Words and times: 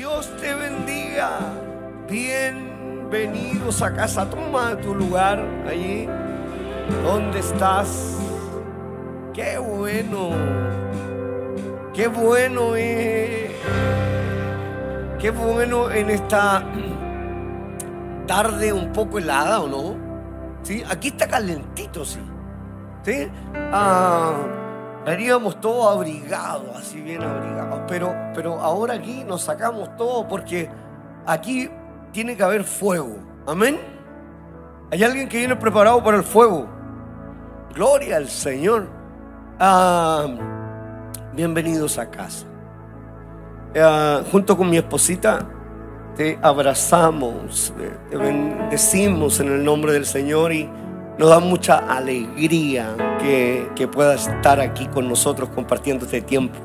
Dios 0.00 0.34
te 0.40 0.54
bendiga. 0.54 1.40
Bienvenidos 2.08 3.82
a 3.82 3.92
casa. 3.92 4.30
Toma 4.30 4.74
tu 4.78 4.94
lugar 4.94 5.44
allí 5.68 6.08
donde 7.04 7.40
estás. 7.40 8.16
Qué 9.34 9.58
bueno. 9.58 10.30
Qué 11.92 12.08
bueno 12.08 12.76
es. 12.76 13.50
Qué 15.18 15.30
bueno 15.32 15.90
en 15.90 16.08
esta 16.08 16.64
tarde 18.26 18.72
un 18.72 18.94
poco 18.94 19.18
helada, 19.18 19.60
¿o 19.60 19.68
no? 19.68 19.96
¿Sí? 20.62 20.82
Aquí 20.88 21.08
está 21.08 21.28
calentito, 21.28 22.06
sí. 22.06 22.20
¿Sí? 23.04 23.28
Ah, 23.70 24.32
veníamos 25.04 25.60
todos 25.60 25.96
abrigados, 25.96 26.76
así 26.76 27.00
bien 27.00 27.22
abrigados. 27.22 27.82
Pero, 27.88 28.14
pero 28.34 28.60
ahora 28.60 28.94
aquí 28.94 29.24
nos 29.24 29.42
sacamos 29.42 29.96
todo 29.96 30.26
porque 30.28 30.68
aquí 31.26 31.70
tiene 32.12 32.36
que 32.36 32.42
haber 32.42 32.64
fuego. 32.64 33.16
Amén. 33.46 33.78
Hay 34.90 35.02
alguien 35.04 35.28
que 35.28 35.38
viene 35.38 35.56
preparado 35.56 36.02
para 36.02 36.16
el 36.16 36.24
fuego. 36.24 36.66
Gloria 37.74 38.16
al 38.16 38.28
Señor. 38.28 38.88
Ah, 39.58 40.26
bienvenidos 41.34 41.98
a 41.98 42.10
casa. 42.10 42.46
Ah, 43.76 44.22
junto 44.30 44.56
con 44.56 44.68
mi 44.68 44.78
esposita 44.78 45.46
te 46.16 46.38
abrazamos, 46.42 47.72
te 48.10 48.16
bendecimos 48.16 49.38
en 49.40 49.52
el 49.52 49.64
nombre 49.64 49.92
del 49.92 50.04
Señor 50.04 50.52
y 50.52 50.68
nos 51.18 51.28
da 51.28 51.38
mucha 51.38 51.78
alegría 51.78 52.94
que, 53.20 53.68
que 53.76 53.88
puedas 53.88 54.26
estar 54.26 54.60
aquí 54.60 54.86
con 54.86 55.08
nosotros 55.08 55.50
compartiendo 55.50 56.04
este 56.04 56.20
tiempo. 56.22 56.58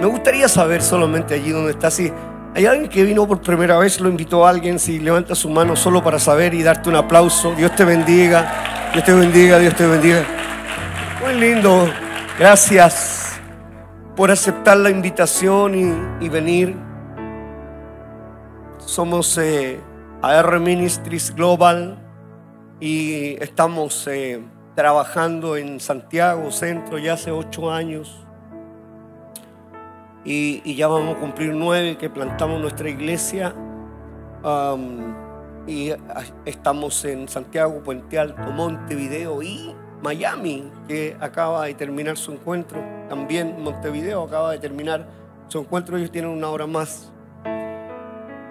Me 0.00 0.06
gustaría 0.06 0.48
saber 0.48 0.82
solamente 0.82 1.34
allí 1.34 1.50
donde 1.50 1.70
está 1.70 1.90
si 1.90 2.12
hay 2.56 2.64
alguien 2.64 2.88
que 2.88 3.04
vino 3.04 3.26
por 3.28 3.42
primera 3.42 3.76
vez, 3.76 4.00
lo 4.00 4.08
invitó 4.08 4.46
alguien, 4.46 4.78
si 4.78 4.98
levanta 4.98 5.34
su 5.34 5.50
mano 5.50 5.76
solo 5.76 6.02
para 6.02 6.18
saber 6.18 6.54
y 6.54 6.62
darte 6.62 6.88
un 6.88 6.96
aplauso. 6.96 7.54
Dios 7.54 7.76
te 7.76 7.84
bendiga, 7.84 8.90
Dios 8.94 9.04
te 9.04 9.12
bendiga, 9.12 9.58
Dios 9.58 9.74
te 9.74 9.86
bendiga. 9.86 10.24
Muy 11.22 11.34
lindo, 11.34 11.86
gracias 12.38 13.38
por 14.16 14.30
aceptar 14.30 14.78
la 14.78 14.88
invitación 14.88 16.18
y, 16.18 16.28
venir. 16.30 16.74
Somos 18.78 19.36
eh, 19.36 19.78
AR 20.22 20.58
Ministries 20.58 21.34
Global 21.34 22.05
y 22.80 23.42
estamos 23.42 24.06
eh, 24.06 24.40
trabajando 24.74 25.56
en 25.56 25.80
Santiago 25.80 26.50
Centro 26.50 26.98
ya 26.98 27.14
hace 27.14 27.30
ocho 27.30 27.72
años. 27.72 28.22
Y, 30.24 30.74
ya 30.74 30.88
vamos 30.88 31.16
a 31.16 31.20
cumplir 31.20 31.54
nueve 31.54 31.96
que 31.96 32.10
plantamos 32.10 32.60
nuestra 32.60 32.88
iglesia. 32.88 33.54
y 35.66 35.92
estamos 36.44 37.04
en 37.04 37.28
Santiago, 37.28 37.82
Puente 37.82 38.18
Alto, 38.18 38.42
Montevideo 38.50 39.40
y 39.42 39.74
Miami, 40.02 40.70
que 40.88 41.16
acaba 41.20 41.66
de 41.66 41.74
terminar 41.74 42.16
su 42.16 42.32
encuentro. 42.32 42.80
También 43.08 43.62
Montevideo 43.62 44.24
acaba 44.24 44.52
de 44.52 44.58
terminar 44.58 45.06
su 45.48 45.60
encuentro. 45.60 45.96
Ellos 45.96 46.10
tienen 46.10 46.30
una 46.32 46.48
hora 46.48 46.66
más. 46.66 47.12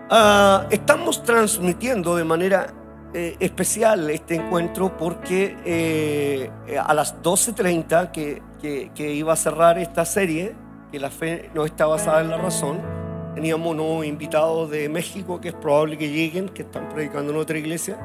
Ah, 0.09 0.65
estamos 0.69 1.23
transmitiendo 1.23 2.15
de 2.15 2.23
manera 2.23 2.67
eh, 3.17 3.37
especial 3.39 4.09
este 4.09 4.35
encuentro 4.35 4.97
porque 4.97 5.55
eh, 5.63 6.51
a 6.77 6.93
las 6.93 7.23
12.30 7.23 8.11
que, 8.11 8.41
que, 8.93 9.13
iba 9.13 9.31
a 9.31 9.37
cerrar 9.37 9.79
esta 9.79 10.03
serie, 10.03 10.53
que 10.91 10.99
la 10.99 11.09
fe 11.09 11.49
no 11.53 11.63
está 11.63 11.85
basada 11.85 12.19
en 12.19 12.29
la 12.29 12.35
razón, 12.35 12.81
teníamos 13.33 13.71
unos 13.71 14.05
invitados 14.05 14.69
de 14.69 14.89
México 14.89 15.39
que 15.39 15.47
es 15.47 15.53
probable 15.53 15.97
que 15.97 16.09
lleguen, 16.09 16.49
que 16.49 16.63
están 16.63 16.89
predicando 16.89 17.31
en 17.31 17.37
otra 17.37 17.57
iglesia. 17.57 17.97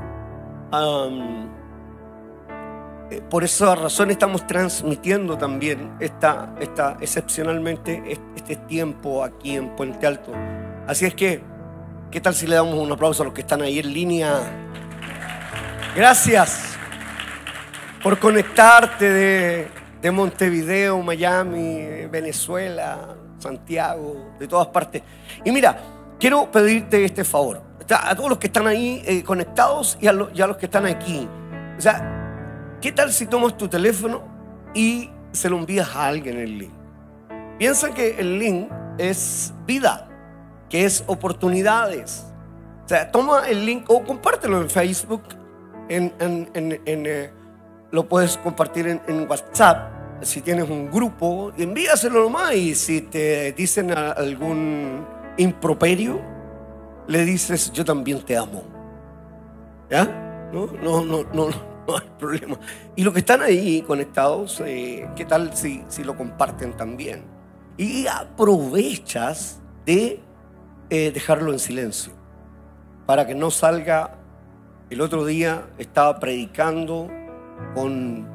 Eh, 3.11 3.21
por 3.29 3.43
esa 3.43 3.75
razón 3.75 4.13
estamos 4.13 4.47
transmitiendo 4.47 5.37
también 5.37 5.91
esta, 5.99 6.55
esta, 6.61 6.99
excepcionalmente 7.01 8.17
este 8.37 8.55
tiempo 8.55 9.25
aquí 9.25 9.57
en 9.57 9.75
Puente 9.75 10.07
Alto. 10.07 10.31
Así 10.87 11.05
es 11.05 11.15
que, 11.15 11.43
¿qué 12.13 12.21
tal 12.21 12.33
si 12.33 12.47
le 12.47 12.55
damos 12.55 12.75
un 12.75 12.93
aplauso 12.93 13.25
a 13.25 13.27
los 13.27 13.35
que 13.35 13.41
están 13.41 13.61
ahí 13.63 13.81
en 13.81 13.93
línea? 13.93 14.69
Gracias 15.95 16.77
por 18.03 18.19
conectarte 18.19 19.11
de, 19.11 19.69
de 20.01 20.11
Montevideo, 20.11 21.03
Miami, 21.03 22.07
Venezuela, 22.11 23.17
Santiago, 23.39 24.35
de 24.39 24.49
todas 24.49 24.69
partes. 24.69 25.03
Y 25.45 25.51
mira, 25.51 25.79
quiero 26.19 26.51
pedirte 26.51 27.05
este 27.05 27.25
favor. 27.25 27.63
A 27.91 28.15
todos 28.15 28.31
los 28.31 28.39
que 28.39 28.47
están 28.47 28.69
ahí 28.69 29.03
eh, 29.05 29.25
conectados 29.25 29.99
y 30.01 30.07
a, 30.07 30.15
y 30.33 30.41
a 30.41 30.47
los 30.47 30.57
que 30.57 30.67
están 30.67 30.87
aquí. 30.87 31.29
O 31.77 31.81
sea, 31.81 32.21
¿Qué 32.81 32.93
tal 32.93 33.13
si 33.13 33.27
tomas 33.27 33.59
tu 33.59 33.69
teléfono 33.69 34.23
y 34.75 35.11
se 35.33 35.51
lo 35.51 35.59
envías 35.59 35.95
a 35.95 36.07
alguien 36.07 36.39
el 36.39 36.59
link? 36.59 36.73
Piensa 37.59 37.93
que 37.93 38.19
el 38.19 38.39
link 38.39 38.71
es 38.97 39.53
vida, 39.67 40.09
que 40.71 40.87
es 40.87 41.05
oportunidades. 41.07 42.25
O 42.87 42.89
sea, 42.89 43.13
toma 43.13 43.47
el 43.47 43.67
link 43.67 43.85
o 43.89 44.03
compártelo 44.03 44.63
en 44.63 44.71
Facebook, 44.71 45.25
eh, 45.91 47.31
lo 47.91 48.09
puedes 48.09 48.37
compartir 48.39 49.01
en, 49.07 49.29
WhatsApp. 49.29 50.23
Si 50.23 50.41
tienes 50.43 50.69
un 50.69 50.91
grupo, 50.91 51.53
envíaselo 51.57 52.23
nomás 52.23 52.55
y 52.55 52.75
si 52.75 53.03
te 53.03 53.53
dicen 53.53 53.91
algún 53.93 55.07
improperio, 55.37 56.21
le 57.07 57.25
dices, 57.25 57.73
yo 57.73 57.85
también 57.85 58.23
te 58.23 58.37
amo. 58.37 58.63
¿Ya? 59.91 60.05
No, 60.53 60.67
no, 60.67 61.05
no, 61.05 61.25
no 61.33 61.71
no 61.87 61.97
hay 61.97 62.09
problema. 62.19 62.59
Y 62.97 63.03
los 63.03 63.13
que 63.13 63.21
están 63.21 63.43
ahí 63.43 63.83
conectados, 63.83 64.63
eh, 64.65 65.09
¿qué 65.17 65.25
tal 65.25 65.57
si, 65.57 65.85
si, 65.89 66.05
lo 66.05 66.17
comparten 66.17 66.77
también? 66.77 67.25
Y 67.77 68.07
aprovechas 68.07 69.61
de 69.87 70.21
eh, 70.91 71.11
dejarlo 71.13 71.53
en 71.53 71.59
silencio 71.59 72.13
para 73.07 73.27
que 73.27 73.35
no 73.35 73.51
salga. 73.51 74.17
El 74.91 75.01
otro 75.01 75.25
día 75.25 75.69
estaba 75.79 76.19
predicando 76.19 77.09
con 77.77 78.29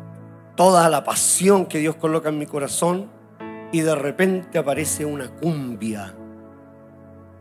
toda 0.56 0.90
la 0.90 1.04
pasión 1.04 1.66
que 1.66 1.80
Dios 1.80 1.98
coloca 1.98 2.30
en 2.30 2.40
mi 2.40 2.46
corazón 2.46 3.10
y 3.74 3.82
de 3.82 3.94
repente 3.94 4.58
aparece 4.58 5.04
una 5.04 5.30
cumbia. 5.30 6.16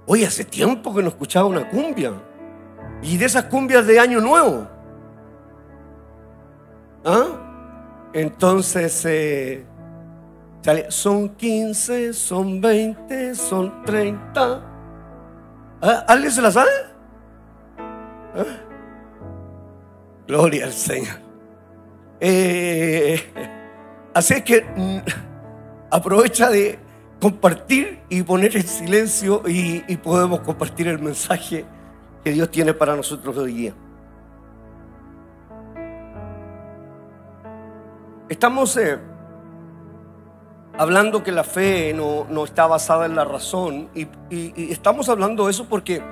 Hoy 0.07 0.25
hace 0.25 0.45
tiempo 0.45 0.93
que 0.93 1.01
no 1.01 1.11
escuchaba 1.11 1.47
una 1.47 1.71
cumbia. 1.71 2.13
Y 3.03 3.17
de 3.17 3.27
esas 3.27 3.45
cumbias 3.45 3.87
de 3.87 4.01
Año 4.01 4.21
Nuevo. 4.21 4.67
¿Ah? 7.05 8.11
Entonces, 8.13 9.05
eh, 9.07 9.65
son 10.89 11.29
15, 11.37 12.13
son 12.13 12.61
20, 12.61 13.35
son 13.37 13.85
30. 13.85 14.63
¿Ah? 15.83 16.05
¿Alguien 16.09 16.33
se 16.33 16.43
la 16.43 16.51
sabe? 16.51 16.71
¿Ah? 18.35 18.64
Gloria 20.27 20.65
al 20.67 20.73
Señor. 20.73 21.17
Eh, 22.21 23.21
así 24.15 24.35
es 24.35 24.43
que 24.43 24.62
mm, 24.62 24.99
aprovecha 25.91 26.49
de 26.51 26.79
compartir 27.21 28.01
y 28.09 28.23
poner 28.23 28.57
en 28.57 28.67
silencio 28.67 29.43
y, 29.47 29.85
y 29.87 29.97
podemos 29.97 30.41
compartir 30.41 30.89
el 30.89 30.99
mensaje 30.99 31.65
que 32.23 32.33
Dios 32.33 32.51
tiene 32.51 32.73
para 32.73 32.97
nosotros 32.97 33.37
hoy 33.37 33.53
día. 33.53 33.75
Estamos 38.31 38.75
eh, 38.79 38.99
hablando 40.79 41.23
que 41.23 41.31
la 41.31 41.45
fe 41.45 41.93
no, 41.93 42.45
está 42.45 42.67
basada 42.67 43.05
en 43.05 43.15
la 43.15 43.25
razón 43.25 43.91
y, 43.95 44.09
estamos 44.73 45.11
hablando 45.11 45.44
de 45.44 45.50
eso 45.50 45.67
porque 45.69 46.03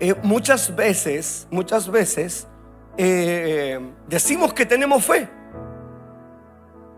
eh, 0.00 0.14
muchas 0.24 0.74
veces, 0.74 1.46
muchas 1.50 1.88
veces 1.88 2.48
eh, 2.96 3.80
decimos 4.06 4.52
que 4.52 4.66
tenemos 4.66 5.04
fe. 5.04 5.28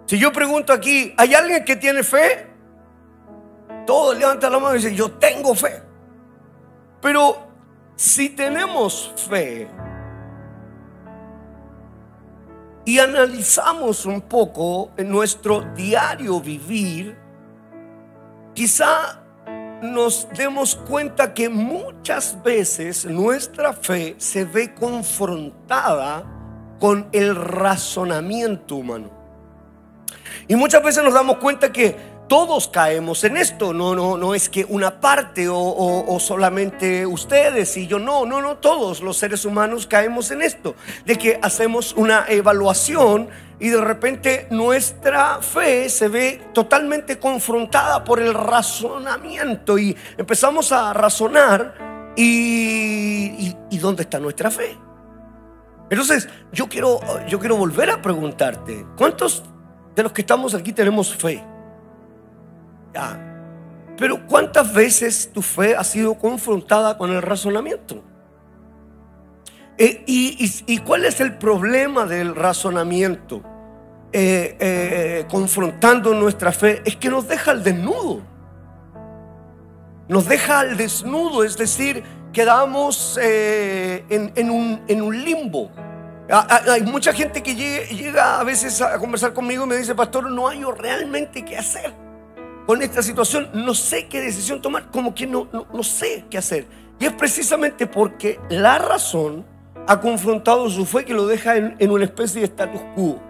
Si 0.06 0.18
yo 0.18 0.32
pregunto 0.32 0.72
aquí, 0.72 1.14
¿hay 1.16 1.34
alguien 1.34 1.64
que 1.64 1.76
tiene 1.76 2.02
fe? 2.02 2.48
Todos 3.86 4.18
levantan 4.18 4.52
la 4.52 4.58
mano 4.58 4.74
y 4.74 4.78
dicen, 4.78 4.94
yo 4.94 5.12
tengo 5.12 5.54
fe. 5.54 5.82
Pero 7.00 7.48
si 7.96 8.30
tenemos 8.30 9.12
fe, 9.28 9.68
y 12.84 12.98
analizamos 12.98 14.06
un 14.06 14.22
poco 14.22 14.90
en 14.96 15.08
nuestro 15.08 15.60
diario 15.74 16.40
vivir, 16.40 17.16
quizá 18.54 19.21
nos 19.82 20.28
demos 20.36 20.76
cuenta 20.76 21.34
que 21.34 21.48
muchas 21.48 22.40
veces 22.42 23.04
nuestra 23.04 23.72
fe 23.72 24.14
se 24.18 24.44
ve 24.44 24.72
confrontada 24.74 26.24
con 26.78 27.08
el 27.12 27.34
razonamiento 27.34 28.76
humano. 28.76 29.10
Y 30.48 30.56
muchas 30.56 30.82
veces 30.82 31.04
nos 31.04 31.14
damos 31.14 31.36
cuenta 31.36 31.72
que 31.72 32.11
todos 32.32 32.66
caemos 32.66 33.24
en 33.24 33.36
esto, 33.36 33.74
no, 33.74 33.94
no, 33.94 34.16
no 34.16 34.34
es 34.34 34.48
que 34.48 34.64
una 34.64 35.02
parte 35.02 35.48
o, 35.50 36.16
solamente 36.18 37.04
ustedes 37.04 37.76
y 37.76 37.86
yo, 37.86 37.98
no, 37.98 38.24
no, 38.24 38.40
no, 38.40 38.56
todos 38.56 39.02
los 39.02 39.18
seres 39.18 39.44
humanos 39.44 39.86
caemos 39.86 40.30
en 40.30 40.40
esto, 40.40 40.74
de 41.04 41.16
que 41.16 41.38
hacemos 41.42 41.92
una 41.92 42.24
evaluación 42.26 43.28
y 43.60 43.68
de 43.68 43.82
repente 43.82 44.46
nuestra 44.48 45.42
fe 45.42 45.90
se 45.90 46.08
ve 46.08 46.40
totalmente 46.54 47.18
confrontada 47.18 48.02
por 48.02 48.18
el 48.18 48.32
razonamiento 48.32 49.76
y 49.76 49.94
empezamos 50.16 50.72
a 50.72 50.94
razonar 50.94 52.14
y, 52.16 53.54
y, 53.70 53.78
¿dónde 53.78 54.04
está 54.04 54.18
nuestra 54.18 54.50
fe? 54.50 54.74
Entonces 55.90 56.30
yo 56.50 56.66
quiero, 56.66 56.98
yo 57.28 57.38
quiero 57.38 57.56
volver 57.56 57.90
a 57.90 58.00
preguntarte, 58.00 58.86
¿cuántos 58.96 59.42
de 59.94 60.02
los 60.02 60.12
que 60.12 60.22
estamos 60.22 60.54
aquí 60.54 60.72
tenemos 60.72 61.14
fe? 61.14 61.51
Pero 63.96 64.26
¿cuántas 64.26 64.72
veces 64.72 65.30
tu 65.32 65.42
fe 65.42 65.76
ha 65.76 65.84
sido 65.84 66.14
confrontada 66.14 66.96
con 66.96 67.10
el 67.10 67.22
razonamiento? 67.22 68.02
Eh, 69.78 70.02
y, 70.06 70.78
cuál 70.78 71.04
es 71.04 71.20
el 71.20 71.38
problema 71.38 72.06
del 72.06 72.34
razonamiento 72.34 73.42
eh, 74.12 74.56
eh, 74.60 75.26
confrontando 75.30 76.14
nuestra 76.14 76.52
fe? 76.52 76.82
Es 76.84 76.96
que 76.96 77.08
nos 77.08 77.28
deja 77.28 77.50
al 77.50 77.62
desnudo. 77.62 78.22
Nos 80.08 80.28
deja 80.28 80.60
al 80.60 80.76
desnudo, 80.76 81.44
es 81.44 81.56
decir, 81.56 82.02
quedamos 82.32 83.18
en, 83.22 84.50
un, 84.50 85.24
limbo. 85.24 85.70
Ah, 86.30 86.46
ah, 86.48 86.60
hay 86.72 86.82
mucha 86.82 87.12
gente 87.12 87.42
que 87.42 87.54
llega, 87.54 87.86
llega 87.86 88.40
a 88.40 88.44
veces 88.44 88.80
a 88.82 88.98
conversar 88.98 89.32
conmigo 89.32 89.64
y 89.64 89.68
me 89.68 89.76
dice, 89.76 89.94
pastor, 89.94 90.30
no 90.30 90.48
hay 90.48 90.62
realmente 90.64 91.44
qué 91.44 91.56
hacer 91.56 92.11
con 92.66 92.82
esta 92.82 93.02
situación, 93.02 93.50
no 93.54 93.74
sé 93.74 94.06
qué 94.06 94.20
decisión 94.20 94.62
tomar, 94.62 94.90
como 94.90 95.14
que 95.14 95.26
no, 95.26 95.48
no, 95.52 95.82
sé 95.82 96.24
qué 96.30 96.38
hacer. 96.38 96.66
Y 96.98 97.06
es 97.06 97.12
precisamente 97.12 97.86
porque 97.86 98.38
la 98.48 98.78
razón 98.78 99.44
ha 99.86 100.00
confrontado 100.00 100.70
su 100.70 100.86
fe 100.86 101.04
que 101.04 101.12
lo 101.12 101.26
deja 101.26 101.56
en, 101.56 101.74
en 101.78 101.90
una 101.90 102.04
especie 102.04 102.40
de 102.40 102.46
status 102.46 102.80
quo, 102.94 103.20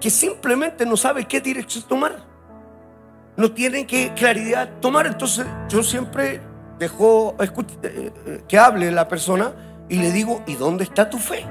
que 0.00 0.10
simplemente 0.10 0.84
no 0.84 0.96
sabe 0.96 1.24
qué 1.26 1.40
dirección 1.40 1.84
tomar, 1.84 2.24
no 3.36 3.52
tiene 3.52 3.86
qué 3.86 4.12
claridad 4.14 4.80
tomar. 4.80 5.06
Entonces 5.06 5.46
yo 5.68 5.82
siempre 5.82 6.40
dejo 6.78 7.36
eh, 7.40 7.50
eh, 7.82 8.42
que 8.48 8.58
hable 8.58 8.90
la 8.90 9.06
persona 9.06 9.52
y 9.88 9.98
le 9.98 10.10
digo, 10.10 10.42
¿y 10.46 10.54
dónde 10.54 10.84
está 10.84 11.08
tu 11.08 11.18
fe? 11.18 11.46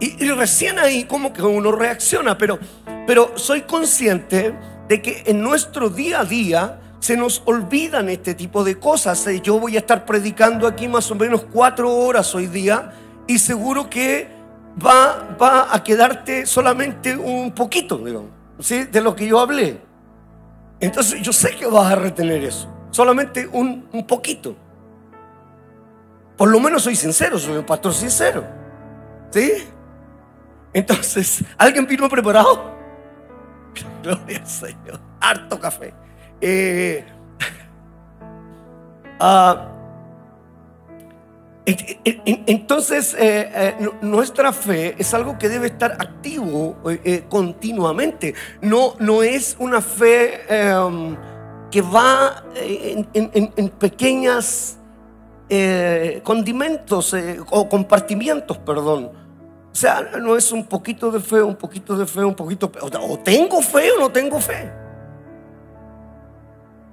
Y, 0.00 0.24
y, 0.24 0.30
recién 0.30 0.78
ahí 0.78 1.04
como 1.04 1.32
que 1.32 1.42
uno 1.42 1.72
reacciona, 1.72 2.38
pero, 2.38 2.58
pero 3.04 3.36
soy 3.36 3.62
consciente 3.62 4.54
de 4.88 5.02
que 5.02 5.22
en 5.26 5.42
nuestro 5.42 5.90
día 5.90 6.20
a 6.20 6.24
día 6.24 6.80
se 7.00 7.16
nos 7.16 7.42
olvidan 7.44 8.08
este 8.08 8.34
tipo 8.34 8.64
de 8.64 8.78
cosas. 8.78 9.26
Eh, 9.26 9.40
yo 9.40 9.58
voy 9.58 9.76
a 9.76 9.80
estar 9.80 10.04
predicando 10.04 10.66
aquí 10.66 10.88
más 10.88 11.10
o 11.10 11.14
menos 11.14 11.44
cuatro 11.52 11.94
horas 11.94 12.34
hoy 12.34 12.46
día 12.46 12.92
y 13.26 13.38
seguro 13.38 13.88
que 13.88 14.28
va, 14.84 15.36
va 15.40 15.74
a 15.74 15.84
quedarte 15.84 16.46
solamente 16.46 17.16
un 17.16 17.52
poquito, 17.52 17.98
de 17.98 19.00
lo 19.00 19.14
que 19.14 19.26
yo 19.26 19.38
hablé. 19.38 19.80
Entonces 20.80 21.20
yo 21.22 21.32
sé 21.32 21.54
que 21.56 21.66
vas 21.66 21.92
a 21.92 21.96
retener 21.96 22.42
eso, 22.44 22.68
solamente 22.90 23.46
un, 23.46 23.88
un 23.92 24.06
poquito. 24.06 24.56
Por 26.36 26.48
lo 26.50 26.60
menos 26.60 26.84
soy 26.84 26.94
sincero, 26.94 27.38
soy 27.38 27.56
un 27.56 27.66
pastor 27.66 27.92
sincero. 27.92 28.44
¿Sí? 29.30 29.52
Entonces, 30.72 31.44
¿alguien 31.58 31.86
vino 31.86 32.08
preparado? 32.08 32.77
Gloria 34.02 34.38
al 34.38 34.46
Señor. 34.46 35.00
Harto 35.20 35.58
café. 35.58 35.94
Eh, 36.40 37.04
ah, 39.20 39.72
entonces, 41.66 43.14
eh, 43.14 43.50
eh, 43.54 43.90
nuestra 44.00 44.54
fe 44.54 44.94
es 44.98 45.12
algo 45.12 45.38
que 45.38 45.50
debe 45.50 45.66
estar 45.66 45.92
activo 45.92 46.76
continuamente. 47.28 48.34
No, 48.62 48.94
no 48.98 49.22
es 49.22 49.54
una 49.58 49.82
fe 49.82 50.40
em, 50.48 51.14
que 51.70 51.82
va 51.82 52.42
en, 52.56 53.68
pequeñas 53.78 54.78
condimentos 56.22 57.14
o 57.50 57.68
compartimientos, 57.68 58.56
perdón 58.58 59.27
o 59.72 59.74
sea, 59.74 60.00
no 60.20 60.36
es 60.36 60.50
un 60.50 60.64
poquito 60.64 61.10
de 61.10 61.20
fe, 61.20 61.42
un 61.42 61.56
poquito 61.56 61.96
de 61.96 62.06
fe, 62.06 62.24
un 62.24 62.34
poquito. 62.34 62.70
O 62.80 63.18
tengo 63.18 63.62
fe 63.62 63.92
o 63.92 64.00
no 64.00 64.10
tengo 64.10 64.40
fe. 64.40 64.72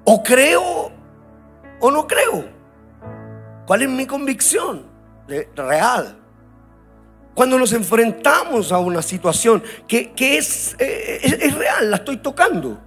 O 0.04 0.22
creo 0.22 0.92
o 1.80 1.92
no 1.92 2.08
creo. 2.08 2.46
¿Cuál 3.66 3.82
es 3.82 3.90
mi 3.90 4.06
convicción 4.06 4.84
real? 5.56 6.16
Cuando 7.34 7.58
nos 7.58 7.74
enfrentamos 7.74 8.72
a 8.72 8.78
una 8.78 9.02
situación 9.02 9.64
que, 9.88 10.14
es, 10.18 10.76
eh, 10.80 11.20
es, 11.24 11.56
real, 11.56 11.90
la 11.90 11.98
estoy 11.98 12.18
tocando. 12.18 12.80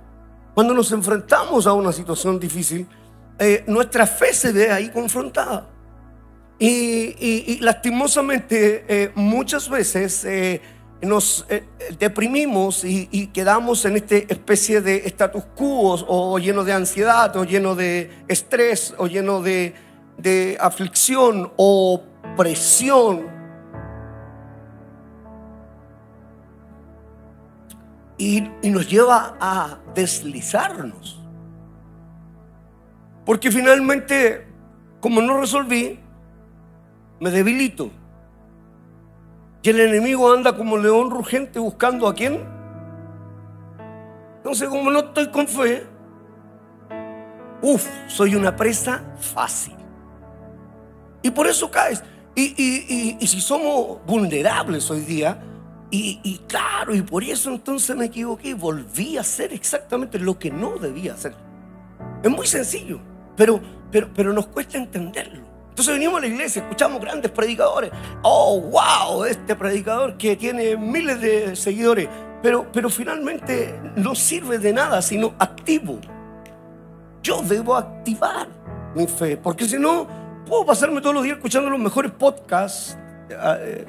Cuando 0.55 0.75
nos 0.75 0.93
enfrentamos 0.93 1.67
a 1.67 1.73
una 1.73 1.93
situación 1.93 2.38
difícil, 2.38 2.87
eh, 3.38 3.64
nuestra 3.67 4.06
fe 4.06 4.32
se 4.32 4.52
ve 4.52 4.70
ahí 4.70 4.90
confrontada. 4.90 5.67
Y, 6.61 7.59
lastimosamente 7.61 8.85
eh, 8.89 9.13
muchas 9.15 9.69
veces 9.69 10.25
eh, 10.25 10.61
nos 11.01 11.47
eh, 11.49 11.63
deprimimos 11.99 12.85
y, 12.85 13.29
quedamos 13.29 13.85
en 13.85 13.97
esta 13.97 14.17
especie 14.17 14.81
de 14.81 14.97
status 15.07 15.45
quo 15.55 15.95
o 16.09 16.39
lleno 16.39 16.65
de 16.65 16.73
ansiedad 16.73 17.37
o 17.37 17.45
lleno 17.45 17.77
de 17.77 18.11
estrés 18.27 18.93
o 18.99 19.07
lleno 19.07 19.41
de, 19.41 19.75
de 20.17 20.57
aflicción 20.61 21.53
o 21.57 22.03
presión. 22.37 23.39
Y, 28.21 28.43
y 28.63 28.71
nos 28.71 28.91
lleva 28.91 29.37
a 29.41 29.79
deslizarnos. 29.95 31.21
Porque 33.25 33.53
finalmente, 33.53 34.49
como 34.99 35.23
no 35.23 35.39
resolví, 35.39 36.01
me 37.20 37.31
debilito. 37.31 37.91
Y 39.62 39.70
el 39.70 39.81
enemigo 39.81 40.32
anda 40.32 40.56
como 40.56 40.76
león 40.76 41.11
rugente 41.11 41.59
buscando 41.59 42.06
a 42.09 42.15
quién. 42.15 42.41
Entonces, 44.37 44.69
como 44.69 44.91
no 44.91 45.00
estoy 45.00 45.29
con 45.29 45.47
fe, 45.47 45.85
uff, 47.61 47.87
soy 48.06 48.35
una 48.35 48.55
presa 48.55 49.02
fácil. 49.19 49.75
Y 51.23 51.31
por 51.31 51.47
eso 51.47 51.71
caes. 51.71 52.02
Y, 52.35 53.19
si 53.26 53.40
somos 53.40 53.99
vulnerables 54.07 54.88
hoy 54.90 55.00
día, 55.00 55.43
y, 55.90 56.40
claro, 56.47 56.95
y 56.95 57.02
por 57.02 57.25
eso 57.25 57.50
entonces 57.50 57.97
me 57.97 58.07
equivoqué 58.07 58.50
y 58.50 58.52
volví 58.52 59.16
a 59.16 59.23
hacer 59.23 59.52
exactamente 59.52 60.19
lo 60.19 60.38
que 60.38 60.50
no 60.50 60.76
debía 60.78 61.14
hacer. 61.14 61.35
Es 62.23 62.31
muy 62.31 62.47
sencillo, 62.47 63.00
pero, 63.37 63.61
pero, 63.90 64.09
pero 64.14 64.33
nos 64.33 64.47
cuesta 64.47 64.78
entenderlo. 64.78 65.48
Entonces 65.78 65.94
venimos 65.94 66.18
a 66.18 66.23
la 66.23 66.26
iglesia, 66.26 66.62
escuchamos 66.62 67.00
grandes 67.00 67.30
predicadores. 67.30 67.92
Oh, 68.25 68.61
wow, 68.62 69.23
este 69.23 69.54
predicador 69.54 70.16
que 70.16 70.35
tiene 70.35 70.76
miles 70.76 71.20
de 71.20 71.54
seguidores. 71.54 72.08
Pero, 72.42 72.66
pero 72.73 72.90
finalmente 72.90 73.78
no 73.94 74.16
sirve 74.16 74.58
de 74.58 74.73
nada, 74.73 75.00
sino 75.00 75.35
activo. 75.38 76.00
Yo 77.23 77.42
debo 77.42 77.76
activar 77.76 78.49
mi 78.97 79.06
fe, 79.06 79.37
porque 79.37 79.66
si 79.66 79.78
no, 79.78 80.08
puedo 80.49 80.66
pasarme 80.66 81.00
todos 81.00 81.14
los 81.14 81.23
días 81.23 81.37
escuchando 81.37 81.70
los 81.70 81.78
mejores 81.78 82.11
podcasts 82.11 82.99
eh, 83.30 83.87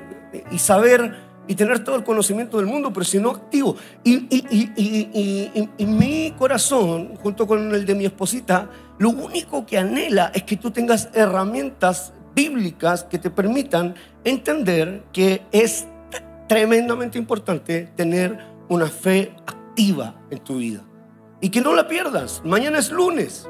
y 0.52 0.60
saber 0.60 1.16
y 1.48 1.56
tener 1.56 1.84
todo 1.84 1.96
el 1.96 2.04
conocimiento 2.04 2.58
del 2.58 2.68
mundo, 2.68 2.94
pero 2.94 3.04
si 3.04 3.18
no 3.18 3.32
activo. 3.32 3.76
Y, 4.04 4.28
y, 4.30 5.86
mi 5.88 6.36
corazón, 6.38 7.16
junto 7.16 7.48
con 7.48 7.74
el 7.74 7.84
de 7.88 7.96
mi 7.96 8.06
esposita, 8.06 8.70
lo 9.00 9.10
único 9.10 9.66
que 9.66 9.78
anhela 9.78 10.30
es 10.34 10.44
que 10.44 10.58
tú 10.58 10.72
tengas 10.72 11.10
herramientas 11.14 12.14
bíblicas 12.36 13.06
que 13.06 13.18
te 13.18 13.30
permitan 13.30 13.96
entender 14.26 15.04
que 15.14 15.42
es 15.52 15.88
tremendamente 16.48 17.18
importante 17.18 17.90
tener 17.96 18.38
una 18.68 18.88
fe 18.88 19.34
activa 19.48 20.16
en 20.30 20.40
tu 20.40 20.58
vida. 20.58 20.82
Y 21.40 21.50
que 21.50 21.62
no 21.62 21.74
la 21.74 21.88
pierdas. 21.88 22.42
Mañana 22.44 22.78
es 22.78 22.92
lunes. 22.92 23.50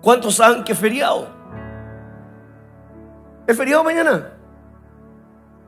¿Cuántos 0.00 0.36
saben 0.36 0.62
que 0.62 0.72
es 0.72 0.78
feriado? 0.78 1.28
¿Es 3.48 3.56
feriado 3.56 3.82
mañana? 3.82 4.32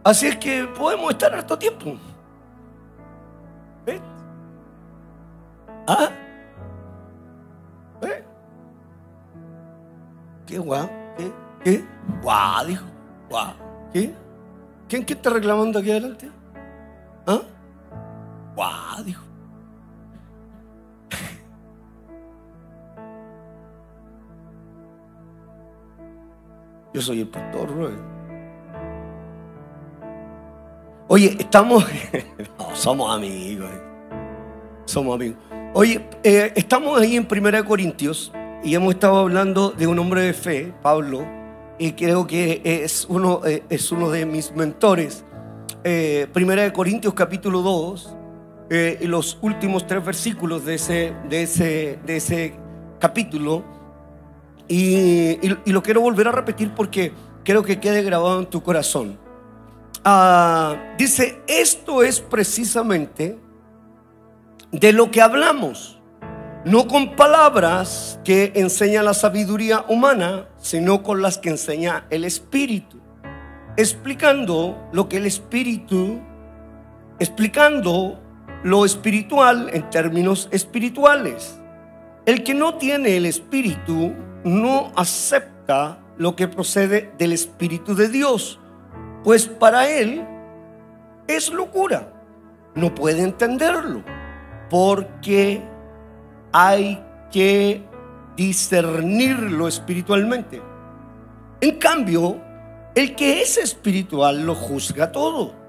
Así 0.05 0.29
es 0.29 0.37
que 0.37 0.67
podemos 0.67 1.11
estar 1.11 1.35
harto 1.35 1.59
tiempo. 1.59 1.97
¿Eh? 3.87 4.01
¿Ah? 5.89 6.11
¿Eh? 8.03 8.25
¿Qué 10.47 10.59
guau? 10.59 10.89
¿Qué? 11.17 11.33
¿Qué? 11.65 11.85
Guau, 12.23 12.67
dijo. 12.67 12.85
Guau. 13.29 13.53
¿Qué? 13.93 14.15
¿Quién 14.89 15.05
qué 15.05 15.13
está 15.15 15.31
reclamando 15.31 15.79
aquí 15.79 15.91
adelante? 15.91 16.31
¿Ah? 17.27 17.41
Guau, 18.57 19.05
dijo. 19.05 19.23
Yo 26.95 27.01
soy 27.01 27.21
el 27.21 27.29
pastor, 27.29 27.71
Rubén. 27.71 27.99
Oye, 31.09 31.37
estamos. 31.39 31.85
no, 32.59 32.75
somos 32.75 33.15
amigos. 33.15 33.71
Eh. 33.71 33.83
Somos 34.87 35.15
amigos. 35.17 35.39
Oye, 35.73 36.05
eh, 36.25 36.53
estamos 36.57 37.01
ahí 37.01 37.15
en 37.15 37.27
Primera 37.27 37.59
de 37.59 37.65
Corintios 37.65 38.33
y 38.65 38.75
hemos 38.75 38.93
estado 38.93 39.19
hablando 39.19 39.71
de 39.71 39.87
un 39.87 40.01
hombre 40.01 40.23
de 40.23 40.33
fe, 40.33 40.75
Pablo, 40.83 41.25
y 41.79 41.93
creo 41.93 42.27
que 42.27 42.61
es 42.65 43.07
uno, 43.09 43.43
eh, 43.47 43.63
es 43.71 43.93
uno 43.93 44.11
de 44.11 44.27
mis 44.27 44.51
mentores. 44.53 45.25
Eh, 45.85 46.27
Primera 46.33 46.65
de 46.65 46.73
Corintios 46.73 47.15
capítulo 47.15 47.63
2, 47.63 48.17
eh, 48.69 48.99
los 49.03 49.39
últimos 49.43 49.87
tres 49.87 50.05
versículos 50.05 50.65
de 50.65 50.75
ese, 50.75 51.15
de 51.29 51.45
ese, 51.45 52.01
de 52.05 52.17
ese 52.17 52.55
capítulo. 52.99 53.63
Y, 54.67 55.39
lo 55.67 55.85
quiero 55.85 56.01
volver 56.01 56.27
a 56.27 56.33
repetir 56.33 56.73
porque 56.75 57.13
quiero 57.45 57.63
que 57.63 57.79
quede 57.79 58.03
grabado 58.03 58.41
en 58.41 58.47
tu 58.47 58.61
corazón. 58.61 59.21
Ah, 60.05 60.95
dice, 60.99 61.43
esto 61.47 62.03
es 62.03 62.21
precisamente 62.21 63.39
de 64.73 64.93
lo 64.93 65.11
que 65.11 65.21
hablamos, 65.21 66.01
no 66.65 66.87
con 66.87 67.17
palabras 67.17 68.21
que 68.25 68.53
enseña 68.55 69.03
la 69.03 69.15
sabiduría 69.15 69.85
humana, 69.89 70.47
sino 70.59 71.03
con 71.03 71.23
las 71.23 71.39
que 71.39 71.51
enseña 71.51 72.07
el 72.11 72.25
Espíritu, 72.25 72.99
explicando 73.77 74.89
lo 74.93 75.09
que 75.09 75.17
el 75.17 75.27
Espíritu, 75.27 76.21
explicando 77.19 78.21
lo 78.63 78.85
espiritual 78.85 79.71
en 79.73 79.89
términos 79.91 80.49
espirituales. 80.53 81.59
El 82.27 82.45
que 82.45 82.55
no 82.55 82.75
tiene 82.75 83.17
el 83.17 83.27
Espíritu 83.27 84.15
no 84.45 84.93
acepta 84.95 85.99
lo 86.17 86.37
que 86.37 86.47
procede 86.47 87.11
del 87.19 87.33
Espíritu 87.33 87.95
de 87.95 88.09
Dios, 88.09 88.61
pues 89.25 89.49
para 89.49 89.89
él 89.89 90.25
es 91.27 91.51
locura. 91.51 92.13
No 92.75 92.95
puede 92.95 93.23
entenderlo, 93.23 94.05
porque 94.71 95.63
hay 96.53 97.05
que 97.31 97.83
discernirlo 98.37 99.69
espiritualmente. 99.69 100.63
En 101.61 101.79
cambio, 101.79 102.41
el 102.95 103.15
que 103.15 103.43
es 103.43 103.59
espiritual 103.59 104.47
lo 104.47 104.55
juzga 104.55 105.13
todo 105.13 105.61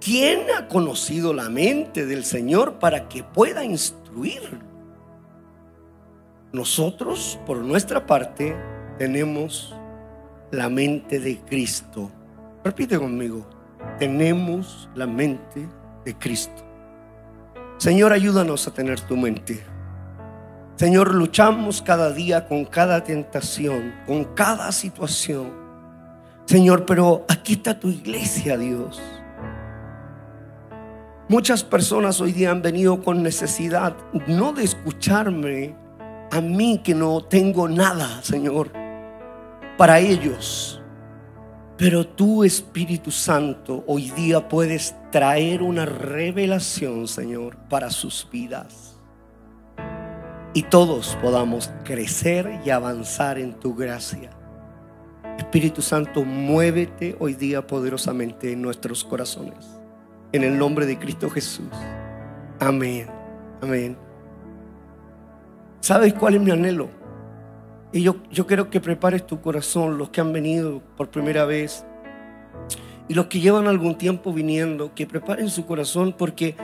¿Quién 0.00 0.46
ha 0.56 0.66
conocido 0.66 1.34
la 1.34 1.50
mente 1.50 2.06
del 2.06 2.24
Señor 2.24 2.78
para 2.78 3.06
que 3.06 3.22
pueda 3.22 3.64
instruirlo? 3.64 4.58
Nosotros, 6.52 7.38
por 7.46 7.58
nuestra 7.58 8.06
parte, 8.06 8.56
tenemos 8.96 9.76
la 10.50 10.70
mente 10.70 11.20
de 11.20 11.38
Cristo. 11.40 12.10
Repite 12.64 12.98
conmigo, 12.98 13.46
tenemos 13.98 14.88
la 14.94 15.06
mente 15.06 15.68
de 16.06 16.14
Cristo. 16.16 16.64
Señor, 17.80 18.12
ayúdanos 18.12 18.68
a 18.68 18.74
tener 18.74 19.00
tu 19.00 19.16
mente. 19.16 19.64
Señor, 20.76 21.14
luchamos 21.14 21.80
cada 21.80 22.12
día 22.12 22.46
con 22.46 22.66
cada 22.66 23.02
tentación, 23.04 23.94
con 24.06 24.24
cada 24.34 24.70
situación. 24.70 25.50
Señor, 26.44 26.84
pero 26.84 27.24
aquí 27.26 27.54
está 27.54 27.80
tu 27.80 27.88
iglesia, 27.88 28.58
Dios. 28.58 29.00
Muchas 31.26 31.64
personas 31.64 32.20
hoy 32.20 32.32
día 32.32 32.50
han 32.50 32.60
venido 32.60 33.02
con 33.02 33.22
necesidad, 33.22 33.96
no 34.26 34.52
de 34.52 34.64
escucharme 34.64 35.74
a 36.30 36.42
mí 36.42 36.82
que 36.84 36.94
no 36.94 37.24
tengo 37.24 37.66
nada, 37.66 38.22
Señor, 38.22 38.72
para 39.78 40.00
ellos. 40.00 40.79
Pero 41.80 42.06
tú, 42.06 42.44
Espíritu 42.44 43.10
Santo, 43.10 43.84
hoy 43.86 44.10
día 44.10 44.50
puedes 44.50 44.94
traer 45.10 45.62
una 45.62 45.86
revelación, 45.86 47.08
Señor, 47.08 47.56
para 47.70 47.88
sus 47.88 48.28
vidas. 48.30 48.98
Y 50.52 50.64
todos 50.64 51.16
podamos 51.22 51.70
crecer 51.82 52.60
y 52.66 52.68
avanzar 52.68 53.38
en 53.38 53.54
tu 53.54 53.74
gracia. 53.74 54.28
Espíritu 55.38 55.80
Santo, 55.80 56.22
muévete 56.22 57.16
hoy 57.18 57.32
día 57.32 57.66
poderosamente 57.66 58.52
en 58.52 58.60
nuestros 58.60 59.02
corazones 59.02 59.80
en 60.32 60.44
el 60.44 60.58
nombre 60.58 60.84
de 60.84 60.98
Cristo 60.98 61.30
Jesús. 61.30 61.72
Amén. 62.58 63.06
Amén. 63.62 63.96
¿Sabes 65.80 66.12
cuál 66.12 66.34
es 66.34 66.42
mi 66.42 66.50
anhelo? 66.50 66.99
Y 67.92 68.02
yo, 68.02 68.16
yo 68.30 68.46
quiero 68.46 68.70
que 68.70 68.80
prepares 68.80 69.26
tu 69.26 69.40
corazón, 69.40 69.98
los 69.98 70.10
que 70.10 70.20
han 70.20 70.32
venido 70.32 70.80
por 70.96 71.10
primera 71.10 71.44
vez 71.44 71.84
y 73.08 73.14
los 73.14 73.26
que 73.26 73.40
llevan 73.40 73.66
algún 73.66 73.98
tiempo 73.98 74.32
viniendo, 74.32 74.94
que 74.94 75.04
preparen 75.04 75.50
su 75.50 75.66
corazón 75.66 76.14
porque 76.16 76.54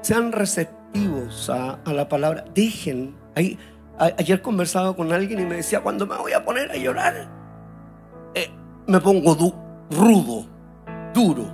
sean 0.00 0.32
receptivos 0.32 1.50
a, 1.50 1.78
la 1.84 2.08
palabra. 2.08 2.46
Dejen. 2.54 3.14
Ahí, 3.36 3.58
ayer 3.98 4.40
conversaba 4.40 4.96
con 4.96 5.12
alguien 5.12 5.40
y 5.40 5.44
me 5.44 5.56
decía, 5.56 5.82
cuando 5.82 6.06
me 6.06 6.16
voy 6.16 6.32
a 6.32 6.42
poner 6.42 6.70
a 6.70 6.76
llorar, 6.76 7.28
eh, 8.34 8.48
me 8.86 8.98
pongo 8.98 9.54
rudo, 9.90 10.46
duro. 11.12 11.44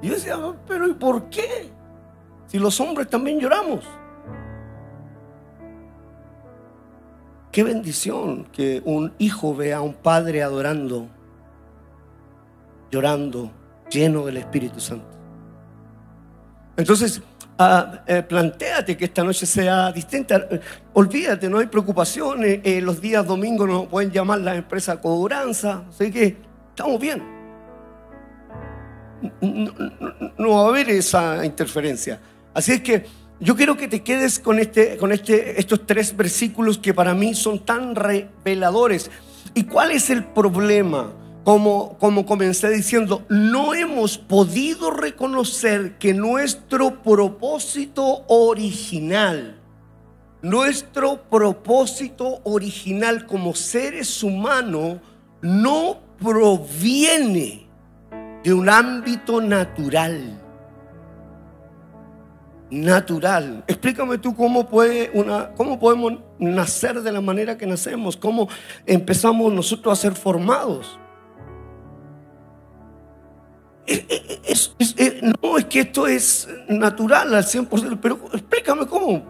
Y 0.00 0.06
yo 0.06 0.14
decía, 0.14 0.38
pero 0.68 0.88
¿y 0.88 0.94
por 0.94 1.28
qué? 1.28 1.72
Si 2.46 2.60
los 2.60 2.78
hombres 2.80 3.08
también 3.08 3.40
lloramos. 3.40 3.84
Qué 7.52 7.62
bendición 7.62 8.46
que 8.46 8.82
un 8.84 9.12
hijo 9.18 9.54
vea 9.54 9.76
a 9.76 9.80
un 9.82 9.94
padre 9.94 10.42
adorando, 10.42 11.08
llorando, 12.90 13.52
lleno 13.90 14.24
del 14.26 14.38
Espíritu 14.38 14.80
Santo. 14.80 15.06
Entonces, 16.76 17.22
ah, 17.58 18.02
eh, 18.06 18.22
planteate 18.22 18.96
que 18.96 19.04
esta 19.04 19.22
noche 19.22 19.44
sea 19.44 19.92
distinta. 19.92 20.48
olvídate, 20.94 21.48
no 21.50 21.58
hay 21.58 21.66
preocupaciones. 21.66 22.60
Eh, 22.64 22.80
los 22.80 23.00
días 23.00 23.26
domingos 23.26 23.68
nos 23.68 23.86
pueden 23.86 24.10
llamar 24.10 24.40
la 24.40 24.56
empresa 24.56 25.00
cobranza. 25.00 25.84
Así 25.90 26.10
que 26.10 26.38
estamos 26.74 26.98
bien 26.98 27.42
no, 29.40 30.50
va 30.50 30.64
a 30.64 30.68
haber 30.68 30.90
esa 30.90 31.44
interferencia. 31.44 32.20
Así 32.54 32.72
es 32.72 32.80
que 32.80 33.04
yo 33.42 33.56
quiero 33.56 33.76
que 33.76 33.88
te 33.88 34.02
quedes 34.02 34.38
con, 34.38 34.60
este, 34.60 34.96
con 34.98 35.10
este, 35.10 35.58
estos 35.58 35.84
tres 35.84 36.16
versículos 36.16 36.78
que 36.78 36.94
para 36.94 37.12
mí 37.12 37.34
son 37.34 37.58
tan 37.58 37.96
reveladores. 37.96 39.10
¿Y 39.52 39.64
cuál 39.64 39.90
es 39.90 40.10
el 40.10 40.24
problema? 40.24 41.12
Como, 41.42 41.98
como 41.98 42.24
comencé 42.24 42.70
diciendo, 42.70 43.26
no 43.28 43.74
hemos 43.74 44.16
podido 44.16 44.92
reconocer 44.92 45.98
que 45.98 46.14
nuestro 46.14 47.02
propósito 47.02 48.24
original, 48.28 49.60
nuestro 50.40 51.24
propósito 51.28 52.42
original 52.44 53.26
como 53.26 53.56
seres 53.56 54.22
humanos 54.22 54.98
no 55.40 55.98
proviene 56.20 57.66
de 58.44 58.54
un 58.54 58.68
ámbito 58.68 59.40
natural. 59.40 60.41
Natural. 62.72 63.64
Explícame 63.66 64.16
tú 64.16 64.34
cómo, 64.34 64.66
puede 64.66 65.10
una, 65.12 65.52
cómo 65.52 65.78
podemos 65.78 66.14
nacer 66.38 67.02
de 67.02 67.12
la 67.12 67.20
manera 67.20 67.58
que 67.58 67.66
nacemos, 67.66 68.16
cómo 68.16 68.48
empezamos 68.86 69.52
nosotros 69.52 69.92
a 69.92 70.00
ser 70.00 70.14
formados. 70.14 70.98
no, 75.42 75.58
es 75.58 75.66
que 75.66 75.80
esto 75.80 76.06
es 76.06 76.48
natural 76.66 77.34
al 77.34 77.44
100%, 77.44 77.98
pero 78.00 78.18
explícame 78.32 78.86
cómo. 78.86 79.22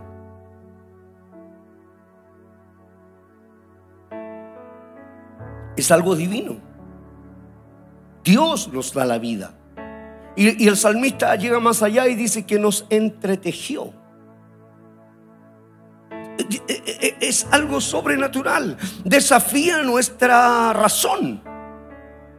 Es 5.76 5.90
algo 5.90 6.14
divino. 6.14 6.58
Dios 8.22 8.72
nos 8.72 8.94
da 8.94 9.04
la 9.04 9.18
vida. 9.18 9.52
Y, 10.34 10.66
el 10.66 10.76
salmista 10.76 11.34
llega 11.36 11.60
más 11.60 11.82
allá 11.82 12.08
y 12.08 12.14
dice 12.14 12.46
que 12.46 12.58
nos 12.58 12.86
entretejió. 12.90 13.92
Es 17.20 17.46
algo 17.50 17.80
sobrenatural. 17.80 18.76
Desafía 19.04 19.82
nuestra 19.82 20.72
razón. 20.72 21.42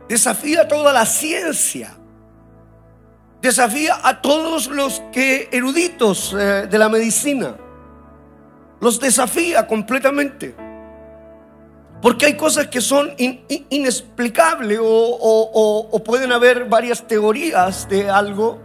Desafía 0.07 0.67
toda 0.67 0.91
la 0.91 1.05
ciencia. 1.05 1.95
Desafía 3.41 3.99
a 4.03 4.21
todos 4.21 4.67
los 4.67 5.01
que 5.11 5.49
eruditos 5.51 6.33
eh, 6.33 6.67
de 6.67 6.77
la 6.77 6.89
medicina. 6.89 7.55
Los 8.79 8.99
desafía 8.99 9.67
completamente. 9.67 10.55
Porque 12.03 12.25
hay 12.25 12.33
cosas 12.33 12.67
que 12.67 12.81
son 12.81 13.13
inexplicables 13.17 14.77
o, 14.81 16.01
pueden 16.05 16.33
haber 16.33 16.65
varias 16.65 17.07
teorías 17.07 17.87
de 17.87 18.09
algo, 18.09 18.59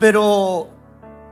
pero 0.00 0.70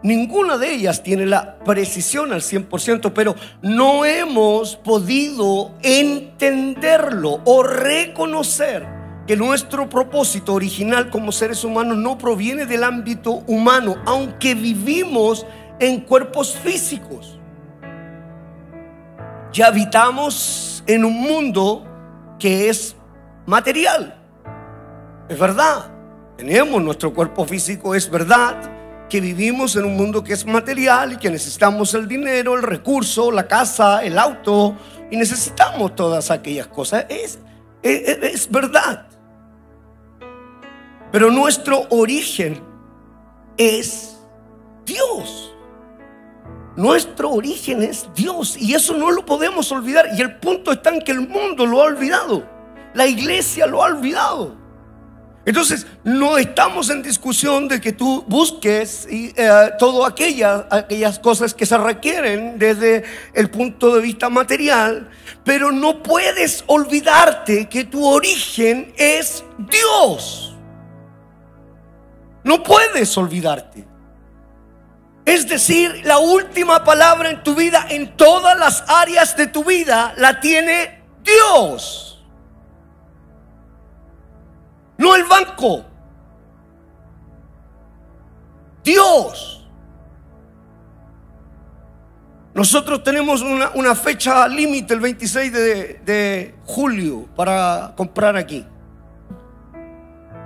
Ninguna 0.05 0.59
de 0.59 0.73
ellas 0.73 1.05
tiene 1.05 1.27
la 1.27 1.61
precisión 1.61 2.33
al 2.33 2.41
100%, 2.41 3.13
pero 3.15 3.37
no 3.63 4.05
hemos 4.05 4.75
podido 4.75 5.77
entenderlo 5.81 7.41
o 7.45 7.63
reconocer 7.63 8.85
que 9.29 9.37
nuestro 9.37 9.89
propósito 9.89 10.55
original 10.55 11.09
como 11.09 11.31
seres 11.31 11.63
humanos 11.63 11.99
no 11.99 12.19
proviene 12.19 12.67
del 12.67 12.83
ámbito 12.83 13.45
humano, 13.47 13.95
aunque 14.05 14.57
vivimos 14.57 15.47
en 15.79 16.01
cuerpos 16.01 16.57
físicos. 16.57 17.39
Ya 19.53 19.69
habitamos 19.69 20.72
en 20.87 21.05
un 21.05 21.21
mundo 21.21 21.85
que 22.39 22.69
es 22.69 22.97
material. 23.47 24.19
Es 25.29 25.39
verdad. 25.39 25.91
Tenemos 26.37 26.83
nuestro 26.83 27.15
cuerpo 27.15 27.45
físico, 27.45 27.95
es 27.95 28.11
verdad 28.11 28.57
que 29.09 29.21
vivimos 29.21 29.77
en 29.77 29.85
un 29.85 29.95
mundo 29.95 30.25
que 30.25 30.33
es 30.33 30.47
material 30.47 31.13
y 31.13 31.17
que 31.19 31.29
necesitamos 31.29 31.93
el 31.93 32.09
dinero, 32.09 32.55
el 32.55 32.63
recurso, 32.63 33.31
la 33.31 33.47
casa, 33.47 34.03
el 34.03 34.19
auto 34.19 34.75
y 35.11 35.19
necesitamos 35.19 35.95
todas 35.95 36.31
aquellas 36.31 36.67
cosas. 36.69 37.05
Es, 37.11 37.39
es, 37.83 38.51
verdad. 38.51 39.07
Pero 41.13 41.31
nuestro 41.31 41.87
origen 41.91 42.63
es 43.59 44.17
Dios. 44.87 45.52
Nuestro 46.77 47.31
origen 47.31 47.83
es 47.83 48.09
Dios 48.15 48.57
y 48.57 48.75
eso 48.75 48.97
no 48.97 49.11
lo 49.11 49.27
podemos 49.27 49.71
olvidar. 49.73 50.09
Y 50.17 50.21
el 50.23 50.37
punto 50.37 50.73
está 50.73 50.91
en 50.91 51.03
que 51.03 51.13
el 51.13 51.29
mundo 51.29 51.67
lo 51.67 51.83
ha 51.83 51.85
olvidado. 51.85 52.49
La 52.95 53.07
iglesia 53.07 53.67
lo 53.67 53.83
ha 53.83 53.87
olvidado. 53.87 54.63
Entonces, 55.45 55.87
no 56.05 56.39
estamos 56.39 56.89
en 56.89 57.03
discusión 57.03 57.67
de 57.67 57.81
que 57.81 57.93
tú 57.93 58.25
busques 58.29 59.09
y, 59.11 59.33
eh, 59.37 59.71
todas 59.77 60.13
aquellas, 60.13 60.65
aquellas 60.71 61.19
cosas 61.19 61.53
que 61.53 61.67
se 61.67 61.77
requieren 61.77 62.59
desde 62.61 63.03
el 63.35 63.51
punto 63.51 63.97
de 63.97 64.03
vista 64.03 64.29
material, 64.31 65.11
pero 65.45 65.73
no 65.73 66.01
puedes 66.01 66.63
olvidarte 66.69 67.69
que 67.69 67.85
tu 67.85 68.07
origen 68.07 68.95
es 68.97 69.43
Dios. 69.59 70.55
No 72.45 72.63
puedes 72.63 73.17
olvidarte. 73.19 73.92
Es 75.25 75.49
decir, 75.49 76.03
la 76.05 76.19
última 76.19 76.85
palabra 76.85 77.31
en 77.31 77.43
tu 77.43 77.55
vida, 77.55 77.87
en 77.89 78.17
todas 78.17 78.59
las 78.59 78.85
áreas 78.89 79.37
de 79.37 79.47
tu 79.47 79.65
vida, 79.65 80.15
la 80.17 80.41
tiene 80.41 81.03
Dios 81.23 82.13
no 85.03 85.17
el 85.17 85.25
banco. 85.25 85.85
Dios. 88.85 89.69
Nosotros 92.55 93.03
tenemos 93.03 93.43
una, 93.43 93.95
fecha 93.95 94.47
límite 94.47 94.95
el 94.95 95.01
26 95.01 95.53
de, 95.53 96.01
de 96.05 96.55
julio 96.65 97.27
para 97.35 97.93
comprar 97.97 98.37
aquí. 98.37 98.65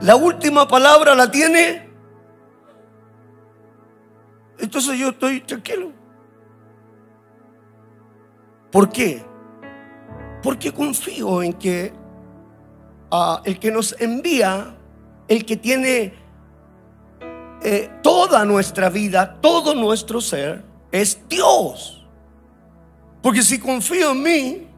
La 0.00 0.16
última 0.16 0.66
palabra 0.66 1.14
la 1.14 1.30
tiene. 1.30 1.86
Entonces 4.58 4.98
yo 4.98 5.10
estoy 5.10 5.40
tranquilo. 5.40 5.92
¿Por 8.70 8.90
qué? 8.90 9.25
Porque 10.42 10.72
confío 10.72 11.42
en 11.42 11.52
que 11.52 11.92
el 13.44 13.58
que 13.58 13.70
nos 13.70 13.98
envía, 14.00 14.76
el 15.28 15.44
que 15.44 15.56
tiene 15.56 16.14
eh, 17.62 17.90
toda 18.02 18.44
nuestra 18.44 18.90
vida, 18.90 19.38
todo 19.40 19.75
nuestro 19.75 20.20
ser, 20.20 20.64
es 20.92 21.20
Dios. 21.28 22.06
Porque 23.22 23.42
si 23.42 23.58
confío 23.58 24.12
en 24.12 24.22
mí, 24.22 24.68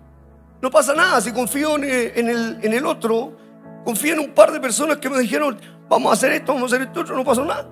no 0.61 0.71
pasa 0.71 0.95
nada. 0.95 1.21
Si 1.21 1.33
confío 1.33 1.77
en 1.77 1.85
el, 1.85 2.59
en 2.63 2.73
el, 2.73 2.87
otro, 2.87 3.37
confío 3.85 4.15
en 4.15 4.21
un 4.21 4.31
par 4.31 4.53
de 4.53 4.61
personas 4.61 4.99
que 4.99 5.11
me 5.11 5.19
dijeron, 5.19 5.59
vamos 5.89 6.11
a 6.11 6.15
hacer 6.15 6.33
esto, 6.33 6.55
vamos 6.55 6.73
a 6.73 6.77
hacer 6.77 6.89
esto, 6.89 7.05
no 7.15 7.25
pasa 7.25 7.45
nada. 7.45 7.69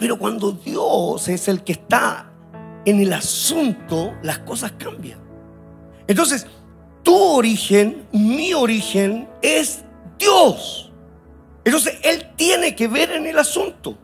Pero 0.00 0.18
cuando 0.18 0.52
Dios 0.52 1.28
es 1.28 1.46
el 1.46 1.62
que 1.62 1.72
está 1.72 2.32
en 2.86 3.00
el 3.00 3.12
asunto, 3.12 4.14
las 4.22 4.38
cosas 4.38 4.72
cambian. 4.78 5.20
Entonces, 6.08 6.46
tu 7.02 7.14
origen, 7.14 8.08
mi 8.10 8.54
origen 8.54 9.28
es 9.42 9.84
Dios. 10.18 10.90
Entonces 11.64 11.98
Él 12.02 12.32
tiene 12.34 12.74
que 12.74 12.88
ver 12.88 13.12
en 13.12 13.26
el 13.26 13.38
asunto. 13.38 13.98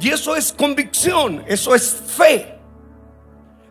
Y 0.00 0.10
eso 0.10 0.34
es 0.34 0.52
convicción, 0.52 1.44
eso 1.46 1.74
es 1.76 1.94
fe. 1.94 2.58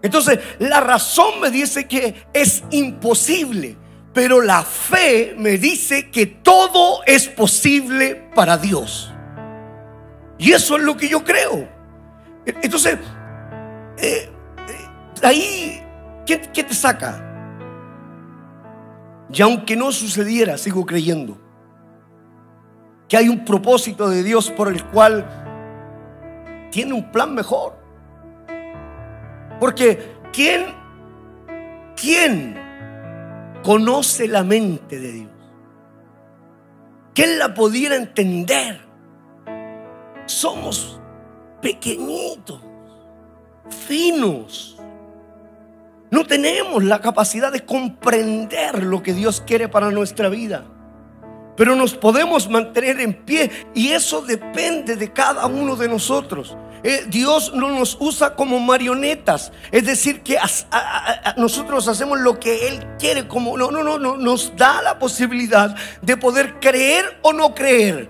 Entonces 0.02 0.40
la 0.60 0.80
razón 0.80 1.42
me 1.42 1.52
dice 1.52 1.88
que 1.88 2.26
es 2.34 2.64
imposible, 2.72 3.78
pero 4.14 4.42
la 4.42 4.64
fe 4.64 5.36
me 5.38 5.58
dice 5.58 6.10
que 6.10 6.26
todo 6.26 7.04
es 7.06 7.28
posible 7.28 8.16
para 8.34 8.58
Dios. 8.58 9.11
Y 10.42 10.54
eso 10.54 10.76
es 10.76 10.82
lo 10.84 10.98
que 10.98 11.08
yo 11.08 11.24
creo. 11.24 11.70
Entonces, 12.64 12.98
eh, 14.00 14.28
eh, 14.28 15.22
ahí, 15.22 15.84
¿qué, 16.26 16.42
¿qué 16.52 16.64
te 16.64 16.74
saca? 16.74 17.24
Y 19.32 19.40
aunque 19.44 19.76
no 19.76 19.92
sucediera, 19.92 20.58
sigo 20.58 20.84
creyendo 20.84 21.38
que 23.08 23.18
hay 23.18 23.30
un 23.30 23.46
propósito 23.46 24.10
de 24.10 24.24
Dios 24.24 24.50
por 24.50 24.70
el 24.70 24.84
cual 24.86 25.24
tiene 26.72 26.94
un 26.94 27.12
plan 27.12 27.36
mejor. 27.36 27.78
Porque 29.60 30.16
¿quién, 30.34 30.74
quién 31.96 32.58
conoce 33.62 34.28
la 34.28 34.44
mente 34.44 35.00
de 35.00 35.12
Dios? 35.12 35.32
¿Quién 37.14 37.38
la 37.38 37.54
pudiera 37.54 37.96
entender? 37.96 38.91
Somos 40.26 41.00
pequeñitos, 41.62 42.60
finos. 43.88 44.78
No 46.10 46.26
tenemos 46.26 46.84
la 46.84 47.00
capacidad 47.00 47.52
de 47.52 47.66
comprender 47.66 48.84
lo 48.84 49.02
que 49.02 49.14
Dios 49.14 49.42
quiere 49.46 49.70
para 49.70 49.92
nuestra 49.92 50.28
vida. 50.28 50.66
Pero 51.56 51.76
nos 51.76 51.94
podemos 51.94 52.50
mantener 52.50 53.00
en 53.00 53.14
pie 53.14 53.52
y 53.74 53.90
eso 53.90 54.22
depende 54.22 54.96
de 54.96 55.14
cada 55.14 55.46
uno 55.46 55.76
de 55.76 55.88
nosotros. 55.88 56.58
Eh, 56.84 57.06
Dios 57.08 57.54
no 57.54 57.70
nos 57.70 57.96
usa 58.00 58.34
como 58.34 58.60
marionetas, 58.60 59.52
es 59.72 59.86
decir, 59.86 60.22
que 60.22 60.38
nosotros 61.38 61.88
hacemos 61.88 62.20
lo 62.20 62.40
que 62.40 62.68
Él 62.70 62.84
quiere, 62.98 63.28
como 63.28 63.56
no, 63.56 63.70
no, 63.70 63.84
no, 63.84 64.00
no, 64.00 64.18
nos 64.18 64.56
da 64.56 64.82
la 64.82 64.98
posibilidad 64.98 65.76
de 66.02 66.18
poder 66.18 66.60
creer 66.60 67.20
o 67.22 67.34
no 67.34 67.54
creer 67.54 68.10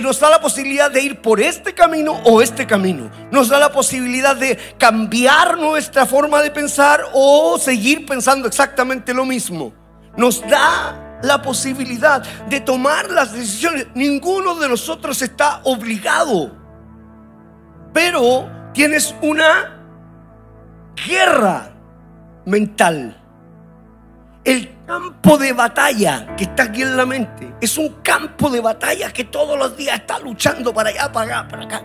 nos 0.00 0.20
da 0.20 0.30
la 0.30 0.40
posibilidad 0.40 0.90
de 0.90 1.02
ir 1.02 1.20
por 1.20 1.40
este 1.40 1.74
camino 1.74 2.20
o 2.24 2.40
este 2.40 2.66
camino. 2.66 3.10
Nos 3.30 3.48
da 3.48 3.58
la 3.58 3.72
posibilidad 3.72 4.36
de 4.36 4.56
cambiar 4.78 5.58
nuestra 5.58 6.06
forma 6.06 6.40
de 6.42 6.50
pensar 6.50 7.02
o 7.12 7.58
seguir 7.58 8.06
pensando 8.06 8.48
exactamente 8.48 9.12
lo 9.12 9.24
mismo. 9.24 9.72
Nos 10.16 10.40
da 10.48 11.18
la 11.22 11.42
posibilidad 11.42 12.22
de 12.48 12.60
tomar 12.60 13.10
las 13.10 13.32
decisiones. 13.32 13.88
Ninguno 13.94 14.56
de 14.56 14.68
nosotros 14.68 15.20
está 15.22 15.60
obligado. 15.64 16.56
Pero 17.92 18.48
tienes 18.72 19.14
una 19.22 19.80
guerra 21.06 21.72
mental. 22.44 23.18
El 24.44 24.68
campo 24.86 25.38
de 25.38 25.52
batalla 25.52 26.34
que 26.36 26.44
está 26.44 26.64
aquí 26.64 26.82
en 26.82 26.96
la 26.96 27.06
mente 27.06 27.54
es 27.60 27.78
un 27.78 27.88
campo 28.02 28.50
de 28.50 28.60
batalla 28.60 29.12
que 29.12 29.24
todos 29.24 29.58
los 29.58 29.76
días 29.76 30.00
está 30.00 30.18
luchando 30.18 30.74
para 30.74 30.90
allá, 30.90 31.12
para 31.12 31.40
acá, 31.40 31.48
para 31.48 31.64
acá. 31.64 31.82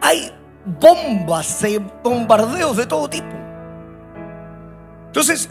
Hay 0.00 0.32
bombas, 0.64 1.64
bombardeos 2.02 2.76
de 2.76 2.86
todo 2.86 3.08
tipo. 3.08 3.36
Entonces, 5.06 5.50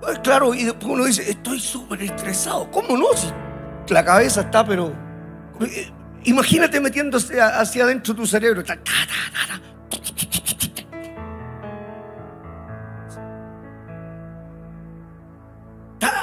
pues, 0.00 0.18
claro, 0.20 0.54
y 0.54 0.64
después 0.64 0.86
uno 0.86 1.04
dice, 1.04 1.30
estoy 1.30 1.60
súper 1.60 2.02
estresado. 2.02 2.70
¿Cómo 2.70 2.96
no? 2.96 3.06
Si 3.14 3.92
la 3.92 4.04
cabeza 4.04 4.42
está, 4.42 4.64
pero... 4.64 4.92
Eh, 5.60 5.92
imagínate 6.24 6.80
metiéndose 6.80 7.40
hacia 7.40 7.84
adentro 7.84 8.14
tu 8.14 8.26
cerebro. 8.26 8.62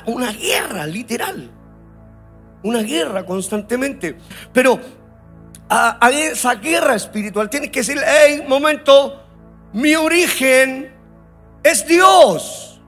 Una 0.05 0.31
guerra, 0.31 0.85
literal. 0.85 1.49
Una 2.63 2.81
guerra 2.81 3.25
constantemente. 3.25 4.17
Pero 4.51 4.79
a, 5.69 6.09
esa 6.11 6.55
guerra 6.55 6.95
espiritual 6.95 7.49
tienes 7.49 7.71
que 7.71 7.79
decir, 7.79 7.99
hey, 8.05 8.43
momento, 8.47 9.23
mi 9.73 9.95
origen 9.95 10.91
es 11.63 11.85
Dios. 11.87 12.81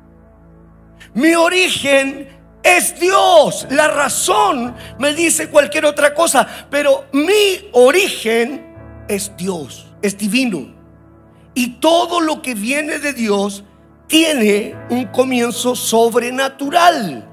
Mi 1.14 1.34
origen 1.34 2.28
es 2.64 3.00
Dios. 3.00 3.68
La 3.70 3.88
razón 3.88 4.76
me 5.00 5.14
dice 5.14 5.50
cualquier 5.50 5.86
otra 5.86 6.14
cosa, 6.14 6.48
pero 6.70 7.06
mi 7.14 7.70
origen 7.72 8.76
es 9.08 9.32
Dios, 9.38 9.88
es 10.02 10.18
divino. 10.18 10.74
Y 11.54 11.80
todo 11.80 12.20
lo 12.20 12.42
que 12.42 12.54
viene 12.54 13.00
de 13.00 13.14
Dios 13.14 13.64
tiene 14.08 14.76
un 14.90 15.06
comienzo 15.06 15.76
sobrenatural. 15.76 17.32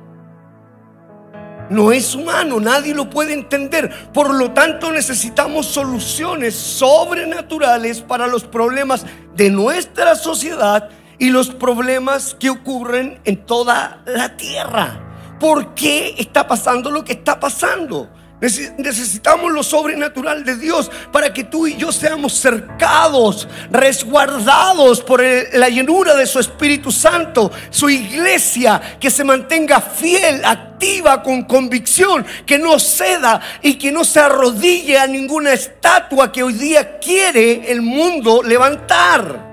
No 1.70 1.90
es 1.90 2.14
humano, 2.14 2.60
nadie 2.60 2.94
lo 2.94 3.08
puede 3.08 3.32
entender. 3.32 4.10
Por 4.12 4.34
lo 4.34 4.52
tanto, 4.52 4.92
necesitamos 4.92 5.66
soluciones 5.66 6.54
sobrenaturales 6.54 8.00
para 8.00 8.26
los 8.26 8.44
problemas 8.44 9.06
de 9.34 9.48
nuestra 9.48 10.14
sociedad 10.14 10.90
y 11.18 11.30
los 11.30 11.50
problemas 11.50 12.36
que 12.38 12.50
ocurren 12.50 13.20
en 13.24 13.46
toda 13.46 14.02
la 14.06 14.36
tierra. 14.36 15.36
¿Por 15.40 15.74
qué 15.74 16.14
está 16.18 16.46
pasando 16.46 16.90
lo 16.90 17.04
que 17.04 17.14
está 17.14 17.40
pasando? 17.40 18.10
Necesitamos 18.42 19.52
lo 19.52 19.62
sobrenatural 19.62 20.44
de 20.44 20.56
Dios 20.56 20.90
para 21.12 21.32
que 21.32 21.44
tú 21.44 21.68
y 21.68 21.76
yo 21.76 21.92
seamos 21.92 22.32
cercados, 22.32 23.46
resguardados 23.70 25.00
por 25.00 25.22
la 25.52 25.68
llenura 25.68 26.16
de 26.16 26.26
su 26.26 26.40
Espíritu 26.40 26.90
Santo, 26.90 27.52
su 27.70 27.88
iglesia 27.88 28.98
que 28.98 29.12
se 29.12 29.22
mantenga 29.22 29.80
fiel, 29.80 30.44
activa, 30.44 31.22
con 31.22 31.44
convicción, 31.44 32.26
que 32.44 32.58
no 32.58 32.80
ceda 32.80 33.40
y 33.62 33.74
que 33.74 33.92
no 33.92 34.02
se 34.02 34.18
arrodille 34.18 34.98
a 34.98 35.06
ninguna 35.06 35.52
estatua 35.52 36.32
que 36.32 36.42
hoy 36.42 36.54
día 36.54 36.98
quiere 36.98 37.70
el 37.70 37.80
mundo 37.80 38.42
levantar. 38.42 39.52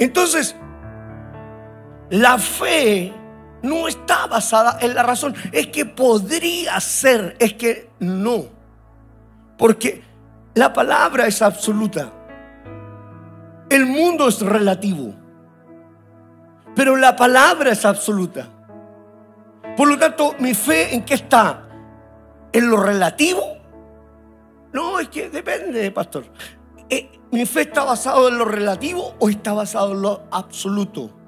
Entonces, 0.00 0.56
la 2.10 2.38
fe 2.38 3.19
no 3.62 3.88
está 3.88 4.26
basada 4.26 4.78
en 4.80 4.94
la 4.94 5.02
razón. 5.02 5.34
Es 5.52 5.68
que 5.68 5.86
podría 5.86 6.78
ser, 6.80 7.36
es 7.38 7.54
que 7.54 7.90
no. 8.00 8.44
Porque 9.58 10.02
la 10.54 10.72
palabra 10.72 11.26
es 11.26 11.42
absoluta. 11.42 12.12
El 13.68 13.86
mundo 13.86 14.28
es 14.28 14.40
relativo. 14.40 15.14
Pero 16.74 16.96
la 16.96 17.14
palabra 17.16 17.70
es 17.70 17.84
absoluta. 17.84 18.48
Por 19.76 19.88
lo 19.88 19.98
tanto, 19.98 20.34
mi 20.38 20.54
fe 20.54 20.94
en 20.94 21.04
qué 21.04 21.14
está? 21.14 21.68
¿En 22.52 22.68
lo 22.68 22.82
relativo? 22.82 23.42
No, 24.72 24.98
es 24.98 25.08
que 25.08 25.30
depende, 25.30 25.90
pastor. 25.90 26.24
Eh, 26.88 27.10
¿Mi 27.30 27.46
fe 27.46 27.62
está 27.62 27.84
basado 27.84 28.28
en 28.28 28.38
lo 28.38 28.44
relativo 28.44 29.14
o 29.18 29.28
está 29.28 29.52
basado 29.52 29.92
en 29.92 30.02
lo 30.02 30.22
absoluto? 30.30 31.19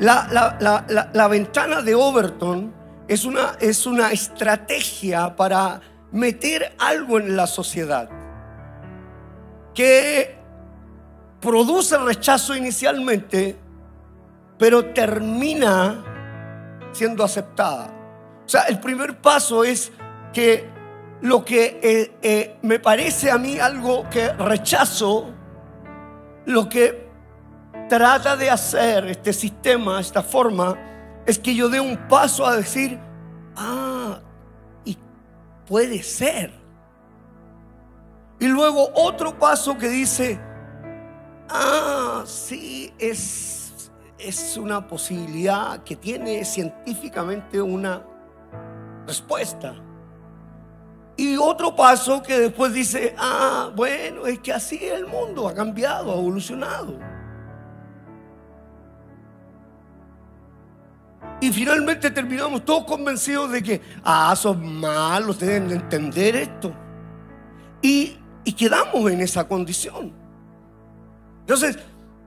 La, 0.00 1.28
ventana 1.28 1.82
de 1.82 1.94
Overton 1.94 2.72
es 3.06 3.26
una, 3.26 3.56
es 3.60 3.86
una 3.86 4.12
estrategia 4.12 5.36
para 5.36 5.80
meter 6.10 6.74
algo 6.78 7.18
en 7.18 7.36
la 7.36 7.46
sociedad 7.46 8.08
que 9.74 10.36
produce 11.40 11.98
rechazo 11.98 12.56
inicialmente, 12.56 13.56
pero 14.58 14.86
termina 14.86 16.02
siendo 16.92 17.22
aceptada. 17.22 17.92
O 18.44 18.48
sea, 18.48 18.62
el 18.62 18.80
primer 18.80 19.20
paso 19.20 19.64
es 19.64 19.92
que 20.32 20.66
lo 21.20 21.44
que 21.44 21.78
eh, 21.82 22.12
eh, 22.22 22.56
me 22.62 22.78
parece 22.78 23.30
a 23.30 23.36
mí 23.36 23.58
algo 23.58 24.08
que 24.08 24.32
rechazo, 24.32 25.30
lo 26.46 26.68
que 26.68 27.09
trata 27.90 28.36
de 28.36 28.48
hacer 28.48 29.08
este 29.08 29.32
sistema, 29.32 29.98
esta 29.98 30.22
forma, 30.22 30.78
es 31.26 31.40
que 31.40 31.52
yo 31.56 31.68
dé 31.68 31.80
un 31.80 31.96
paso 32.08 32.46
a 32.46 32.56
decir, 32.56 32.96
ah, 33.56 34.20
y 34.84 34.96
puede 35.66 36.00
ser. 36.04 36.52
Y 38.38 38.46
luego 38.46 38.90
otro 38.94 39.36
paso 39.36 39.76
que 39.76 39.88
dice, 39.88 40.40
ah, 41.48 42.22
sí, 42.26 42.94
es, 42.96 43.90
es 44.18 44.56
una 44.56 44.86
posibilidad 44.86 45.82
que 45.82 45.96
tiene 45.96 46.44
científicamente 46.44 47.60
una 47.60 48.06
respuesta. 49.04 49.74
Y 51.16 51.36
otro 51.36 51.74
paso 51.74 52.22
que 52.22 52.38
después 52.38 52.72
dice, 52.72 53.16
ah, 53.18 53.72
bueno, 53.74 54.26
es 54.26 54.38
que 54.38 54.52
así 54.52 54.78
el 54.84 55.08
mundo 55.08 55.48
ha 55.48 55.54
cambiado, 55.54 56.12
ha 56.12 56.18
evolucionado. 56.18 57.09
Y 61.40 61.50
finalmente 61.50 62.10
terminamos 62.10 62.64
todos 62.64 62.84
convencidos 62.84 63.50
de 63.50 63.62
que, 63.62 63.80
ah, 64.04 64.34
son 64.36 64.78
malos, 64.78 65.38
deben 65.38 65.68
de 65.68 65.76
entender 65.76 66.36
esto. 66.36 66.72
Y, 67.82 68.16
quedamos 68.58 69.10
en 69.10 69.20
esa 69.20 69.46
condición. 69.46 70.12
Entonces, 71.40 71.78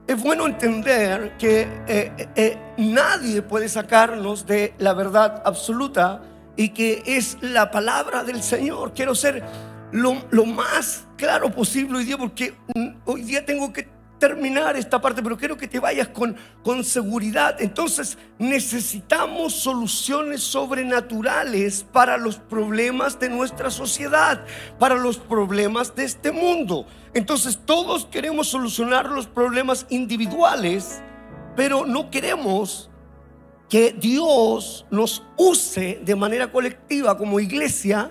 es 0.06 0.20
bueno 0.20 0.46
entender 0.46 1.36
que 1.38 1.62
eh, 1.86 2.12
eh, 2.18 2.28
eh, 2.34 2.58
nadie 2.78 3.40
puede 3.42 3.68
sacarnos 3.68 4.46
de 4.46 4.74
la 4.78 4.94
verdad 4.94 5.42
absoluta 5.44 6.22
y 6.56 6.70
que 6.70 7.02
es 7.06 7.36
la 7.40 7.70
palabra 7.70 8.24
del 8.24 8.42
Señor. 8.42 8.94
Quiero 8.94 9.14
ser 9.14 9.44
lo, 9.92 10.16
lo 10.30 10.44
más 10.44 11.06
claro 11.16 11.50
posible 11.50 11.98
hoy 11.98 12.04
día 12.04 12.18
porque 12.18 12.54
mm, 12.74 12.88
hoy 13.04 13.22
día 13.22 13.44
tengo 13.44 13.72
que 13.72 13.93
terminar 14.28 14.74
esta 14.74 15.02
parte, 15.02 15.22
pero 15.22 15.36
quiero 15.36 15.58
que 15.58 15.68
te 15.68 15.78
vayas 15.78 16.08
con, 16.08 16.34
con 16.62 16.82
seguridad. 16.82 17.60
Entonces 17.60 18.16
necesitamos 18.38 19.52
soluciones 19.52 20.42
sobrenaturales 20.42 21.84
para 21.92 22.16
los 22.16 22.36
problemas 22.36 23.20
de 23.20 23.28
nuestra 23.28 23.70
sociedad, 23.70 24.46
para 24.78 24.94
los 24.94 25.18
problemas 25.18 25.94
de 25.94 26.04
este 26.04 26.32
mundo. 26.32 26.86
Entonces 27.12 27.58
todos 27.66 28.06
queremos 28.06 28.48
solucionar 28.48 29.10
los 29.10 29.26
problemas 29.26 29.84
individuales, 29.90 31.02
pero 31.54 31.84
no 31.84 32.10
queremos 32.10 32.88
que 33.68 33.92
Dios 33.92 34.86
nos 34.90 35.22
use 35.36 36.00
de 36.02 36.16
manera 36.16 36.50
colectiva 36.50 37.18
como 37.18 37.40
iglesia 37.40 38.10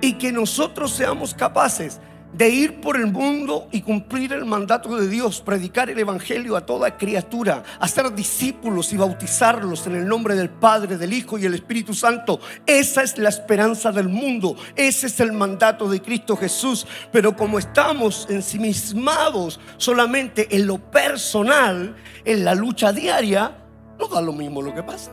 y 0.00 0.14
que 0.14 0.32
nosotros 0.32 0.90
seamos 0.90 1.34
capaces 1.34 2.00
de 2.32 2.48
ir 2.48 2.80
por 2.80 2.96
el 2.96 3.08
mundo 3.08 3.68
y 3.72 3.82
cumplir 3.82 4.32
el 4.32 4.44
mandato 4.44 4.96
de 4.96 5.08
Dios, 5.08 5.40
predicar 5.40 5.90
el 5.90 5.98
Evangelio 5.98 6.56
a 6.56 6.64
toda 6.64 6.96
criatura, 6.96 7.62
hacer 7.80 8.14
discípulos 8.14 8.92
y 8.92 8.96
bautizarlos 8.96 9.86
en 9.86 9.96
el 9.96 10.06
nombre 10.06 10.34
del 10.34 10.50
Padre, 10.50 10.96
del 10.96 11.12
Hijo 11.12 11.38
y 11.38 11.46
el 11.46 11.54
Espíritu 11.54 11.92
Santo. 11.92 12.40
Esa 12.66 13.02
es 13.02 13.18
la 13.18 13.28
esperanza 13.28 13.90
del 13.90 14.08
mundo, 14.08 14.56
ese 14.76 15.08
es 15.08 15.20
el 15.20 15.32
mandato 15.32 15.88
de 15.88 16.00
Cristo 16.00 16.36
Jesús. 16.36 16.86
Pero 17.10 17.36
como 17.36 17.58
estamos 17.58 18.26
ensimismados 18.30 19.58
solamente 19.76 20.54
en 20.54 20.66
lo 20.66 20.78
personal, 20.78 21.96
en 22.24 22.44
la 22.44 22.54
lucha 22.54 22.92
diaria, 22.92 23.56
no 23.98 24.06
da 24.06 24.20
lo 24.20 24.32
mismo 24.32 24.62
lo 24.62 24.74
que 24.74 24.82
pasa. 24.82 25.12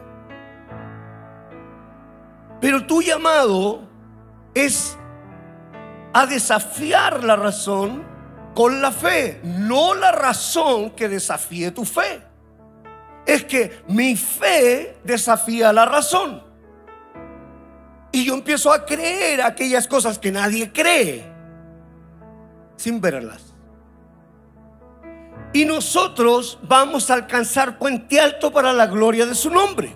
Pero 2.62 2.86
tu 2.86 3.02
llamado 3.02 3.88
es 4.54 4.97
a 6.18 6.26
desafiar 6.26 7.24
la 7.24 7.36
razón 7.36 8.04
con 8.56 8.82
la 8.82 8.92
fe, 8.92 9.40
no 9.44 9.94
la 9.94 10.12
razón 10.12 10.90
que 10.90 11.08
desafíe 11.08 11.70
tu 11.70 11.86
fe. 11.86 12.24
Es 13.24 13.44
que 13.44 13.84
mi 13.88 14.16
fe 14.16 14.98
desafía 15.04 15.72
la 15.72 15.86
razón. 15.86 16.42
Y 18.12 18.26
yo 18.26 18.34
empiezo 18.34 18.74
a 18.74 18.84
creer 18.84 19.44
aquellas 19.44 19.88
cosas 19.88 20.18
que 20.18 20.32
nadie 20.32 20.74
cree 20.74 21.24
sin 22.78 23.00
verlas. 23.00 23.54
Y 25.54 25.66
nosotros 25.66 26.58
vamos 26.64 27.12
a 27.12 27.14
alcanzar 27.14 27.78
puente 27.78 28.20
alto 28.20 28.52
para 28.52 28.74
la 28.74 28.88
gloria 28.88 29.28
de 29.28 29.36
su 29.36 29.52
nombre. 29.52 29.96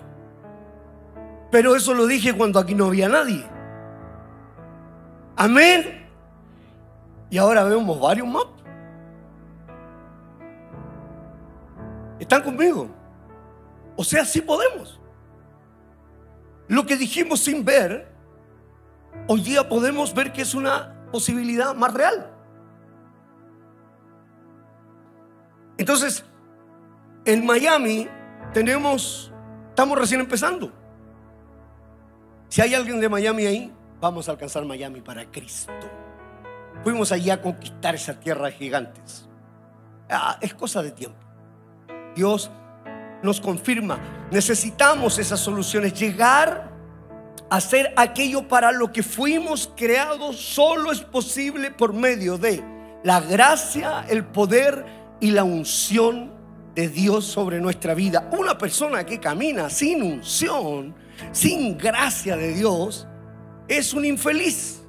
Pero 1.50 1.74
eso 1.74 1.94
lo 1.94 2.06
dije 2.06 2.32
cuando 2.32 2.60
aquí 2.60 2.76
no 2.76 2.86
había 2.86 3.08
nadie. 3.08 3.44
Amén. 5.34 6.01
Y 7.32 7.38
ahora 7.38 7.64
vemos 7.64 7.98
varios 7.98 8.28
más. 8.28 8.44
¿Están 12.20 12.42
conmigo? 12.42 12.90
O 13.96 14.04
sea, 14.04 14.26
sí 14.26 14.42
podemos. 14.42 15.00
Lo 16.68 16.84
que 16.84 16.94
dijimos 16.94 17.40
sin 17.40 17.64
ver, 17.64 18.06
hoy 19.28 19.40
día 19.40 19.66
podemos 19.66 20.12
ver 20.12 20.30
que 20.30 20.42
es 20.42 20.54
una 20.54 21.06
posibilidad 21.10 21.74
más 21.74 21.94
real. 21.94 22.30
Entonces, 25.78 26.26
en 27.24 27.46
Miami 27.46 28.08
tenemos, 28.52 29.32
estamos 29.70 29.98
recién 29.98 30.20
empezando. 30.20 30.70
Si 32.50 32.60
hay 32.60 32.74
alguien 32.74 33.00
de 33.00 33.08
Miami 33.08 33.46
ahí, 33.46 33.74
vamos 34.02 34.28
a 34.28 34.32
alcanzar 34.32 34.66
Miami 34.66 35.00
para 35.00 35.24
Cristo. 35.30 35.72
Fuimos 36.84 37.12
allí 37.12 37.30
a 37.30 37.40
conquistar 37.40 37.94
esa 37.94 38.18
tierra 38.18 38.50
gigantes. 38.50 39.28
Ah, 40.10 40.38
es 40.40 40.54
cosa 40.54 40.82
de 40.82 40.90
tiempo. 40.90 41.18
Dios 42.14 42.50
nos 43.22 43.40
confirma, 43.40 43.98
necesitamos 44.30 45.18
esas 45.18 45.40
soluciones, 45.40 45.94
llegar 45.94 46.72
hacer 47.52 47.92
aquello 47.96 48.48
para 48.48 48.72
lo 48.72 48.92
que 48.92 49.02
fuimos 49.02 49.70
creados 49.76 50.36
solo 50.36 50.90
es 50.90 51.02
posible 51.02 51.70
por 51.70 51.92
medio 51.92 52.38
de 52.38 52.64
la 53.04 53.20
gracia, 53.20 54.06
el 54.08 54.24
poder 54.24 54.86
y 55.20 55.32
la 55.32 55.44
unción 55.44 56.32
de 56.74 56.88
Dios 56.88 57.26
sobre 57.26 57.60
nuestra 57.60 57.92
vida. 57.92 58.30
Una 58.38 58.56
persona 58.56 59.04
que 59.04 59.20
camina 59.20 59.68
sin 59.68 60.02
unción, 60.02 60.94
sin 61.32 61.76
gracia 61.76 62.38
de 62.38 62.54
Dios, 62.54 63.06
es 63.68 63.92
un 63.92 64.06
infeliz. 64.06 64.81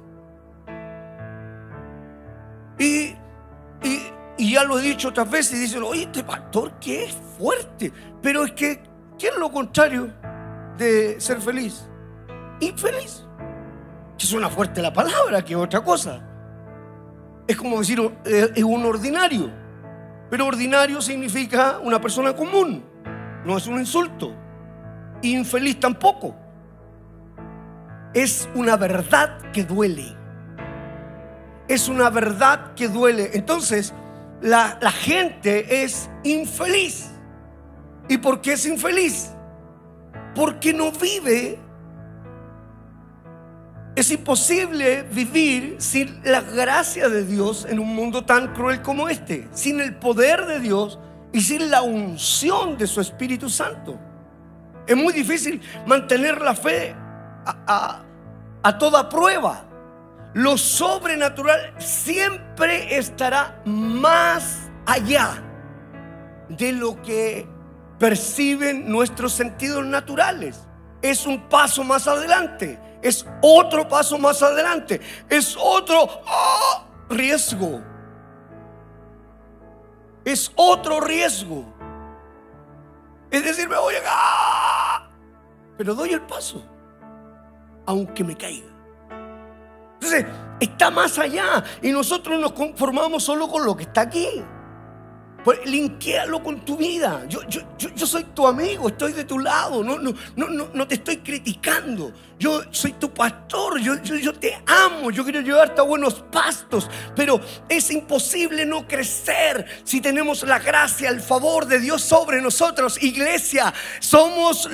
Y, 2.78 3.14
ya 4.38 4.64
lo 4.64 4.78
he 4.78 4.82
dicho 4.82 5.08
otras 5.08 5.30
veces, 5.30 5.58
y 5.58 5.62
dicen, 5.62 5.82
oye, 5.82 6.02
este 6.02 6.24
pastor 6.24 6.72
que 6.78 7.04
es 7.04 7.12
fuerte, 7.38 7.92
pero 8.20 8.44
es 8.44 8.52
que, 8.52 8.82
¿qué 9.18 9.28
es 9.28 9.36
lo 9.38 9.50
contrario 9.50 10.12
de 10.76 11.20
ser 11.20 11.40
feliz? 11.40 11.88
Infeliz. 12.60 13.24
Que 14.18 14.26
suena 14.26 14.48
fuerte 14.48 14.80
la 14.82 14.92
palabra, 14.92 15.44
que 15.44 15.54
es 15.54 15.58
otra 15.58 15.82
cosa. 15.82 16.22
Es 17.46 17.56
como 17.56 17.78
decir, 17.78 18.00
eh, 18.24 18.52
es 18.54 18.64
un 18.64 18.84
ordinario. 18.84 19.50
Pero 20.30 20.46
ordinario 20.46 21.00
significa 21.00 21.78
una 21.82 22.00
persona 22.00 22.34
común, 22.34 22.84
no 23.44 23.56
es 23.56 23.66
un 23.66 23.78
insulto. 23.78 24.34
Infeliz 25.22 25.78
tampoco. 25.78 26.34
Es 28.14 28.48
una 28.54 28.76
verdad 28.76 29.52
que 29.52 29.64
duele. 29.64 30.23
Es 31.68 31.88
una 31.88 32.10
verdad 32.10 32.74
que 32.74 32.88
duele. 32.88 33.30
Entonces, 33.34 33.92
la, 34.40 34.78
la 34.80 34.92
gente 34.92 35.82
es 35.82 36.10
infeliz. 36.22 37.10
¿Y 38.08 38.18
por 38.18 38.40
qué 38.40 38.52
es 38.52 38.66
infeliz? 38.66 39.30
Porque 40.34 40.72
no 40.72 40.92
vive 40.92 41.58
es 43.96 44.10
imposible 44.10 45.02
vivir 45.02 45.76
sin 45.78 46.20
la 46.24 46.40
gracia 46.40 47.08
de 47.08 47.24
Dios 47.24 47.64
en 47.68 47.78
un 47.78 47.94
mundo 47.94 48.24
tan 48.24 48.52
cruel 48.52 48.82
como 48.82 49.08
este, 49.08 49.48
sin 49.52 49.80
el 49.80 49.94
poder 49.94 50.46
de 50.46 50.58
Dios 50.58 50.98
y 51.32 51.40
sin 51.42 51.70
la 51.70 51.82
unción 51.82 52.76
de 52.76 52.88
su 52.88 53.00
Espíritu 53.00 53.48
Santo. 53.48 53.98
Es 54.86 54.96
muy 54.96 55.12
difícil 55.12 55.60
mantener 55.86 56.40
la 56.40 56.54
fe 56.54 56.94
a, 57.46 58.02
toda 58.78 59.08
prueba. 59.08 59.64
Lo 60.34 60.58
sobrenatural 60.58 61.74
siempre 61.78 62.96
estará 62.96 63.62
más 63.64 64.68
allá 64.86 65.42
de 66.48 66.72
lo 66.72 67.00
que 67.02 67.48
perciben 67.98 68.90
nuestros 68.90 69.32
sentidos 69.32 69.86
naturales. 69.86 70.66
Es 71.02 71.26
un 71.26 71.48
paso 71.48 71.84
más 71.84 72.06
adelante 72.06 72.78
es 73.04 73.26
otro 73.42 73.86
paso 73.86 74.18
más 74.18 74.42
adelante, 74.42 74.98
es 75.28 75.54
otro 75.60 76.08
¡ah! 76.26 76.86
riesgo. 77.10 77.82
Es 80.24 80.50
otro 80.56 81.00
riesgo. 81.02 81.66
Es 83.30 83.44
decir, 83.44 83.68
me 83.68 83.76
voy 83.76 83.94
a... 84.06 85.10
Pero 85.76 85.94
doy 85.94 86.14
el 86.14 86.22
paso, 86.22 86.64
aunque 87.84 88.24
me 88.24 88.34
caiga. 88.34 88.73
Entonces, 90.04 90.26
está 90.60 90.90
más 90.90 91.18
allá 91.18 91.64
y 91.80 91.90
nosotros 91.90 92.38
nos 92.38 92.52
conformamos 92.52 93.24
solo 93.24 93.48
con 93.48 93.64
lo 93.64 93.74
que 93.74 93.84
está 93.84 94.02
aquí. 94.02 94.28
Linkealo 95.66 96.42
con 96.42 96.64
tu 96.64 96.76
vida. 96.76 97.24
Yo, 97.28 97.42
yo, 97.48 97.60
yo, 97.78 98.06
soy 98.06 98.24
tu 98.34 98.46
amigo, 98.46 98.88
estoy 98.88 99.12
de 99.12 99.24
tu 99.24 99.38
lado. 99.38 99.84
No, 99.84 99.98
no, 99.98 100.14
no, 100.36 100.68
no, 100.72 100.88
te 100.88 100.94
estoy 100.94 101.18
criticando. 101.18 102.12
Yo 102.38 102.62
soy 102.70 102.92
tu 102.92 103.12
pastor, 103.12 103.78
yo, 103.78 104.02
yo, 104.02 104.32
te 104.34 104.60
amo, 104.66 105.10
yo 105.10 105.22
quiero 105.22 105.40
llevarte 105.40 105.80
a 105.80 105.84
buenos 105.84 106.14
pastos. 106.32 106.88
Pero 107.14 107.40
es 107.68 107.90
imposible 107.90 108.64
no 108.64 108.88
crecer 108.88 109.66
si 109.84 110.00
tenemos 110.00 110.42
la 110.44 110.58
gracia, 110.58 111.10
el 111.10 111.20
favor 111.20 111.66
de 111.66 111.78
Dios 111.78 112.02
sobre 112.02 112.40
nosotros. 112.40 113.02
Iglesia, 113.02 113.72
somos 114.00 114.68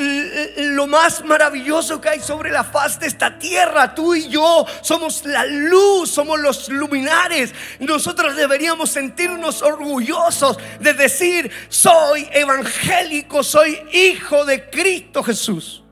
lo 0.57 0.87
más 0.87 1.25
maravilloso 1.25 2.01
que 2.01 2.11
hay 2.11 2.21
sobre 2.21 2.51
la 2.51 2.63
faz 2.63 3.01
de 3.01 3.09
esta 3.09 3.39
tierra. 3.39 3.95
Tú 3.95 4.15
y 4.15 4.29
yo 4.29 4.65
somos 4.83 5.25
la 5.25 5.45
luz, 5.45 6.11
somos 6.11 6.39
los 6.39 6.69
luminares. 6.69 7.53
Nosotros 7.81 8.37
deberíamos 8.37 8.91
sentirnos 8.91 9.63
orgullosos 9.63 10.60
de 10.81 10.95
decir, 10.95 11.51
soy 11.69 12.29
evangélico, 12.33 13.43
soy 13.43 13.79
hijo 13.93 14.45
de 14.45 14.69
Cristo 14.71 15.23
Jesús. 15.23 15.85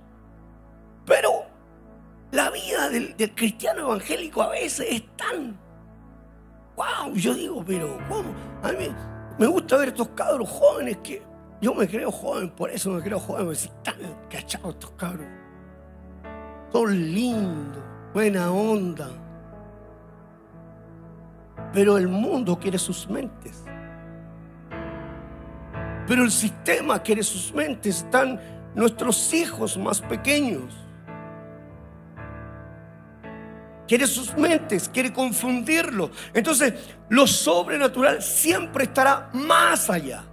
Pero 1.05 1.47
la 2.31 2.51
vida 2.51 2.89
del, 2.91 3.15
cristiano 3.35 3.83
evangélico 3.83 4.43
a 4.43 4.51
veces 4.51 4.87
es 4.91 5.17
tan, 5.17 5.59
wow, 6.77 7.15
yo 7.15 7.35
digo, 7.35 7.65
pero 7.67 7.99
¿cómo? 8.09 8.35
A 8.63 8.73
mí 8.73 8.89
me 9.39 9.47
gusta 9.47 9.77
ver 9.79 9.89
estos 9.89 10.09
cabros 10.09 10.49
jóvenes 10.49 10.99
que 10.99 11.23
yo 11.61 11.75
me 11.75 11.89
creo 11.89 12.13
joven, 12.13 12.51
por 12.51 12.71
eso 12.71 12.91
me 12.91 13.03
creo 13.03 13.19
joven, 13.19 13.47
porque 13.47 13.59
están 13.59 13.97
cachados 14.31 14.75
estos 14.75 14.91
cabros. 14.93 15.27
Son 16.73 17.15
lindos, 17.15 17.83
buena 18.13 18.51
onda. 18.53 19.09
Pero 21.73 21.99
el 21.99 22.09
mundo 22.09 22.59
quiere 22.59 22.79
sus 22.79 23.09
mentes. 23.09 23.65
Pero 26.09 26.25
el 26.25 26.31
sistema 26.31 27.03
quiere 27.03 27.23
sus 27.23 27.53
mentes. 27.53 27.99
Están 27.99 28.40
nuestros 28.75 29.35
hijos 29.35 29.77
más 29.77 30.01
pequeños. 30.01 30.75
Quiere 33.87 34.07
sus 34.07 34.37
mentes, 34.37 34.88
quiere 34.88 35.12
confundirlo. 35.12 36.11
Entonces, 36.35 36.75
lo 37.09 37.27
sobrenatural 37.27 38.23
siempre 38.23 38.85
estará 38.85 39.31
más 39.33 39.88
allá. 39.88 40.25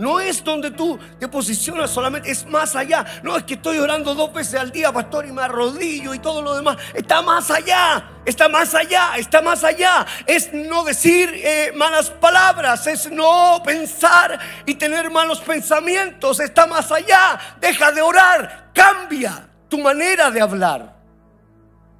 No 0.00 0.18
es 0.18 0.42
donde 0.42 0.70
tú 0.70 0.98
te 1.18 1.28
posicionas 1.28 1.90
solamente, 1.90 2.30
es 2.30 2.46
más 2.46 2.74
allá. 2.74 3.04
No 3.22 3.36
es 3.36 3.44
que 3.44 3.54
estoy 3.54 3.76
orando 3.76 4.14
dos 4.14 4.32
veces 4.32 4.58
al 4.58 4.72
día, 4.72 4.90
pastor, 4.90 5.26
y 5.26 5.32
me 5.32 5.42
arrodillo 5.42 6.14
y 6.14 6.18
todo 6.18 6.40
lo 6.40 6.56
demás. 6.56 6.78
Está 6.94 7.20
más 7.20 7.50
allá, 7.50 8.08
está 8.24 8.48
más 8.48 8.74
allá, 8.74 9.18
está 9.18 9.42
más 9.42 9.62
allá. 9.62 10.06
Es 10.24 10.54
no 10.54 10.84
decir 10.84 11.30
eh, 11.34 11.72
malas 11.76 12.08
palabras, 12.08 12.86
es 12.86 13.10
no 13.10 13.62
pensar 13.62 14.40
y 14.64 14.74
tener 14.76 15.10
malos 15.10 15.40
pensamientos. 15.40 16.40
Está 16.40 16.66
más 16.66 16.90
allá. 16.90 17.38
Deja 17.60 17.92
de 17.92 18.00
orar, 18.00 18.70
cambia 18.72 19.50
tu 19.68 19.76
manera 19.76 20.30
de 20.30 20.40
hablar. 20.40 20.96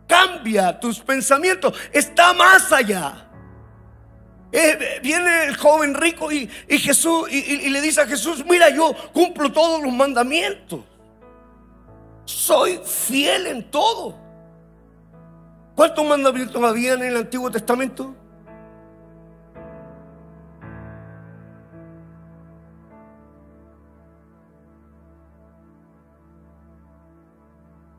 Cambia 0.08 0.80
tus 0.80 1.00
pensamientos. 1.00 1.74
Está 1.92 2.32
más 2.32 2.72
allá. 2.72 3.29
Eh, 4.52 4.98
viene 5.02 5.44
el 5.44 5.56
joven 5.56 5.94
rico 5.94 6.32
y, 6.32 6.48
Jesús 6.68 7.30
y, 7.30 7.68
le 7.68 7.80
dice 7.80 8.00
a 8.00 8.06
Jesús, 8.06 8.44
mira, 8.48 8.68
yo 8.70 8.94
cumplo 9.12 9.52
todos 9.52 9.82
los 9.82 9.92
mandamientos. 9.92 10.80
Soy 12.24 12.80
fiel 12.84 13.46
en 13.46 13.70
todo. 13.70 14.16
¿Cuántos 15.76 16.04
mandamientos 16.04 16.62
había 16.62 16.94
en 16.94 17.02
el 17.02 17.16
Antiguo 17.16 17.50
Testamento? 17.50 18.14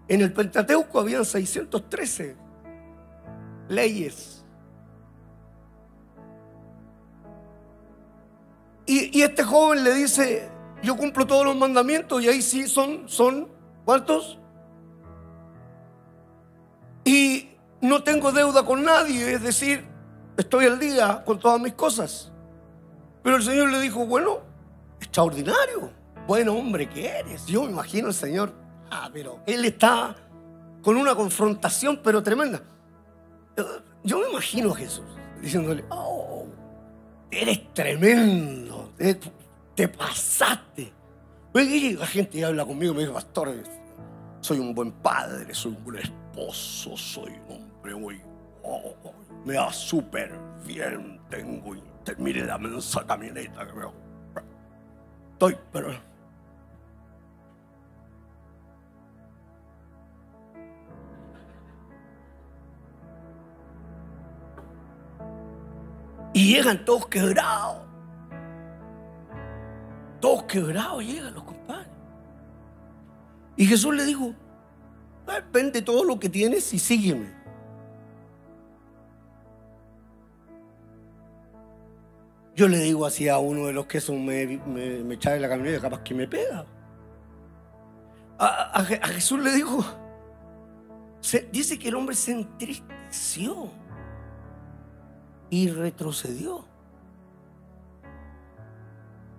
En 0.07 0.19
el 0.19 0.33
Pentateuco 0.33 0.99
habían 0.99 1.23
613 1.23 2.35
leyes. 3.69 4.40
Y, 8.85 9.21
este 9.21 9.43
joven 9.43 9.83
le 9.83 9.93
dice, 9.93 10.49
yo 10.83 10.97
cumplo 10.97 11.25
todos 11.25 11.45
los 11.45 11.55
mandamientos 11.55 12.21
y 12.23 12.27
ahí 12.27 12.41
sí 12.41 12.67
son, 12.67 13.07
son, 13.07 13.47
¿cuántos? 13.85 14.39
Y 17.05 17.49
no 17.81 18.03
tengo 18.03 18.31
deuda 18.31 18.65
con 18.65 18.83
nadie, 18.83 19.33
es 19.33 19.43
decir, 19.43 19.85
estoy 20.37 20.65
al 20.65 20.79
día 20.79 21.23
con 21.25 21.39
todas 21.39 21.59
mis 21.61 21.73
cosas. 21.73 22.31
Pero 23.23 23.37
el 23.37 23.43
Señor 23.43 23.69
le 23.69 23.79
dijo, 23.79 24.05
bueno, 24.05 24.39
extraordinario, 24.99 25.91
buen 26.27 26.49
hombre 26.49 26.89
que 26.89 27.07
eres. 27.07 27.45
Yo 27.45 27.63
me 27.63 27.71
imagino 27.71 28.07
al 28.07 28.13
Señor, 28.13 28.53
ah, 28.89 29.09
pero 29.13 29.39
Él 29.45 29.63
está 29.65 30.15
con 30.81 30.97
una 30.97 31.15
confrontación, 31.15 31.99
pero 32.03 32.23
tremenda. 32.23 32.61
Yo 34.03 34.19
me 34.19 34.29
imagino 34.29 34.71
a 34.71 34.75
Jesús 34.75 35.05
diciéndole, 35.41 35.85
oh, 35.89 36.30
eres 37.31 37.73
tremendo 37.73 38.91
te, 39.75 39.87
pasaste. 39.87 40.93
La 41.53 42.05
gente 42.05 42.45
habla 42.45 42.65
conmigo, 42.65 42.93
me 42.93 43.01
dice, 43.01 43.13
pastor, 43.13 43.53
soy 44.39 44.59
un 44.59 44.73
buen 44.73 44.91
padre, 44.91 45.53
soy 45.53 45.71
un 45.71 45.83
buen 45.83 45.97
esposo, 45.97 46.95
soy 46.95 47.31
un 47.47 47.55
hombre 47.55 47.95
muy... 47.95 48.21
Oh, 48.63 48.93
me 49.45 49.55
da 49.55 49.71
súper 49.73 50.31
bien, 50.65 51.19
tengo... 51.29 51.75
Mire, 52.17 52.45
dame 52.45 52.77
esa 52.77 53.05
camioneta 53.05 53.65
que 53.65 53.73
veo. 53.73 53.93
Estoy, 55.33 55.57
pero... 55.71 56.10
Y 66.33 66.53
llegan 66.55 66.85
todos 66.85 67.07
quebrados. 67.07 67.81
Todos 70.19 70.43
quebrados 70.43 71.03
llegan 71.03 71.33
los 71.33 71.43
compadres. 71.43 71.89
Y 73.57 73.65
Jesús 73.65 73.93
le 73.95 74.05
dijo, 74.05 74.33
vende 75.51 75.81
todo 75.81 76.03
lo 76.03 76.19
que 76.19 76.29
tienes 76.29 76.73
y 76.73 76.79
sígueme. 76.79 77.41
Yo 82.55 82.67
le 82.67 82.79
digo 82.79 83.05
así 83.05 83.27
a 83.27 83.39
uno 83.39 83.67
de 83.67 83.73
los 83.73 83.87
que 83.87 83.99
son 84.01 84.25
me, 84.25 84.45
me, 84.45 85.03
me 85.03 85.15
la 85.15 85.49
camioneta, 85.49 85.81
capaz 85.81 86.03
que 86.03 86.13
me 86.13 86.27
pega. 86.27 86.65
A, 88.37 88.83
Jesús 88.83 89.39
le 89.39 89.51
dijo, 89.51 89.85
dice 91.51 91.77
que 91.77 91.89
el 91.89 91.95
hombre 91.95 92.15
se 92.15 92.31
entristeció 92.31 93.69
y 95.51 95.69
retrocedió. 95.69 96.65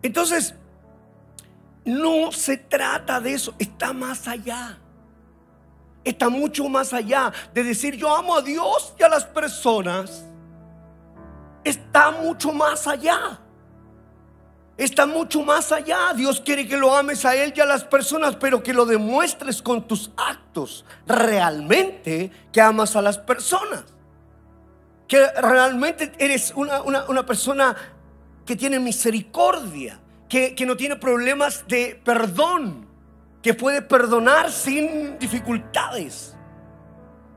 Entonces, 0.03 0.55
no 1.85 2.31
se 2.31 2.57
trata 2.57 3.21
de 3.21 3.33
eso, 3.33 3.55
está 3.59 3.93
más 3.93 4.29
allá. 4.29 4.79
Está 6.05 6.29
mucho 6.29 6.69
más 6.69 6.93
allá 6.93 7.33
de 7.55 7.65
decir 7.65 7.97
yo 7.97 8.15
amo 8.15 8.37
a 8.37 8.43
Dios 8.43 8.95
y 8.99 9.03
a 9.03 9.09
las 9.09 9.25
personas 9.25 10.25
está 11.65 12.11
mucho 12.11 12.53
más 12.53 12.87
allá. 12.87 13.41
Está 14.77 15.07
mucho 15.07 15.43
más 15.43 15.71
allá. 15.71 16.13
Dios 16.15 16.41
quiere 16.41 16.67
que 16.67 16.77
lo 16.77 16.95
ames 16.97 17.25
a 17.25 17.37
Él 17.37 17.53
y 17.55 17.61
a 17.61 17.67
las 17.67 17.85
personas, 17.85 18.37
pero 18.37 18.63
que 18.63 18.73
lo 18.73 18.85
demuestres 18.85 19.63
con 19.63 19.87
tus 19.87 20.11
actos 20.17 20.85
realmente 21.07 22.33
que 22.53 22.61
amas 22.61 22.97
a 22.97 23.03
las 23.03 23.19
personas. 23.19 23.85
Que 25.13 25.27
realmente 25.43 26.11
eres 26.19 26.55
una, 26.57 27.27
persona 27.27 27.77
que 28.47 28.57
tiene 28.57 28.81
misericordia, 28.81 30.01
que, 30.27 30.55
que 30.55 30.65
no 30.65 30.75
tiene 30.75 30.97
problemas 30.97 31.67
de 31.69 32.01
perdón, 32.03 32.87
que 33.43 33.53
puede 33.53 33.83
perdonar 33.83 34.51
sin 34.51 35.19
dificultades. 35.19 36.35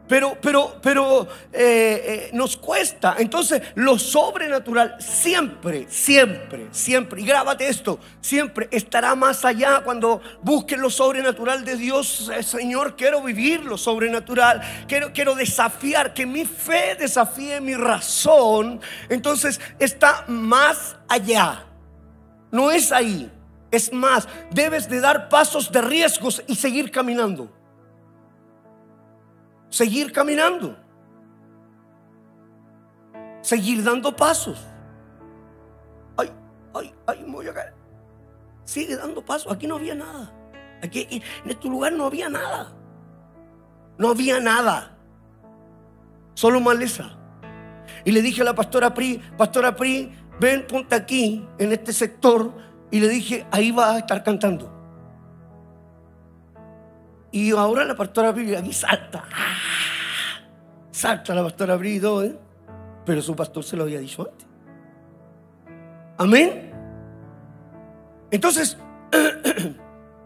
Pero, 0.08 0.38
pero, 0.40 0.78
pero 0.82 1.28
eh, 1.52 2.30
eh, 2.30 2.30
nos 2.34 2.58
cuesta. 2.58 3.16
Entonces, 3.18 3.62
lo 3.74 3.98
sobrenatural 3.98 4.98
siempre, 5.00 5.88
siempre, 5.90 6.68
siempre, 6.72 7.22
y 7.22 7.26
grábate 7.26 7.68
esto, 7.68 8.00
siempre 8.22 8.68
estará 8.72 9.16
más 9.16 9.44
allá 9.44 9.82
cuando 9.84 10.22
busques 10.42 10.78
lo 10.78 10.92
sobrenatural 10.92 11.66
de 11.66 11.76
Dios. 11.76 12.32
Eh, 12.34 12.44
Señor, 12.44 12.96
quiero 12.96 13.22
vivir 13.24 13.66
lo 13.66 13.78
sobrenatural. 13.78 14.62
Quiero, 14.88 15.12
quiero 15.12 15.34
desafiar, 15.34 16.14
que 16.14 16.26
mi 16.26 16.46
fe 16.46 16.96
desafíe 17.00 17.60
mi 17.60 17.74
razón. 17.74 18.80
Entonces, 19.10 19.60
está 19.80 20.24
más 20.28 20.96
allá. 21.08 21.66
No 22.52 22.72
es 22.72 22.92
ahí. 22.92 23.32
Es 23.72 23.92
más, 23.92 24.28
debes 24.52 24.88
de 24.88 25.02
dar 25.02 25.30
pasos 25.30 25.72
de 25.72 25.82
riesgos 25.82 26.44
y 26.48 26.56
seguir 26.56 26.92
caminando 26.92 27.52
seguir 29.70 30.12
caminando, 30.12 30.78
seguir 33.42 33.84
dando 33.84 34.16
pasos. 34.16 34.60
Ay, 36.18 36.32
ay, 36.74 36.94
ay, 37.08 37.24
me 37.24 37.32
voy 37.32 37.48
a 37.48 37.54
caer. 37.54 37.74
Sigue 38.64 38.98
dando 38.98 39.24
pasos. 39.24 39.52
Aquí 39.52 39.68
no 39.68 39.76
había 39.76 39.96
nada. 39.96 40.34
Aquí, 40.82 41.08
en 41.10 41.50
este 41.50 41.68
lugar 41.68 41.94
no 41.94 42.06
había 42.06 42.30
nada. 42.30 42.74
No 43.98 44.10
había 44.10 44.40
nada. 44.40 44.98
Solo 46.34 46.60
maleza. 46.60 47.18
Y 48.04 48.12
le 48.12 48.22
dije 48.22 48.42
a 48.42 48.46
la 48.46 48.56
pastora 48.56 48.94
Pri, 48.94 49.22
pastora 49.38 49.76
Pri, 49.76 50.12
ven, 50.40 50.66
ponte 50.68 50.96
aquí, 50.96 51.48
en 51.60 51.72
este 51.72 51.94
sector. 51.94 52.54
Y 52.92 53.00
le 53.00 53.08
dije, 53.08 53.48
ahí 53.52 53.72
va 53.72 53.94
a 53.94 54.00
estar 54.00 54.24
cantando. 54.24 54.75
Y 57.36 57.52
ahora 57.52 57.84
la 57.84 57.98
pastora 57.98 58.32
Bri 58.32 58.56
aquí 58.56 58.72
salta. 58.72 59.26
¡Ah! 59.34 59.58
Salta 60.90 61.36
la 61.36 61.44
pastora 61.44 61.76
Bri 61.76 61.98
¿eh? 61.98 62.40
Pero 63.06 63.22
su 63.22 63.36
pastor 63.36 63.62
se 63.62 63.76
lo 63.76 63.84
había 63.84 64.00
dicho 64.00 64.22
antes. 64.22 64.48
Amén. 66.18 66.72
Entonces, 68.32 68.78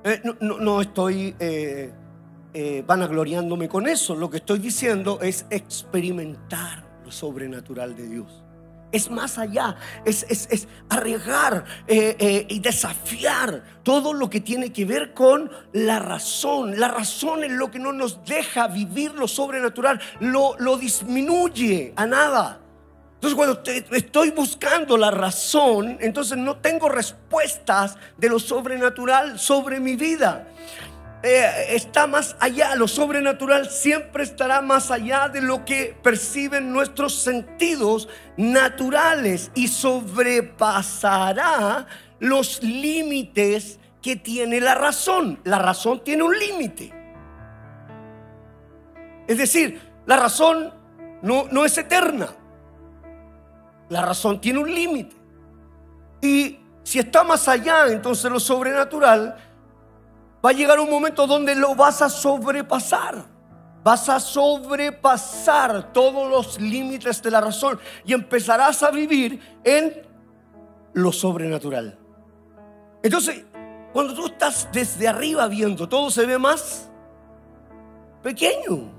eh, 0.03 0.21
no, 0.39 0.81
estoy 0.81 1.35
eh, 1.39 1.91
eh, 2.53 2.83
vanagloriándome 2.85 3.67
con 3.67 3.87
eso. 3.87 4.15
Lo 4.15 4.29
que 4.29 4.37
estoy 4.37 4.59
diciendo 4.59 5.19
es 5.19 5.47
experimentar 5.49 6.83
lo 7.03 7.11
sobrenatural 7.11 7.95
de 7.95 8.07
Dios 8.07 8.43
es 8.91 9.09
más 9.09 9.37
allá, 9.37 9.75
es, 10.05 10.67
arriesgar 10.89 11.65
eh, 11.87 12.15
eh, 12.19 12.45
y 12.49 12.59
desafiar 12.59 13.63
todo 13.83 14.13
lo 14.13 14.29
que 14.29 14.41
tiene 14.41 14.71
que 14.71 14.85
ver 14.85 15.13
con 15.13 15.51
la 15.73 15.99
razón. 15.99 16.79
La 16.79 16.87
razón 16.87 17.43
es 17.43 17.51
lo 17.51 17.71
que 17.71 17.79
no 17.79 17.93
nos 17.93 18.23
deja 18.25 18.67
vivir 18.67 19.13
lo 19.13 19.27
sobrenatural, 19.27 19.99
lo, 20.19 20.55
lo 20.59 20.77
disminuye 20.77 21.93
a 21.95 22.05
nada. 22.05 22.61
Entonces 23.15 23.35
cuando 23.35 23.61
estoy 23.91 24.31
buscando 24.31 24.95
la 24.95 25.11
razón, 25.11 25.97
entonces 25.99 26.37
no 26.37 26.55
tengo 26.55 26.87
respuestas 26.87 27.97
de 28.17 28.29
lo 28.29 28.39
sobrenatural 28.39 29.37
sobre 29.37 29.81
mi 29.81 29.97
vida. 29.97 30.47
Eh, 31.21 31.75
está 31.75 32.07
más 32.07 32.37
allá, 32.39 32.75
lo 32.75 32.87
sobrenatural 32.87 33.69
siempre 33.69 34.23
estará 34.23 34.61
más 34.61 34.89
allá 34.89 35.27
de 35.27 35.41
lo 35.41 35.65
que 35.65 35.93
perciben 36.01 36.71
nuestros 36.71 37.15
sentidos 37.15 38.07
naturales 38.37 39.51
y 39.53 39.67
sobrepasará 39.67 41.87
los 42.19 42.63
límites 42.63 43.79
que 44.01 44.15
tiene 44.15 44.61
la 44.61 44.75
razón. 44.75 45.41
La 45.43 45.59
razón 45.59 46.01
tiene 46.05 46.23
un 46.23 46.39
límite. 46.39 46.93
Es 49.27 49.37
decir, 49.37 49.81
la 50.05 50.15
razón 50.15 50.73
no, 51.21 51.47
no 51.51 51.65
es 51.65 51.77
eterna. 51.77 52.29
La 53.89 54.03
razón 54.03 54.39
tiene 54.39 54.59
un 54.59 54.73
límite. 54.73 55.17
Y 56.21 56.59
si 56.83 56.99
está 56.99 57.25
más 57.25 57.49
allá, 57.49 57.87
entonces 57.87 58.31
lo 58.31 58.39
sobrenatural 58.39 59.48
va 60.43 60.49
a 60.49 60.53
llegar 60.53 60.79
un 60.79 60.89
momento 60.89 61.27
donde 61.27 61.55
lo 61.55 61.75
vas 61.75 62.01
a 62.01 62.09
sobrepasar. 62.09 63.25
Vas 63.83 64.09
a 64.09 64.19
sobrepasar 64.19 65.93
todos 65.93 66.29
los 66.29 66.59
límites 66.59 67.21
de 67.21 67.31
la 67.31 67.41
razón 67.41 67.79
y 68.05 68.13
empezarás 68.13 68.83
a 68.83 68.91
vivir 68.91 69.59
en 69.63 70.01
lo 70.93 71.11
sobrenatural. 71.11 71.97
Entonces, 73.01 73.45
cuando 73.93 74.13
tú 74.13 74.27
estás 74.27 74.67
desde 74.71 75.07
arriba 75.07 75.47
viendo, 75.47 75.87
todo 75.87 76.11
se 76.11 76.25
ve 76.25 76.37
más 76.37 76.89
pequeño. 78.21 78.91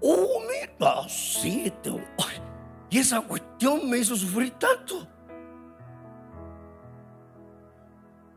Oh, 0.00 0.40
mira, 0.40 1.08
sí, 1.08 1.72
y 2.90 2.98
esa 2.98 3.20
cuestión 3.22 3.88
me 3.90 3.98
hizo 3.98 4.14
sufrir 4.14 4.52
tanto. 4.52 5.08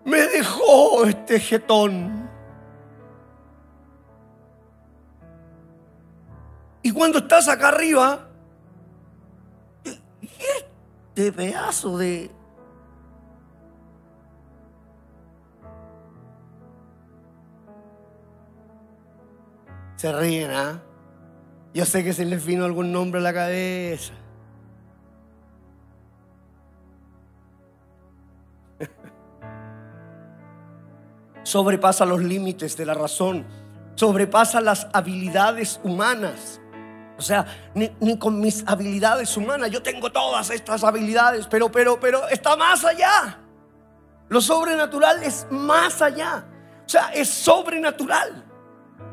Me 0.08 0.26
dejó 0.26 1.04
este 1.04 1.38
jetón. 1.38 2.30
Y 6.82 6.92
cuando 6.92 7.18
estás 7.20 7.50
acá 7.50 7.68
arriba, 7.68 8.30
este 11.10 11.32
pedazo 11.34 11.98
de... 11.98 12.32
Se 19.98 20.14
ríen, 20.14 20.52
¿ah? 20.52 20.82
Yo 21.74 21.84
sé 21.84 22.06
que 22.06 22.14
se 22.14 22.24
les 22.24 22.46
vino 22.46 22.64
algún 22.64 22.94
nombre 22.94 23.20
a 23.20 23.24
la 23.24 23.34
cabeza. 23.34 24.14
Sobrepasa 31.48 32.06
los 32.06 32.22
límites 32.22 32.76
de 32.76 32.86
la 32.86 32.94
razón, 32.94 33.46
sobrepasa 33.96 34.60
las 34.60 34.88
habilidades 34.92 35.80
humanas. 35.82 36.60
O 37.18 37.22
sea, 37.22 37.46
ni, 37.74 38.18
con 38.18 38.42
mis 38.42 38.66
habilidades 38.68 39.38
humanas, 39.38 39.72
yo 39.72 39.82
tengo 39.82 40.12
todas 40.12 40.50
estas 40.50 40.84
habilidades, 40.84 41.48
pero, 41.48 41.72
pero, 41.72 41.98
pero 42.02 42.28
está 42.28 42.58
más 42.58 42.84
allá. 42.84 43.40
Lo 44.28 44.42
sobrenatural 44.42 45.24
es 45.24 45.48
más 45.50 46.02
allá. 46.02 46.46
O 46.86 46.90
sea, 46.90 47.14
es 47.14 47.30
sobrenatural. 47.30 48.44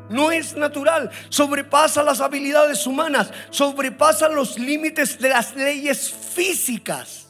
No 0.09 0.29
es 0.29 0.57
natural. 0.57 1.09
Sobrepasa 1.29 2.03
las 2.03 2.19
habilidades 2.19 2.85
humanas. 2.85 3.31
Sobrepasa 3.49 4.27
los 4.27 4.59
límites 4.59 5.17
de 5.19 5.29
las 5.29 5.55
leyes 5.55 6.11
físicas 6.11 7.24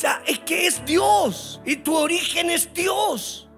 sea, 0.00 0.22
es 0.26 0.38
que 0.40 0.66
es 0.66 0.84
Dios 0.86 1.60
y 1.64 1.76
tu 1.76 1.94
origen 1.94 2.48
es 2.48 2.72
Dios. 2.72 3.48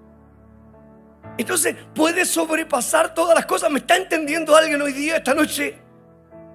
Entonces 1.37 1.75
puedes 1.95 2.29
sobrepasar 2.29 3.13
todas 3.13 3.33
las 3.33 3.45
cosas. 3.45 3.71
¿Me 3.71 3.79
está 3.79 3.95
entendiendo 3.95 4.55
alguien 4.55 4.81
hoy 4.81 4.91
día, 4.91 5.17
esta 5.17 5.33
noche? 5.33 5.79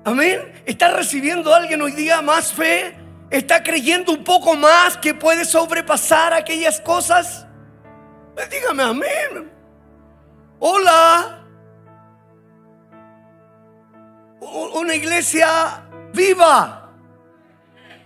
Amén. 0.04 0.62
¿Está 0.66 0.92
recibiendo 0.92 1.54
alguien 1.54 1.80
hoy 1.80 1.92
día 1.92 2.20
más 2.20 2.52
fe? 2.52 2.96
¿Está 3.30 3.62
creyendo 3.62 4.12
un 4.12 4.24
poco 4.24 4.54
más 4.54 4.96
que 4.98 5.14
puede 5.14 5.44
sobrepasar 5.44 6.34
aquellas 6.34 6.80
cosas? 6.80 7.46
Pues 8.34 8.48
dígame 8.50 8.82
amén. 8.82 9.50
Hola. 10.58 11.46
Una 14.40 14.94
iglesia 14.94 15.82
viva. 16.12 16.77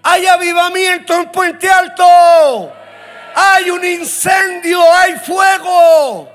Hay 0.03 0.27
avivamiento 0.27 1.15
en 1.15 1.31
Puente 1.31 1.71
Alto. 1.71 2.73
Hay 3.35 3.71
un 3.71 3.85
incendio, 3.85 4.81
hay 4.93 5.15
fuego. 5.19 6.29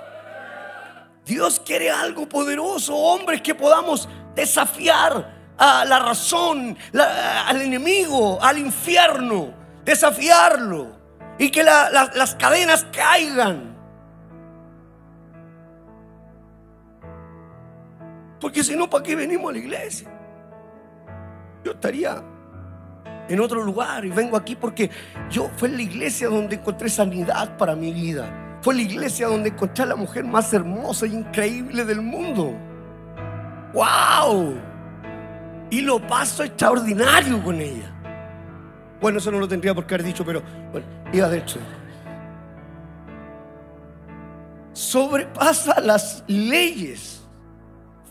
Dios 1.26 1.60
quiere 1.60 1.92
algo 1.92 2.28
poderoso, 2.28 2.96
hombres 2.96 3.42
que 3.42 3.54
podamos 3.54 4.08
desafiar 4.34 5.36
a 5.58 5.84
la 5.86 6.00
razón, 6.00 6.78
al 6.94 7.62
enemigo, 7.62 8.40
al 8.42 8.58
infierno, 8.58 9.54
desafiarlo 9.84 10.96
y 11.38 11.52
que 11.52 11.64
las 11.64 12.36
cadenas 12.36 12.86
caigan. 12.92 13.76
Porque 18.40 18.64
si 18.64 18.76
no, 18.76 18.90
¿para 18.90 19.04
qué 19.04 19.16
venimos 19.16 19.50
a 19.50 19.54
la 19.54 19.60
iglesia? 19.60 20.10
Yo 21.64 21.74
estaría 21.74 22.24
en 23.30 23.40
otro 23.40 23.64
lugar 23.64 24.06
y 24.06 24.10
vengo 24.10 24.38
aquí 24.38 24.56
porque 24.56 24.90
yo 25.30 25.50
fue 25.58 25.70
la 25.70 25.82
iglesia 25.82 26.30
donde 26.30 26.56
encontré 26.56 26.90
sanidad 26.90 27.58
para 27.58 27.76
mi 27.76 27.92
vida. 27.92 28.60
Fue 28.62 28.74
la 28.76 28.82
iglesia 28.82 29.28
donde 29.28 29.50
encontré 29.50 29.84
a 29.84 29.88
la 29.88 29.96
mujer 29.96 30.24
más 30.24 30.54
hermosa 30.54 31.06
e 31.06 31.10
increíble 31.10 31.86
del 31.86 32.02
mundo. 32.02 32.54
¡Wow! 33.74 34.56
Y 35.70 35.82
lo 35.82 36.06
paso 36.06 36.44
extraordinario 36.44 37.44
con 37.44 37.60
ella. 37.60 37.94
Bueno, 39.00 39.20
eso 39.20 39.32
no 39.32 39.40
lo 39.40 39.48
tendría 39.48 39.76
por 39.76 39.86
qué 39.86 39.96
haber 39.96 40.08
dicho, 40.08 40.26
pero 40.26 40.42
bueno, 40.72 40.88
iba 41.14 41.30
de 41.30 41.38
hecho. 41.38 41.60
Sobrepasa 44.74 45.80
las 45.82 46.24
leyes 46.28 47.24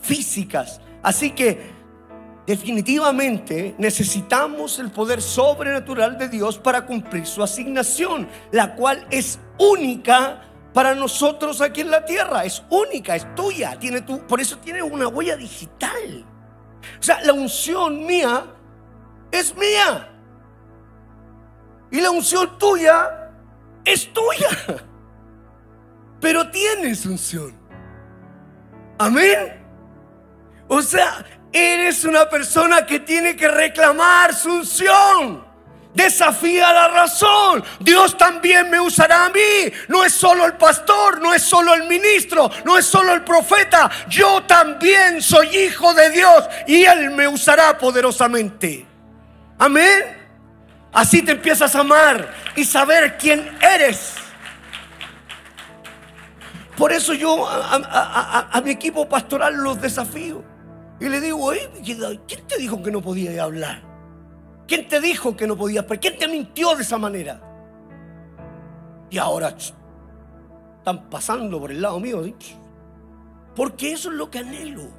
físicas. 0.01 0.79
Así 1.03 1.31
que 1.31 1.76
definitivamente 2.47 3.75
necesitamos 3.77 4.79
el 4.79 4.89
poder 4.89 5.21
sobrenatural 5.21 6.17
de 6.17 6.29
Dios 6.29 6.57
para 6.57 6.85
cumplir 6.85 7.27
su 7.27 7.43
asignación, 7.43 8.27
la 8.51 8.73
cual 8.73 9.05
es 9.11 9.37
única 9.59 10.41
para 10.73 10.95
nosotros 10.95 11.59
aquí 11.59 11.81
en 11.81 11.91
la 11.91 12.05
tierra. 12.05 12.45
Es 12.45 12.63
única, 12.69 13.15
es 13.15 13.35
tuya. 13.35 13.77
Por 14.27 14.39
eso 14.39 14.57
tiene 14.59 14.81
una 14.81 15.09
huella 15.09 15.35
digital. 15.35 16.25
O 16.99 17.03
sea, 17.03 17.21
la 17.21 17.33
unción 17.33 18.05
mía 18.05 18.45
es 19.29 19.55
mía. 19.55 20.09
Y 21.91 21.99
la 21.99 22.11
unción 22.11 22.57
tuya 22.57 23.31
es 23.83 24.11
tuya. 24.13 24.49
Pero 26.21 26.49
tienes 26.49 27.05
unción. 27.05 27.53
Amén. 28.99 29.65
O 30.67 30.81
sea, 30.81 31.25
eres 31.57 32.03
una 32.05 32.29
persona 32.29 32.85
que 32.85 32.99
tiene 32.99 33.35
que 33.35 33.47
reclamar 33.47 34.33
su 34.33 34.51
unción. 34.51 35.45
Desafía 35.93 36.71
la 36.71 36.89
razón. 36.89 37.63
Dios 37.79 38.15
también 38.17 38.69
me 38.69 38.79
usará 38.79 39.25
a 39.25 39.29
mí. 39.29 39.71
No 39.87 40.05
es 40.05 40.13
solo 40.13 40.45
el 40.45 40.53
pastor, 40.53 41.19
no 41.21 41.33
es 41.33 41.41
solo 41.41 41.73
el 41.73 41.87
ministro, 41.87 42.51
no 42.65 42.77
es 42.77 42.85
solo 42.85 43.13
el 43.13 43.23
profeta. 43.23 43.89
Yo 44.07 44.43
también 44.43 45.21
soy 45.21 45.47
hijo 45.57 45.93
de 45.95 46.11
Dios 46.11 46.45
y 46.67 46.85
Él 46.85 47.09
me 47.09 47.27
usará 47.27 47.77
poderosamente. 47.77 48.85
Amén. 49.57 50.17
Así 50.93 51.21
te 51.21 51.31
empiezas 51.31 51.75
a 51.75 51.79
amar 51.79 52.31
y 52.55 52.63
saber 52.63 53.17
quién 53.17 53.57
eres. 53.61 54.13
Por 56.77 56.93
eso 56.93 57.13
yo 57.13 57.47
a, 57.49 58.61
mi 58.63 58.69
equipo 58.69 59.09
pastoral 59.09 59.55
los 59.55 59.81
desafío. 59.81 60.43
Y 60.99 61.09
le 61.09 61.21
digo, 61.21 61.51
¿quién 61.83 62.47
te 62.47 62.57
dijo 62.57 62.81
que 62.81 62.91
no 62.91 63.01
podía 63.01 63.43
hablar? 63.43 63.83
¿Quién 64.67 64.87
te 64.87 64.99
dijo 64.99 65.35
que 65.35 65.47
no 65.47 65.55
podías? 65.55 65.85
¿Quién 66.01 66.17
te 66.17 66.27
mintió 66.27 66.75
de 66.75 66.81
esa 66.81 66.97
manera? 66.97 67.41
Y 69.09 69.17
ahora 69.17 69.55
están 69.55 71.09
pasando 71.09 71.59
por 71.59 71.71
el 71.71 71.81
lado 71.81 71.99
mío. 71.99 72.23
Porque 73.55 73.93
eso 73.93 74.09
es 74.09 74.15
lo 74.15 74.29
que 74.29 74.39
anhelo 74.39 74.89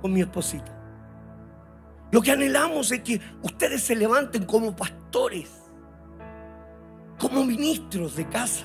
con 0.00 0.12
mi 0.12 0.20
esposita. 0.20 0.72
Lo 2.12 2.22
que 2.22 2.30
anhelamos 2.30 2.92
es 2.92 3.00
que 3.00 3.20
ustedes 3.42 3.82
se 3.82 3.96
levanten 3.96 4.44
como 4.44 4.76
pastores, 4.76 5.50
como 7.18 7.44
ministros 7.44 8.14
de 8.14 8.28
casa 8.28 8.64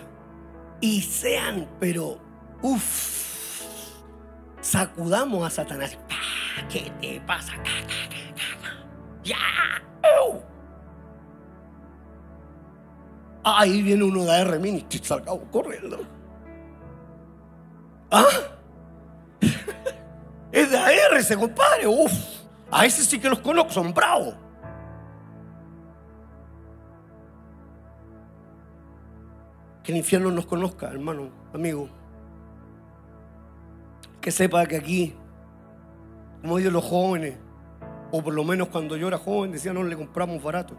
y 0.82 1.02
sean, 1.02 1.68
pero, 1.80 2.20
uff, 2.62 3.39
sacudamos 4.62 5.46
a 5.46 5.50
Satanás. 5.50 5.98
¿Qué 6.70 6.92
te 7.02 7.22
pasa? 7.22 7.54
¡Ya! 9.24 9.36
Ahí 13.44 13.82
viene 13.82 14.04
uno 14.04 14.26
de 14.26 14.32
AR 14.32 14.60
Ministry, 14.60 15.00
salgamos 15.00 15.44
corriendo. 15.52 16.00
¿Ah? 18.12 18.26
Es 20.52 20.72
de 20.72 20.78
AR 20.78 21.18
ese 21.18 21.38
compadre. 21.38 21.88
Uf, 21.88 22.12
a 22.72 22.86
ese 22.86 23.04
sí 23.04 23.20
que 23.20 23.30
los 23.30 23.40
conozco, 23.40 23.72
son 23.72 23.94
bravos. 23.94 24.36
Que 29.84 29.92
el 29.92 30.00
infierno 30.00 30.32
nos 30.32 30.46
conozca, 30.46 30.88
hermano, 30.88 31.30
amigo 31.54 31.99
que 34.22 34.32
sepa 34.32 34.66
que 34.66 34.78
aquí, 34.78 35.16
como 36.42 36.58
dicen 36.58 36.74
los 36.74 36.86
jóvenes, 36.86 37.38
o 38.12 38.22
por 38.22 38.34
lo 38.34 38.44
menos 38.44 38.70
cuando 38.70 38.98
yo 38.98 39.08
era 39.08 39.18
joven, 39.18 39.52
decían, 39.52 39.76
no 39.76 39.84
le 39.84 39.96
compramos 39.96 40.42
barato. 40.42 40.76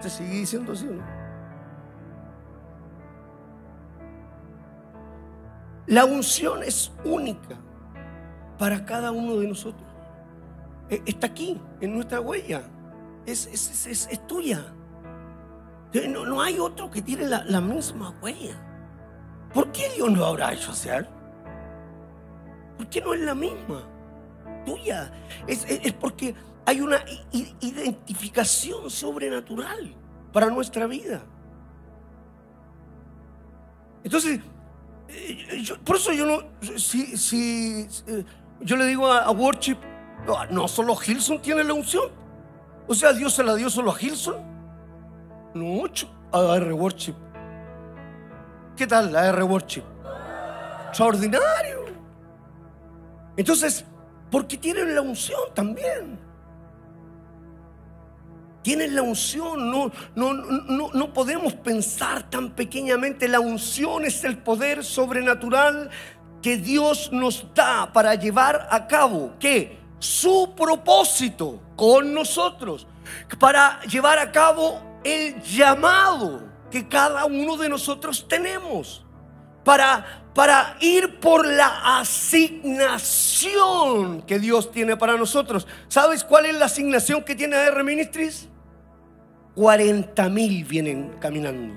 Se 0.00 0.10
sigue 0.10 0.40
diciendo 0.40 0.72
así, 0.72 0.86
¿no? 0.86 1.02
La 5.86 6.06
unción 6.06 6.62
es 6.62 6.92
única 7.04 7.56
para 8.58 8.84
cada 8.86 9.12
uno 9.12 9.36
de 9.36 9.48
nosotros. 9.48 9.86
E, 10.88 11.02
está 11.06 11.26
aquí, 11.26 11.60
en 11.80 11.94
nuestra 11.94 12.20
huella. 12.20 12.62
Es, 13.26 13.46
es, 13.86 14.26
tuya. 14.26 14.64
No, 16.08 16.24
no, 16.24 16.40
hay 16.40 16.58
otro 16.58 16.90
que 16.90 17.02
tiene 17.02 17.26
la, 17.26 17.44
la 17.44 17.60
misma 17.60 18.14
huella. 18.22 18.63
¿Por 19.54 19.70
qué 19.70 19.88
Dios 19.90 20.10
no 20.10 20.24
habrá 20.24 20.52
hecho 20.52 20.72
hacer? 20.72 21.08
¿Por 22.76 22.88
qué 22.88 23.00
no 23.00 23.14
es 23.14 23.20
la 23.20 23.36
misma? 23.36 23.88
Tuya. 24.66 25.12
Es, 25.46 25.64
porque 25.92 26.34
hay 26.66 26.80
una 26.80 26.98
identificación 27.30 28.90
sobrenatural 28.90 29.94
para 30.32 30.48
nuestra 30.48 30.88
vida. 30.88 31.24
Entonces, 34.02 34.40
eh, 35.08 35.64
por 35.84 35.96
eso 35.96 36.12
yo 36.12 36.26
no, 36.26 36.42
si, 36.76 37.16
si 37.16 37.86
eh, 38.08 38.24
yo 38.60 38.76
le 38.76 38.86
digo 38.86 39.06
a, 39.06 39.30
Worship, 39.30 39.78
no, 40.50 40.66
solo 40.66 40.96
Hilson 41.00 41.40
tiene 41.40 41.62
la 41.62 41.74
unción. 41.74 42.10
O 42.88 42.94
sea, 42.94 43.12
Dios 43.12 43.32
se 43.32 43.44
la 43.44 43.54
dio 43.54 43.70
solo 43.70 43.92
a 43.92 44.00
Hilson. 44.00 44.36
No, 45.54 45.84
a 46.32 46.56
R 46.56 46.72
Worship 46.72 47.14
¿Qué 48.76 48.86
tal 48.86 49.12
la 49.12 49.28
R 49.28 49.42
Worship? 49.44 49.84
Extraordinario. 50.88 51.84
Entonces, 53.36 53.84
porque 54.30 54.56
tienen 54.56 54.94
la 54.94 55.00
unción 55.00 55.40
también. 55.54 56.18
Tienen 58.62 58.96
la 58.96 59.02
unción, 59.02 59.70
no, 59.70 59.92
no, 60.14 60.32
no, 60.32 60.90
no 60.92 61.12
podemos 61.12 61.52
pensar 61.52 62.30
tan 62.30 62.50
pequeñamente. 62.50 63.28
La 63.28 63.38
unción 63.38 64.04
es 64.04 64.24
el 64.24 64.38
poder 64.38 64.82
sobrenatural 64.82 65.90
que 66.42 66.56
Dios 66.56 67.10
nos 67.12 67.46
da 67.54 67.92
para 67.92 68.14
llevar 68.14 68.66
a 68.70 68.86
cabo 68.86 69.34
que 69.38 69.78
su 69.98 70.54
propósito 70.56 71.60
con 71.76 72.12
nosotros, 72.12 72.86
para 73.38 73.80
llevar 73.82 74.18
a 74.18 74.32
cabo 74.32 74.80
el 75.04 75.40
llamado 75.42 76.53
que 76.74 76.88
cada 76.88 77.24
uno 77.24 77.56
de 77.56 77.68
nosotros 77.68 78.26
tenemos 78.26 79.06
para, 79.62 80.24
para 80.34 80.76
ir 80.80 81.20
por 81.20 81.46
la 81.46 82.00
asignación 82.00 83.02
que 84.22 84.40
Dios 84.40 84.72
tiene 84.72 84.96
para 84.96 85.16
nosotros. 85.16 85.68
¿Sabes 85.86 86.24
cuál 86.24 86.46
es 86.46 86.56
la 86.56 86.64
asignación 86.64 87.22
que 87.22 87.36
tiene 87.36 87.54
AR 87.54 87.84
Ministries? 87.84 88.48
40 89.54 90.28
mil 90.30 90.64
vienen 90.64 91.14
caminando. 91.20 91.76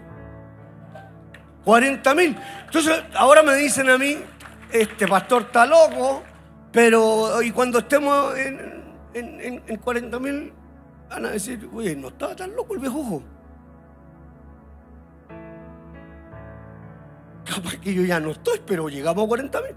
40 1.64 2.16
mil. 2.16 2.36
Entonces, 2.66 3.04
ahora 3.14 3.44
me 3.44 3.54
dicen 3.54 3.92
a 3.92 4.00
mí, 4.00 4.18
este 4.72 5.08
pastor 5.08 5.44
está 5.44 5.68
loco, 5.68 6.24
pero 6.72 7.40
y 7.44 7.52
cuando 7.52 7.78
estemos 7.78 8.36
en, 8.36 8.84
en, 9.14 9.62
en, 9.68 9.78
40 9.78 10.18
mil, 10.18 10.52
van 11.08 11.28
a 11.28 11.30
decir, 11.30 11.70
oye, 11.72 11.96
no 11.96 12.08
estaba 12.08 12.36
tan 12.36 12.56
loco 12.56 12.74
el 12.74 12.80
viejujo. 12.80 13.37
Que 17.82 17.94
yo 17.94 18.04
ya 18.04 18.20
no 18.20 18.32
estoy, 18.32 18.62
pero 18.66 18.90
llegamos 18.90 19.26
a 19.26 19.28
40 19.28 19.62
mil. 19.62 19.76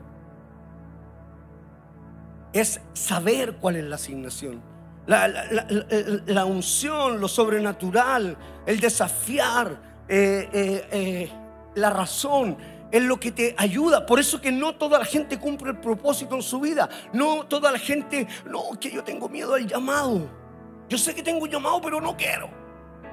Es 2.52 2.80
saber 2.92 3.56
cuál 3.56 3.76
es 3.76 3.84
la 3.84 3.96
asignación. 3.96 4.62
La, 5.06 6.44
unción, 6.44 7.20
lo 7.20 7.26
sobrenatural, 7.26 8.36
el 8.66 8.80
desafiar, 8.80 10.04
eh, 10.08 10.48
eh, 10.52 10.88
eh, 10.92 11.32
la 11.74 11.90
razón, 11.90 12.56
es 12.90 13.02
lo 13.02 13.18
que 13.18 13.32
te 13.32 13.54
ayuda. 13.56 14.06
Por 14.06 14.20
eso 14.20 14.40
que 14.40 14.52
no 14.52 14.74
toda 14.74 14.98
la 14.98 15.04
gente 15.04 15.38
cumple 15.38 15.70
el 15.70 15.78
propósito 15.78 16.34
en 16.34 16.42
su 16.42 16.60
vida. 16.60 16.88
No 17.12 17.46
toda 17.46 17.70
la 17.72 17.78
gente, 17.78 18.26
no, 18.46 18.78
que 18.80 18.90
yo 18.90 19.02
tengo 19.04 19.28
miedo 19.28 19.54
al 19.54 19.66
llamado. 19.66 20.28
Yo 20.88 20.98
sé 20.98 21.14
que 21.14 21.22
tengo 21.22 21.44
un 21.44 21.50
llamado, 21.50 21.80
pero 21.80 22.00
no 22.00 22.16
quiero. 22.16 22.50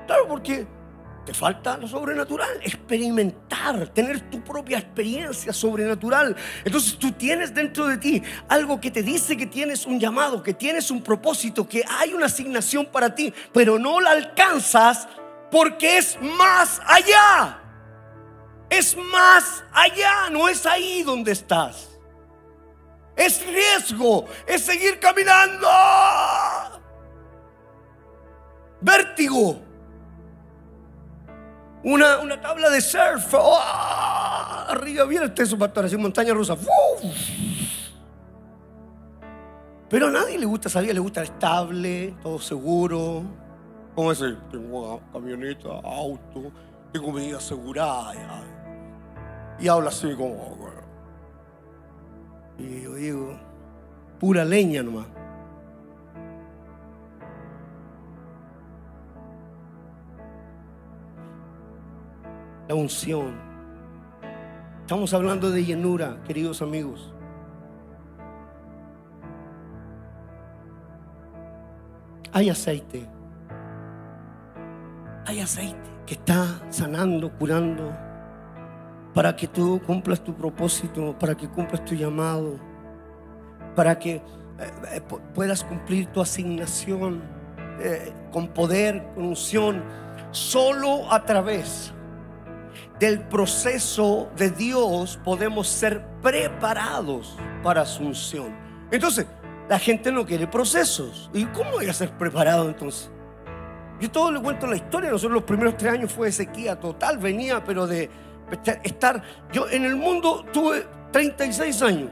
Claro, 0.08 0.28
porque 0.28 0.68
te 1.28 1.34
falta 1.34 1.76
lo 1.76 1.90
sobrenatural, 1.90 2.62
experimentar, 2.64 3.90
tener 3.90 4.30
tu 4.30 4.42
propia 4.42 4.78
experiencia 4.78 5.52
sobrenatural. 5.52 6.34
Entonces 6.64 6.98
tú 6.98 7.12
tienes 7.12 7.54
dentro 7.54 7.86
de 7.86 7.98
ti 7.98 8.24
algo 8.48 8.80
que 8.80 8.90
te 8.92 9.04
dice 9.04 9.36
que 9.36 9.46
tienes 9.46 9.86
un 9.86 10.00
llamado, 10.00 10.42
que 10.42 10.54
tienes 10.54 10.90
un 10.90 11.04
propósito, 11.04 11.68
que 11.68 11.84
hay 11.86 12.14
una 12.14 12.28
asignación 12.28 12.86
para 12.86 13.14
ti, 13.14 13.34
pero 13.52 13.78
no 13.78 14.00
la 14.00 14.12
alcanzas 14.12 15.10
porque 15.52 15.98
es 15.98 16.18
más 16.22 16.80
allá. 16.86 17.60
Es 18.70 18.96
más 18.96 19.66
allá, 19.74 20.30
no 20.32 20.48
es 20.48 20.66
ahí 20.66 21.04
donde 21.04 21.34
estás. 21.34 21.90
Es 23.18 23.46
riesgo, 23.46 24.28
es 24.48 24.62
seguir 24.62 24.98
caminando. 24.98 25.68
Vértigo. 28.80 29.67
Una, 31.88 32.20
una 32.20 32.42
tabla 32.42 32.70
de 32.70 32.82
surf. 32.82 33.34
¡Oh! 33.34 33.58
Arriba 34.68 35.06
viene 35.06 35.28
usted 35.28 35.46
su 35.46 35.58
pastor, 35.58 35.86
así 35.86 35.96
montaña 35.96 36.34
rusa. 36.34 36.58
Pero 39.90 40.08
a 40.08 40.12
nadie 40.12 40.38
le 40.38 40.46
gusta 40.46 40.68
salir, 40.68 40.94
le 40.94 41.00
gusta 41.00 41.24
estable, 41.24 42.14
todo 42.22 42.40
seguro. 42.40 43.24
¿Cómo 43.96 44.12
es? 44.12 44.20
Tengo 44.52 45.00
camioneta, 45.14 45.70
auto, 45.82 46.52
tengo 46.92 47.10
mi 47.14 47.28
vida 47.28 47.38
asegurada. 47.38 48.44
Y 49.58 49.70
habla 49.70 49.88
así 49.88 50.14
como. 50.14 50.58
Y 52.60 52.82
yo 52.82 52.96
digo, 52.96 53.40
pura 54.20 54.44
leña 54.44 54.84
nomás. 54.84 55.06
La 62.68 62.76
unción. 62.76 63.34
Estamos 64.82 65.14
hablando 65.14 65.52
de 65.52 65.64
llenura, 65.64 66.18
queridos 66.26 66.62
amigos. 66.62 67.14
Hay 72.34 72.50
aceite. 72.50 73.08
Hay 75.26 75.40
aceite 75.40 75.90
que 76.06 76.16
está 76.16 76.62
sanando, 76.70 77.32
curando 77.38 77.92
para 79.14 79.36
que 79.36 79.48
tú 79.48 79.82
cumplas 79.86 80.24
tu 80.24 80.34
propósito, 80.36 81.18
para 81.18 81.36
que 81.36 81.48
cumplas 81.48 81.84
tu 81.84 81.96
llamado, 81.96 82.60
para 83.76 83.98
que 83.98 84.16
eh, 84.16 84.22
eh, 84.92 85.02
puedas 85.34 85.64
cumplir 85.64 86.08
tu 86.08 86.22
asignación 86.22 87.22
eh, 87.80 88.14
con 88.32 88.50
poder, 88.50 89.04
con 89.16 89.26
unción, 89.26 89.84
solo 90.32 91.12
a 91.12 91.24
través 91.26 91.94
del 93.00 93.22
proceso 93.22 94.30
de 94.36 94.50
Dios 94.50 95.20
podemos 95.24 95.68
ser 95.68 96.04
preparados 96.22 97.38
para 97.64 97.86
su 97.86 98.04
unción. 98.04 98.56
Entonces, 98.92 99.26
la 99.70 99.80
gente 99.80 100.12
no 100.12 100.26
quiere 100.26 100.48
procesos. 100.48 101.30
¿Y 101.34 101.46
cómo 101.46 101.72
voy 101.72 101.88
a 101.88 101.94
ser 101.94 102.12
preparado 102.12 102.68
entonces? 102.68 103.12
Yo 104.00 104.10
todo 104.12 104.32
le 104.32 104.40
cuento 104.40 104.68
la 104.68 104.76
historia. 104.76 105.12
Nosotros 105.12 105.34
los 105.34 105.44
primeros 105.44 105.76
tres 105.78 105.94
años 105.94 106.12
fue 106.12 106.32
sequía 106.32 106.80
total. 106.80 107.18
Venía, 107.18 107.64
pero 107.64 107.86
de, 107.86 108.10
estar, 108.84 109.22
yo 109.52 109.68
en 109.70 109.86
el 109.86 109.96
mundo 109.96 110.46
tuve 110.54 110.86
36 111.12 111.82
años, 111.82 112.10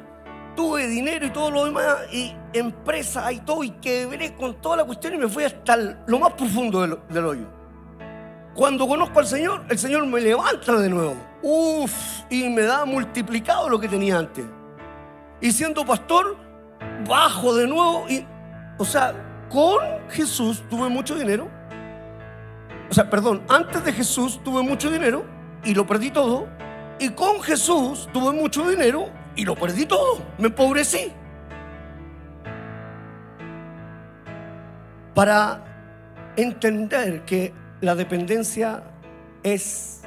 tuve 0.56 0.88
dinero 0.88 1.26
y 1.26 1.30
todo 1.30 1.52
lo 1.52 1.66
demás, 1.66 1.98
y 2.12 2.34
empresa 2.54 3.32
y 3.32 3.40
todo, 3.40 3.64
y 3.64 3.72
quebré 3.72 4.34
con 4.34 4.60
toda 4.62 4.78
la 4.78 4.86
cuestión 4.86 5.14
y 5.14 5.18
me 5.18 5.28
fui 5.28 5.44
hasta 5.44 5.78
lo 6.08 6.20
más 6.20 6.34
profundo 6.34 6.82
del, 6.82 6.98
del, 7.10 7.26
hoyo. 7.26 7.48
Cuando 8.56 8.88
conozco 8.88 9.20
al 9.20 9.28
Señor, 9.28 9.66
el 9.70 9.78
Señor 9.78 10.08
me 10.08 10.22
levanta 10.22 10.80
de 10.80 10.90
nuevo. 10.90 11.18
Uf, 11.42 11.92
y 12.30 12.48
me 12.48 12.62
da 12.62 12.86
multiplicado 12.86 13.68
lo 13.68 13.78
que 13.78 13.90
tenía 13.90 14.18
antes. 14.18 14.46
Y 15.42 15.52
siendo 15.52 15.86
pastor, 15.86 16.38
bajo 17.06 17.54
de 17.54 17.68
nuevo. 17.68 18.06
Y, 18.08 18.26
o 18.78 18.86
sea, 18.86 19.14
con 19.50 20.10
Jesús 20.10 20.64
tuve 20.70 20.88
mucho 20.88 21.16
dinero. 21.16 21.50
O 22.90 22.94
sea, 22.94 23.10
perdón, 23.10 23.44
antes 23.50 23.84
de 23.84 23.92
Jesús 23.92 24.42
tuve 24.42 24.64
mucho 24.64 24.90
dinero 24.90 25.26
y 25.66 25.74
lo 25.74 25.86
perdí 25.86 26.10
todo. 26.10 26.48
Y 26.98 27.10
con 27.10 27.42
Jesús 27.42 28.08
tuve 28.14 28.32
mucho 28.32 28.70
dinero 28.70 29.10
y 29.36 29.44
lo 29.44 29.56
perdí 29.56 29.86
todo. 29.86 30.22
Me 30.38 30.48
empobrecí. 30.48 31.12
Para 35.14 35.62
entender 36.38 37.26
que 37.26 37.65
la 37.86 37.94
dependencia 37.94 38.84
es 39.44 40.02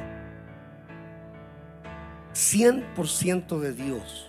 100% 2.35 3.61
de 3.61 3.73
Dios. 3.73 4.27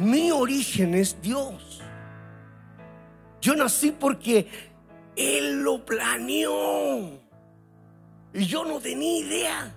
Mi 0.00 0.32
origen 0.32 0.94
es 0.94 1.22
Dios. 1.22 1.80
Yo 3.40 3.54
nací 3.54 3.92
porque 3.92 4.48
Él 5.14 5.62
lo 5.62 5.86
planeó. 5.86 7.20
Y 8.34 8.44
yo 8.44 8.64
no 8.64 8.80
tenía 8.80 9.20
idea. 9.20 9.74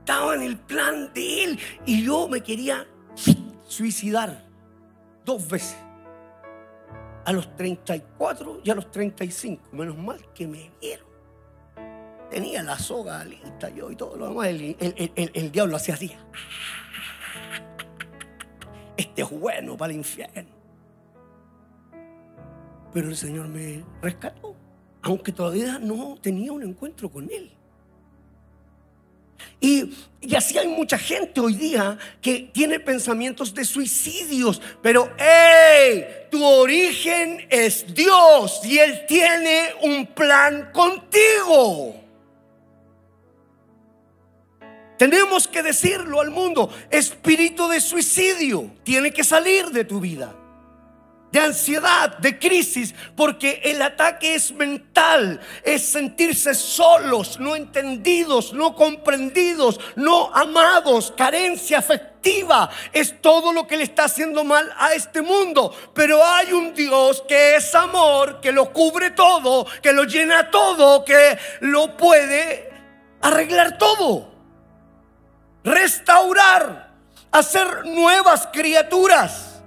Estaba 0.00 0.34
en 0.34 0.42
el 0.42 0.58
plan 0.58 1.10
de 1.14 1.44
él 1.44 1.58
y 1.86 2.04
yo 2.04 2.28
me 2.28 2.42
quería 2.42 2.86
suicidar 3.66 4.44
dos 5.24 5.48
veces. 5.48 5.76
A 7.30 7.32
los 7.32 7.54
34 7.54 8.62
y 8.64 8.70
a 8.70 8.74
los 8.74 8.90
35. 8.90 9.68
Menos 9.72 9.96
mal 9.96 10.18
que 10.34 10.48
me 10.48 10.70
vieron. 10.80 11.06
Tenía 12.28 12.62
la 12.62 12.76
soga 12.76 13.24
lista 13.24 13.68
yo 13.70 13.90
y 13.90 13.96
todo 13.96 14.16
lo 14.16 14.28
demás. 14.28 14.48
El, 14.48 15.30
el 15.34 15.52
diablo 15.52 15.76
hacía 15.76 15.94
así. 15.94 16.10
Este 18.96 19.22
es 19.22 19.30
bueno 19.30 19.76
para 19.76 19.92
el 19.92 19.98
infierno. 19.98 20.50
Pero 22.92 23.08
el 23.08 23.16
Señor 23.16 23.46
me 23.46 23.84
rescató 24.02 24.56
aunque 25.02 25.32
todavía 25.32 25.78
no 25.78 26.18
tenía 26.20 26.52
un 26.52 26.62
encuentro 26.62 27.10
con 27.10 27.30
Él. 27.30 27.50
Y, 29.58 29.94
y, 30.20 30.34
así 30.34 30.58
hay 30.58 30.68
mucha 30.68 30.98
gente 30.98 31.40
hoy 31.40 31.54
día 31.54 31.96
que 32.20 32.50
tiene 32.52 32.80
pensamientos 32.80 33.54
de 33.54 33.64
suicidios, 33.64 34.60
pero 34.82 35.10
hey, 35.18 36.04
tu 36.30 36.44
origen 36.44 37.46
es 37.50 37.92
Dios 37.94 38.60
y 38.64 38.78
Él 38.78 39.04
tiene 39.06 39.74
un 39.82 40.06
plan 40.06 40.70
contigo. 40.72 41.96
Tenemos 44.98 45.48
que 45.48 45.62
decirlo 45.62 46.20
al 46.20 46.30
mundo, 46.30 46.70
espíritu 46.90 47.68
de 47.68 47.80
suicidio 47.80 48.70
tiene 48.84 49.10
que 49.12 49.24
salir 49.24 49.66
de 49.70 49.84
tu 49.84 49.98
vida 49.98 50.34
de 51.32 51.40
ansiedad, 51.40 52.18
de 52.18 52.38
crisis, 52.38 52.94
porque 53.14 53.60
el 53.64 53.80
ataque 53.82 54.34
es 54.34 54.52
mental, 54.52 55.40
es 55.64 55.84
sentirse 55.84 56.54
solos, 56.54 57.38
no 57.38 57.54
entendidos, 57.54 58.52
no 58.52 58.74
comprendidos, 58.74 59.78
no 59.96 60.34
amados, 60.34 61.12
carencia 61.16 61.78
afectiva, 61.78 62.09
es 62.92 63.20
todo 63.20 63.52
lo 63.52 63.66
que 63.66 63.76
le 63.76 63.84
está 63.84 64.04
haciendo 64.04 64.44
mal 64.44 64.72
a 64.78 64.94
este 64.94 65.22
mundo. 65.22 65.74
Pero 65.94 66.24
hay 66.24 66.52
un 66.52 66.74
Dios 66.74 67.24
que 67.26 67.56
es 67.56 67.74
amor, 67.74 68.40
que 68.40 68.52
lo 68.52 68.72
cubre 68.72 69.10
todo, 69.10 69.66
que 69.82 69.92
lo 69.92 70.04
llena 70.04 70.50
todo, 70.50 71.04
que 71.04 71.38
lo 71.60 71.96
puede 71.96 72.70
arreglar 73.22 73.78
todo, 73.78 74.32
restaurar, 75.64 76.94
hacer 77.30 77.86
nuevas 77.86 78.48
criaturas 78.52 79.62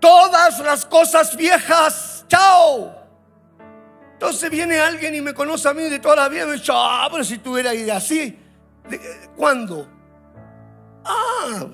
todas 0.00 0.58
las 0.60 0.84
cosas 0.84 1.36
viejas, 1.36 2.24
chao. 2.28 2.94
Entonces 4.12 4.50
viene 4.50 4.78
alguien 4.78 5.14
y 5.14 5.20
me 5.20 5.34
conoce 5.34 5.68
a 5.68 5.74
mí 5.74 5.82
de 5.82 5.98
toda 5.98 6.16
la 6.16 6.28
vida 6.28 6.44
y 6.44 6.46
me 6.46 6.52
dice, 6.54 6.72
ah, 6.74 7.08
pero 7.10 7.22
si 7.22 7.38
tú 7.38 7.58
eras 7.58 7.74
así, 7.92 8.38
¿cuándo? 9.36 9.86
Ah, 11.04 11.66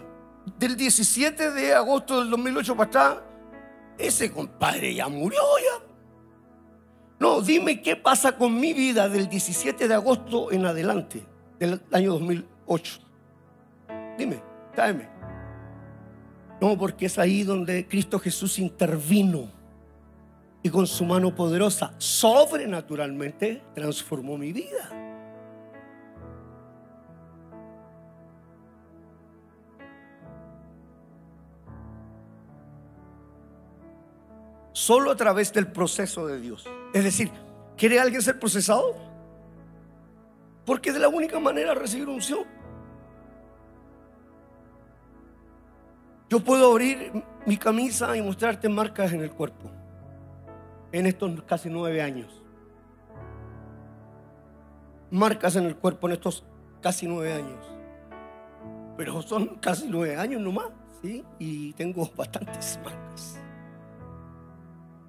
del 0.63 0.77
17 0.77 1.51
de 1.51 1.75
agosto 1.75 2.21
del 2.21 2.31
2008 2.31 2.77
para 2.77 2.89
atrás, 2.89 3.19
ese 3.99 4.31
compadre 4.31 4.95
ya 4.95 5.09
murió 5.09 5.41
ya. 5.59 5.85
No, 7.19 7.41
dime 7.41 7.83
qué 7.83 7.97
pasa 7.97 8.37
con 8.39 8.61
mi 8.61 8.73
vida 8.73 9.09
del 9.09 9.29
17 9.29 9.89
de 9.89 9.95
agosto 9.95 10.53
en 10.53 10.65
adelante, 10.65 11.27
del 11.59 11.83
año 11.91 12.13
2008. 12.13 13.01
Dime, 14.17 14.41
tráeme. 14.73 15.09
No, 16.61 16.79
porque 16.79 17.07
es 17.07 17.19
ahí 17.19 17.43
donde 17.43 17.89
Cristo 17.89 18.21
Jesús 18.21 18.61
intervino 18.61 19.51
y 20.63 20.71
con 20.71 20.87
su 20.87 21.05
mano 21.05 21.35
poderosa, 21.35 21.93
sobrenaturalmente, 21.99 23.65
transformó 23.75 24.39
mi 24.39 24.53
vida. 24.53 25.12
Solo 34.73 35.11
a 35.11 35.17
través 35.17 35.53
del 35.53 35.67
proceso 35.71 36.27
de 36.27 36.41
Dios. 36.41 36.67
Es 36.95 37.05
decir, 37.05 37.31
¿quiere 37.77 38.01
alguien 38.01 38.23
ser 38.23 38.39
procesado? 38.39 38.95
Porque 40.65 40.91
es 40.91 40.99
la 40.99 41.09
única 41.09 41.39
manera 41.39 41.75
de 41.75 41.81
recibir 41.81 42.09
unción. 42.09 42.45
Yo 46.31 46.41
puedo 46.41 46.71
abrir 46.71 47.13
mi 47.45 47.59
camisa 47.59 48.17
y 48.17 48.23
mostrarte 48.23 48.69
marcas 48.69 49.13
en 49.13 49.21
el 49.21 49.31
cuerpo 49.31 49.71
en 50.93 51.07
estos 51.07 51.43
casi 51.43 51.69
nueve 51.69 52.03
años. 52.03 52.43
Marcas 55.11 55.57
en 55.57 55.65
el 55.65 55.77
cuerpo 55.77 56.07
en 56.07 56.15
estos 56.15 56.45
casi 56.81 57.07
nueve 57.07 57.33
años. 57.33 57.67
Pero 58.97 59.21
son 59.23 59.57
casi 59.57 59.89
nueve 59.89 60.17
años 60.17 60.41
nomás, 60.41 60.71
¿sí? 61.03 61.25
Y 61.39 61.73
tengo 61.73 62.09
bastantes 62.17 62.79
marcas. 62.85 63.42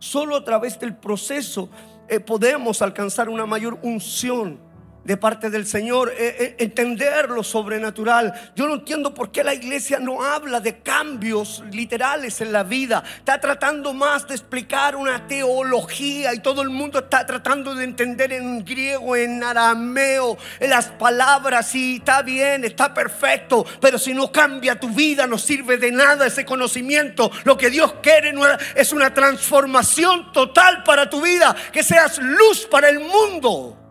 Solo 0.03 0.35
a 0.35 0.43
través 0.43 0.77
del 0.81 0.97
proceso 0.97 1.69
eh, 2.09 2.19
podemos 2.19 2.81
alcanzar 2.81 3.29
una 3.29 3.45
mayor 3.45 3.79
unción 3.83 4.59
de 5.03 5.17
parte 5.17 5.49
del 5.49 5.65
Señor, 5.65 6.13
eh, 6.17 6.35
eh, 6.39 6.55
entender 6.59 7.29
lo 7.29 7.43
sobrenatural. 7.43 8.51
Yo 8.55 8.67
no 8.67 8.75
entiendo 8.75 9.13
por 9.13 9.31
qué 9.31 9.43
la 9.43 9.53
iglesia 9.53 9.99
no 9.99 10.23
habla 10.23 10.59
de 10.59 10.79
cambios 10.79 11.63
literales 11.71 12.41
en 12.41 12.51
la 12.51 12.63
vida. 12.63 13.03
Está 13.17 13.39
tratando 13.39 13.93
más 13.93 14.27
de 14.27 14.35
explicar 14.35 14.95
una 14.95 15.27
teología 15.27 16.33
y 16.33 16.39
todo 16.39 16.61
el 16.61 16.69
mundo 16.69 16.99
está 16.99 17.25
tratando 17.25 17.75
de 17.75 17.83
entender 17.83 18.31
en 18.33 18.63
griego, 18.63 19.15
en 19.15 19.43
arameo, 19.43 20.37
las 20.59 20.87
palabras 20.87 21.75
y 21.75 21.97
está 21.97 22.21
bien, 22.21 22.63
está 22.63 22.93
perfecto, 22.93 23.65
pero 23.81 23.97
si 23.97 24.13
no 24.13 24.31
cambia 24.31 24.79
tu 24.79 24.89
vida 24.89 25.27
no 25.27 25.37
sirve 25.37 25.77
de 25.77 25.91
nada 25.91 26.27
ese 26.27 26.45
conocimiento. 26.45 27.31
Lo 27.43 27.57
que 27.57 27.69
Dios 27.69 27.95
quiere 28.01 28.33
es 28.75 28.93
una 28.93 29.13
transformación 29.13 30.31
total 30.31 30.83
para 30.83 31.09
tu 31.09 31.21
vida, 31.21 31.55
que 31.71 31.83
seas 31.83 32.19
luz 32.19 32.65
para 32.69 32.89
el 32.89 32.99
mundo 32.99 33.82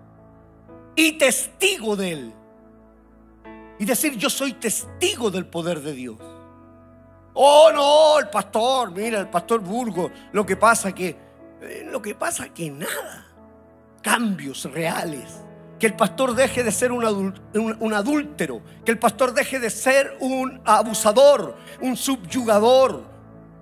y 0.94 1.12
testigo 1.12 1.96
de 1.96 2.12
Él. 2.12 2.32
Y 3.78 3.84
decir, 3.84 4.16
yo 4.16 4.30
soy 4.30 4.52
testigo 4.54 5.30
del 5.30 5.46
poder 5.46 5.80
de 5.80 5.92
Dios. 5.92 6.18
Oh, 7.34 7.70
no, 7.72 8.18
el 8.18 8.28
pastor, 8.28 8.90
mira, 8.92 9.18
el 9.18 9.28
pastor 9.28 9.60
Burgo, 9.60 10.10
lo 10.32 10.44
que 10.44 10.56
pasa 10.56 10.94
que, 10.94 11.16
eh, 11.62 11.88
lo 11.90 12.02
que 12.02 12.14
pasa 12.14 12.52
que 12.52 12.70
nada, 12.70 13.26
cambios 14.02 14.64
reales. 14.64 15.40
Que 15.78 15.86
el 15.86 15.96
pastor 15.96 16.36
deje 16.36 16.62
de 16.62 16.70
ser 16.70 16.92
un, 16.92 17.34
un 17.54 17.94
adúltero, 17.94 18.62
que 18.84 18.92
el 18.92 19.00
pastor 19.00 19.34
deje 19.34 19.58
de 19.58 19.68
ser 19.68 20.16
un 20.20 20.60
abusador, 20.64 21.56
un 21.80 21.96
subyugador, 21.96 23.02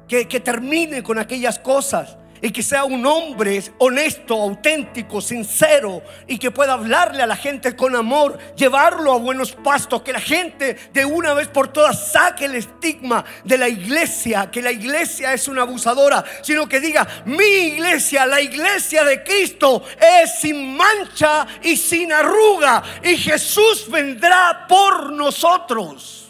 que, 0.07 0.29
que 0.29 0.41
termine 0.41 1.03
con 1.03 1.19
aquellas 1.19 1.59
cosas 1.59 2.19
y 2.43 2.51
que 2.51 2.63
sea 2.63 2.85
un 2.85 3.05
hombre 3.07 3.63
honesto, 3.79 4.35
auténtico, 4.35 5.21
sincero 5.21 6.03
y 6.27 6.39
que 6.39 6.51
pueda 6.51 6.75
hablarle 6.75 7.23
a 7.23 7.27
la 7.27 7.37
gente 7.37 7.77
con 7.77 7.95
amor, 7.95 8.39
llevarlo 8.57 9.13
a 9.13 9.19
buenos 9.19 9.53
pastos, 9.53 10.03
que 10.03 10.13
la 10.13 10.21
gente 10.21 10.77
de 10.93 11.05
una 11.05 11.35
vez 11.35 11.49
por 11.49 11.69
todas 11.69 12.13
saque 12.13 12.47
el 12.47 12.55
estigma 12.55 13.25
de 13.45 13.59
la 13.59 13.69
iglesia, 13.69 14.51
que 14.51 14.63
la 14.63 14.73
iglesia 14.73 15.33
es 15.33 15.49
una 15.49 15.63
abusadora, 15.63 16.25
sino 16.43 16.69
que 16.69 16.81
diga, 16.81 17.07
mi 17.27 17.45
iglesia, 17.45 18.27
la 18.27 18.41
iglesia 18.41 19.05
de 19.05 19.23
Cristo 19.23 19.83
es 20.01 20.41
sin 20.41 20.77
mancha 20.77 21.47
y 21.63 21.77
sin 21.77 22.13
arruga 22.13 22.83
y 23.03 23.17
Jesús 23.17 23.91
vendrá 23.91 24.67
por 24.69 25.13
nosotros. 25.13 26.29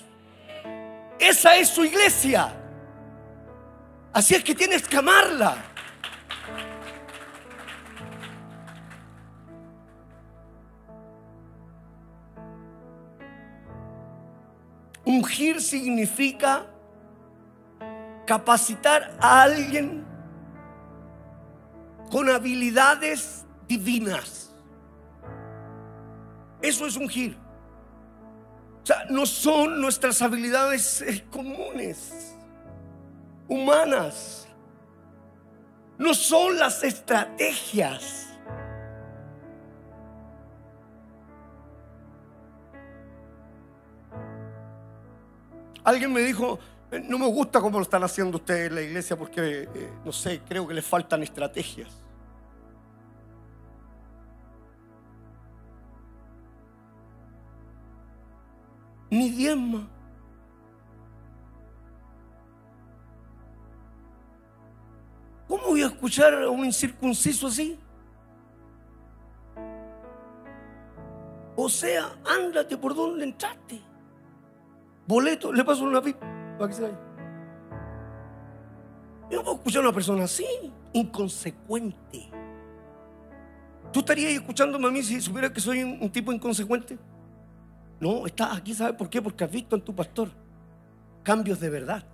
Esa 1.19 1.57
es 1.57 1.69
su 1.69 1.85
iglesia. 1.85 2.57
Así 4.13 4.35
es 4.35 4.43
que 4.43 4.55
tienes 4.55 4.89
que 4.89 4.97
amarla. 4.97 5.70
Ungir 15.11 15.61
significa 15.61 16.67
capacitar 18.25 19.17
a 19.21 19.43
alguien 19.43 20.07
con 22.13 22.31
habilidades 22.31 23.45
divinas. 23.67 24.55
Eso 26.63 26.87
es 26.87 26.97
ungir. 26.97 27.37
O 28.85 28.87
sea, 28.87 29.05
no 29.11 29.27
son 29.27 29.81
nuestras 29.81 30.23
habilidades 30.23 31.03
eh, 31.03 31.25
comunes, 31.29 32.37
humanas. 33.49 34.47
No 35.99 36.15
son 36.15 36.57
las 36.57 36.85
estrategias 36.85 38.30
Alguien 45.85 46.13
me 46.13 46.21
dijo, 46.21 46.59
eh, 46.91 47.01
no 47.01 47.19
me 47.19 47.27
gusta 47.27 47.61
cómo 47.61 47.79
lo 47.79 47.83
están 47.83 48.03
haciendo 48.03 48.37
ustedes 48.37 48.69
en 48.69 48.75
la 48.75 48.83
iglesia 48.83 49.17
porque, 49.17 49.69
eh, 49.75 49.93
no 50.05 50.13
sé, 50.13 50.41
creo 50.49 50.67
que 50.67 50.75
les 50.75 50.85
faltan 50.85 51.23
estrategias. 51.23 51.89
Ni 59.11 59.31
diezma. 59.31 59.89
¿Cómo 65.49 65.65
voy 65.69 65.83
a 65.83 65.87
escuchar 65.87 66.35
a 66.35 66.49
un 66.49 66.65
incircunciso 66.65 67.49
así? 67.49 67.77
O 71.57 71.69
sea, 71.69 72.17
ándate 72.25 72.77
por 72.77 72.95
donde 72.95 73.25
entraste 73.25 73.90
boleto, 75.11 75.53
le 75.53 75.65
paso 75.65 75.85
una 75.85 76.01
pipa 76.01 76.27
para 76.57 76.69
que 76.69 76.75
se 76.75 76.83
vaya. 76.83 76.99
Yo 79.31 79.39
no 79.39 79.45
puedo 79.45 79.57
escuchar 79.57 79.81
a 79.81 79.89
una 79.89 79.93
persona 79.93 80.25
así, 80.25 80.47
inconsecuente. 80.93 82.31
¿Tú 83.93 84.01
estarías 84.01 84.33
escuchándome 84.33 84.87
a 84.87 84.91
mí 84.91 85.03
si 85.03 85.21
supieras 85.21 85.51
que 85.51 85.61
soy 85.61 85.83
un, 85.83 86.11
tipo 86.11 86.33
inconsecuente? 86.33 86.97
No, 87.99 88.25
estás 88.27 88.57
aquí, 88.57 88.73
¿sabes 88.73 88.95
por 88.95 89.11
qué? 89.11 89.21
Porque 89.21 89.45
has 89.45 89.51
visto 89.51 89.77
en 89.77 89.83
tu 89.83 89.95
pastor 89.95 90.31
cambios 91.23 91.61
de 91.61 91.69
verdad, 91.69 92.05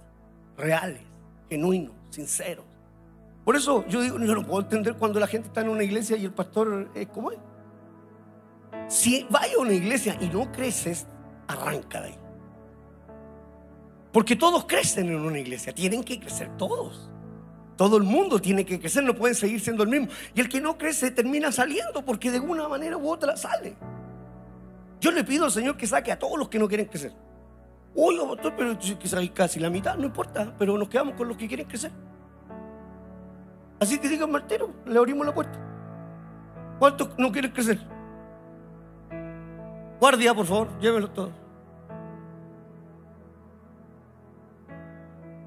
reales, 0.56 1.02
genuinos, 1.48 1.94
sinceros. 2.10 2.64
Por 3.44 3.56
eso 3.56 3.86
yo 3.86 4.00
digo, 4.00 4.18
yo 4.18 4.34
no 4.34 4.44
puedo 4.44 4.62
entender 4.62 4.96
cuando 4.96 5.20
la 5.20 5.26
gente 5.26 5.48
está 5.48 5.60
en 5.60 5.68
una 5.68 5.84
iglesia 5.84 6.16
y 6.16 6.24
el 6.24 6.32
pastor 6.32 6.90
es 6.94 7.06
como 7.08 7.30
él. 7.30 7.38
Si 8.88 9.26
vaya 9.30 9.54
a 9.56 9.60
una 9.60 9.72
iglesia 9.72 10.16
y 10.20 10.28
no 10.28 10.50
creces, 10.50 11.06
arranca 11.46 12.00
de 12.00 12.08
ahí. 12.08 12.25
Porque 14.16 14.34
todos 14.34 14.64
crecen 14.64 15.08
en 15.10 15.20
una 15.20 15.38
iglesia, 15.38 15.74
tienen 15.74 16.02
que 16.02 16.18
crecer 16.18 16.48
todos. 16.56 17.10
Todo 17.76 17.98
el 17.98 18.02
mundo 18.02 18.40
tiene 18.40 18.64
que 18.64 18.80
crecer, 18.80 19.04
no 19.04 19.14
pueden 19.14 19.34
seguir 19.34 19.60
siendo 19.60 19.82
el 19.82 19.90
mismo. 19.90 20.08
Y 20.34 20.40
el 20.40 20.48
que 20.48 20.58
no 20.58 20.78
crece 20.78 21.10
termina 21.10 21.52
saliendo 21.52 22.02
porque 22.02 22.30
de 22.30 22.40
una 22.40 22.66
manera 22.66 22.96
u 22.96 23.10
otra 23.10 23.36
sale. 23.36 23.76
Yo 25.02 25.10
le 25.10 25.22
pido 25.22 25.44
al 25.44 25.50
Señor 25.50 25.76
que 25.76 25.86
saque 25.86 26.10
a 26.12 26.18
todos 26.18 26.38
los 26.38 26.48
que 26.48 26.58
no 26.58 26.66
quieren 26.66 26.86
crecer. 26.86 27.12
Oye, 27.94 28.18
pastor, 28.26 28.54
pero 28.56 28.78
que 28.78 29.06
salga 29.06 29.34
casi 29.34 29.60
la 29.60 29.68
mitad, 29.68 29.98
no 29.98 30.06
importa, 30.06 30.50
pero 30.58 30.78
nos 30.78 30.88
quedamos 30.88 31.14
con 31.14 31.28
los 31.28 31.36
que 31.36 31.46
quieren 31.46 31.66
crecer. 31.66 31.90
Así 33.78 33.98
que 33.98 34.08
digan, 34.08 34.30
Martero, 34.30 34.72
le 34.86 34.98
abrimos 34.98 35.26
la 35.26 35.34
puerta. 35.34 35.58
¿Cuántos 36.78 37.10
no 37.18 37.30
quieren 37.30 37.50
crecer? 37.50 37.78
Guardia, 40.00 40.32
por 40.32 40.46
favor, 40.46 40.68
llévenlos 40.80 41.12
todos. 41.12 41.45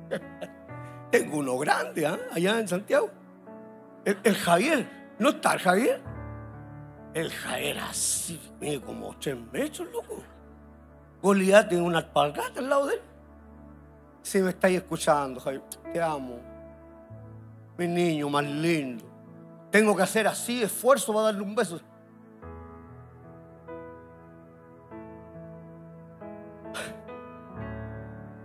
Tengo 1.11 1.37
uno 1.37 1.57
grande, 1.57 2.05
¿ah? 2.05 2.19
allá 2.31 2.59
en 2.59 2.67
Santiago. 2.67 3.09
El, 4.05 4.35
Javier, 4.35 4.87
¿no 5.19 5.29
está 5.29 5.53
el 5.53 5.59
Javier? 5.59 6.01
El 7.13 7.31
Javier 7.31 7.79
así, 7.79 8.39
como 8.85 9.15
tres 9.17 9.37
metros, 9.51 9.87
loco. 9.91 10.23
Goliat 11.21 11.67
tiene 11.67 11.83
una 11.83 11.99
alpargata 11.99 12.59
al 12.59 12.69
lado 12.69 12.87
de 12.87 12.95
él. 12.95 13.01
si 14.21 14.39
me 14.39 14.51
estáis 14.51 14.77
escuchando, 14.77 15.39
Javier, 15.39 15.63
te 15.91 16.01
amo. 16.01 16.39
Mi 17.77 17.87
niño 17.87 18.29
más 18.29 18.45
lindo. 18.45 19.05
Tengo 19.71 19.95
que 19.95 20.03
hacer 20.03 20.27
así 20.27 20.63
esfuerzo 20.63 21.13
para 21.13 21.25
darle 21.25 21.41
un 21.41 21.55
beso. 21.55 21.79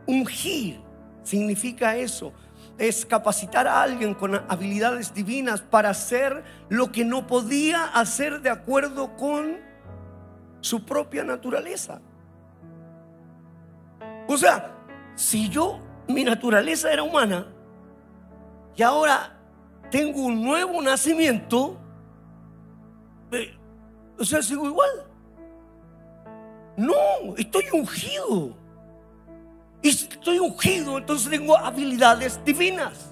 Ungir 0.07 0.85
significa 1.25 1.97
eso. 1.97 2.33
Es 2.79 3.05
capacitar 3.05 3.67
a 3.67 3.83
alguien 3.83 4.15
con 4.15 4.35
habilidades 4.35 5.13
divinas 5.13 5.61
para 5.61 5.91
hacer 5.91 6.45
lo 6.69 6.93
que 6.93 7.05
no 7.05 7.27
podía 7.27 7.85
hacer 7.87 8.41
de 8.41 8.51
acuerdo 8.51 9.17
con 9.17 9.59
su 10.61 10.85
propia 10.85 11.25
naturaleza. 11.25 12.01
O 14.27 14.37
sea, 14.37 14.77
si 15.15 15.49
yo, 15.49 15.81
mi 16.09 16.25
naturaleza 16.25 16.93
era 16.93 17.03
humana 17.03 17.47
y 18.77 18.83
ahora 18.83 19.39
tengo 19.91 20.23
un 20.23 20.43
nuevo 20.43 20.81
nacimiento, 20.81 21.79
eh, 23.31 23.57
o 24.19 24.25
sea, 24.25 24.43
sigo 24.43 24.67
igual. 24.67 24.91
No, 26.77 27.37
estoy 27.37 27.65
ungido. 27.73 28.64
Y 29.85 29.91
estoy 29.91 30.39
ungido, 30.39 30.97
entonces 30.97 31.29
tengo 31.29 31.59
habilidades 31.59 32.41
divinas. 32.43 33.11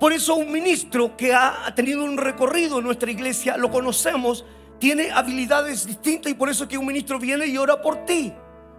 Por 0.00 0.14
eso 0.14 0.36
un 0.36 0.50
ministro 0.50 1.14
que 1.18 1.34
ha 1.34 1.70
tenido 1.74 2.02
un 2.02 2.16
recorrido 2.16 2.78
en 2.78 2.84
nuestra 2.86 3.10
iglesia, 3.10 3.58
lo 3.58 3.70
conocemos, 3.70 4.46
tiene 4.78 5.10
habilidades 5.10 5.86
distintas 5.86 6.32
y 6.32 6.34
por 6.34 6.48
eso 6.48 6.66
que 6.66 6.78
un 6.78 6.86
ministro 6.86 7.18
viene 7.18 7.46
y 7.46 7.58
ora 7.58 7.82
por 7.82 8.06
ti. 8.06 8.32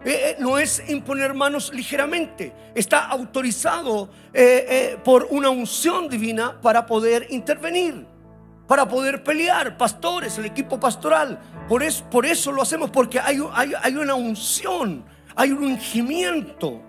Eh, 0.04 0.10
eh, 0.10 0.36
no 0.40 0.58
es 0.58 0.82
imponer 0.90 1.36
manos 1.36 1.72
ligeramente, 1.72 2.52
está 2.74 3.06
autorizado 3.06 4.10
eh, 4.34 4.98
por 5.04 5.28
una 5.30 5.52
unción 5.52 6.10
divina 6.10 6.60
para 6.60 6.88
poder 6.88 7.28
intervenir, 7.30 8.08
para 8.68 8.90
poder 8.90 9.24
pelear, 9.24 9.78
pastores, 9.78 10.36
el 10.40 10.46
equipo 10.46 10.80
pastoral. 10.80 11.40
Por 11.68 11.84
eso, 11.84 12.10
por 12.10 12.26
eso 12.26 12.52
lo 12.52 12.64
hacemos, 12.64 12.90
porque 12.90 13.20
hay, 13.20 13.38
hay, 13.54 13.74
hay 13.84 13.96
una 13.98 14.16
unción, 14.16 15.06
hay 15.36 15.52
un 15.52 15.64
ungimiento 15.64 16.89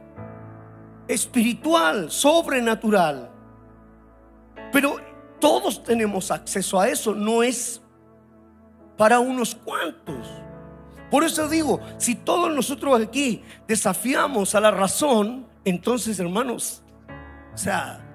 espiritual, 1.11 2.11
sobrenatural. 2.11 3.31
Pero 4.73 4.97
todos 5.41 5.83
tenemos 5.83 6.31
acceso 6.31 6.79
a 6.79 6.89
eso, 6.89 7.15
no 7.15 7.43
es 7.43 7.83
para 8.97 9.19
unos 9.19 9.55
cuantos. 9.55 10.29
Por 11.11 11.25
eso 11.25 11.49
digo, 11.49 11.81
si 11.99 12.15
todos 12.15 12.55
nosotros 12.55 13.01
aquí 13.01 13.43
desafiamos 13.67 14.55
a 14.55 14.61
la 14.61 14.71
razón, 14.71 15.47
entonces 15.65 16.21
hermanos, 16.21 16.85
o 17.53 17.59
sea, 17.59 18.07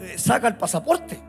eh, 0.00 0.16
saca 0.16 0.46
el 0.46 0.56
pasaporte. 0.56 1.20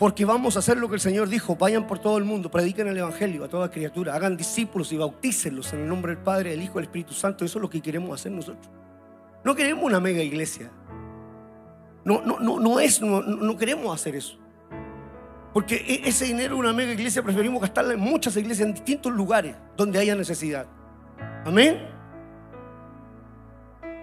Porque 0.00 0.24
vamos 0.24 0.56
a 0.56 0.58
hacer 0.58 0.78
lo 0.78 0.88
que 0.88 0.96
el 0.96 1.00
Señor 1.00 1.28
dijo, 1.28 1.54
vayan 1.54 1.86
por 1.86 2.00
todo 2.00 2.18
el 2.18 2.24
mundo, 2.24 2.50
prediquen 2.50 2.88
el 2.88 2.96
Evangelio 2.96 3.44
a 3.44 3.48
toda 3.48 3.70
criatura, 3.70 4.16
hagan 4.16 4.36
discípulos 4.36 4.90
y 4.90 4.96
bautícenlos 4.96 5.72
en 5.74 5.80
el 5.80 5.88
nombre 5.88 6.16
del 6.16 6.24
Padre, 6.24 6.50
del 6.50 6.62
Hijo 6.62 6.72
y 6.72 6.76
del 6.76 6.84
Espíritu 6.84 7.12
Santo. 7.12 7.44
Eso 7.44 7.58
es 7.58 7.62
lo 7.62 7.70
que 7.70 7.80
queremos 7.80 8.18
hacer 8.18 8.32
nosotros. 8.32 8.81
No 9.44 9.54
queremos 9.54 9.84
una 9.84 10.00
mega 10.00 10.22
iglesia. 10.22 10.70
No, 12.04 12.20
no, 12.22 12.38
no, 12.40 12.58
no 12.58 12.80
es, 12.80 13.00
no, 13.00 13.56
queremos 13.56 13.94
hacer 13.94 14.16
eso. 14.16 14.38
Porque 15.52 15.76
e, 15.76 16.08
ese 16.08 16.24
dinero, 16.26 16.56
una 16.56 16.72
mega 16.72 16.92
iglesia, 16.92 17.22
preferimos 17.22 17.60
gastarla 17.60 17.94
en 17.94 18.00
muchas 18.00 18.36
iglesias, 18.36 18.68
en 18.68 18.74
distintos 18.74 19.12
lugares 19.12 19.54
donde 19.76 19.98
haya 19.98 20.14
necesidad. 20.14 20.66
Amén. 21.44 21.88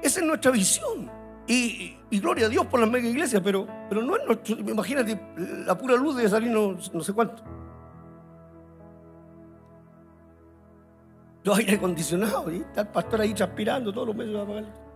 Esa 0.02 0.20
es 0.20 0.26
nuestra 0.26 0.52
visión. 0.52 1.12
Y, 1.48 1.98
gloria 2.12 2.46
a 2.46 2.50
Dios 2.50 2.66
por 2.68 2.80
las 2.80 2.90
mega 2.90 3.08
iglesias, 3.08 3.42
pero, 3.44 3.68
pero 3.90 4.04
no 4.04 4.16
es 4.16 4.26
nuestro. 4.26 4.58
Imagínate, 4.60 5.20
la 5.66 5.78
pura 5.78 5.96
luz 5.96 6.16
de 6.16 6.30
salir 6.30 6.52
no, 6.52 6.78
no 6.94 7.02
sé 7.02 7.14
cuánto. 7.14 7.44
Los 11.44 11.58
aire 11.58 11.76
acondicionados, 11.76 12.54
y 12.54 12.58
está 12.58 12.82
el 12.82 12.88
pastor 12.90 13.22
ahí 13.22 13.34
transpirando 13.34 13.92
todos 13.92 14.08
los 14.08 14.16
meses 14.16 14.36
va 14.36 14.42
a 14.44 14.46
pagar. 14.46 14.89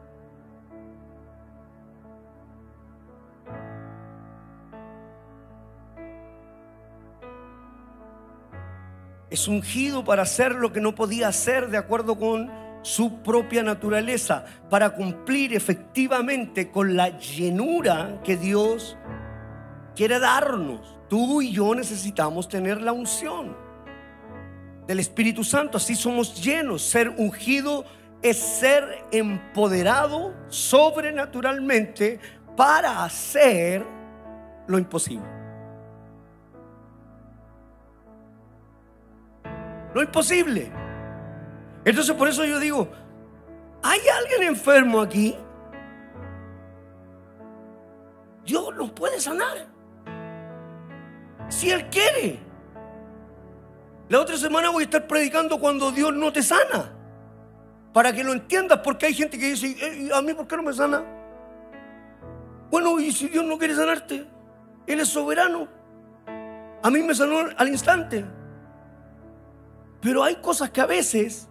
Es 9.33 9.47
ungido 9.47 10.03
para 10.03 10.21
hacer 10.21 10.53
lo 10.53 10.71
que 10.71 10.79
no 10.79 10.93
podía 10.93 11.27
hacer 11.27 11.69
de 11.69 11.77
acuerdo 11.77 12.19
con 12.19 12.51
su 12.83 13.23
propia 13.23 13.63
naturaleza, 13.63 14.45
para 14.69 14.91
cumplir 14.91 15.55
efectivamente 15.55 16.69
con 16.69 16.95
la 16.95 17.17
llenura 17.17 18.21
que 18.23 18.37
Dios 18.37 18.95
quiere 19.95 20.19
darnos. 20.19 20.99
Tú 21.09 21.41
y 21.41 21.51
yo 21.51 21.73
necesitamos 21.73 22.47
tener 22.47 22.79
la 22.79 22.93
unción 22.93 23.57
del 24.85 24.99
Espíritu 24.99 25.43
Santo, 25.43 25.77
así 25.77 25.95
somos 25.95 26.39
llenos. 26.39 26.83
Ser 26.83 27.09
ungido 27.09 27.85
es 28.21 28.37
ser 28.37 29.03
empoderado 29.11 30.35
sobrenaturalmente 30.47 32.19
para 32.55 33.03
hacer 33.03 33.83
lo 34.67 34.77
imposible. 34.77 35.42
No 39.93 40.01
es 40.01 40.09
posible. 40.09 40.71
Entonces 41.85 42.15
por 42.15 42.27
eso 42.27 42.45
yo 42.45 42.59
digo, 42.59 42.89
¿hay 43.81 43.99
alguien 44.21 44.43
enfermo 44.43 45.01
aquí? 45.01 45.35
Dios 48.45 48.75
nos 48.75 48.91
puede 48.91 49.19
sanar. 49.19 49.67
Si 51.49 51.69
Él 51.69 51.87
quiere. 51.89 52.39
La 54.09 54.19
otra 54.19 54.37
semana 54.37 54.69
voy 54.69 54.83
a 54.83 54.85
estar 54.85 55.07
predicando 55.07 55.59
cuando 55.59 55.91
Dios 55.91 56.13
no 56.13 56.31
te 56.31 56.43
sana. 56.43 56.91
Para 57.93 58.11
que 58.11 58.23
lo 58.23 58.33
entiendas, 58.33 58.79
porque 58.83 59.05
hay 59.05 59.13
gente 59.13 59.37
que 59.37 59.47
dice, 59.51 59.75
eh, 59.79 60.09
¿a 60.13 60.21
mí 60.21 60.33
por 60.33 60.47
qué 60.47 60.57
no 60.57 60.63
me 60.63 60.73
sana? 60.73 61.03
Bueno, 62.71 62.99
y 62.99 63.11
si 63.11 63.27
Dios 63.27 63.45
no 63.45 63.57
quiere 63.57 63.75
sanarte, 63.75 64.25
Él 64.87 64.99
es 64.99 65.07
soberano. 65.07 65.67
A 66.81 66.89
mí 66.89 67.01
me 67.01 67.13
sanó 67.13 67.49
al 67.55 67.67
instante. 67.67 68.25
Pero 70.03 70.21
hay 70.21 70.35
cosas 70.35 70.69
que 70.69 70.81
a 70.81 70.85
veces 70.85 71.47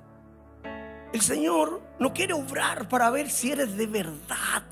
el 1.15 1.23
Señor 1.23 1.81
no 1.99 2.13
quiere 2.13 2.35
obrar 2.35 2.87
para 2.87 3.09
ver 3.09 3.31
si 3.31 3.51
eres 3.51 3.79
de 3.79 3.87
verdad. 3.87 4.63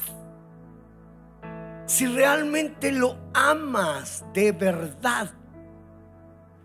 Si 1.87 2.07
realmente 2.07 2.93
lo 2.93 3.17
amas 3.33 4.23
de 4.35 4.53
verdad. 4.53 5.31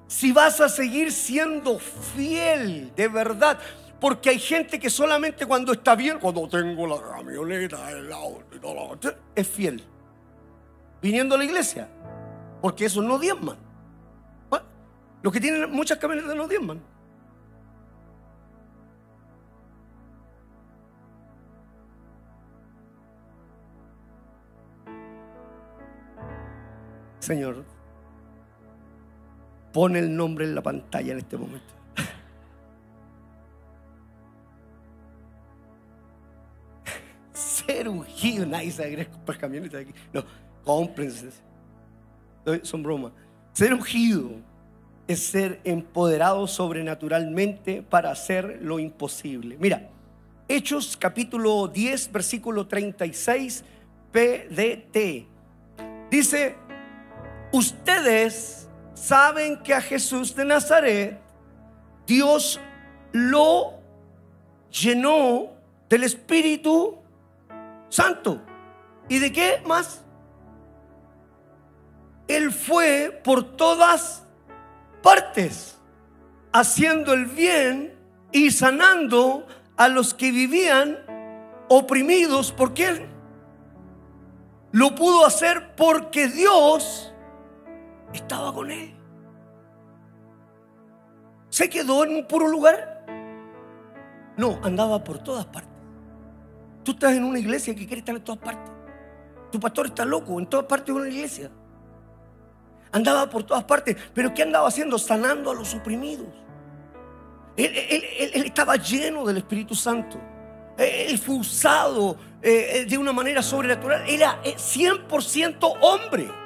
Si 0.08 0.34
vas 0.34 0.60
a 0.60 0.68
seguir 0.68 1.14
siendo 1.14 1.80
fiel 1.80 2.94
de 2.98 3.08
verdad. 3.08 3.60
Porque 4.02 4.32
hay 4.32 4.40
gente 4.40 4.78
que 4.78 4.90
solamente 4.90 5.46
cuando 5.46 5.72
está 5.72 5.96
bien, 5.96 6.20
cuando 6.20 6.50
tengo 6.50 6.86
la 6.86 7.02
camioneta, 7.02 7.92
el 7.92 8.12
auto, 8.12 9.16
es 9.34 9.48
fiel. 9.48 9.82
Viniendo 11.02 11.36
a 11.36 11.38
la 11.38 11.46
iglesia. 11.46 11.88
Porque 12.62 12.86
eso 12.86 13.02
no 13.02 13.18
diezman. 13.18 13.58
Los 15.24 15.34
que 15.34 15.40
tienen 15.40 15.72
muchas 15.72 15.98
camionetas 15.98 16.36
no 16.36 16.48
diezman. 16.48 16.95
Señor, 27.26 27.66
pone 29.74 29.98
el 29.98 30.16
nombre 30.16 30.46
en 30.46 30.54
la 30.54 30.62
pantalla 30.62 31.12
en 31.12 31.18
este 31.18 31.38
momento. 31.38 31.74
Ser 37.34 37.90
ungido, 37.90 38.46
nadie 38.46 38.70
se 38.70 38.84
agrega 38.84 39.10
comprar 39.10 39.40
camionetas 39.40 39.82
aquí. 39.82 39.92
No, 40.14 40.24
cómprense. 40.64 41.32
Son 42.62 42.84
bromas. 42.84 43.12
Ser 43.54 43.74
ungido 43.74 44.34
es 45.08 45.20
ser 45.20 45.62
empoderado 45.64 46.46
sobrenaturalmente 46.46 47.82
para 47.82 48.12
hacer 48.12 48.60
lo 48.62 48.78
imposible. 48.78 49.58
Mira, 49.60 49.90
Hechos 50.48 50.96
capítulo 50.96 51.70
10, 51.70 52.12
versículo 52.12 52.68
36, 52.68 53.64
PDT. 54.12 55.26
Dice, 56.12 56.65
ustedes 57.56 58.68
saben 58.94 59.58
que 59.64 59.74
a 59.74 59.82
Jesús 59.82 60.36
de 60.36 60.44
Nazaret 60.44 61.22
Dios 62.06 62.60
lo 63.14 63.76
llenó 64.70 65.54
del 65.90 66.04
Espíritu 66.04 66.98
Santo. 67.90 68.42
¿Y 69.08 69.20
de 69.20 69.32
qué 69.32 69.62
más? 69.66 70.02
Él 72.28 72.52
fue 72.52 73.22
por 73.24 73.56
todas 73.56 74.24
partes, 75.02 75.78
haciendo 76.52 77.14
el 77.14 77.28
bien 77.28 77.98
y 78.32 78.52
sanando 78.52 79.48
a 79.78 79.88
los 79.88 80.14
que 80.14 80.32
vivían 80.32 80.98
oprimidos. 81.70 82.52
¿Por 82.52 82.74
qué? 82.74 83.08
Lo 84.72 84.94
pudo 84.96 85.26
hacer 85.26 85.76
porque 85.76 86.28
Dios 86.28 87.14
estaba 88.16 88.54
con 88.54 88.72
él. 88.72 88.96
¿Se 91.50 91.70
quedó 91.70 92.04
en 92.04 92.16
un 92.16 92.28
puro 92.28 92.48
lugar? 92.48 93.06
No, 94.38 94.60
andaba 94.64 95.04
por 95.04 95.20
todas 95.20 95.46
partes. 95.46 95.72
Tú 96.84 96.92
estás 96.92 97.14
en 97.14 97.24
una 97.24 97.40
iglesia 97.40 97.74
que 97.74 97.86
quiere 97.86 98.00
estar 98.00 98.16
en 98.16 98.24
todas 98.24 98.42
partes. 98.42 98.74
Tu 99.52 99.60
pastor 99.60 99.88
está 99.88 100.06
loco, 100.06 100.40
en 100.40 100.48
todas 100.48 100.66
partes 100.66 100.88
de 100.88 101.02
una 101.02 101.10
iglesia. 101.10 101.50
Andaba 102.92 103.30
por 103.30 103.44
todas 103.44 103.64
partes, 103.64 103.96
pero 104.14 104.34
¿qué 104.34 104.44
andaba 104.44 104.68
haciendo? 104.68 104.98
Sanando 104.98 105.52
a 105.52 105.56
los 105.56 105.74
oprimidos. 105.74 106.28
Él, 107.58 108.44
estaba 108.46 108.76
lleno 108.76 109.26
del 109.26 109.38
Espíritu 109.38 109.76
Santo. 109.76 110.20
Él 110.78 111.18
fue 111.18 111.36
usado 111.36 112.18
eh, 112.42 112.86
de 112.88 112.98
una 112.98 113.14
manera 113.14 113.42
sobrenatural. 113.42 114.04
Era 114.08 114.42
100% 114.44 115.56
eh, 115.64 115.80
hombre. 115.82 116.45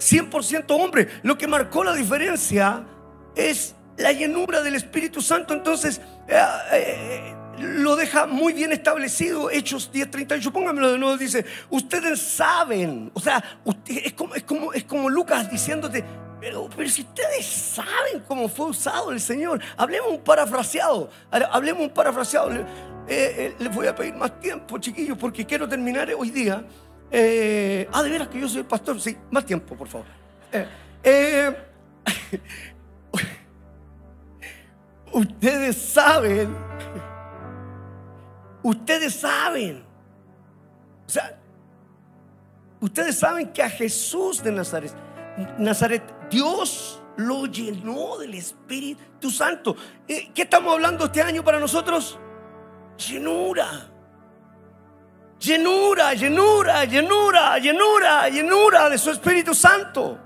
100% 0.00 0.64
hombre. 0.70 1.08
Lo 1.22 1.38
que 1.38 1.46
marcó 1.46 1.84
la 1.84 1.94
diferencia 1.94 2.84
es 3.36 3.74
la 3.96 4.12
llenura 4.12 4.62
del 4.62 4.74
Espíritu 4.74 5.20
Santo. 5.20 5.54
Entonces, 5.54 6.00
eh, 6.28 7.34
lo 7.58 7.96
deja 7.96 8.26
muy 8.26 8.52
bien 8.52 8.72
establecido. 8.72 9.50
Hechos 9.50 9.90
10:38, 9.92 10.50
póngamelo 10.50 10.92
de 10.92 10.98
nuevo, 10.98 11.16
dice, 11.16 11.44
ustedes 11.68 12.20
saben, 12.20 13.10
o 13.14 13.20
sea, 13.20 13.42
es, 13.86 14.12
como, 14.14 14.34
es, 14.34 14.42
como, 14.44 14.72
es 14.72 14.84
como 14.84 15.10
Lucas 15.10 15.50
diciéndote, 15.50 16.04
pero, 16.40 16.68
pero 16.74 16.88
si 16.88 17.02
ustedes 17.02 17.44
saben 17.44 18.22
cómo 18.26 18.48
fue 18.48 18.66
usado 18.66 19.12
el 19.12 19.20
Señor, 19.20 19.60
hablemos 19.76 20.10
un 20.10 20.20
parafraseado, 20.20 21.10
hablemos 21.30 21.82
un 21.82 21.90
parafraseado. 21.90 22.50
Eh, 22.52 22.64
eh, 23.08 23.54
les 23.58 23.74
voy 23.74 23.88
a 23.88 23.94
pedir 23.94 24.14
más 24.14 24.38
tiempo, 24.40 24.78
chiquillos, 24.78 25.18
porque 25.18 25.44
quiero 25.44 25.68
terminar 25.68 26.10
hoy 26.16 26.30
día. 26.30 26.64
Eh, 27.10 27.88
ah, 27.92 28.02
de 28.02 28.10
veras 28.10 28.28
que 28.28 28.40
yo 28.40 28.48
soy 28.48 28.60
el 28.60 28.66
pastor, 28.66 29.00
sí, 29.00 29.16
más 29.30 29.44
tiempo, 29.44 29.76
por 29.76 29.88
favor. 29.88 30.06
ustedes 35.12 35.76
saben 35.76 36.54
Ustedes 38.62 39.14
saben. 39.14 39.82
O 41.06 41.10
sea, 41.10 41.38
ustedes 42.80 43.18
saben 43.18 43.52
que 43.52 43.62
a 43.62 43.70
Jesús 43.70 44.42
de 44.42 44.52
Nazaret, 44.52 44.94
Nazaret, 45.58 46.02
Dios 46.30 47.02
lo 47.16 47.46
llenó 47.46 48.18
del 48.18 48.34
Espíritu 48.34 49.30
Santo. 49.30 49.76
Eh, 50.06 50.30
¿Qué 50.34 50.42
estamos 50.42 50.74
hablando 50.74 51.06
este 51.06 51.22
año 51.22 51.42
para 51.42 51.58
nosotros? 51.58 52.18
Llenura. 52.96 53.90
Llenura, 55.40 56.14
llenura, 56.14 56.84
llenura, 56.84 57.58
llenura, 57.58 58.28
llenura 58.28 58.88
de 58.90 58.98
su 58.98 59.10
Espíritu 59.10 59.54
Santo. 59.54 60.18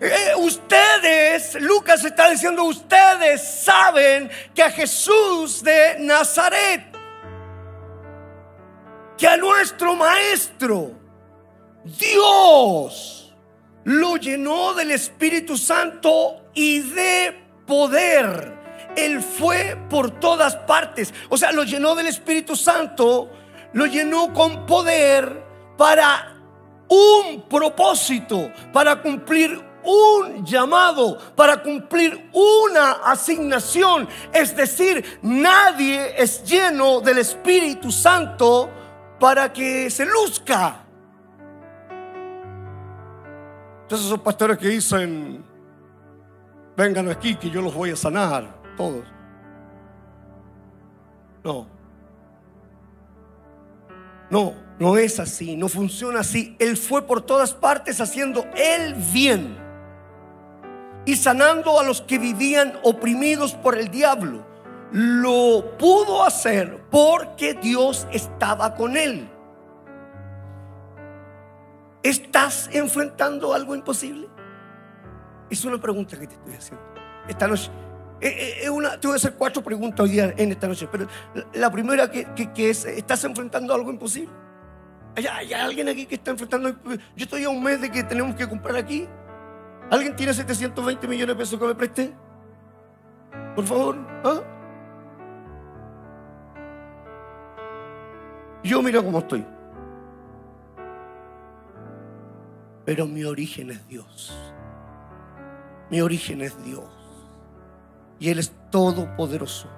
Eh, 0.00 0.32
ustedes, 0.38 1.60
Lucas 1.60 2.04
está 2.04 2.30
diciendo, 2.30 2.64
ustedes 2.64 3.42
saben 3.42 4.30
que 4.54 4.62
a 4.62 4.70
Jesús 4.70 5.62
de 5.62 5.96
Nazaret 5.98 6.98
que 9.18 9.26
a 9.26 9.36
nuestro 9.36 9.96
Maestro, 9.96 10.92
Dios, 11.84 13.34
lo 13.82 14.16
llenó 14.16 14.74
del 14.74 14.92
Espíritu 14.92 15.58
Santo 15.58 16.50
y 16.54 16.78
de 16.80 17.36
poder. 17.66 18.56
Él 18.96 19.20
fue 19.20 19.76
por 19.90 20.20
todas 20.20 20.54
partes. 20.54 21.12
O 21.28 21.36
sea, 21.36 21.50
lo 21.50 21.64
llenó 21.64 21.96
del 21.96 22.06
Espíritu 22.06 22.54
Santo, 22.54 23.28
lo 23.72 23.86
llenó 23.86 24.32
con 24.32 24.66
poder 24.66 25.44
para 25.76 26.34
un 26.88 27.42
propósito, 27.48 28.50
para 28.72 29.00
cumplir 29.00 29.62
un 29.84 30.44
llamado, 30.44 31.18
para 31.34 31.62
cumplir 31.62 32.30
una 32.32 32.92
asignación. 33.04 34.08
Es 34.32 34.56
decir, 34.56 35.18
nadie 35.22 36.14
es 36.20 36.44
lleno 36.44 37.00
del 37.00 37.18
Espíritu 37.18 37.90
Santo 37.92 38.70
para 39.18 39.52
que 39.52 39.90
se 39.90 40.04
luzca. 40.06 40.84
Entonces 43.82 44.06
esos 44.06 44.20
pastores 44.20 44.58
que 44.58 44.68
dicen, 44.68 45.44
vengan 46.76 47.08
aquí 47.08 47.36
que 47.36 47.48
yo 47.48 47.62
los 47.62 47.74
voy 47.74 47.90
a 47.90 47.96
sanar, 47.96 48.60
todos. 48.76 49.04
No. 51.42 51.77
No, 54.30 54.54
no 54.78 54.96
es 54.98 55.20
así, 55.20 55.56
no 55.56 55.68
funciona 55.68 56.20
así. 56.20 56.56
Él 56.58 56.76
fue 56.76 57.02
por 57.02 57.22
todas 57.22 57.54
partes 57.54 58.00
haciendo 58.00 58.46
el 58.54 58.94
bien 59.12 59.56
y 61.04 61.16
sanando 61.16 61.80
a 61.80 61.84
los 61.84 62.02
que 62.02 62.18
vivían 62.18 62.78
oprimidos 62.82 63.54
por 63.54 63.78
el 63.78 63.90
diablo 63.90 64.48
lo 64.90 65.76
pudo 65.78 66.24
hacer 66.24 66.82
porque 66.90 67.54
Dios 67.54 68.06
estaba 68.12 68.74
con 68.74 68.96
él. 68.96 69.28
¿Estás 72.02 72.70
enfrentando 72.72 73.52
algo 73.52 73.74
imposible? 73.74 74.28
Es 75.50 75.64
una 75.64 75.78
pregunta 75.78 76.18
que 76.18 76.26
te 76.26 76.34
estoy 76.34 76.54
haciendo. 76.54 76.86
Esta 77.28 77.46
noche. 77.46 77.70
Eh, 78.20 78.28
eh, 78.28 78.58
es 78.62 78.70
una, 78.70 78.98
te 78.98 79.06
voy 79.06 79.14
a 79.14 79.16
hacer 79.16 79.34
cuatro 79.34 79.62
preguntas 79.62 80.00
hoy 80.00 80.10
día 80.10 80.34
en 80.36 80.50
esta 80.50 80.66
noche. 80.66 80.88
Pero 80.90 81.06
la 81.54 81.70
primera 81.70 82.10
que, 82.10 82.26
es, 82.56 82.84
¿estás 82.84 83.24
enfrentando 83.24 83.74
algo 83.74 83.90
imposible? 83.90 84.32
¿Hay, 85.16 85.52
alguien 85.52 85.88
aquí 85.88 86.06
que 86.06 86.16
está 86.16 86.30
enfrentando? 86.30 86.70
Yo 86.70 87.24
estoy 87.24 87.44
a 87.44 87.48
un 87.48 87.62
mes 87.62 87.80
de 87.80 87.90
que 87.90 88.02
tenemos 88.02 88.34
que 88.34 88.48
comprar 88.48 88.76
aquí. 88.76 89.08
¿Alguien 89.90 90.14
tiene 90.14 90.34
720 90.34 91.08
millones 91.08 91.34
de 91.34 91.38
pesos 91.38 91.58
que 91.58 91.66
me 91.66 91.74
preste? 91.74 92.12
Por 93.54 93.64
favor. 93.64 93.96
¿ah? 94.24 94.42
Yo 98.62 98.82
miro 98.82 99.04
cómo 99.04 99.20
estoy. 99.20 99.46
Pero 102.84 103.06
mi 103.06 103.24
origen 103.24 103.70
es 103.70 103.86
Dios. 103.86 104.36
Mi 105.90 106.00
origen 106.00 106.42
es 106.42 106.62
Dios. 106.64 106.97
Y 108.18 108.30
Él 108.30 108.38
es 108.38 108.52
todopoderoso. 108.70 109.68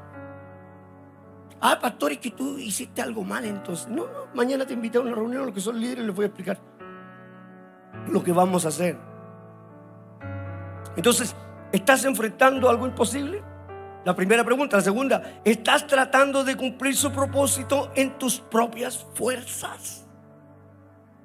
Ah, 1.61 1.79
pastor, 1.81 2.13
es 2.13 2.19
que 2.19 2.31
tú 2.31 2.59
hiciste 2.59 3.03
algo 3.03 3.23
mal 3.23 3.45
entonces. 3.45 3.89
No, 3.89 4.05
no, 4.07 4.27
mañana 4.35 4.67
te 4.67 4.73
invito 4.73 4.99
a 4.99 5.03
una 5.03 5.15
reunión, 5.15 5.45
los 5.45 5.55
que 5.55 5.61
son 5.61 5.79
líderes 5.79 6.05
les 6.05 6.15
voy 6.15 6.25
a 6.25 6.27
explicar 6.29 6.59
lo 8.09 8.23
que 8.23 8.33
vamos 8.33 8.65
a 8.65 8.69
hacer. 8.69 8.99
Entonces, 10.97 11.37
¿estás 11.73 12.05
enfrentando 12.05 12.69
algo 12.69 12.87
imposible? 12.87 13.43
La 14.05 14.15
primera 14.17 14.43
pregunta. 14.45 14.77
La 14.79 14.83
segunda, 14.83 15.41
¿estás 15.45 15.87
tratando 15.87 16.45
de 16.45 16.57
cumplir 16.57 16.97
su 16.97 17.13
propósito 17.13 17.93
en 17.95 18.17
tus 18.19 18.41
propias 18.41 19.07
fuerzas? 19.15 20.07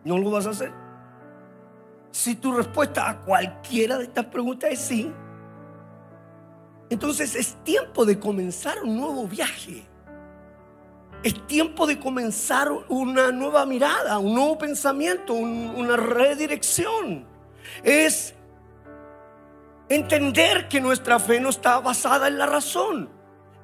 ¿No 0.03 0.17
lo 0.17 0.31
vas 0.31 0.47
a 0.47 0.51
hacer? 0.51 0.71
Si 2.11 2.35
tu 2.35 2.53
respuesta 2.53 3.09
a 3.09 3.21
cualquiera 3.21 3.97
de 3.97 4.05
estas 4.05 4.25
preguntas 4.25 4.69
es 4.71 4.79
sí, 4.79 5.13
entonces 6.89 7.35
es 7.35 7.55
tiempo 7.63 8.05
de 8.05 8.19
comenzar 8.19 8.83
un 8.83 8.97
nuevo 8.97 9.27
viaje. 9.27 9.83
Es 11.23 11.47
tiempo 11.47 11.87
de 11.87 11.99
comenzar 11.99 12.69
una 12.89 13.31
nueva 13.31 13.65
mirada, 13.65 14.19
un 14.19 14.35
nuevo 14.35 14.57
pensamiento, 14.57 15.33
una 15.33 15.97
redirección. 15.97 17.25
Es 17.83 18.35
Entender 19.87 20.67
que 20.67 20.81
nuestra 20.81 21.19
fe 21.19 21.39
no 21.39 21.49
está 21.49 21.79
basada 21.79 22.27
en 22.27 22.39
la 22.39 22.47
razón. 22.47 23.09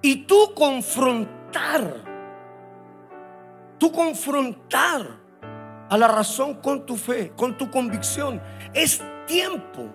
Y 0.03 0.27
tú 0.27 0.53
confrontar, 0.55 1.95
tú 3.79 3.91
confrontar 3.91 5.19
a 5.89 5.97
la 5.97 6.07
razón 6.07 6.55
con 6.55 6.85
tu 6.85 6.95
fe, 6.95 7.33
con 7.35 7.57
tu 7.57 7.71
convicción. 7.71 8.39
Es 8.73 9.01
tiempo 9.25 9.89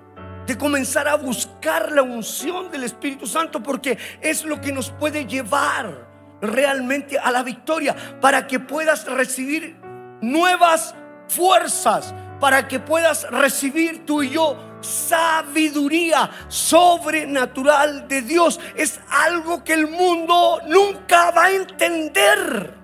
de 0.47 0.57
comenzar 0.57 1.09
a 1.09 1.17
buscar 1.17 1.93
la 1.93 2.03
unción 2.03 2.71
del 2.71 2.85
Espíritu 2.85 3.27
Santo 3.27 3.63
porque 3.63 3.99
es 4.21 4.45
lo 4.45 4.61
que 4.61 4.73
nos 4.73 4.91
puede 4.91 5.27
llevar 5.27 6.07
realmente 6.41 7.19
a 7.19 7.31
la 7.31 7.43
victoria 7.43 7.97
para 8.21 8.47
que 8.47 8.61
puedas 8.61 9.07
recibir 9.07 9.77
nuevas 10.21 10.95
fuerzas, 11.29 12.15
para 12.41 12.69
que 12.69 12.79
puedas 12.79 13.29
recibir 13.31 14.07
tú 14.07 14.23
y 14.23 14.31
yo 14.31 14.57
sabiduría 14.81 16.31
sobrenatural 16.49 18.07
de 18.09 18.23
Dios. 18.23 18.61
Es 18.77 19.01
algo 19.11 19.65
que 19.65 19.75
el 19.75 19.89
mundo 19.89 20.61
nunca 20.67 21.31
va 21.33 21.47
a 21.47 21.53
entender. 21.53 22.75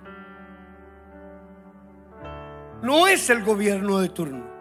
No 2.83 3.07
es 3.07 3.31
el 3.31 3.45
gobierno 3.45 4.01
de 4.01 4.09
turno. 4.09 4.52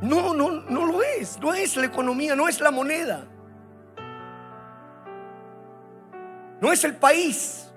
No, 0.00 0.32
no, 0.32 0.50
no 0.50 0.86
lo 0.86 1.02
es. 1.02 1.38
No 1.40 1.54
es 1.54 1.76
la 1.76 1.86
economía, 1.86 2.36
no 2.36 2.48
es 2.48 2.60
la 2.60 2.70
moneda. 2.70 3.26
No 6.60 6.72
es 6.72 6.84
el 6.84 6.96
país. 6.96 7.70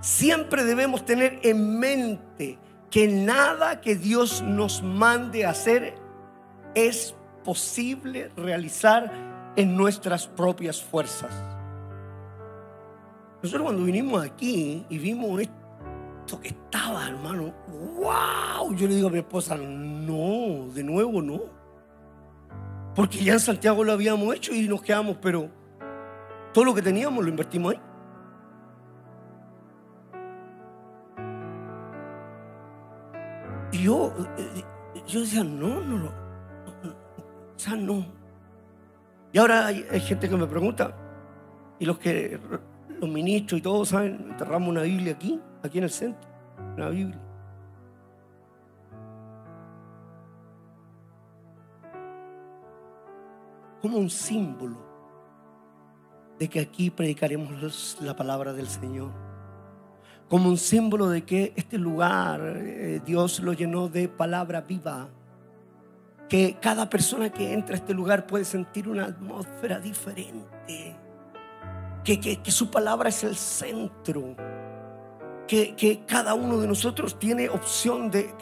Siempre 0.00 0.64
debemos 0.64 1.04
tener 1.04 1.40
en 1.42 1.78
mente 1.78 2.58
que 2.90 3.08
nada 3.08 3.80
que 3.80 3.94
Dios 3.94 4.42
nos 4.42 4.82
mande 4.82 5.44
hacer 5.44 5.94
es 6.74 7.14
posible 7.44 8.30
realizar 8.36 9.10
en 9.56 9.76
nuestras 9.76 10.26
propias 10.26 10.82
fuerzas. 10.82 11.32
Nosotros 13.42 13.64
cuando 13.64 13.84
vinimos 13.84 14.24
aquí 14.24 14.86
y 14.88 14.98
vimos 14.98 15.40
esto, 15.40 15.57
que 16.36 16.48
estaba, 16.48 17.08
hermano, 17.08 17.54
wow, 17.96 18.74
yo 18.74 18.86
le 18.86 18.96
digo 18.96 19.08
a 19.08 19.10
mi 19.10 19.18
esposa, 19.18 19.56
no, 19.56 20.68
de 20.74 20.84
nuevo 20.84 21.22
no. 21.22 21.40
Porque 22.94 23.24
ya 23.24 23.34
en 23.34 23.40
Santiago 23.40 23.84
lo 23.84 23.92
habíamos 23.92 24.34
hecho 24.34 24.52
y 24.52 24.68
nos 24.68 24.82
quedamos, 24.82 25.16
pero 25.22 25.48
todo 26.52 26.64
lo 26.64 26.74
que 26.74 26.82
teníamos 26.82 27.24
lo 27.24 27.30
invertimos 27.30 27.74
ahí. 27.74 27.80
Y 33.72 33.84
yo, 33.84 34.12
eh, 34.36 34.64
yo 35.06 35.20
decía, 35.20 35.44
no, 35.44 35.80
no, 35.80 35.98
no, 35.98 36.06
o 36.06 37.58
sea, 37.58 37.76
no. 37.76 38.04
Y 39.32 39.38
ahora 39.38 39.66
hay, 39.66 40.00
gente 40.00 40.28
que 40.28 40.36
me 40.36 40.46
pregunta, 40.46 40.94
y 41.78 41.84
los 41.84 41.98
que, 41.98 42.40
los 43.00 43.08
ministros 43.08 43.60
y 43.60 43.62
todos 43.62 43.88
saben, 43.88 44.26
enterramos 44.30 44.68
una 44.68 44.82
Biblia 44.82 45.12
aquí, 45.12 45.40
aquí 45.62 45.78
en 45.78 45.84
el 45.84 45.90
centro, 45.90 46.28
una 46.76 46.88
Biblia. 46.88 47.20
Como 53.80 53.98
un 53.98 54.10
símbolo 54.10 54.88
de 56.38 56.48
que 56.48 56.60
aquí 56.60 56.90
predicaremos 56.90 57.98
la 58.00 58.14
palabra 58.14 58.52
del 58.52 58.68
Señor. 58.68 59.10
Como 60.28 60.48
un 60.48 60.58
símbolo 60.58 61.08
de 61.08 61.24
que 61.24 61.52
este 61.56 61.78
lugar 61.78 62.40
eh, 62.56 63.00
Dios 63.04 63.40
lo 63.40 63.52
llenó 63.52 63.88
de 63.88 64.08
palabra 64.08 64.60
viva. 64.60 65.08
Que 66.28 66.58
cada 66.60 66.90
persona 66.90 67.30
que 67.30 67.54
entra 67.54 67.74
a 67.74 67.78
este 67.78 67.94
lugar 67.94 68.26
puede 68.26 68.44
sentir 68.44 68.88
una 68.88 69.06
atmósfera 69.06 69.80
diferente. 69.80 71.07
Que, 72.16 72.50
su 72.50 72.70
palabra 72.70 73.10
es 73.10 73.22
el 73.22 73.36
centro 73.36 74.34
que, 75.46 76.00
cada 76.06 76.32
uno 76.32 76.58
de 76.58 76.66
nosotros 76.66 77.18
tiene 77.18 77.50
opción 77.50 78.10
de, 78.10 78.32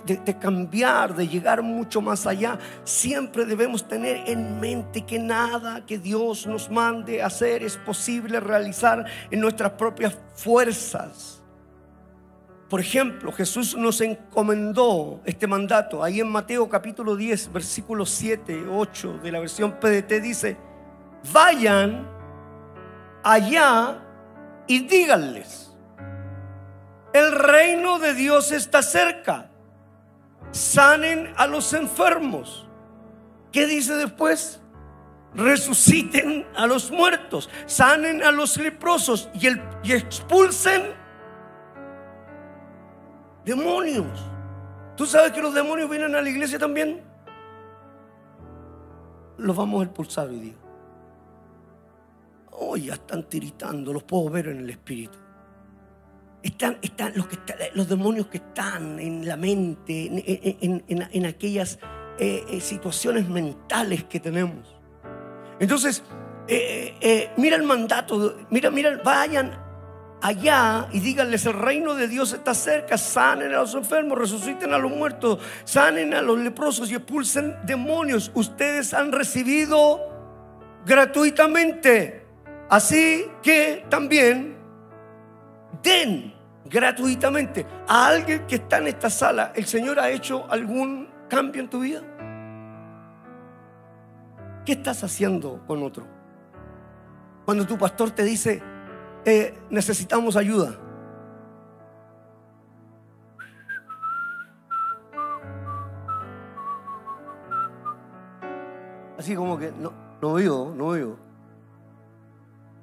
cambiar, 0.41 1.17
de 1.17 1.27
llegar 1.27 1.63
mucho 1.63 2.01
más 2.01 2.29
allá, 2.29 2.61
siempre 2.85 3.45
debemos 3.45 3.89
tener 3.89 4.29
en 4.29 4.61
mente 4.61 5.05
que 5.05 5.19
nada 5.19 5.85
que 5.85 5.99
Dios 5.99 6.47
nos 6.47 6.71
mande 6.71 7.21
hacer 7.21 7.65
es 7.65 7.77
posible 7.77 8.39
realizar 8.39 9.05
en 9.33 9.41
nuestras 9.41 9.73
propias 9.73 10.17
fuerzas. 10.37 11.43
Por 12.69 12.79
ejemplo, 12.81 13.33
Jesús 13.33 13.77
nos 13.77 14.01
encomendó 14.01 15.21
este 15.25 15.49
mandato. 15.49 16.05
Ahí 16.05 16.21
en 16.21 16.29
Mateo 16.29 16.69
capítulo 16.69 17.17
10, 17.17 17.53
versículo 17.53 18.07
7, 18.07 18.65
8 18.69 19.19
de 19.25 19.33
la 19.33 19.41
versión 19.41 19.73
PDT 19.81 20.21
dice, 20.23 20.57
vayan 21.33 22.16
allá 23.27 23.99
y 24.67 24.87
díganles 24.87 25.67
el 27.17 27.33
reino 27.33 27.99
de 27.99 28.13
Dios 28.13 28.53
está 28.53 28.83
cerca. 28.83 29.49
Sanen 30.51 31.33
a 31.37 31.47
los 31.47 31.73
enfermos. 31.73 32.69
¿Qué 33.53 33.67
dice 33.67 33.95
después? 33.95 34.61
Resuciten 35.35 36.47
a 36.55 36.67
los 36.67 36.91
muertos, 36.91 37.51
sanen 37.67 38.23
a 38.23 38.31
los 38.31 38.57
leprosos 38.59 39.31
y, 39.35 39.49
y 39.83 39.93
expulsen 39.93 40.95
demonios. 43.45 44.07
¿Tú 44.97 45.07
sabes 45.07 45.33
que 45.33 45.41
los 45.41 45.55
demonios 45.55 45.89
vienen 45.89 46.15
a 46.15 46.21
la 46.21 46.29
iglesia 46.29 46.59
también? 46.59 47.03
Los 49.39 49.57
vamos 49.57 49.81
a 49.81 49.85
expulsar 49.85 50.29
hoy 50.29 50.41
día. 50.41 50.66
Hoy 52.59 52.87
ya 52.87 52.95
están 52.95 53.25
tiritando, 53.25 53.93
los 53.93 54.03
puedo 54.03 54.31
ver 54.31 54.49
en 54.49 54.59
el 54.59 54.71
espíritu. 54.71 55.19
Están, 56.43 56.79
están, 56.81 57.13
los, 57.17 57.27
que 57.27 57.39
los 57.75 57.89
demonios 57.89 58.29
que 58.29 58.39
están 58.39 59.01
en 59.01 59.27
la 59.27 59.37
mente, 59.37 60.11
en, 60.61 61.27
aquellas 61.27 61.79
eh, 62.19 62.45
eh, 62.49 62.61
situaciones 62.61 63.29
mentales 63.29 64.05
que 64.05 64.21
tenemos. 64.21 64.77
Entonces, 65.59 66.03
eh, 66.47 67.31
mira 67.37 67.57
el 67.57 67.65
mandato, 67.65 68.37
mira, 68.51 68.71
mira, 68.71 69.01
vayan 69.05 69.67
allá 70.23 70.89
y 70.93 71.01
díganles, 71.01 71.47
el 71.47 71.55
reino 71.55 71.95
de 71.95 72.09
Dios 72.09 72.33
está 72.33 72.55
cerca, 72.55 72.99
sanen 72.99 73.53
a 73.53 73.59
los 73.59 73.75
enfermos, 73.75 74.19
resuciten 74.19 74.73
a 74.73 74.79
los 74.79 74.91
muertos, 74.91 75.39
sanen 75.65 76.15
a 76.15 76.23
los 76.23 76.39
leprosos 76.39 76.91
y 76.91 76.95
expulsen 76.95 77.57
demonios. 77.65 78.31
Ustedes 78.35 78.95
han 78.95 79.13
recibido 79.13 80.01
gratuitamente. 80.85 82.26
Así 82.69 83.31
que 83.43 83.87
también 83.89 84.57
den 85.83 86.35
gratuitamente 86.65 87.65
a 87.87 88.09
alguien 88.09 88.47
que 88.47 88.57
está 88.57 88.79
en 88.79 88.89
esta 88.89 89.09
sala. 89.09 89.53
¿El 89.55 89.67
Señor 89.67 90.01
ha 90.01 90.11
hecho 90.11 90.45
algún 90.51 91.09
cambio 91.29 91.63
en 91.63 91.71
tu 91.71 91.81
vida? 91.81 92.03
¿Qué 94.65 94.73
estás 94.73 95.05
haciendo 95.05 95.65
con 95.67 95.83
otro? 95.85 96.07
Cuando 97.45 97.65
tu 97.65 97.79
pastor 97.79 98.11
te 98.11 98.25
dice, 98.25 98.61
eh, 99.25 99.57
necesitamos 99.71 100.35
ayuda. 100.37 100.77
Así 109.17 109.37
como 109.37 109.57
que 109.57 109.71
no, 109.71 109.93
no 110.21 110.35
veo, 110.35 110.75
no 110.75 110.89
veo. 110.89 111.26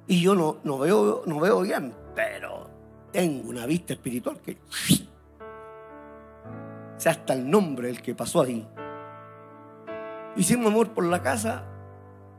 Y 0.06 0.20
yo 0.20 0.34
no, 0.34 0.58
no 0.64 0.78
veo, 0.78 1.22
no 1.26 1.40
veo 1.40 1.62
bien, 1.62 1.94
pero 2.14 2.68
tengo 3.10 3.48
una 3.48 3.64
vista 3.64 3.94
espiritual 3.94 4.38
que 4.40 4.58
sea 6.96 7.12
hasta 7.12 7.32
el 7.32 7.48
nombre 7.48 7.88
el 7.88 8.02
que 8.02 8.14
pasó 8.14 8.42
ahí. 8.42 8.66
Hicimos 10.36 10.66
amor 10.66 10.90
por 10.90 11.04
la 11.04 11.22
casa, 11.22 11.64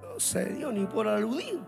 no 0.01 0.19
se 0.19 0.45
dio 0.53 0.71
ni 0.71 0.85
por 0.85 1.07
aludido. 1.07 1.59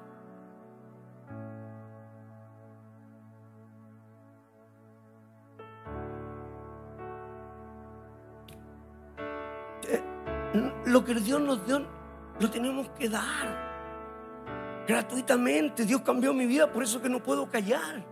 Eh, 9.90 10.04
lo 10.86 11.04
que 11.04 11.16
Dios 11.16 11.42
nos 11.42 11.66
dio 11.66 11.82
lo 12.40 12.52
tenemos 12.52 12.88
que 12.90 13.10
dar 13.10 13.67
gratuitamente. 14.88 15.86
Dios 15.86 16.02
cambió 16.02 16.34
mi 16.34 16.46
vida, 16.46 16.72
por 16.72 16.84
eso 16.84 17.02
que 17.02 17.10
no 17.10 17.22
puedo 17.22 17.50
callar. 17.50 18.04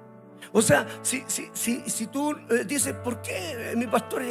O 0.51 0.61
sea, 0.61 0.85
si, 1.01 1.23
si, 1.27 1.49
si, 1.53 1.81
si 1.89 2.07
tú 2.07 2.31
eh, 2.31 2.65
dices, 2.65 2.93
¿por 2.93 3.21
qué 3.21 3.73
mi 3.75 3.87
pastor 3.87 4.23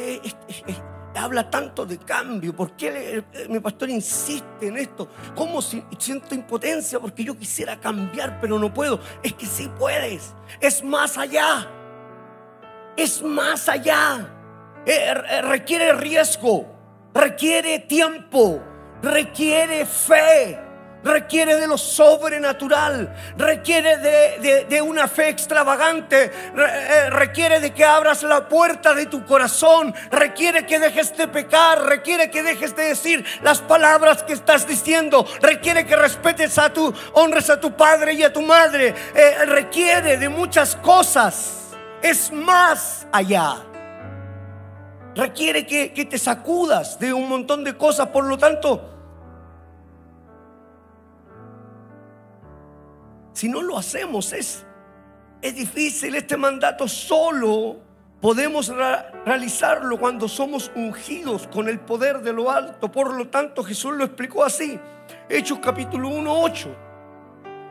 habla 1.15 1.49
tanto 1.49 1.85
de 1.85 1.97
cambio? 1.97 2.55
¿Por 2.55 2.75
qué 2.75 3.23
eh, 3.33 3.47
mi 3.49 3.59
pastor 3.59 3.89
insiste 3.89 4.67
en 4.67 4.77
esto? 4.77 5.09
¿Cómo 5.35 5.61
siento 5.61 6.35
impotencia 6.35 6.99
porque 6.99 7.23
yo 7.23 7.37
quisiera 7.37 7.79
cambiar 7.79 8.39
pero 8.39 8.59
no 8.59 8.73
puedo? 8.73 8.99
Es 9.23 9.33
que 9.33 9.45
sí 9.45 9.69
puedes. 9.77 10.33
Es 10.61 10.83
más 10.83 11.17
allá. 11.17 11.69
Es 12.95 13.21
más 13.21 13.67
allá. 13.67 14.27
Eh, 14.85 15.41
requiere 15.41 15.93
riesgo. 15.93 16.65
Requiere 17.13 17.79
tiempo. 17.79 18.61
Requiere 19.01 19.85
fe 19.85 20.64
requiere 21.05 21.55
de 21.55 21.67
lo 21.67 21.77
sobrenatural, 21.77 23.15
requiere 23.37 23.97
de, 23.97 24.81
una 24.81 25.07
fe 25.07 25.29
extravagante, 25.29 26.31
eh, 26.57 27.09
requiere 27.11 27.59
de 27.59 27.71
que 27.73 27.85
abras 27.85 28.23
la 28.23 28.49
puerta 28.49 28.93
de 28.93 29.05
tu 29.05 29.23
corazón, 29.23 29.93
requiere 30.11 30.65
que 30.65 30.79
dejes 30.79 31.15
de 31.15 31.27
pecar, 31.27 31.83
requiere 31.83 32.31
que 32.31 32.41
dejes 32.41 32.75
de 32.75 32.85
decir 32.85 33.23
las 33.43 33.61
palabras 33.61 34.23
que 34.23 34.33
estás 34.33 34.67
diciendo, 34.67 35.25
requiere 35.41 35.85
que 35.85 35.95
respetes 35.95 36.57
a 36.57 36.73
tu, 36.73 36.93
honres 37.13 37.49
a 37.51 37.59
tu 37.59 37.71
padre 37.77 38.13
y 38.13 38.23
a 38.23 38.33
tu 38.33 38.41
madre, 38.41 38.95
eh, 39.13 39.45
requiere 39.45 40.17
de 40.17 40.27
muchas 40.27 40.75
cosas, 40.75 41.75
es 42.01 42.31
más 42.31 43.05
allá 43.11 43.57
requiere 45.15 45.65
que, 45.65 45.93
que, 45.93 46.03
te 46.03 46.17
sacudas 46.17 46.99
de 46.99 47.13
un 47.13 47.29
montón 47.29 47.63
de 47.63 47.77
cosas. 47.77 48.09
Por 48.09 48.25
lo 48.25 48.37
tanto, 48.37 48.94
Si 53.35 53.49
no 53.49 53.61
lo 53.61 53.77
hacemos, 53.77 54.31
es, 54.31 54.65
es 55.41 55.55
difícil 55.55 56.15
este 56.15 56.37
mandato 56.37 56.87
solo. 56.87 57.81
Podemos 58.21 58.73
realizarlo 59.25 59.99
cuando 59.99 60.29
somos 60.29 60.71
ungidos 60.73 61.45
con 61.47 61.67
el 61.67 61.81
poder 61.81 62.21
de 62.21 62.31
lo 62.31 62.49
alto. 62.49 62.89
Por 62.89 63.13
lo 63.13 63.27
tanto, 63.27 63.61
Jesús 63.61 63.93
lo 63.93 64.05
explicó 64.05 64.45
así. 64.45 64.79
Hechos 65.27 65.59
capítulo 65.61 66.07
1, 66.07 66.33
8. 66.33 66.75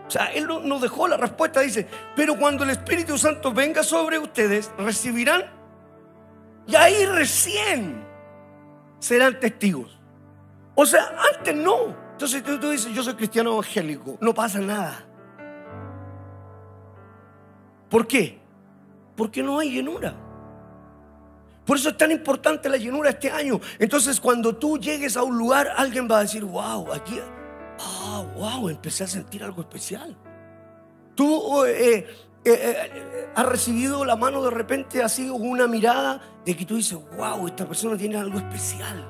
sea, 0.06 0.26
Él 0.34 0.46
nos 0.46 0.82
dejó 0.82 1.08
la 1.08 1.16
respuesta, 1.16 1.60
dice, 1.60 1.88
pero 2.14 2.38
cuando 2.38 2.64
el 2.64 2.70
Espíritu 2.70 3.16
Santo 3.16 3.50
venga 3.50 3.82
sobre 3.82 4.18
ustedes, 4.18 4.70
recibirán, 4.76 5.44
y 6.66 6.76
ahí 6.76 7.06
recién 7.06 8.04
serán 8.98 9.40
testigos. 9.40 9.98
O 10.74 10.84
sea, 10.84 11.10
antes 11.34 11.56
no. 11.56 11.96
Entonces 12.12 12.42
tú, 12.42 12.60
tú 12.60 12.68
dices, 12.68 12.92
yo 12.92 13.02
soy 13.02 13.14
cristiano 13.14 13.54
evangélico, 13.54 14.18
no 14.20 14.34
pasa 14.34 14.60
nada. 14.60 15.06
¿Por 17.94 18.08
qué? 18.08 18.40
Porque 19.14 19.40
no 19.40 19.60
hay 19.60 19.70
llenura. 19.70 20.16
Por 21.64 21.76
eso 21.76 21.90
es 21.90 21.96
tan 21.96 22.10
importante 22.10 22.68
la 22.68 22.76
llenura 22.76 23.10
este 23.10 23.30
año. 23.30 23.60
Entonces, 23.78 24.18
cuando 24.18 24.56
tú 24.56 24.78
llegues 24.78 25.16
a 25.16 25.22
un 25.22 25.38
lugar, 25.38 25.68
alguien 25.76 26.08
va 26.10 26.18
a 26.18 26.22
decir, 26.22 26.44
wow, 26.44 26.92
aquí, 26.92 27.20
ah, 27.78 28.24
wow, 28.34 28.68
empecé 28.68 29.04
a 29.04 29.06
sentir 29.06 29.44
algo 29.44 29.60
especial. 29.60 30.16
Tú 31.14 31.64
eh, 31.66 31.98
eh, 31.98 32.08
eh, 32.44 33.28
has 33.32 33.46
recibido 33.46 34.04
la 34.04 34.16
mano 34.16 34.42
de 34.42 34.50
repente 34.50 35.00
así 35.00 35.30
una 35.30 35.68
mirada 35.68 36.20
de 36.44 36.56
que 36.56 36.64
tú 36.64 36.74
dices, 36.74 36.98
wow, 37.16 37.46
esta 37.46 37.64
persona 37.64 37.96
tiene 37.96 38.16
algo 38.16 38.38
especial. 38.38 39.08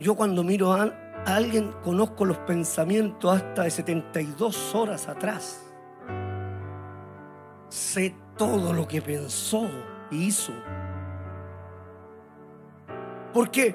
Yo 0.00 0.14
cuando 0.14 0.42
miro 0.42 0.72
a 0.72 0.90
alguien 1.26 1.72
conozco 1.84 2.24
los 2.24 2.38
pensamientos 2.38 3.36
hasta 3.36 3.64
de 3.64 3.70
72 3.70 4.74
horas 4.74 5.08
atrás. 5.08 5.61
Sé 7.72 8.14
todo 8.36 8.74
lo 8.74 8.86
que 8.86 9.00
pensó 9.00 9.66
y 10.10 10.26
hizo. 10.26 10.52
Porque 13.32 13.74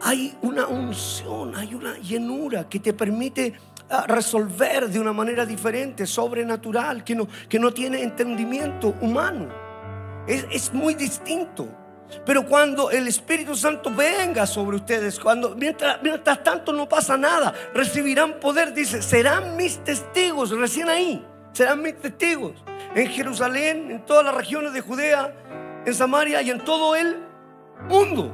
hay 0.00 0.38
una 0.42 0.68
unción, 0.68 1.56
hay 1.56 1.74
una 1.74 1.98
llenura 1.98 2.68
que 2.68 2.78
te 2.78 2.92
permite 2.92 3.54
ah, 3.90 4.04
resolver 4.06 4.88
de 4.88 5.00
una 5.00 5.12
manera 5.12 5.44
diferente, 5.44 6.06
sobrenatural, 6.06 7.02
que 7.02 7.16
no, 7.16 7.26
que 7.48 7.58
no 7.58 7.72
tiene 7.72 8.04
entendimiento 8.04 8.94
humano. 9.00 9.48
Es, 10.28 10.46
es 10.52 10.72
muy 10.72 10.94
distinto. 10.94 11.66
Pero 12.24 12.46
cuando 12.46 12.92
el 12.92 13.08
Espíritu 13.08 13.56
Santo 13.56 13.90
venga 13.90 14.46
sobre 14.46 14.76
ustedes, 14.76 15.18
cuando 15.18 15.56
mientras, 15.56 16.00
mientras 16.04 16.40
tanto 16.44 16.72
no 16.72 16.88
pasa 16.88 17.16
nada, 17.16 17.52
recibirán 17.74 18.38
poder, 18.38 18.72
dice, 18.72 19.02
serán 19.02 19.56
mis 19.56 19.82
testigos, 19.82 20.50
recién 20.50 20.88
ahí, 20.88 21.26
serán 21.52 21.82
mis 21.82 21.98
testigos 21.98 22.54
en 22.94 23.08
Jerusalén, 23.08 23.90
en 23.90 24.04
todas 24.04 24.24
las 24.24 24.34
regiones 24.34 24.72
de 24.72 24.80
Judea, 24.80 25.34
en 25.84 25.94
Samaria 25.94 26.42
y 26.42 26.50
en 26.50 26.64
todo 26.64 26.96
el 26.96 27.24
mundo. 27.88 28.32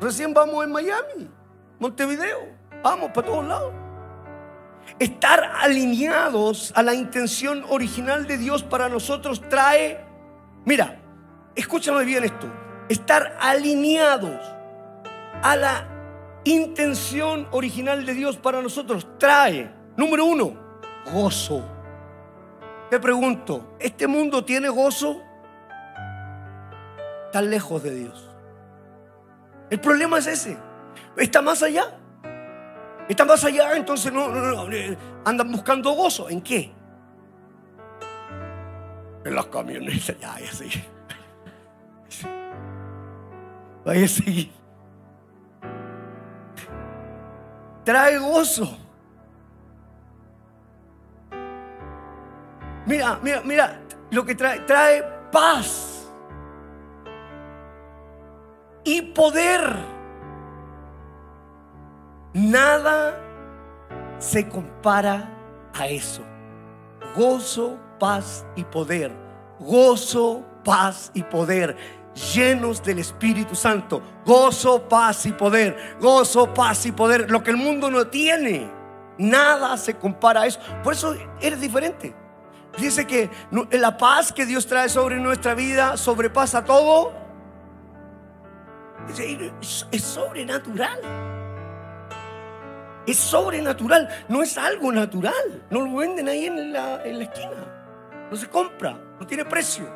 Recién 0.00 0.34
vamos 0.34 0.64
en 0.64 0.72
Miami, 0.72 1.30
Montevideo, 1.78 2.48
vamos 2.82 3.10
para 3.12 3.26
todos 3.26 3.46
lados. 3.46 3.72
Estar 4.98 5.42
alineados 5.60 6.72
a 6.76 6.82
la 6.82 6.94
intención 6.94 7.64
original 7.68 8.26
de 8.26 8.36
Dios 8.36 8.62
para 8.62 8.88
nosotros 8.88 9.40
trae, 9.48 10.04
mira, 10.64 11.00
escúchame 11.54 12.04
bien 12.04 12.24
esto, 12.24 12.46
estar 12.88 13.36
alineados 13.40 14.40
a 15.42 15.56
la 15.56 15.88
intención 16.44 17.48
original 17.50 18.04
de 18.04 18.14
Dios 18.14 18.36
para 18.36 18.60
nosotros 18.60 19.06
trae, 19.18 19.70
número 19.96 20.26
uno, 20.26 20.54
gozo. 21.10 21.73
Te 22.90 23.00
pregunto, 23.00 23.76
¿este 23.80 24.06
mundo 24.06 24.44
tiene 24.44 24.68
gozo? 24.68 25.20
Tan 27.32 27.50
lejos 27.50 27.82
de 27.82 27.94
Dios. 27.94 28.30
El 29.70 29.80
problema 29.80 30.18
es 30.18 30.26
ese. 30.26 30.56
Está 31.16 31.42
más 31.42 31.62
allá. 31.62 31.98
Está 33.08 33.24
más 33.24 33.44
allá, 33.44 33.76
entonces 33.76 34.12
no, 34.12 34.28
no, 34.28 34.66
no, 34.66 34.72
eh, 34.72 34.96
andan 35.24 35.50
buscando 35.50 35.92
gozo. 35.92 36.28
¿En 36.30 36.40
qué? 36.40 36.72
En 39.24 39.34
las 39.34 39.46
camionetas. 39.46 40.18
Ya, 40.20 40.38
ya 40.38 40.52
seguir. 40.52 40.84
Vaya 43.84 44.04
a 44.04 44.08
seguir. 44.08 44.50
Trae 47.84 48.18
gozo. 48.18 48.83
Mira, 52.86 53.18
mira, 53.22 53.40
mira, 53.44 53.80
lo 54.10 54.24
que 54.24 54.34
trae, 54.34 54.60
trae 54.60 55.02
paz 55.32 56.06
y 58.84 59.00
poder. 59.02 59.60
Nada 62.34 63.20
se 64.18 64.48
compara 64.48 65.30
a 65.72 65.86
eso. 65.86 66.22
Gozo, 67.16 67.78
paz 67.98 68.44
y 68.56 68.64
poder. 68.64 69.12
Gozo, 69.60 70.44
paz 70.64 71.10
y 71.14 71.22
poder. 71.22 71.76
Llenos 72.34 72.82
del 72.82 72.98
Espíritu 72.98 73.54
Santo. 73.54 74.02
Gozo, 74.26 74.88
paz 74.88 75.26
y 75.26 75.32
poder. 75.32 75.96
Gozo, 76.00 76.52
paz 76.52 76.84
y 76.86 76.92
poder. 76.92 77.30
Lo 77.30 77.42
que 77.42 77.50
el 77.50 77.56
mundo 77.56 77.90
no 77.90 78.08
tiene. 78.08 78.70
Nada 79.16 79.76
se 79.76 79.94
compara 79.94 80.42
a 80.42 80.46
eso. 80.46 80.60
Por 80.82 80.92
eso 80.92 81.16
eres 81.40 81.60
diferente. 81.60 82.23
Dice 82.78 83.06
que 83.06 83.30
la 83.70 83.96
paz 83.96 84.32
que 84.32 84.46
Dios 84.46 84.66
trae 84.66 84.88
sobre 84.88 85.16
nuestra 85.16 85.54
vida 85.54 85.96
sobrepasa 85.96 86.64
todo. 86.64 87.12
Es 89.92 90.02
sobrenatural. 90.02 91.00
Es 93.06 93.18
sobrenatural. 93.18 94.08
No 94.28 94.42
es 94.42 94.58
algo 94.58 94.90
natural. 94.90 95.62
No 95.70 95.80
lo 95.82 95.96
venden 95.96 96.28
ahí 96.28 96.46
en 96.46 96.72
la, 96.72 97.04
en 97.04 97.18
la 97.18 97.24
esquina. 97.24 98.28
No 98.30 98.36
se 98.36 98.48
compra. 98.48 98.98
No 99.20 99.26
tiene 99.26 99.44
precio. 99.44 99.86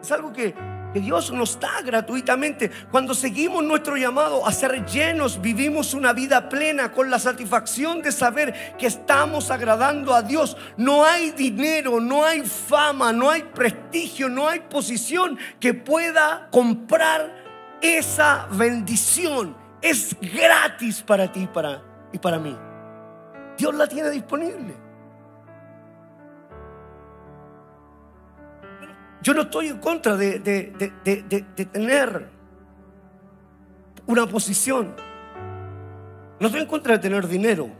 Es 0.00 0.10
algo 0.12 0.32
que 0.32 0.54
que 0.92 1.00
Dios 1.00 1.32
nos 1.32 1.58
da 1.58 1.80
gratuitamente. 1.82 2.70
Cuando 2.90 3.14
seguimos 3.14 3.64
nuestro 3.64 3.96
llamado 3.96 4.46
a 4.46 4.52
ser 4.52 4.84
llenos, 4.86 5.40
vivimos 5.40 5.94
una 5.94 6.12
vida 6.12 6.48
plena 6.48 6.92
con 6.92 7.10
la 7.10 7.18
satisfacción 7.18 8.02
de 8.02 8.12
saber 8.12 8.76
que 8.78 8.86
estamos 8.86 9.50
agradando 9.50 10.14
a 10.14 10.22
Dios. 10.22 10.56
No 10.76 11.04
hay 11.04 11.30
dinero, 11.30 12.00
no 12.00 12.24
hay 12.24 12.42
fama, 12.42 13.12
no 13.12 13.30
hay 13.30 13.42
prestigio, 13.42 14.28
no 14.28 14.48
hay 14.48 14.60
posición 14.60 15.38
que 15.58 15.74
pueda 15.74 16.48
comprar 16.50 17.42
esa 17.80 18.46
bendición. 18.50 19.56
Es 19.80 20.16
gratis 20.20 21.02
para 21.02 21.30
ti 21.30 21.48
para, 21.52 21.82
y 22.12 22.18
para 22.18 22.38
mí. 22.38 22.56
Dios 23.58 23.74
la 23.74 23.86
tiene 23.86 24.10
disponible. 24.10 24.81
Yo 29.22 29.34
no 29.34 29.42
estoy 29.42 29.68
en 29.68 29.78
contra 29.78 30.16
de, 30.16 30.40
tener 31.72 32.28
una 34.06 34.26
posición. 34.26 34.96
No 36.40 36.46
estoy 36.48 36.62
en 36.62 36.66
contra 36.66 36.94
de 36.94 36.98
tener 36.98 37.28
dinero. 37.28 37.70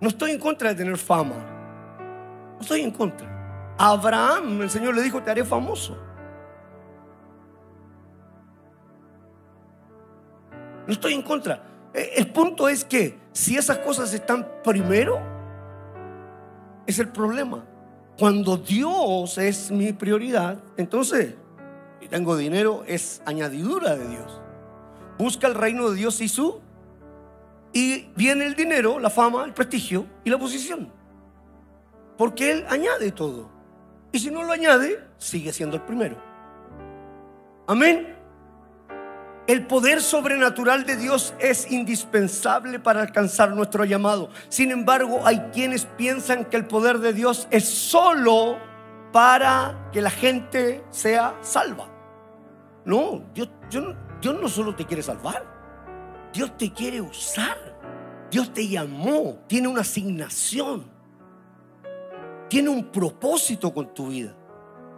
No 0.00 0.08
estoy 0.08 0.32
en 0.32 0.40
contra 0.40 0.70
de 0.70 0.74
tener 0.74 0.96
fama. 0.98 1.36
No 2.54 2.60
estoy 2.60 2.80
en 2.80 2.90
contra. 2.90 3.74
A 3.78 3.90
Abraham 3.90 4.62
el 4.62 4.70
Señor 4.70 4.96
le 4.96 5.02
dijo, 5.02 5.22
te 5.22 5.30
haré 5.30 5.44
famoso. 5.44 5.96
No 10.88 10.92
estoy 10.92 11.14
en 11.14 11.22
contra. 11.22 11.62
E, 11.94 12.14
el 12.16 12.32
punto 12.32 12.68
es 12.68 12.84
que 12.84 13.16
si 13.30 13.56
esas 13.56 13.78
cosas 13.78 14.12
están 14.12 14.46
primero, 14.64 15.20
es 16.84 16.98
el 16.98 17.08
problema. 17.10 17.64
Cuando 18.20 18.58
Dios 18.58 19.38
es 19.38 19.70
mi 19.70 19.94
prioridad, 19.94 20.58
entonces, 20.76 21.36
si 22.00 22.06
tengo 22.06 22.36
dinero, 22.36 22.84
es 22.86 23.22
añadidura 23.24 23.96
de 23.96 24.06
Dios. 24.08 24.42
Busca 25.16 25.46
el 25.46 25.54
reino 25.54 25.88
de 25.88 25.96
Dios 25.96 26.20
y 26.20 26.28
su. 26.28 26.60
Y 27.72 28.10
viene 28.16 28.44
el 28.44 28.54
dinero, 28.54 28.98
la 28.98 29.08
fama, 29.08 29.46
el 29.46 29.54
prestigio 29.54 30.04
y 30.22 30.28
la 30.28 30.36
posición. 30.36 30.92
Porque 32.18 32.52
Él 32.52 32.66
añade 32.68 33.10
todo. 33.10 33.48
Y 34.12 34.18
si 34.18 34.30
no 34.30 34.42
lo 34.42 34.52
añade, 34.52 35.02
sigue 35.16 35.50
siendo 35.50 35.76
el 35.76 35.82
primero. 35.84 36.18
Amén. 37.66 38.19
El 39.46 39.66
poder 39.66 40.00
sobrenatural 40.00 40.84
de 40.84 40.96
Dios 40.96 41.34
es 41.40 41.70
indispensable 41.70 42.78
para 42.78 43.00
alcanzar 43.00 43.50
nuestro 43.52 43.84
llamado. 43.84 44.30
Sin 44.48 44.70
embargo, 44.70 45.22
hay 45.24 45.38
quienes 45.52 45.86
piensan 45.86 46.44
que 46.44 46.56
el 46.56 46.66
poder 46.66 46.98
de 46.98 47.12
Dios 47.12 47.48
es 47.50 47.68
solo 47.68 48.58
para 49.12 49.88
que 49.92 50.00
la 50.00 50.10
gente 50.10 50.84
sea 50.90 51.36
salva. 51.40 51.88
No, 52.84 53.24
Dios, 53.34 53.48
Dios 53.70 54.40
no 54.40 54.48
solo 54.48 54.74
te 54.74 54.86
quiere 54.86 55.02
salvar, 55.02 55.44
Dios 56.32 56.56
te 56.56 56.72
quiere 56.72 57.00
usar. 57.00 57.70
Dios 58.30 58.52
te 58.52 58.66
llamó, 58.66 59.38
tiene 59.48 59.66
una 59.66 59.80
asignación, 59.80 60.88
tiene 62.48 62.68
un 62.68 62.84
propósito 62.84 63.74
con 63.74 63.92
tu 63.92 64.08
vida. 64.08 64.34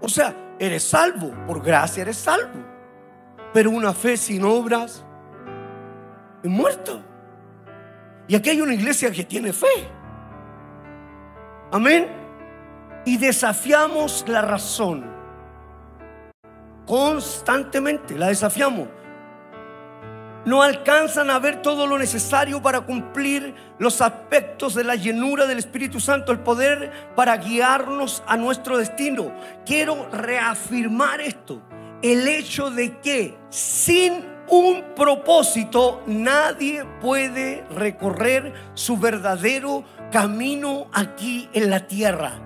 O 0.03 0.09
sea, 0.09 0.55
eres 0.59 0.83
salvo, 0.83 1.33
por 1.47 1.63
gracia 1.63 2.03
eres 2.03 2.19
salvo. 2.19 2.72
Pero 3.53 3.71
una 3.71 3.93
fe 3.93 4.17
sin 4.17 4.45
obras 4.45 5.05
es 6.43 6.51
muerto. 6.51 7.03
Y 8.29 8.35
aquí 8.35 8.51
hay 8.51 8.61
una 8.61 8.75
iglesia 8.75 9.11
que 9.11 9.25
tiene 9.25 9.53
fe. 9.53 9.67
Amén. 11.71 12.09
Y 13.05 13.17
desafiamos 13.17 14.25
la 14.29 14.43
razón. 14.43 15.05
Constantemente 16.87 18.17
la 18.17 18.29
desafiamos 18.29 18.89
no 20.45 20.63
alcanzan 20.63 21.31
a 21.31 21.39
ver 21.39 21.63
todo 21.63 21.87
lo 21.87 21.99
necesario 21.99 22.61
para 22.61 22.81
cumplir 22.81 23.55
los 23.79 24.01
aspectos 24.01 24.75
de 24.75 24.85
la 24.85 24.97
llenura 24.97 25.47
del 25.47 25.59
Espíritu 25.59 26.01
Santo, 26.01 26.33
el 26.33 26.41
poder 26.41 26.91
para 27.15 27.37
guiarnos 27.37 28.23
a 28.27 28.37
nuestro 28.37 28.79
destino. 28.79 29.33
Quiero 29.65 30.09
reafirmar 30.11 31.21
esto, 31.21 31.63
el 32.03 32.27
hecho 32.29 32.71
de 32.71 32.99
que 33.01 33.37
sin 33.51 34.25
un 34.49 34.83
propósito 34.95 36.03
nadie 36.07 36.85
puede 37.01 37.65
recorrer 37.71 38.53
su 38.75 38.97
verdadero 38.97 39.85
camino 40.11 40.89
aquí 40.93 41.49
en 41.55 41.71
la 41.71 41.87
tierra 41.87 42.41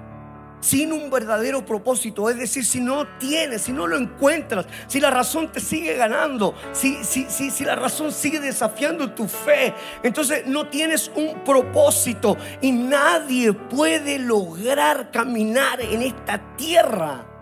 sin 0.67 0.93
un 0.93 1.11
verdadero 1.11 1.65
propósito. 1.65 2.29
Es 2.29 2.39
decir, 2.39 2.65
si 2.65 2.81
no 2.81 3.07
tienes, 3.19 3.63
si 3.63 3.73
no 3.73 3.87
lo 3.87 3.97
encuentras, 3.97 4.67
si 4.89 5.01
la 5.01 5.11
razón 5.11 5.53
te 5.53 5.61
sigue 5.61 5.95
ganando, 5.95 6.55
si, 6.73 7.05
si, 7.05 7.27
si, 7.29 7.51
si 7.51 7.65
la 7.65 7.77
razón 7.77 8.13
sigue 8.13 8.41
desafiando 8.41 9.13
tu 9.13 9.29
fe, 9.29 9.73
entonces 10.03 10.47
no 10.47 10.69
tienes 10.69 11.11
un 11.15 11.45
propósito 11.45 12.37
y 12.61 12.73
nadie 12.73 13.53
puede 13.53 14.19
lograr 14.19 15.11
caminar 15.13 15.81
en 15.81 16.03
esta 16.03 16.57
tierra 16.57 17.36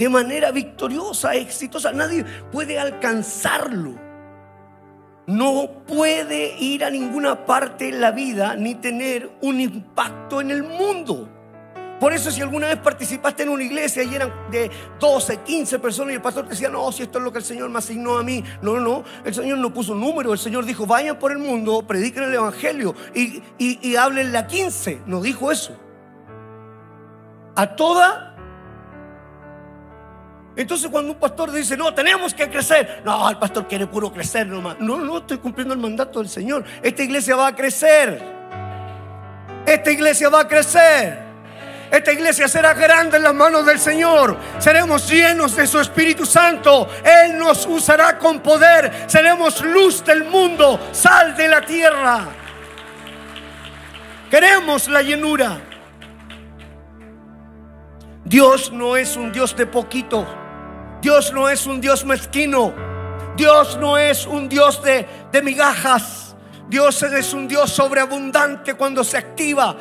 de 0.00 0.08
manera 0.08 0.50
victoriosa, 0.50 1.34
exitosa. 1.34 1.92
Nadie 1.92 2.24
puede 2.50 2.78
alcanzarlo. 2.78 3.92
No 5.26 5.84
puede 5.86 6.56
ir 6.58 6.84
a 6.84 6.90
ninguna 6.90 7.44
parte 7.44 7.90
en 7.90 8.00
la 8.00 8.10
vida 8.10 8.56
ni 8.56 8.76
tener 8.76 9.30
un 9.42 9.60
impacto 9.60 10.40
en 10.40 10.52
el 10.52 10.62
mundo. 10.62 11.28
Por 12.00 12.14
eso 12.14 12.30
si 12.30 12.40
alguna 12.40 12.68
vez 12.68 12.78
participaste 12.78 13.42
en 13.42 13.50
una 13.50 13.62
iglesia 13.62 14.02
y 14.02 14.14
eran 14.14 14.32
de 14.50 14.70
12, 14.98 15.40
15 15.40 15.78
personas 15.80 16.12
y 16.12 16.14
el 16.14 16.22
pastor 16.22 16.44
te 16.44 16.52
decía, 16.52 16.70
no, 16.70 16.90
si 16.92 17.02
esto 17.02 17.18
es 17.18 17.24
lo 17.24 17.30
que 17.30 17.40
el 17.40 17.44
Señor 17.44 17.68
me 17.68 17.76
asignó 17.76 18.16
a 18.16 18.22
mí. 18.22 18.42
No, 18.62 18.76
no, 18.76 18.80
no. 18.80 19.04
El 19.22 19.34
Señor 19.34 19.58
no 19.58 19.70
puso 19.70 19.92
un 19.92 20.00
número. 20.00 20.32
El 20.32 20.38
Señor 20.38 20.64
dijo, 20.64 20.86
vayan 20.86 21.18
por 21.18 21.30
el 21.30 21.38
mundo, 21.38 21.86
prediquen 21.86 22.22
el 22.22 22.32
Evangelio 22.32 22.94
y, 23.14 23.42
y, 23.58 23.96
háblenle 23.96 24.38
a 24.38 24.46
15. 24.46 25.02
No 25.04 25.20
dijo 25.20 25.52
eso. 25.52 25.76
A 27.54 27.76
toda 27.76 28.29
entonces 30.60 30.90
cuando 30.90 31.12
un 31.12 31.18
pastor 31.18 31.50
dice, 31.52 31.76
no, 31.76 31.94
tenemos 31.94 32.34
que 32.34 32.48
crecer, 32.50 33.02
no, 33.04 33.30
el 33.30 33.38
pastor 33.38 33.66
quiere 33.66 33.86
puro 33.86 34.12
crecer 34.12 34.46
nomás. 34.46 34.78
No, 34.78 34.98
no, 34.98 35.18
estoy 35.18 35.38
cumpliendo 35.38 35.72
el 35.72 35.80
mandato 35.80 36.18
del 36.18 36.28
Señor. 36.28 36.64
Esta 36.82 37.02
iglesia 37.02 37.34
va 37.36 37.48
a 37.48 37.54
crecer. 37.54 38.22
Esta 39.66 39.90
iglesia 39.90 40.28
va 40.28 40.40
a 40.40 40.48
crecer. 40.48 41.30
Esta 41.90 42.12
iglesia 42.12 42.46
será 42.46 42.72
grande 42.74 43.16
en 43.16 43.24
las 43.24 43.34
manos 43.34 43.66
del 43.66 43.78
Señor. 43.78 44.36
Seremos 44.58 45.08
llenos 45.08 45.56
de 45.56 45.66
su 45.66 45.80
Espíritu 45.80 46.24
Santo. 46.24 46.88
Él 47.04 47.38
nos 47.38 47.66
usará 47.66 48.16
con 48.18 48.40
poder. 48.40 49.04
Seremos 49.06 49.60
luz 49.62 50.04
del 50.04 50.24
mundo, 50.24 50.78
sal 50.92 51.36
de 51.36 51.48
la 51.48 51.62
tierra. 51.62 52.28
Queremos 54.30 54.88
la 54.88 55.02
llenura. 55.02 55.58
Dios 58.24 58.70
no 58.70 58.96
es 58.96 59.16
un 59.16 59.32
Dios 59.32 59.56
de 59.56 59.66
poquito. 59.66 60.39
Dios 61.00 61.32
no 61.32 61.48
es 61.48 61.66
un 61.66 61.80
Dios 61.80 62.04
mezquino. 62.04 62.74
Dios 63.36 63.76
no 63.78 63.96
es 63.96 64.26
un 64.26 64.48
Dios 64.48 64.82
de, 64.82 65.06
de 65.32 65.42
migajas. 65.42 66.34
Dios 66.68 67.02
es 67.02 67.32
un 67.32 67.48
Dios 67.48 67.70
sobreabundante 67.70 68.74
cuando 68.74 69.02
se 69.02 69.16
activa 69.16 69.76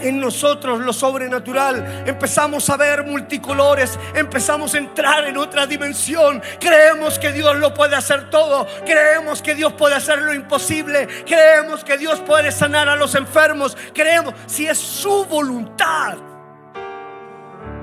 en 0.00 0.20
nosotros 0.20 0.80
lo 0.80 0.92
sobrenatural. 0.92 2.04
Empezamos 2.06 2.68
a 2.70 2.76
ver 2.76 3.04
multicolores, 3.04 3.98
empezamos 4.14 4.74
a 4.74 4.78
entrar 4.78 5.24
en 5.24 5.36
otra 5.36 5.66
dimensión. 5.66 6.42
Creemos 6.60 7.18
que 7.18 7.32
Dios 7.32 7.56
lo 7.56 7.74
puede 7.74 7.96
hacer 7.96 8.30
todo. 8.30 8.66
Creemos 8.84 9.42
que 9.42 9.54
Dios 9.54 9.72
puede 9.72 9.94
hacer 9.94 10.20
lo 10.20 10.32
imposible. 10.32 11.08
Creemos 11.26 11.84
que 11.84 11.98
Dios 11.98 12.20
puede 12.20 12.52
sanar 12.52 12.88
a 12.88 12.96
los 12.96 13.14
enfermos. 13.14 13.76
Creemos 13.94 14.34
si 14.46 14.66
es 14.66 14.78
su 14.78 15.24
voluntad. 15.24 16.16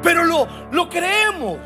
Pero 0.02 0.24
lo, 0.24 0.48
lo 0.72 0.88
creemos. 0.90 1.60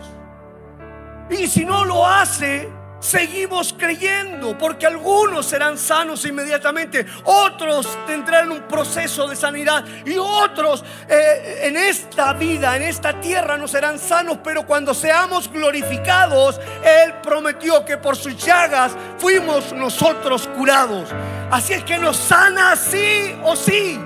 Y 1.30 1.48
si 1.48 1.64
no 1.64 1.86
lo 1.86 2.06
hace, 2.06 2.70
seguimos 3.00 3.74
creyendo, 3.78 4.58
porque 4.58 4.86
algunos 4.86 5.46
serán 5.46 5.78
sanos 5.78 6.26
inmediatamente, 6.26 7.06
otros 7.24 7.98
tendrán 8.06 8.52
un 8.52 8.62
proceso 8.64 9.28
de 9.28 9.36
sanidad 9.36 9.86
y 10.06 10.18
otros 10.18 10.84
eh, 11.08 11.62
en 11.64 11.78
esta 11.78 12.34
vida, 12.34 12.76
en 12.76 12.84
esta 12.84 13.20
tierra 13.20 13.58
no 13.58 13.68
serán 13.68 14.00
sanos, 14.00 14.40
pero 14.44 14.66
cuando 14.66 14.94
seamos 14.94 15.52
glorificados, 15.52 16.60
Él 16.84 17.14
prometió 17.24 17.86
que 17.86 17.98
por 17.98 18.16
sus 18.16 18.36
llagas 18.38 18.92
fuimos 19.18 19.72
nosotros 19.74 20.48
curados. 20.56 21.10
Así 21.52 21.74
es 21.74 21.84
que 21.84 21.98
nos 21.98 22.18
sana 22.18 22.76
sí 22.76 23.36
o 23.44 23.56
sí. 23.56 24.00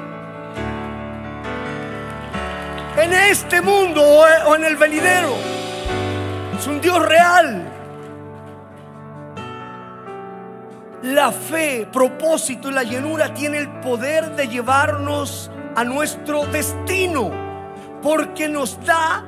En 2.96 3.12
este 3.12 3.60
mundo 3.60 4.04
o 4.04 4.56
en 4.56 4.66
el 4.66 4.76
venidero. 4.76 5.53
Es 6.64 6.68
un 6.68 6.80
Dios 6.80 7.06
real. 7.06 7.62
La 11.02 11.30
fe, 11.30 11.86
propósito 11.92 12.70
y 12.70 12.72
la 12.72 12.84
llenura 12.84 13.34
tiene 13.34 13.58
el 13.58 13.70
poder 13.82 14.34
de 14.38 14.48
llevarnos 14.48 15.52
a 15.76 15.84
nuestro 15.84 16.46
destino, 16.46 17.32
porque 18.02 18.48
nos 18.48 18.80
da 18.86 19.26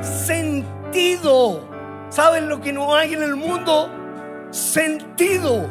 sentido. 0.00 1.60
¿Saben 2.08 2.48
lo 2.48 2.62
que 2.62 2.72
no 2.72 2.94
hay 2.94 3.12
en 3.12 3.22
el 3.22 3.36
mundo? 3.36 3.90
Sentido. 4.50 5.68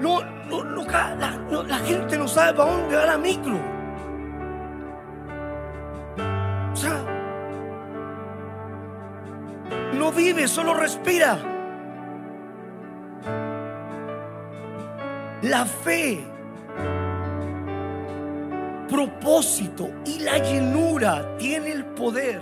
No, 0.00 0.20
la, 1.62 1.78
gente 1.78 2.18
no 2.18 2.26
sabe 2.26 2.54
para 2.54 2.72
dónde 2.72 2.96
va 2.96 3.06
la 3.06 3.18
micro. 3.18 3.56
O 6.72 6.76
sea, 6.76 7.03
no 9.94 10.12
vive, 10.12 10.48
solo 10.48 10.74
respira. 10.74 11.38
La 15.42 15.64
fe, 15.66 16.24
propósito 18.88 19.90
y 20.06 20.20
la 20.20 20.38
llenura 20.38 21.36
tiene 21.38 21.72
el 21.72 21.84
poder 21.84 22.40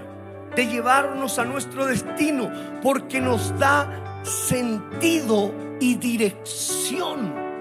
de 0.54 0.66
llevarnos 0.66 1.38
a 1.38 1.44
nuestro 1.44 1.86
destino 1.86 2.50
porque 2.82 3.20
nos 3.20 3.58
da 3.58 4.20
sentido 4.22 5.52
y 5.80 5.96
dirección. 5.96 7.51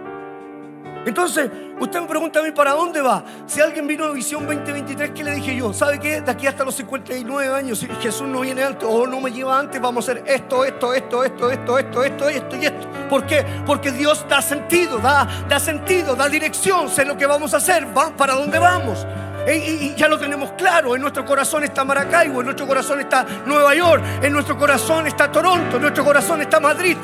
Entonces, 1.06 1.50
usted 1.80 2.00
me 2.00 2.08
pregunta 2.08 2.40
a 2.40 2.44
mí 2.44 2.52
para 2.52 2.72
dónde 2.72 3.02
va. 3.02 3.24
Si 3.48 3.60
alguien 3.60 3.88
vino 3.88 4.06
a 4.06 4.12
Visión 4.12 4.46
2023, 4.46 5.12
¿qué 5.12 5.24
le 5.24 5.32
dije 5.36 5.56
yo? 5.56 5.74
¿Sabe 5.74 6.00
qué? 6.00 6.22
De 6.22 6.32
aquí 6.32 6.46
hasta 6.46 6.64
los 6.64 6.76
59 6.76 7.56
años, 7.56 7.80
si 7.80 7.88
Jesús 7.88 8.28
no 8.28 8.42
viene 8.42 8.64
antes 8.64 8.88
o 8.90 9.08
no 9.08 9.20
me 9.20 9.32
lleva 9.32 9.58
antes, 9.58 9.82
vamos 9.82 10.08
a 10.08 10.12
hacer 10.12 10.24
esto, 10.28 10.64
esto, 10.64 10.94
esto, 10.94 11.24
esto, 11.24 11.52
esto, 11.52 11.80
esto, 11.80 12.04
esto, 12.04 12.30
esto 12.30 12.56
y 12.56 12.66
esto. 12.66 12.88
¿Por 13.10 13.26
qué? 13.26 13.46
Porque 13.66 13.92
Dios 13.92 14.26
da 14.30 14.42
sentido, 14.42 15.00
da, 15.00 15.28
da 15.50 15.60
sentido, 15.60 16.16
da 16.16 16.30
dirección, 16.30 16.88
sé 16.88 17.04
lo 17.04 17.18
que 17.18 17.26
vamos 17.26 17.54
a 17.54 17.58
hacer, 17.58 17.86
va 17.98 18.16
para 18.16 18.36
dónde 18.36 18.60
vamos. 18.60 19.06
Y, 19.48 19.96
ya 19.96 20.08
lo 20.08 20.20
tenemos 20.20 20.52
claro, 20.52 20.96
en 20.96 21.02
nuestro 21.02 21.26
corazón 21.26 21.64
está 21.64 21.84
Maracaibo, 21.84 22.42
en 22.42 22.46
nuestro 22.46 22.68
corazón 22.68 23.00
está 23.00 23.26
Nueva 23.46 23.74
York, 23.74 24.04
en 24.22 24.34
nuestro 24.34 24.58
corazón 24.58 25.08
está 25.08 25.32
Toronto, 25.32 25.78
en 25.78 25.82
nuestro 25.82 26.06
corazón 26.06 26.42
está 26.42 26.60
Madrid. 26.60 26.96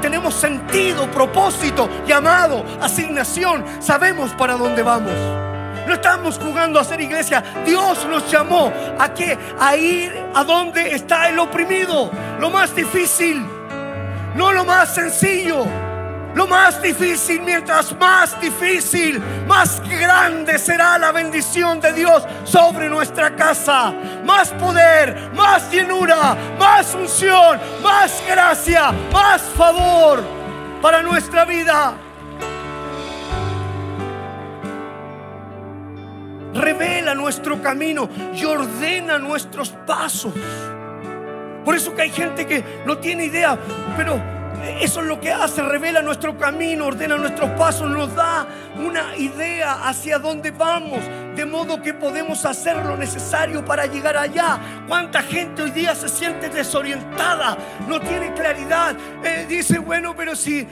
tenemos 0.00 0.34
sentido, 0.34 1.10
propósito, 1.10 1.88
llamado, 2.06 2.64
asignación, 2.80 3.64
sabemos 3.80 4.32
para 4.32 4.54
dónde 4.54 4.82
vamos. 4.82 5.14
No 5.86 5.94
estamos 5.94 6.38
jugando 6.38 6.78
a 6.78 6.84
ser 6.84 7.00
iglesia. 7.00 7.42
Dios 7.64 8.06
nos 8.10 8.30
llamó 8.30 8.70
a 8.98 9.14
qué? 9.14 9.38
A 9.58 9.74
ir 9.74 10.12
a 10.34 10.44
donde 10.44 10.94
está 10.94 11.30
el 11.30 11.38
oprimido. 11.38 12.10
Lo 12.38 12.50
más 12.50 12.76
difícil, 12.76 13.42
no 14.34 14.52
lo 14.52 14.66
más 14.66 14.94
sencillo. 14.94 15.87
Lo 16.38 16.46
más 16.46 16.80
difícil, 16.80 17.40
mientras 17.40 17.98
más 17.98 18.40
difícil, 18.40 19.20
más 19.48 19.82
grande 19.88 20.56
será 20.56 20.96
la 20.96 21.10
bendición 21.10 21.80
de 21.80 21.92
Dios 21.92 22.22
sobre 22.44 22.88
nuestra 22.88 23.34
casa. 23.34 23.92
Más 24.24 24.50
poder, 24.50 25.32
más 25.34 25.68
llenura, 25.68 26.36
más 26.56 26.94
unción, 26.94 27.58
más 27.82 28.22
gracia, 28.24 28.92
más 29.12 29.42
favor 29.56 30.22
para 30.80 31.02
nuestra 31.02 31.44
vida. 31.44 31.94
Revela 36.54 37.16
nuestro 37.16 37.60
camino 37.60 38.08
y 38.32 38.44
ordena 38.44 39.18
nuestros 39.18 39.70
pasos. 39.70 40.34
Por 41.64 41.74
eso 41.74 41.96
que 41.96 42.02
hay 42.02 42.10
gente 42.10 42.46
que 42.46 42.82
no 42.86 42.98
tiene 42.98 43.24
idea, 43.24 43.58
pero 43.96 44.37
Eso 44.80 45.00
es 45.00 45.06
lo 45.06 45.20
que 45.20 45.32
hace, 45.32 45.62
revela 45.62 46.02
nuestro 46.02 46.36
camino, 46.36 46.86
ordena 46.86 47.16
nuestros 47.16 47.50
pasos, 47.50 47.90
nos 47.90 48.14
da 48.14 48.46
una 48.76 49.16
idea 49.16 49.88
hacia 49.88 50.18
dónde 50.18 50.50
vamos, 50.50 51.00
de 51.34 51.44
modo 51.44 51.82
que 51.82 51.94
podemos 51.94 52.44
hacer 52.44 52.76
lo 52.76 52.96
necesario 52.96 53.64
para 53.64 53.86
llegar 53.86 54.16
allá. 54.16 54.58
¿Cuánta 54.86 55.22
gente 55.22 55.62
hoy 55.62 55.70
día 55.70 55.94
se 55.94 56.08
siente 56.08 56.48
desorientada? 56.48 57.56
No 57.88 58.00
tiene 58.00 58.32
claridad. 58.34 58.96
Eh, 59.24 59.46
dice, 59.48 59.78
bueno, 59.78 60.14
pero 60.16 60.34
si, 60.36 60.66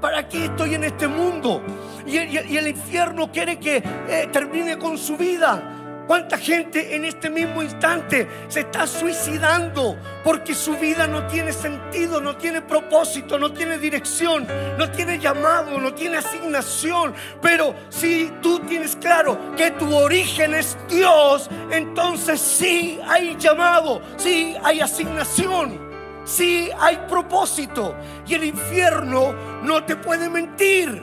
¿para 0.00 0.28
qué 0.28 0.46
estoy 0.46 0.74
en 0.74 0.84
este 0.84 1.08
mundo? 1.08 1.62
Y, 2.06 2.16
el 2.18 2.68
infierno 2.68 3.30
quiere 3.32 3.58
que 3.58 3.82
eh, 4.08 4.28
termine 4.32 4.78
con 4.78 4.96
su 4.96 5.16
vida. 5.16 5.75
¿Cuánta 6.06 6.38
gente 6.38 6.94
en 6.94 7.04
este 7.04 7.28
mismo 7.28 7.62
instante 7.62 8.28
se 8.46 8.60
está 8.60 8.86
suicidando 8.86 9.98
porque 10.22 10.54
su 10.54 10.76
vida 10.76 11.08
no 11.08 11.26
tiene 11.26 11.52
sentido, 11.52 12.20
no 12.20 12.36
tiene 12.36 12.62
propósito, 12.62 13.40
no 13.40 13.52
tiene 13.52 13.76
dirección, 13.76 14.46
no 14.78 14.88
tiene 14.92 15.18
llamado, 15.18 15.80
no 15.80 15.92
tiene 15.94 16.18
asignación? 16.18 17.12
Pero 17.42 17.74
si 17.88 18.32
tú 18.40 18.60
tienes 18.60 18.94
claro 18.94 19.36
que 19.56 19.72
tu 19.72 19.96
origen 19.96 20.54
es 20.54 20.78
Dios, 20.88 21.50
entonces 21.72 22.40
sí 22.40 23.00
hay 23.08 23.36
llamado, 23.36 24.00
sí 24.16 24.56
hay 24.62 24.80
asignación, 24.80 25.76
sí 26.24 26.70
hay 26.78 26.98
propósito. 27.08 27.96
Y 28.28 28.34
el 28.34 28.44
infierno 28.44 29.34
no 29.64 29.82
te 29.82 29.96
puede 29.96 30.30
mentir. 30.30 31.02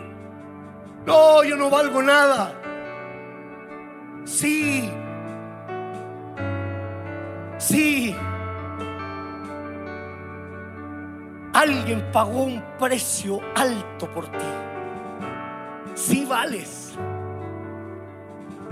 No, 1.05 1.43
yo 1.43 1.57
no 1.57 1.69
valgo 1.69 2.01
nada. 2.01 2.62
Sí, 4.25 4.89
sí. 7.57 8.15
Alguien 11.53 12.03
pagó 12.11 12.43
un 12.43 12.63
precio 12.79 13.41
alto 13.55 14.09
por 14.11 14.27
ti. 14.27 14.45
Sí 15.93 16.25
vales. 16.25 16.93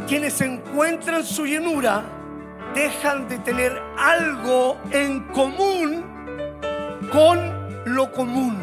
Quienes 0.07 0.40
encuentran 0.41 1.23
su 1.23 1.45
llenura 1.45 2.03
dejan 2.73 3.28
de 3.28 3.38
tener 3.40 3.78
algo 3.98 4.78
en 4.91 5.19
común 5.28 6.03
con 7.11 7.40
lo 7.86 8.11
común. 8.11 8.57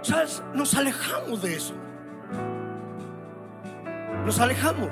¿Sabes? 0.00 0.42
Nos 0.54 0.74
alejamos 0.74 1.42
de 1.42 1.56
eso 1.56 1.83
nos 4.24 4.40
alejamos. 4.40 4.90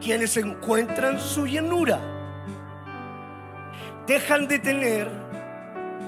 Quienes 0.00 0.36
encuentran 0.36 1.18
su 1.18 1.46
llenura 1.46 2.00
dejan 4.06 4.46
de 4.48 4.58
tener 4.58 5.10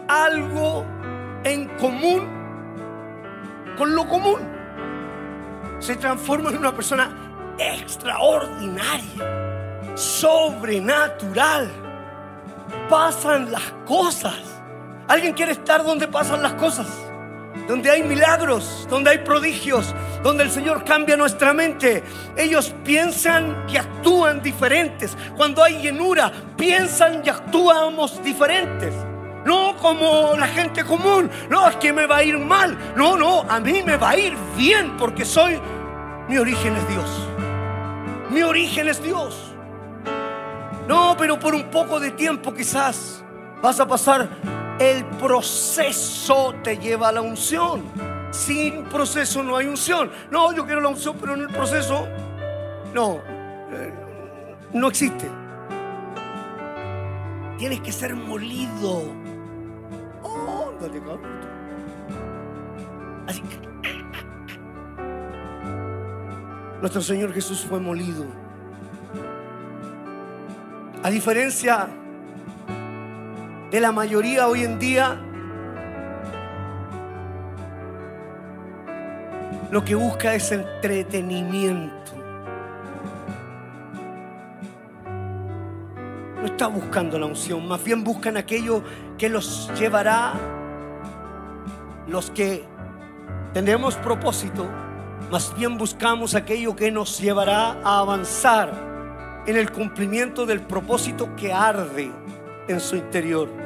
algo 0.08 0.84
en 1.44 1.68
común 1.76 2.28
con 3.76 3.94
lo 3.94 4.06
común. 4.06 4.40
Se 5.80 5.96
transforman 5.96 6.54
en 6.54 6.60
una 6.60 6.74
persona 6.74 7.10
extraordinaria, 7.58 9.96
sobrenatural. 9.96 11.70
Pasan 12.88 13.50
las 13.50 13.72
cosas. 13.86 14.38
¿Alguien 15.08 15.34
quiere 15.34 15.52
estar 15.52 15.82
donde 15.82 16.06
pasan 16.06 16.42
las 16.42 16.54
cosas? 16.54 16.86
Donde 17.66 17.90
hay 17.90 18.02
milagros, 18.02 18.86
donde 18.90 19.10
hay 19.10 19.18
prodigios, 19.18 19.94
donde 20.22 20.44
el 20.44 20.50
Señor 20.50 20.84
cambia 20.84 21.16
nuestra 21.16 21.52
mente. 21.52 22.02
Ellos 22.36 22.74
piensan 22.84 23.64
y 23.68 23.76
actúan 23.76 24.42
diferentes. 24.42 25.16
Cuando 25.36 25.62
hay 25.62 25.80
llenura, 25.80 26.32
piensan 26.56 27.22
y 27.24 27.28
actuamos 27.28 28.22
diferentes. 28.22 28.94
No 29.44 29.76
como 29.76 30.34
la 30.36 30.46
gente 30.48 30.84
común. 30.84 31.30
No, 31.48 31.68
es 31.68 31.76
que 31.76 31.92
me 31.92 32.06
va 32.06 32.18
a 32.18 32.24
ir 32.24 32.38
mal. 32.38 32.76
No, 32.96 33.16
no, 33.16 33.42
a 33.48 33.60
mí 33.60 33.82
me 33.84 33.96
va 33.96 34.10
a 34.10 34.18
ir 34.18 34.36
bien 34.56 34.96
porque 34.96 35.24
soy... 35.24 35.58
Mi 36.28 36.38
origen 36.38 36.76
es 36.76 36.88
Dios. 36.88 37.10
Mi 38.30 38.42
origen 38.42 38.88
es 38.88 39.02
Dios. 39.02 39.36
No, 40.86 41.16
pero 41.18 41.38
por 41.38 41.54
un 41.54 41.70
poco 41.70 41.98
de 41.98 42.12
tiempo 42.12 42.54
quizás 42.54 43.24
vas 43.62 43.80
a 43.80 43.86
pasar 43.86 44.28
el 44.80 45.04
proceso 45.04 46.54
te 46.64 46.78
lleva 46.78 47.10
a 47.10 47.12
la 47.12 47.20
unción. 47.20 47.84
Sin 48.30 48.84
proceso 48.84 49.42
no 49.42 49.56
hay 49.56 49.66
unción. 49.66 50.10
No, 50.30 50.52
yo 50.54 50.64
quiero 50.64 50.80
la 50.80 50.88
unción, 50.88 51.16
pero 51.20 51.34
en 51.34 51.42
el 51.42 51.48
proceso 51.48 52.08
no, 52.94 53.20
eh, 53.70 53.92
no 54.72 54.88
existe. 54.88 55.28
Tienes 57.58 57.80
que 57.80 57.92
ser 57.92 58.16
molido. 58.16 59.04
Oh, 60.22 60.72
Así 63.26 63.42
Nuestro 66.80 67.02
Señor 67.02 67.34
Jesús 67.34 67.66
fue 67.68 67.78
molido. 67.78 68.24
A 71.02 71.10
diferencia 71.10 71.90
de 73.70 73.80
la 73.80 73.92
mayoría 73.92 74.48
hoy 74.48 74.64
en 74.64 74.78
día 74.78 75.20
lo 79.70 79.84
que 79.84 79.94
busca 79.94 80.34
es 80.34 80.50
entretenimiento. 80.50 82.12
No 86.40 86.46
está 86.46 86.66
buscando 86.66 87.18
la 87.18 87.26
unción, 87.26 87.68
más 87.68 87.84
bien 87.84 88.02
buscan 88.02 88.36
aquello 88.36 88.82
que 89.16 89.28
los 89.28 89.70
llevará, 89.78 90.32
los 92.08 92.30
que 92.30 92.64
tenemos 93.52 93.94
propósito, 93.96 94.66
más 95.30 95.54
bien 95.56 95.78
buscamos 95.78 96.34
aquello 96.34 96.74
que 96.74 96.90
nos 96.90 97.20
llevará 97.20 97.76
a 97.84 98.00
avanzar 98.00 98.72
en 99.46 99.56
el 99.56 99.70
cumplimiento 99.70 100.46
del 100.46 100.60
propósito 100.62 101.36
que 101.36 101.52
arde 101.52 102.10
en 102.66 102.80
su 102.80 102.96
interior. 102.96 103.59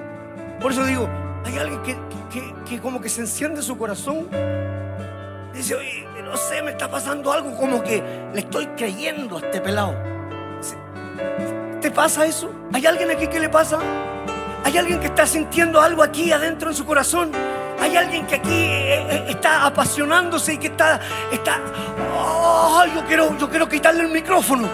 Por 0.60 0.72
eso 0.72 0.84
digo, 0.84 1.08
hay 1.44 1.58
alguien 1.58 1.82
que, 1.82 2.80
como 2.80 3.00
que 3.00 3.08
se 3.08 3.20
enciende 3.20 3.62
su 3.62 3.76
corazón. 3.76 4.28
Dice, 5.52 5.74
oye, 5.74 6.06
no 6.24 6.36
sé, 6.36 6.62
me 6.62 6.72
está 6.72 6.90
pasando 6.90 7.32
algo 7.32 7.56
como 7.56 7.82
que 7.82 8.02
le 8.32 8.40
estoy 8.40 8.66
creyendo 8.68 9.36
a 9.36 9.40
este 9.40 9.60
pelado. 9.60 9.94
¿Te 11.80 11.90
pasa 11.90 12.24
eso? 12.24 12.50
¿Hay 12.72 12.86
alguien 12.86 13.10
aquí 13.10 13.26
que 13.26 13.38
le 13.38 13.48
pasa? 13.48 13.78
¿Hay 14.64 14.78
alguien 14.78 14.98
que 14.98 15.06
está 15.06 15.26
sintiendo 15.26 15.80
algo 15.80 16.02
aquí 16.02 16.32
adentro 16.32 16.70
en 16.70 16.74
su 16.74 16.86
corazón? 16.86 17.30
Hay 17.80 17.96
alguien 17.96 18.26
que 18.26 18.36
aquí 18.36 18.50
eh, 18.50 19.06
eh, 19.10 19.24
está 19.28 19.66
apasionándose 19.66 20.54
y 20.54 20.58
que 20.58 20.68
está, 20.68 20.98
está, 21.30 21.60
oh, 22.16 22.84
yo 22.94 23.04
quiero, 23.04 23.36
yo 23.36 23.50
quiero 23.50 23.68
quitarle 23.68 24.04
el 24.04 24.08
micrófono. 24.08 24.68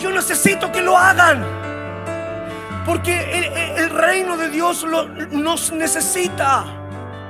Yo 0.00 0.10
necesito 0.10 0.72
que 0.72 0.80
lo 0.80 0.96
hagan. 0.96 1.44
Porque 2.86 3.74
el, 3.76 3.90
reino 3.90 4.36
de 4.36 4.48
Dios 4.48 4.84
nos 5.30 5.72
necesita 5.72 6.64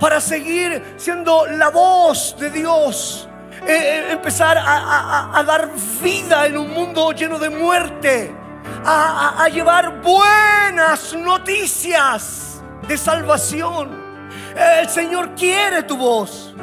para 0.01 0.21
seguir 0.21 0.95
siendo 0.97 1.47
la 1.47 1.71
voz 1.71 2.37
de 2.39 2.51
Dios. 2.51 3.29
Eh, 3.67 3.69
eh, 3.69 4.13
empezar 4.13 4.57
a, 4.59 5.43
dar 5.47 5.71
vida 6.03 6.47
en 6.47 6.57
un 6.57 6.71
mundo 6.71 7.13
lleno 7.13 7.39
de 7.39 7.51
muerte. 7.51 8.35
a 8.85 9.49
llevar 9.49 10.01
buenas 10.01 11.15
noticias 11.15 12.63
de 12.89 12.97
salvación. 12.97 14.03
El 14.57 14.89
Señor 14.89 15.35
quiere 15.35 15.83
tu 15.83 15.97
voz. 15.97 16.55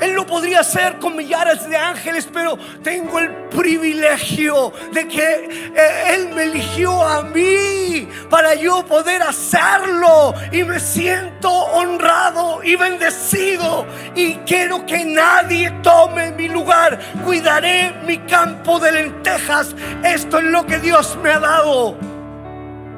Él 0.00 0.12
lo 0.12 0.26
podría 0.26 0.60
hacer 0.60 0.98
con 0.98 1.16
millares 1.16 1.68
de 1.68 1.76
ángeles, 1.76 2.28
pero 2.32 2.58
tengo 2.82 3.18
el 3.18 3.30
privilegio 3.50 4.72
de 4.92 5.08
que 5.08 5.72
eh, 5.74 6.14
Él 6.14 6.30
me 6.34 6.44
eligió 6.44 7.02
a 7.06 7.22
mí 7.22 8.08
para 8.30 8.54
yo 8.54 8.84
poder 8.84 9.22
hacerlo. 9.22 10.34
Y 10.52 10.64
me 10.64 10.80
siento 10.80 11.50
honrado 11.50 12.62
y 12.62 12.76
bendecido. 12.76 13.86
Y 14.14 14.34
quiero 14.46 14.84
que 14.86 15.04
nadie 15.04 15.70
tome 15.82 16.32
mi 16.32 16.48
lugar. 16.48 16.98
Cuidaré 17.24 17.92
mi 18.06 18.18
campo 18.18 18.78
de 18.78 18.92
lentejas. 18.92 19.74
Esto 20.02 20.38
es 20.38 20.44
lo 20.44 20.66
que 20.66 20.78
Dios 20.78 21.16
me 21.22 21.30
ha 21.30 21.38
dado. 21.38 22.13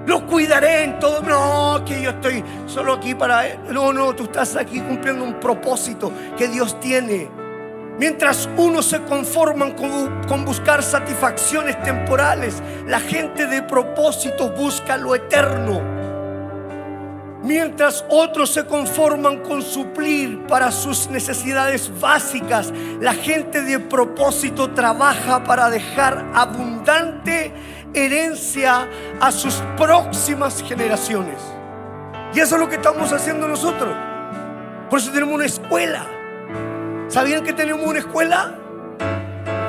Lo 0.07 0.25
cuidaré 0.25 0.85
en 0.85 0.99
todo. 0.99 1.21
No, 1.23 1.85
que 1.85 2.01
yo 2.01 2.11
estoy 2.11 2.43
solo 2.67 2.95
aquí 2.95 3.15
para... 3.15 3.49
Él. 3.49 3.59
No, 3.73 3.93
no, 3.93 4.15
tú 4.15 4.25
estás 4.25 4.57
aquí 4.57 4.81
cumpliendo 4.81 5.25
un 5.25 5.41
propósito 5.41 6.13
que 6.39 6.49
Dios 6.49 6.79
tiene. 6.81 7.29
Mientras 7.99 8.49
unos 8.57 8.87
se 8.87 9.03
conforman 9.03 9.73
con, 9.73 10.23
con, 10.29 10.45
buscar 10.45 10.83
satisfacciones 10.83 11.83
temporales, 11.83 12.63
la 12.87 13.01
gente 13.01 13.47
de 13.47 13.63
propósito 13.63 14.51
busca 14.51 14.97
lo 14.99 15.15
eterno. 15.15 15.97
Mientras 17.43 18.05
otros 18.11 18.51
se 18.51 18.67
conforman 18.67 19.39
con 19.39 19.63
suplir 19.63 20.47
para 20.47 20.73
sus 20.73 21.09
necesidades 21.09 21.91
básicas, 22.01 22.73
la 23.01 23.15
gente 23.15 23.63
de 23.63 23.79
propósito 23.79 24.71
trabaja 24.73 25.45
para 25.45 25.71
dejar 25.71 26.27
abundante 26.35 27.55
herencia 27.95 28.89
a 29.21 29.33
sus 29.33 29.63
próximas 29.77 30.63
generaciones. 30.63 31.41
Y 32.35 32.41
eso 32.41 32.57
es 32.57 32.61
lo 32.61 32.69
que 32.69 32.77
estamos 32.77 33.13
haciendo 33.13 33.49
nosotros. 33.49 33.95
Por 34.91 34.99
eso 34.99 35.11
tenemos 35.11 35.35
una 35.35 35.47
escuela. 35.47 36.07
¿Sabían 37.09 37.45
que 37.45 37.53
tenemos 37.53 37.87
una 37.87 38.01
escuela? 38.01 38.55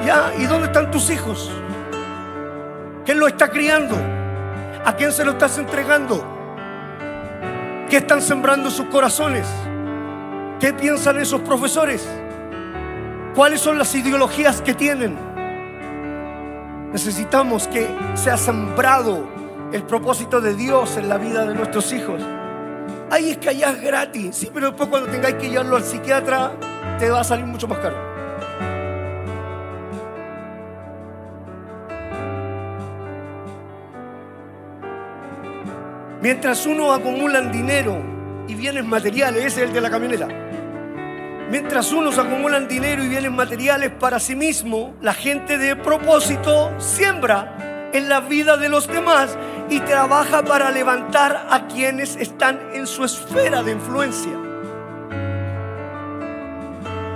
Ya, 0.06 0.34
¿y 0.38 0.46
dónde 0.46 0.68
están 0.68 0.92
tus 0.92 1.10
hijos? 1.10 1.52
¿Quién 3.06 3.20
lo 3.20 3.28
está 3.28 3.50
criando? 3.50 3.96
¿A 4.86 4.96
quién 4.96 5.12
se 5.12 5.24
lo 5.24 5.32
estás 5.32 5.58
entregando? 5.58 6.24
¿Qué 7.90 7.98
están 7.98 8.22
sembrando 8.22 8.70
sus 8.70 8.88
corazones? 8.88 9.48
¿Qué 10.60 10.74
piensan 10.74 11.18
esos 11.20 11.42
profesores? 11.42 12.08
¿Cuáles 13.36 13.62
son 13.62 13.78
las 13.78 13.94
ideologías 13.96 14.62
que 14.62 14.74
tienen? 14.74 15.27
Necesitamos 16.92 17.68
que 17.68 17.88
sea 18.16 18.38
sembrado 18.38 19.28
el 19.74 19.84
propósito 19.84 20.40
de 20.40 20.56
Dios 20.56 20.98
en 20.98 21.10
la 21.10 21.18
vida 21.18 21.46
de 21.46 21.54
nuestros 21.54 21.92
hijos. 21.92 22.22
Ahí 23.10 23.32
es 23.32 23.38
que 23.38 23.50
allá 23.50 23.72
es 23.72 23.82
gratis. 23.82 24.36
Sí, 24.36 24.50
pero 24.54 24.68
después 24.68 24.90
cuando 24.90 25.10
tengáis 25.10 25.36
que 25.36 25.50
llevarlo 25.50 25.76
al 25.76 25.84
psiquiatra, 25.84 26.54
te 27.00 27.10
va 27.10 27.22
a 27.22 27.24
salir 27.24 27.46
mucho 27.46 27.68
más 27.68 27.80
caro. 27.80 28.08
Mientras 36.22 36.66
uno 36.66 36.94
acumulan 36.94 37.52
dinero 37.52 37.98
y 38.48 38.56
bienes 38.56 38.86
materiales, 38.86 39.46
ese 39.46 39.62
es 39.62 39.68
el 39.68 39.74
de 39.74 39.82
la 39.82 39.90
camioneta. 39.90 40.47
Mientras 41.50 41.94
unos 41.94 42.18
acumulan 42.18 42.68
dinero 42.68 43.02
y 43.04 43.08
bienes 43.08 43.32
materiales 43.32 43.92
para 43.92 44.20
sí 44.20 44.36
mismo, 44.36 44.94
la 45.02 45.14
gente 45.14 45.58
de 45.58 45.78
propósito 45.78 46.74
siembra 46.78 47.90
en 47.94 48.10
la 48.10 48.20
vida 48.20 48.58
de 48.58 48.68
los 48.68 48.86
demás 48.88 49.38
y 49.70 49.80
trabaja 49.80 50.44
para 50.44 50.72
levantar 50.72 51.48
a 51.50 51.68
quienes 51.68 52.18
están 52.18 52.60
en 52.74 52.86
su 52.86 53.06
esfera 53.06 53.64
de 53.64 53.72
influencia. 53.72 54.34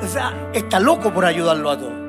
O 0.01 0.07
sea, 0.07 0.33
está 0.53 0.79
loco 0.79 1.13
por 1.13 1.25
ayudarlo 1.25 1.69
a 1.69 1.77
todos. 1.77 2.01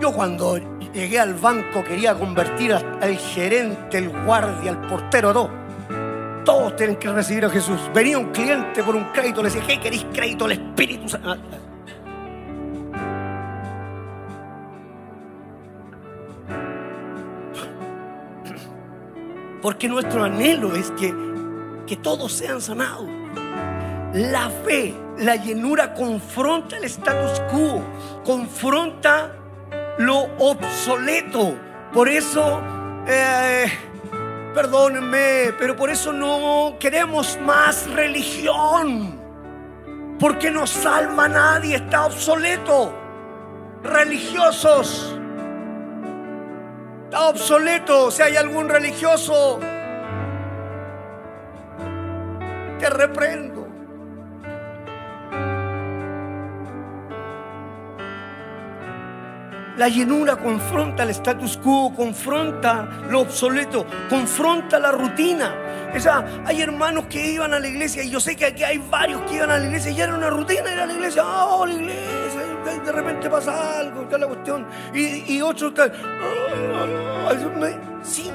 Yo 0.00 0.12
cuando 0.12 0.58
llegué 0.92 1.18
al 1.18 1.34
banco 1.34 1.82
quería 1.82 2.14
convertir 2.14 2.74
al 2.74 3.16
gerente, 3.16 3.96
el 3.96 4.10
guardia, 4.10 4.72
al 4.72 4.80
portero, 4.82 5.32
todo. 5.32 5.65
Todos 6.46 6.76
tienen 6.76 6.94
que 6.96 7.10
recibir 7.10 7.44
a 7.44 7.50
Jesús. 7.50 7.78
Venía 7.92 8.18
un 8.18 8.30
cliente 8.30 8.80
por 8.84 8.94
un 8.94 9.04
crédito, 9.12 9.42
le 9.42 9.50
decía, 9.50 9.66
¿qué 9.66 9.80
queréis 9.80 10.06
crédito 10.14 10.44
al 10.44 10.52
Espíritu 10.52 11.08
Santo? 11.08 11.42
Porque 19.60 19.88
nuestro 19.88 20.22
anhelo 20.22 20.76
es 20.76 20.92
que, 20.92 21.12
que 21.84 21.96
todos 21.96 22.32
sean 22.32 22.60
sanados. 22.60 23.08
La 24.14 24.48
fe, 24.64 24.94
la 25.18 25.34
llenura 25.34 25.94
confronta 25.94 26.76
el 26.76 26.84
status 26.84 27.40
quo, 27.50 27.82
confronta 28.24 29.34
lo 29.98 30.28
obsoleto. 30.38 31.56
Por 31.92 32.08
eso, 32.08 32.62
eh, 33.08 33.66
perdónenme, 34.56 35.52
pero 35.58 35.76
por 35.76 35.90
eso 35.90 36.14
no 36.14 36.76
queremos 36.80 37.38
más 37.42 37.86
religión. 37.90 39.20
Porque 40.18 40.50
no 40.50 40.66
salva 40.66 41.26
a 41.26 41.28
nadie, 41.28 41.76
está 41.76 42.06
obsoleto. 42.06 42.90
Religiosos. 43.82 45.14
Está 47.04 47.28
obsoleto. 47.28 48.10
Si 48.10 48.22
hay 48.22 48.36
algún 48.36 48.70
religioso, 48.70 49.60
te 52.78 52.88
reprendo. 52.88 53.55
La 59.76 59.88
llenura 59.88 60.36
confronta 60.36 61.02
el 61.02 61.10
status 61.10 61.58
quo, 61.58 61.94
confronta 61.94 62.88
lo 63.10 63.20
obsoleto, 63.20 63.84
confronta 64.08 64.78
la 64.78 64.90
rutina. 64.90 65.54
O 65.94 66.00
sea, 66.00 66.42
hay 66.46 66.62
hermanos 66.62 67.06
que 67.06 67.32
iban 67.32 67.52
a 67.52 67.58
la 67.58 67.68
iglesia 67.68 68.02
y 68.02 68.10
yo 68.10 68.18
sé 68.18 68.36
que 68.36 68.46
aquí 68.46 68.64
hay 68.64 68.78
varios 68.78 69.20
que 69.22 69.34
iban 69.34 69.50
a 69.50 69.58
la 69.58 69.66
iglesia 69.66 69.90
y 69.90 70.00
era 70.00 70.14
una 70.14 70.30
rutina 70.30 70.72
ir 70.72 70.80
a 70.80 70.86
la 70.86 70.92
iglesia. 70.94 71.22
Oh, 71.26 71.66
la 71.66 71.74
iglesia, 71.74 72.40
de 72.84 72.92
repente 72.92 73.28
pasa 73.28 73.80
algo, 73.80 74.02
está 74.02 74.16
la 74.16 74.26
cuestión. 74.26 74.66
Y, 74.94 75.40
otros 75.42 75.72
están, 75.72 75.92
sí, 78.02 78.30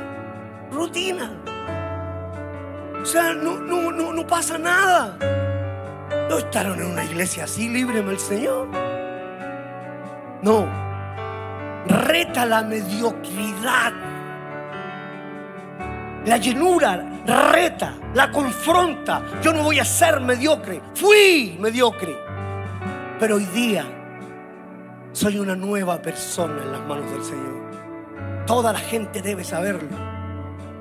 rutina. 0.71 1.31
O 3.01 3.05
sea, 3.05 3.33
no, 3.33 3.57
no, 3.57 3.91
no, 3.91 4.13
no 4.13 4.27
pasa 4.27 4.59
nada. 4.59 5.17
No 6.29 6.37
estaron 6.37 6.79
en 6.79 6.91
una 6.91 7.03
iglesia 7.03 7.45
así, 7.45 7.67
líbreme 7.67 8.11
el 8.11 8.19
Señor. 8.19 8.67
No, 10.43 10.90
reta 11.87 12.45
la 12.45 12.63
mediocridad. 12.63 13.93
La 16.25 16.37
llenura 16.37 17.11
reta, 17.25 17.95
la 18.13 18.31
confronta. 18.31 19.21
Yo 19.41 19.53
no 19.53 19.63
voy 19.63 19.79
a 19.79 19.85
ser 19.85 20.19
mediocre. 20.19 20.81
Fui 20.93 21.57
mediocre. 21.59 22.15
Pero 23.19 23.35
hoy 23.35 23.45
día 23.45 23.85
soy 25.11 25.37
una 25.37 25.55
nueva 25.55 26.01
persona 26.01 26.61
en 26.63 26.71
las 26.71 26.81
manos 26.81 27.11
del 27.11 27.23
Señor. 27.23 28.45
Toda 28.45 28.73
la 28.73 28.79
gente 28.79 29.21
debe 29.21 29.43
saberlo. 29.43 30.11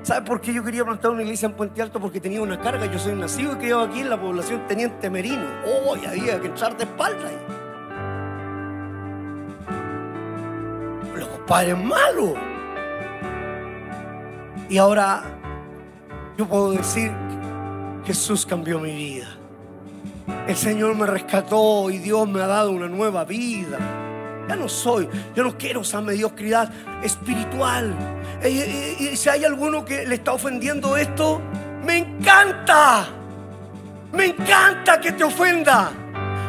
¿Sabe 0.03 0.25
por 0.25 0.41
qué 0.41 0.51
yo 0.51 0.63
quería 0.63 0.83
plantar 0.83 1.11
una 1.11 1.21
iglesia 1.21 1.45
en 1.45 1.53
Puente 1.53 1.81
Alto? 1.81 1.99
Porque 1.99 2.19
tenía 2.19 2.41
una 2.41 2.59
carga. 2.59 2.87
Yo 2.87 2.97
soy 2.97 3.13
nacido 3.13 3.53
y 3.53 3.55
criado 3.57 3.81
aquí 3.81 3.99
en 3.99 4.09
la 4.09 4.19
población 4.19 4.65
Teniente 4.67 5.09
Merino. 5.09 5.45
Oh, 5.65 5.93
había 5.93 6.39
que 6.41 6.47
echar 6.47 6.75
de 6.75 6.85
espalda 6.85 7.27
ahí. 7.27 7.37
Padre 11.51 11.75
malo. 11.75 12.35
Y 14.69 14.77
ahora 14.77 15.21
yo 16.37 16.47
puedo 16.47 16.71
decir, 16.71 17.11
Jesús 18.05 18.45
cambió 18.45 18.79
mi 18.79 18.95
vida. 18.95 19.27
El 20.47 20.55
Señor 20.55 20.95
me 20.95 21.05
rescató 21.05 21.89
y 21.89 21.97
Dios 21.97 22.25
me 22.29 22.41
ha 22.41 22.47
dado 22.47 22.71
una 22.71 22.87
nueva 22.87 23.25
vida. 23.25 23.77
Ya 24.47 24.55
no 24.55 24.69
soy, 24.69 25.09
yo 25.35 25.43
no 25.43 25.57
quiero 25.57 25.81
esa 25.81 25.99
mediocridad 25.99 26.71
espiritual. 27.03 27.93
Y, 28.45 29.17
si 29.17 29.27
hay 29.27 29.43
alguno 29.43 29.83
que 29.83 30.05
le 30.07 30.15
está 30.15 30.31
ofendiendo 30.31 30.95
esto, 30.95 31.41
me 31.85 31.97
encanta. 31.97 33.07
Me 34.13 34.27
encanta 34.27 35.01
que 35.01 35.11
te 35.11 35.25
ofenda. 35.25 35.91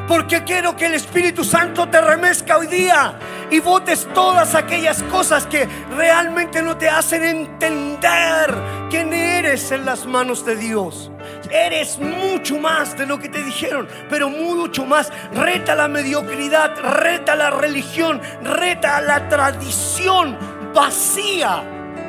Porque 0.09 0.43
quiero 0.43 0.77
que 0.77 0.87
el 0.87 0.95
Espíritu 0.95 1.45
Santo 1.45 1.89
te 1.89 2.01
remezca 2.01 2.59
hoy 2.59 2.67
día 2.67 3.15
y 3.51 3.61
votes 3.61 4.09
todas 4.13 4.55
aquellas 4.55 5.03
cosas 5.05 5.47
que 5.47 5.69
realmente 5.97 6.63
no 6.63 6.77
te 6.77 6.89
hacen 6.89 7.23
entender 7.23 8.55
quién 8.91 9.13
eres 9.13 9.71
en 9.71 9.85
las 9.85 10.05
manos 10.07 10.45
de 10.45 10.57
Dios. 10.57 11.11
Eres 11.51 11.99
mucho 11.99 12.59
más 12.59 12.97
de 12.97 13.07
lo 13.07 13.19
que 13.19 13.29
te 13.29 13.43
dijeron, 13.43 13.89
pero 14.11 14.29
mucho 14.29 14.85
más. 14.85 15.13
Reta 15.35 15.75
la 15.75 15.87
mediocridad, 15.87 16.77
reta 16.79 17.37
la 17.37 17.51
religión, 17.51 18.21
reta 18.43 19.01
la 19.01 19.29
tradición 19.29 20.37
vacía 20.75 21.63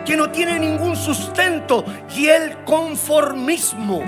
que 0.05 0.17
no 0.17 0.29
tiene 0.29 0.59
ningún 0.59 0.95
sustento 0.95 1.85
y 2.15 2.27
el 2.27 2.63
conformismo. 2.63 4.01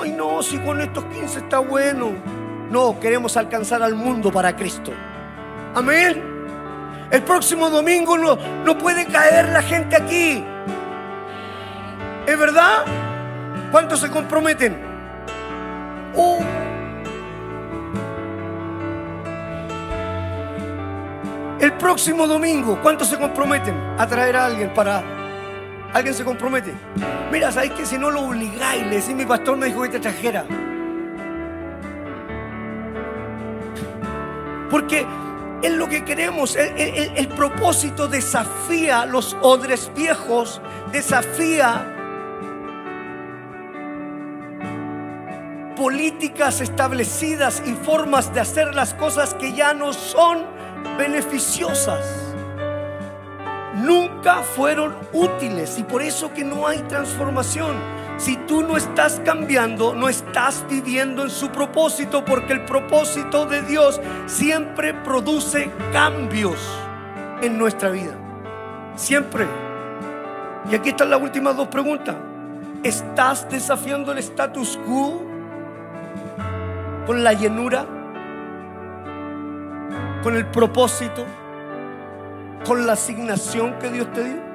Ay, 0.00 0.12
no, 0.12 0.42
si 0.42 0.58
con 0.58 0.80
estos 0.80 1.04
15 1.06 1.38
está 1.40 1.58
bueno. 1.58 2.41
No, 2.72 2.98
queremos 2.98 3.36
alcanzar 3.36 3.82
al 3.82 3.94
mundo 3.94 4.32
para 4.32 4.56
Cristo. 4.56 4.92
Amén. 5.74 6.24
El 7.10 7.22
próximo 7.22 7.68
domingo 7.68 8.16
no, 8.16 8.38
no 8.64 8.78
puede 8.78 9.04
caer 9.04 9.50
la 9.50 9.60
gente 9.60 9.94
aquí. 9.94 10.42
¿Es 12.26 12.38
verdad? 12.38 12.86
¿Cuántos 13.70 14.00
se 14.00 14.08
comprometen? 14.08 14.80
Oh. 16.16 16.38
El 21.60 21.72
próximo 21.74 22.26
domingo, 22.26 22.78
¿cuántos 22.82 23.08
se 23.08 23.18
comprometen 23.18 23.74
a 23.98 24.06
traer 24.06 24.34
a 24.34 24.46
alguien 24.46 24.72
para... 24.72 25.02
¿Alguien 25.92 26.14
se 26.14 26.24
compromete? 26.24 26.72
Mira, 27.30 27.52
¿sabes 27.52 27.72
que 27.72 27.84
si 27.84 27.98
no 27.98 28.10
lo 28.10 28.22
obligáis? 28.22 28.86
Le 28.86 28.96
decís, 28.96 29.14
mi 29.14 29.26
pastor 29.26 29.58
me 29.58 29.66
dijo 29.66 29.82
que 29.82 29.90
te 29.90 30.00
trajera. 30.00 30.46
Porque 34.72 35.06
es 35.62 35.72
lo 35.72 35.86
que 35.86 36.02
queremos. 36.02 36.56
El, 36.56 37.28
propósito 37.28 38.08
desafía 38.08 39.04
los 39.04 39.36
odres 39.42 39.92
viejos, 39.94 40.62
desafía 40.90 41.86
políticas 45.76 46.62
establecidas 46.62 47.62
y 47.66 47.74
formas 47.74 48.32
de 48.32 48.40
hacer 48.40 48.74
las 48.74 48.94
cosas 48.94 49.34
que 49.34 49.52
ya 49.52 49.74
no 49.74 49.92
son 49.92 50.38
beneficiosas. 50.96 52.04
nunca 53.74 54.42
fueron 54.42 54.94
útiles 55.12 55.78
y 55.78 55.82
por 55.82 56.02
eso 56.02 56.32
que 56.32 56.44
no 56.44 56.66
hay 56.66 56.78
transformación. 56.82 58.01
Si 58.22 58.36
tú 58.36 58.62
no 58.62 58.76
estás 58.76 59.20
cambiando, 59.24 59.96
no 59.96 60.08
estás 60.08 60.64
viviendo 60.70 61.24
en 61.24 61.30
su 61.30 61.48
propósito, 61.48 62.24
porque 62.24 62.52
el 62.52 62.64
propósito 62.64 63.46
de 63.46 63.62
Dios 63.62 64.00
siempre 64.26 64.94
produce 64.94 65.72
cambios 65.92 66.56
en 67.42 67.58
nuestra 67.58 67.88
vida. 67.88 68.14
Siempre. 68.94 69.44
Y 70.70 70.74
aquí 70.76 70.90
están 70.90 71.10
las 71.10 71.20
últimas 71.20 71.56
dos 71.56 71.66
preguntas. 71.66 72.14
¿Estás 72.84 73.50
desafiando 73.50 74.12
el 74.12 74.18
status 74.18 74.78
quo 74.86 75.20
con 77.04 77.24
la 77.24 77.32
llenura? 77.32 77.86
¿Con 80.22 80.36
el 80.36 80.46
propósito? 80.46 81.26
¿Con 82.64 82.86
la 82.86 82.92
asignación 82.92 83.80
que 83.80 83.90
Dios 83.90 84.12
te 84.12 84.22
dio? 84.22 84.51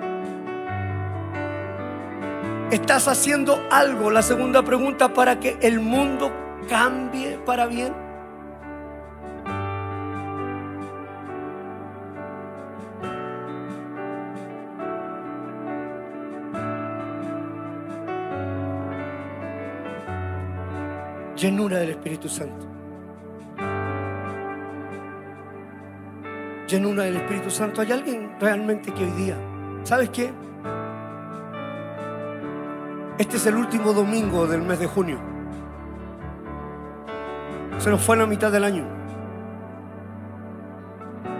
¿Estás 2.71 3.07
haciendo 3.07 3.65
algo? 3.71 4.11
La 4.11 4.21
segunda 4.21 4.61
pregunta 4.61 5.13
para 5.13 5.39
que 5.39 5.57
el 5.61 5.79
mundo 5.79 6.33
cambie 6.67 7.39
para 7.45 7.65
bien. 7.65 7.93
Llenura 21.37 21.77
del 21.77 21.91
Espíritu 21.91 22.27
Santo. 22.27 22.67
Llenura 26.67 27.03
del 27.03 27.15
Espíritu 27.15 27.49
Santo. 27.49 27.79
¿Hay 27.79 27.93
alguien 27.93 28.35
realmente 28.41 28.93
que 28.93 29.05
hoy 29.05 29.11
día, 29.11 29.37
¿sabes 29.83 30.09
qué? 30.09 30.46
Este 33.17 33.37
es 33.37 33.47
el 33.47 33.55
último 33.55 33.93
domingo 33.93 34.45
del 34.45 34.61
mes 34.61 34.79
de 34.79 34.85
junio. 34.85 35.19
Se 37.79 37.89
nos 37.89 37.99
fue 38.01 38.15
la 38.15 38.27
mitad 38.27 38.51
del 38.51 38.63
año. 38.63 38.85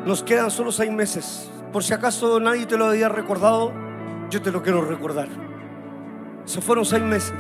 Nos 0.04 0.24
quedan 0.24 0.50
solo 0.50 0.72
seis 0.72 0.92
meses. 0.92 1.52
Por 1.72 1.84
si 1.84 1.94
acaso 1.94 2.40
nadie 2.40 2.66
te 2.66 2.78
lo 2.78 2.86
había 2.86 3.10
recordado, 3.10 3.72
yo 4.32 4.42
te 4.42 4.52
lo 4.52 4.64
quiero 4.64 4.82
recordar. 4.82 5.28
Se 6.46 6.62
fueron 6.62 6.84
seis 6.84 7.04
meses. 7.04 7.36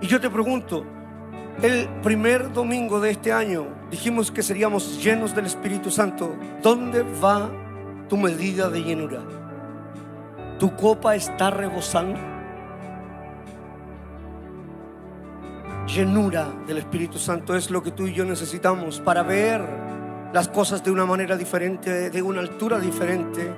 Y 0.00 0.08
yo 0.08 0.20
te 0.20 0.28
pregunto, 0.28 0.84
el 1.62 1.88
primer 2.02 2.52
domingo 2.52 2.98
de 2.98 3.10
este 3.10 3.32
año 3.32 3.68
dijimos 3.88 4.32
que 4.32 4.42
seríamos 4.42 5.00
llenos 5.00 5.32
del 5.32 5.46
Espíritu 5.46 5.92
Santo. 5.92 6.34
¿Dónde 6.60 7.04
va 7.22 7.50
tu 8.08 8.16
medida 8.16 8.68
de 8.68 8.82
llenura? 8.82 9.20
¿Tu 10.58 10.74
copa 10.74 11.14
está 11.14 11.50
rebosando? 11.50 12.29
Llenura 15.94 16.48
del 16.66 16.78
Espíritu 16.78 17.18
Santo 17.18 17.56
es 17.56 17.70
lo 17.70 17.82
que 17.82 17.90
tú 17.90 18.06
y 18.06 18.12
yo 18.12 18.24
necesitamos 18.24 19.00
para 19.00 19.22
ver 19.22 19.60
las 20.32 20.48
cosas 20.48 20.84
de 20.84 20.90
una 20.90 21.04
manera 21.04 21.36
diferente, 21.36 22.10
de 22.10 22.22
una 22.22 22.40
altura 22.40 22.78
diferente, 22.78 23.52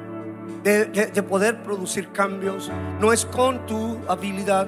de, 0.62 1.22
poder 1.22 1.62
producir 1.62 2.10
cambios. 2.12 2.70
No 3.00 3.12
es 3.12 3.26
con 3.26 3.66
tu 3.66 3.98
habilidad, 4.08 4.66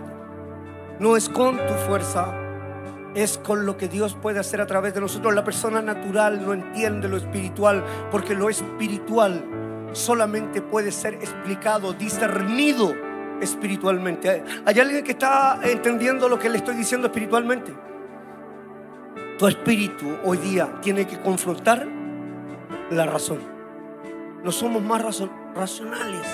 no 0.99 1.17
es 1.17 1.29
con 1.29 1.57
tu 1.57 1.73
fuerza, 1.87 2.35
es 3.15 3.39
con 3.39 3.65
lo 3.65 3.79
que 3.79 3.89
Dios 3.89 4.15
puede 4.21 4.41
hacer 4.41 4.61
a 4.61 4.67
través 4.67 4.93
de 4.93 5.01
nosotros. 5.01 5.35
La 5.35 5.45
persona 5.45 5.81
natural 5.81 6.45
no 6.45 6.53
entiende 6.53 7.09
lo 7.09 7.17
espiritual 7.17 7.83
porque 8.11 8.35
lo 8.35 8.51
espiritual 8.51 9.43
solamente 9.93 10.61
puede 10.61 10.93
ser 10.93 11.15
explicado, 11.15 11.95
discernido 11.95 12.95
espiritualmente. 13.45 14.43
¿Hay 14.65 14.81
alguien 14.81 15.05
que 15.05 15.13
está 15.13 15.61
entendiendo 15.63 16.29
lo 16.29 16.39
que 16.39 16.49
le 16.49 16.59
estoy 16.59 16.75
diciendo 16.75 17.07
espiritualmente? 17.07 17.73
Tu 19.39 19.47
espíritu 19.47 20.17
hoy 20.25 20.39
día 20.39 20.81
tiene 20.81 21.07
que 21.07 21.21
confrontar 21.21 21.87
la 22.91 23.07
razón. 23.07 23.39
No 24.43 24.53
somos 24.53 24.83
más 24.83 25.03
racionales. 25.55 26.27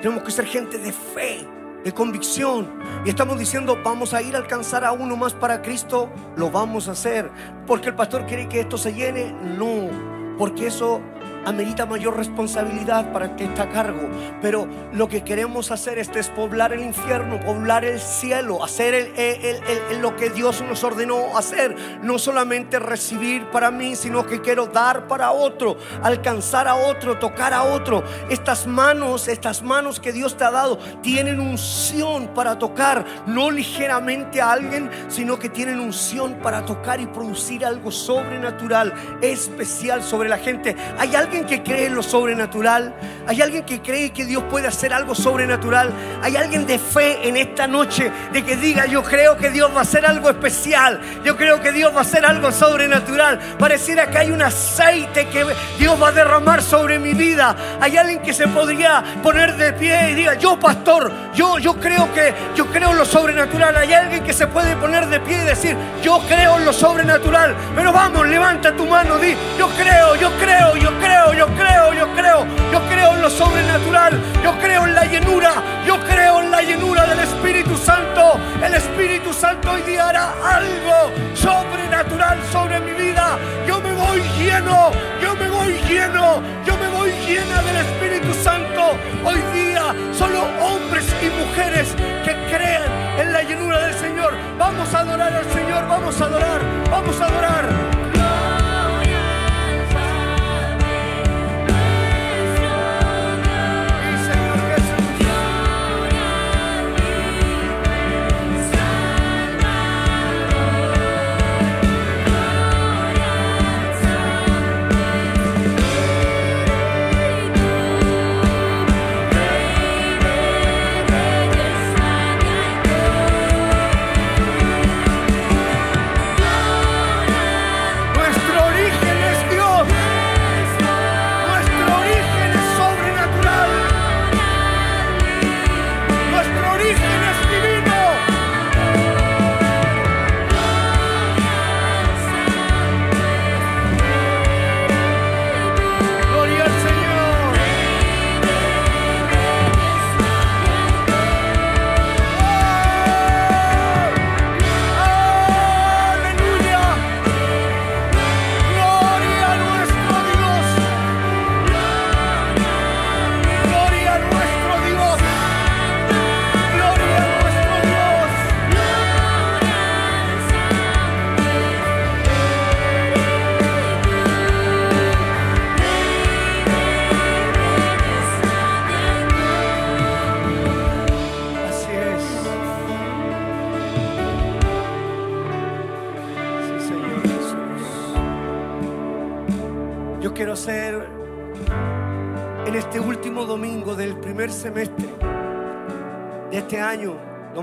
Tenemos 0.00 0.22
que 0.24 0.30
ser 0.30 0.46
gente 0.46 0.78
de 0.78 0.92
fe, 0.92 1.46
de 1.84 1.92
convicción. 1.92 2.68
Y 3.04 3.10
estamos 3.10 3.38
diciendo, 3.38 3.78
vamos 3.84 4.14
a 4.14 4.22
ir 4.22 4.34
a 4.34 4.38
alcanzar 4.38 4.84
a 4.84 4.92
uno 4.92 5.16
más 5.16 5.34
para 5.34 5.62
Cristo. 5.62 6.10
Lo 6.36 6.50
vamos 6.50 6.88
a 6.88 6.92
hacer. 6.92 7.30
Porque 7.66 7.90
el 7.90 7.94
pastor 7.94 8.26
quiere 8.26 8.48
que 8.48 8.60
esto 8.60 8.76
se 8.76 8.92
llene. 8.92 9.32
No, 9.56 9.88
porque 10.38 10.66
eso 10.66 11.00
amerita 11.44 11.86
mayor 11.86 12.16
responsabilidad 12.16 13.12
para 13.12 13.34
que 13.36 13.44
está 13.44 13.64
a 13.64 13.68
cargo. 13.70 14.08
Pero 14.40 14.68
lo 14.92 15.08
que 15.08 15.22
queremos 15.22 15.70
hacer 15.70 15.98
es 15.98 16.12
despoblar 16.12 16.72
el 16.72 16.82
infierno, 16.82 17.40
poblar 17.40 17.84
el 17.84 18.00
cielo, 18.00 18.62
hacer 18.62 19.12
lo 20.00 20.16
que 20.16 20.30
Dios 20.30 20.62
nos 20.62 20.84
ordenó 20.84 21.36
hacer. 21.36 21.76
No 22.02 22.18
solamente 22.18 22.78
recibir 22.78 23.46
para 23.50 23.70
mí, 23.70 23.96
sino 23.96 24.26
que 24.26 24.40
quiero 24.40 24.66
dar 24.66 25.08
para 25.08 25.32
otro, 25.32 25.76
alcanzar 26.02 26.68
a 26.68 26.74
otro, 26.74 27.18
tocar 27.18 27.52
a 27.52 27.64
otro. 27.64 28.04
Estas 28.28 28.66
manos, 28.66 29.28
estas 29.28 29.62
manos 29.62 30.00
que 30.00 30.12
Dios 30.12 30.36
te 30.36 30.44
ha 30.44 30.50
dado, 30.50 30.78
tienen 31.02 31.40
unción 31.40 32.28
para 32.28 32.58
tocar, 32.58 33.04
no 33.26 33.50
ligeramente 33.50 34.40
a 34.40 34.52
alguien, 34.52 34.90
sino 35.08 35.38
que 35.38 35.48
tienen 35.48 35.80
unción 35.80 36.34
para 36.42 36.64
tocar 36.64 37.00
y 37.00 37.06
producir 37.06 37.64
algo 37.64 37.90
sobrenatural, 37.90 38.92
especial 39.20 40.02
sobre 40.02 40.28
la 40.28 40.38
gente. 40.38 40.76
Hay 40.98 41.14
algo 41.14 41.31
alguien 41.32 41.46
que 41.46 41.62
cree 41.62 41.86
en 41.86 41.94
lo 41.94 42.02
sobrenatural? 42.02 42.92
¿Hay 43.26 43.40
alguien 43.40 43.64
que 43.64 43.80
cree 43.80 44.10
que 44.10 44.26
Dios 44.26 44.42
puede 44.50 44.68
hacer 44.68 44.92
algo 44.92 45.14
sobrenatural? 45.14 45.90
¿Hay 46.22 46.36
alguien 46.36 46.66
de 46.66 46.78
fe 46.78 47.26
en 47.26 47.38
esta 47.38 47.66
noche 47.66 48.12
de 48.32 48.44
que 48.44 48.54
diga, 48.56 48.84
yo 48.84 49.02
creo 49.02 49.38
que 49.38 49.48
Dios 49.48 49.70
va 49.74 49.78
a 49.78 49.82
hacer 49.82 50.04
algo 50.04 50.28
especial? 50.28 51.00
Yo 51.24 51.34
creo 51.38 51.62
que 51.62 51.72
Dios 51.72 51.94
va 51.94 52.00
a 52.00 52.02
hacer 52.02 52.26
algo 52.26 52.52
sobrenatural. 52.52 53.38
Pareciera 53.58 54.10
que 54.10 54.18
hay 54.18 54.30
un 54.30 54.42
aceite 54.42 55.26
que 55.28 55.46
Dios 55.78 56.02
va 56.02 56.08
a 56.08 56.12
derramar 56.12 56.62
sobre 56.62 56.98
mi 56.98 57.14
vida. 57.14 57.56
Hay 57.80 57.96
alguien 57.96 58.20
que 58.20 58.34
se 58.34 58.46
podría 58.48 59.02
poner 59.22 59.56
de 59.56 59.72
pie 59.72 60.10
y 60.10 60.14
diga, 60.14 60.34
yo 60.34 60.58
pastor, 60.58 61.10
yo, 61.34 61.58
yo 61.58 61.80
creo 61.80 62.12
que 62.12 62.34
yo 62.54 62.66
creo 62.66 62.90
en 62.90 62.98
lo 62.98 63.06
sobrenatural. 63.06 63.74
Hay 63.74 63.94
alguien 63.94 64.22
que 64.22 64.34
se 64.34 64.46
puede 64.48 64.76
poner 64.76 65.06
de 65.06 65.18
pie 65.20 65.40
y 65.42 65.46
decir, 65.46 65.76
yo 66.02 66.20
creo 66.28 66.58
en 66.58 66.66
lo 66.66 66.74
sobrenatural. 66.74 67.54
Pero 67.74 67.90
vamos, 67.90 68.28
levanta 68.28 68.76
tu 68.76 68.84
mano, 68.84 69.16
di, 69.18 69.34
yo 69.58 69.68
creo, 69.68 70.14
yo 70.16 70.30
creo, 70.38 70.76
yo 70.76 70.90
creo 71.00 71.21
yo 71.30 71.46
creo, 71.46 71.92
yo 71.92 72.08
creo, 72.14 72.46
yo 72.72 72.80
creo 72.90 73.14
en 73.14 73.22
lo 73.22 73.30
sobrenatural, 73.30 74.20
yo 74.42 74.58
creo 74.58 74.86
en 74.86 74.94
la 74.94 75.04
llenura, 75.04 75.52
yo 75.86 76.00
creo 76.00 76.40
en 76.40 76.50
la 76.50 76.62
llenura 76.62 77.06
del 77.06 77.20
Espíritu 77.20 77.76
Santo. 77.76 78.40
El 78.62 78.74
Espíritu 78.74 79.32
Santo 79.32 79.70
hoy 79.70 79.82
día 79.82 80.08
hará 80.08 80.34
algo 80.44 81.12
sobrenatural 81.34 82.38
sobre 82.50 82.80
mi 82.80 82.92
vida. 82.92 83.38
Yo 83.66 83.80
me 83.80 83.92
voy 83.92 84.20
lleno, 84.38 84.90
yo 85.22 85.36
me 85.36 85.48
voy 85.48 85.74
lleno, 85.88 86.42
yo 86.66 86.76
me 86.76 86.88
voy 86.88 87.12
llena 87.26 87.62
del 87.62 87.76
Espíritu 87.76 88.34
Santo. 88.42 88.98
Hoy 89.24 89.40
día 89.54 89.94
solo 90.12 90.42
hombres 90.60 91.06
y 91.22 91.26
mujeres 91.38 91.94
que 92.24 92.34
crean 92.50 92.90
en 93.18 93.32
la 93.32 93.42
llenura 93.42 93.78
del 93.78 93.94
Señor. 93.94 94.34
Vamos 94.58 94.92
a 94.92 95.00
adorar 95.00 95.32
al 95.32 95.50
Señor, 95.52 95.86
vamos 95.88 96.20
a 96.20 96.24
adorar, 96.24 96.60
vamos 96.90 97.20
a 97.20 97.26
adorar. 97.26 97.81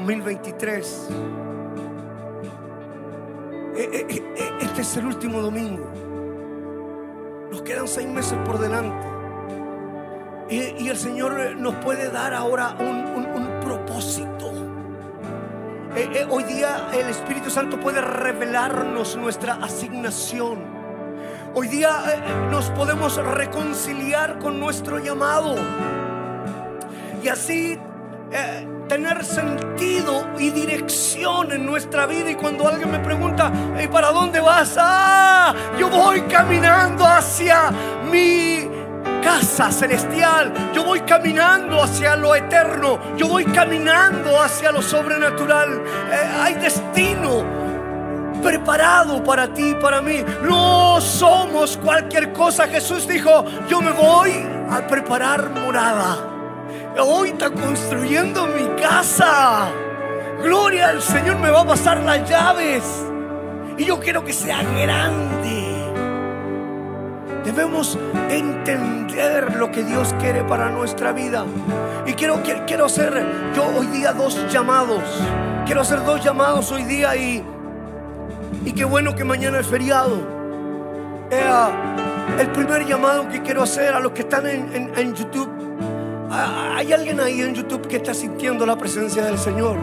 2023. 0.10 1.10
E, 3.76 3.82
e, 3.84 4.16
e, 4.18 4.66
este 4.66 4.82
es 4.82 4.98
el 4.98 5.06
último 5.06 5.40
domingo. 5.42 5.86
Nos 7.52 7.62
quedan 7.62 7.88
seis 7.88 8.08
meses 8.08 8.38
por 8.44 8.58
delante. 8.58 9.08
Y, 10.50 10.88
el 10.88 10.98
Señor 10.98 11.56
nos 11.58 11.76
puede 11.76 12.10
dar 12.10 12.34
ahora 12.34 12.76
un, 12.80 13.60
propósito. 13.62 14.52
hoy 16.30 16.44
día 16.44 16.88
el 16.92 17.08
Espíritu 17.10 17.52
Santo 17.52 17.80
puede 17.80 18.02
revelarnos 18.02 19.16
nuestra 19.16 19.56
asignación. 19.62 20.58
Hoy 21.54 21.68
día 21.68 21.90
eh, 22.08 22.50
nos 22.50 22.72
podemos 22.72 23.16
reconciliar 23.18 24.40
con 24.40 24.60
nuestro 24.60 24.98
llamado 24.98 25.56
y 27.24 27.28
así 27.28 27.78
eh, 28.32 28.79
tener 28.90 29.24
sentido 29.24 30.28
y 30.40 30.50
dirección 30.50 31.52
en 31.52 31.66
nuestra 31.66 32.08
vida. 32.08 32.32
Y 32.32 32.36
cuando 32.36 32.68
alguien 32.68 32.92
me 32.92 33.00
pregunta, 33.00 33.52
¿y 33.82 33.88
para 33.88 34.12
dónde 34.12 34.42
vas? 34.42 34.76
Ah, 34.78 35.54
yo 35.80 35.90
voy 35.90 36.22
caminando 36.22 37.06
hacia 37.06 37.72
mi 38.12 38.68
casa 39.24 39.72
celestial. 39.72 40.72
Yo 40.74 40.84
voy 40.84 41.02
caminando 41.02 41.84
hacia 41.84 42.16
lo 42.16 42.36
eterno. 42.36 43.00
Yo 43.16 43.28
voy 43.28 43.46
caminando 43.46 44.42
hacia 44.42 44.72
lo 44.72 44.82
sobrenatural. 44.82 45.84
Eh, 46.12 46.40
hay 46.42 46.56
destino 46.56 47.46
preparado 48.42 49.24
para 49.24 49.54
ti 49.54 49.70
y 49.70 49.76
para 49.76 50.02
mí. 50.02 50.26
No 50.42 51.00
somos 51.00 51.78
cualquier 51.78 52.34
cosa. 52.34 52.68
Jesús 52.68 53.08
dijo, 53.08 53.46
yo 53.70 53.82
me 53.82 53.92
voy 53.92 54.34
a 54.72 54.88
preparar 54.88 55.52
morada. 55.52 56.29
Hoy 57.02 57.30
está 57.30 57.50
construyendo 57.50 58.46
mi 58.48 58.68
casa. 58.82 59.72
Gloria 60.44 60.90
al 60.90 61.02
Señor, 61.02 61.38
me 61.40 61.50
va 61.50 61.62
a 61.62 61.66
pasar 61.66 62.02
las 62.02 62.30
llaves. 62.30 62.84
Y 63.78 63.86
yo 63.86 64.00
quiero 64.00 64.26
que 64.26 64.34
sea 64.34 64.62
grande. 64.64 65.66
Debemos 67.46 67.98
entender 68.30 69.56
lo 69.56 69.72
que 69.72 69.84
Dios 69.84 70.14
quiere 70.20 70.44
para 70.44 70.70
nuestra 70.70 71.14
vida. 71.14 71.46
Y 72.06 72.14
quiero, 72.14 72.42
quiero 72.68 72.86
hacer 72.86 73.26
yo 73.56 73.66
hoy 73.78 73.88
día 73.88 74.12
dos 74.12 74.38
llamados. 74.52 75.04
Quiero 75.66 75.82
hacer 75.82 76.04
dos 76.04 76.22
llamados 76.24 76.72
hoy 76.72 76.84
día 76.84 77.16
y 77.16 77.44
y 78.66 78.74
qué 78.74 78.84
bueno 78.84 79.16
que 79.16 79.24
mañana 79.24 79.60
es 79.60 79.68
feriado. 79.68 80.28
el 82.40 82.52
primer 82.52 82.86
llamado 82.86 83.30
que 83.30 83.42
quiero 83.42 83.64
hacer 83.64 83.94
a 83.94 84.00
los 84.00 84.12
que 84.12 84.22
están 84.22 84.46
en 84.48 85.16
YouTube. 85.16 85.50
¿Hay 86.32 86.94
alguien 86.94 87.20
ahí 87.20 87.42
en 87.42 87.56
YouTube 87.56 87.88
que 87.88 87.98
está 87.98 88.14
sintiendo 88.14 88.66
la 88.66 88.78
presencia 88.78 89.24
del 89.26 89.38
Señor? 89.38 89.78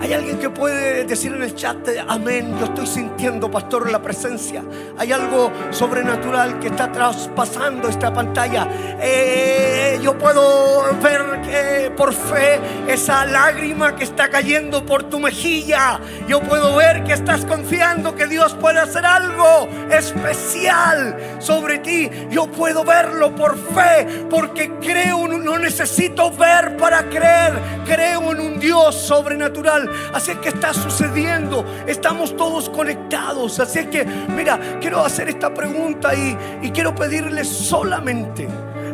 Hay 0.00 0.12
alguien 0.12 0.38
que 0.38 0.50
puede 0.50 1.04
decir 1.04 1.32
en 1.32 1.42
el 1.42 1.54
chat, 1.54 1.76
amén, 2.06 2.54
yo 2.58 2.66
estoy 2.66 2.86
sintiendo, 2.86 3.50
pastor, 3.50 3.90
la 3.90 4.00
presencia. 4.00 4.62
Hay 4.98 5.10
algo 5.10 5.50
sobrenatural 5.70 6.60
que 6.60 6.68
está 6.68 6.92
traspasando 6.92 7.88
esta 7.88 8.12
pantalla. 8.12 8.68
Eh, 9.00 9.98
yo 10.02 10.16
puedo 10.18 10.94
ver 11.02 11.40
que 11.42 11.90
por 11.96 12.12
fe 12.12 12.60
esa 12.86 13.24
lágrima 13.24 13.96
que 13.96 14.04
está 14.04 14.28
cayendo 14.28 14.84
por 14.84 15.04
tu 15.04 15.18
mejilla. 15.18 15.98
Yo 16.28 16.40
puedo 16.40 16.76
ver 16.76 17.02
que 17.04 17.12
estás 17.12 17.44
confiando 17.44 18.14
que 18.14 18.26
Dios 18.26 18.54
puede 18.54 18.80
hacer 18.80 19.06
algo 19.06 19.68
especial 19.90 21.16
sobre 21.38 21.78
ti. 21.78 22.10
Yo 22.30 22.46
puedo 22.46 22.84
verlo 22.84 23.34
por 23.34 23.56
fe 23.56 24.26
porque 24.30 24.70
creo, 24.80 25.26
no 25.26 25.58
necesito 25.58 26.30
ver 26.30 26.76
para 26.76 27.08
creer. 27.08 27.54
Creo 27.86 28.32
en 28.32 28.40
un 28.40 28.60
Dios 28.60 28.94
sobrenatural 28.94 29.85
Así 30.12 30.32
es 30.32 30.38
que 30.38 30.48
está 30.48 30.72
sucediendo. 30.72 31.64
Estamos 31.86 32.36
todos 32.36 32.68
conectados. 32.68 33.58
Así 33.60 33.80
es 33.80 33.86
que, 33.88 34.04
mira, 34.04 34.78
quiero 34.80 35.04
hacer 35.04 35.28
esta 35.28 35.52
pregunta 35.52 36.14
y, 36.14 36.36
quiero 36.70 36.94
pedirle 36.94 37.44
solamente 37.44 38.46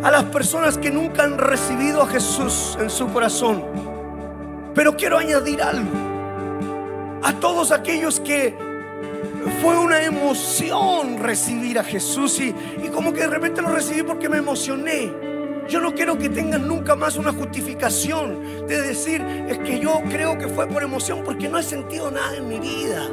a 0.05 0.11
las 0.11 0.25
personas 0.25 0.79
que 0.79 0.91
nunca 0.91 1.25
han 1.25 1.37
recibido 1.37 2.03
a 2.03 2.07
Jesús 2.07 2.79
en 2.81 2.91
su 2.91 3.09
corazón. 3.09 3.65
Pero 4.75 4.97
quiero 4.97 5.19
añadir 5.19 5.63
algo. 5.63 5.91
A 7.23 7.33
todos 7.35 7.73
aquellos 7.73 8.21
que 8.21 8.57
fue 9.61 9.77
una 9.77 10.03
emoción 10.03 11.19
recibir 11.19 11.79
a 11.79 11.85
Jesús 11.85 12.39
y, 12.41 12.55
y 12.85 12.89
como 12.89 13.13
que 13.13 13.21
de 13.21 13.29
repente 13.29 13.63
lo 13.63 13.69
recibí 13.69 14.03
porque 14.03 14.29
me 14.29 14.39
emocioné. 14.39 15.32
Yo 15.73 15.81
no 15.81 15.95
quiero 15.95 16.19
que 16.19 16.29
tengan 16.29 16.69
nunca 16.69 16.95
más 16.95 17.17
una 17.17 17.33
justificación 17.33 18.67
de 18.69 18.83
decir, 18.83 19.23
es 19.49 19.57
que 19.61 19.81
yo 19.81 20.03
creo 20.11 20.37
que 20.37 20.47
fue 20.47 20.67
por 20.67 20.83
emoción 20.83 21.23
porque 21.25 21.49
no 21.49 21.59
he 21.59 21.63
sentido 21.63 22.11
nada 22.11 22.37
en 22.37 22.47
mi 22.47 22.59
vida. 22.59 23.09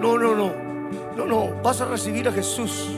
No, 0.00 0.18
no, 0.18 0.34
no. 0.34 0.52
No, 1.16 1.26
no. 1.26 1.62
Vas 1.62 1.80
a 1.80 1.84
recibir 1.84 2.26
a 2.26 2.32
Jesús 2.32 2.88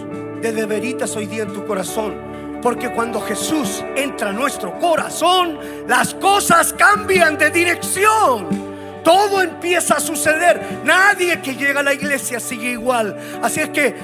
de 0.40 0.64
veritas 0.64 1.14
hoy 1.16 1.26
día 1.26 1.42
en 1.42 1.52
tu 1.52 1.66
corazón. 1.66 2.14
Porque 2.62 2.90
cuando 2.94 3.20
Jesús 3.20 3.84
entra 3.94 4.30
a 4.30 4.32
nuestro 4.32 4.78
corazón, 4.78 5.58
las 5.86 6.14
cosas 6.14 6.72
cambian 6.72 7.36
de 7.36 7.50
dirección. 7.50 8.71
Todo 9.04 9.42
empieza 9.42 9.94
a 9.94 10.00
suceder. 10.00 10.80
Nadie 10.84 11.40
que 11.40 11.54
llega 11.54 11.80
a 11.80 11.82
la 11.82 11.94
iglesia 11.94 12.40
sigue 12.40 12.70
igual. 12.70 13.16
Así 13.42 13.60
es 13.60 13.70
que 13.70 13.94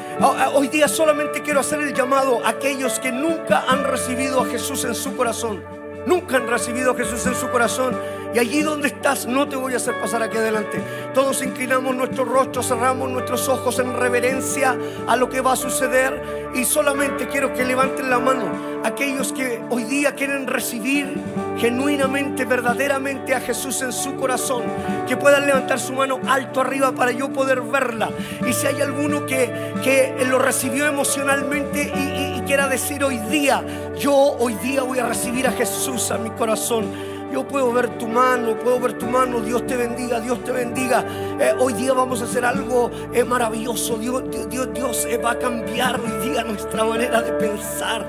hoy 0.54 0.68
día 0.68 0.88
solamente 0.88 1.42
quiero 1.42 1.60
hacer 1.60 1.80
el 1.80 1.94
llamado 1.94 2.44
a 2.44 2.50
aquellos 2.50 2.98
que 2.98 3.12
nunca 3.12 3.64
han 3.68 3.84
recibido 3.84 4.40
a 4.40 4.46
Jesús 4.46 4.84
en 4.84 4.94
su 4.94 5.16
corazón. 5.16 5.77
Nunca 6.06 6.36
han 6.36 6.48
recibido 6.48 6.92
a 6.92 6.94
Jesús 6.94 7.26
en 7.26 7.34
su 7.34 7.50
corazón. 7.50 7.96
Y 8.34 8.38
allí 8.38 8.62
donde 8.62 8.88
estás, 8.88 9.26
no 9.26 9.48
te 9.48 9.56
voy 9.56 9.72
a 9.72 9.76
hacer 9.76 9.98
pasar 10.00 10.22
aquí 10.22 10.36
adelante. 10.36 10.82
Todos 11.14 11.42
inclinamos 11.42 11.96
nuestro 11.96 12.24
rostro, 12.24 12.62
cerramos 12.62 13.10
nuestros 13.10 13.48
ojos 13.48 13.78
en 13.78 13.94
reverencia 13.96 14.76
a 15.06 15.16
lo 15.16 15.28
que 15.30 15.40
va 15.40 15.52
a 15.52 15.56
suceder. 15.56 16.50
Y 16.54 16.64
solamente 16.64 17.26
quiero 17.28 17.54
que 17.54 17.64
levanten 17.64 18.10
la 18.10 18.18
mano 18.18 18.78
aquellos 18.84 19.32
que 19.32 19.62
hoy 19.70 19.84
día 19.84 20.14
quieren 20.14 20.46
recibir 20.46 21.16
genuinamente, 21.58 22.44
verdaderamente 22.44 23.34
a 23.34 23.40
Jesús 23.40 23.80
en 23.82 23.92
su 23.92 24.14
corazón. 24.16 24.64
Que 25.06 25.16
puedan 25.16 25.46
levantar 25.46 25.80
su 25.80 25.94
mano 25.94 26.20
alto 26.28 26.60
arriba 26.60 26.92
para 26.92 27.12
yo 27.12 27.32
poder 27.32 27.62
verla. 27.62 28.10
Y 28.46 28.52
si 28.52 28.66
hay 28.66 28.80
alguno 28.82 29.24
que, 29.24 29.72
que 29.82 30.14
lo 30.26 30.38
recibió 30.38 30.86
emocionalmente 30.86 31.90
y, 31.94 32.38
y 32.38 32.42
quiera 32.42 32.68
decir 32.68 33.02
hoy 33.02 33.16
día, 33.30 33.64
yo 33.98 34.14
hoy 34.14 34.54
día 34.56 34.82
voy 34.82 34.98
a 34.98 35.06
recibir 35.06 35.46
a 35.46 35.52
Jesús 35.52 35.87
a 35.88 36.18
mi 36.18 36.28
corazón 36.30 36.84
yo 37.32 37.46
puedo 37.46 37.72
ver 37.72 37.98
tu 37.98 38.08
mano, 38.08 38.56
puedo 38.58 38.80
ver 38.80 38.94
tu 38.94 39.06
mano. 39.06 39.40
Dios 39.40 39.66
te 39.66 39.76
bendiga, 39.76 40.20
Dios 40.20 40.42
te 40.44 40.52
bendiga. 40.52 41.04
Eh, 41.38 41.54
hoy 41.58 41.74
día 41.74 41.92
vamos 41.92 42.22
a 42.22 42.24
hacer 42.24 42.44
algo 42.44 42.90
eh, 43.12 43.24
maravilloso. 43.24 43.98
Dios, 43.98 44.24
Dios, 44.50 44.72
Dios 44.72 45.04
eh, 45.04 45.18
va 45.18 45.32
a 45.32 45.38
cambiar 45.38 46.00
hoy 46.00 46.28
día 46.28 46.42
nuestra 46.44 46.84
manera 46.84 47.20
de 47.20 47.32
pensar. 47.32 48.08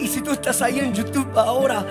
y 0.00 0.06
si 0.06 0.20
tú 0.20 0.32
estás 0.32 0.62
ahí 0.62 0.78
en 0.78 0.94
YouTube 0.94 1.36
ahora, 1.36 1.84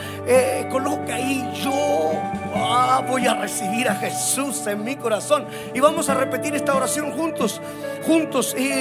coloca 0.69 1.15
ahí 1.15 1.43
yo 1.63 2.40
ah, 2.55 3.03
voy 3.07 3.27
a 3.27 3.35
recibir 3.35 3.87
a 3.89 3.95
Jesús 3.95 4.65
en 4.67 4.83
mi 4.83 4.95
corazón. 4.95 5.45
Y 5.73 5.79
vamos 5.79 6.09
a 6.09 6.13
repetir 6.13 6.55
esta 6.55 6.75
oración 6.75 7.11
juntos, 7.11 7.61
juntos. 8.05 8.55
Y, 8.57 8.71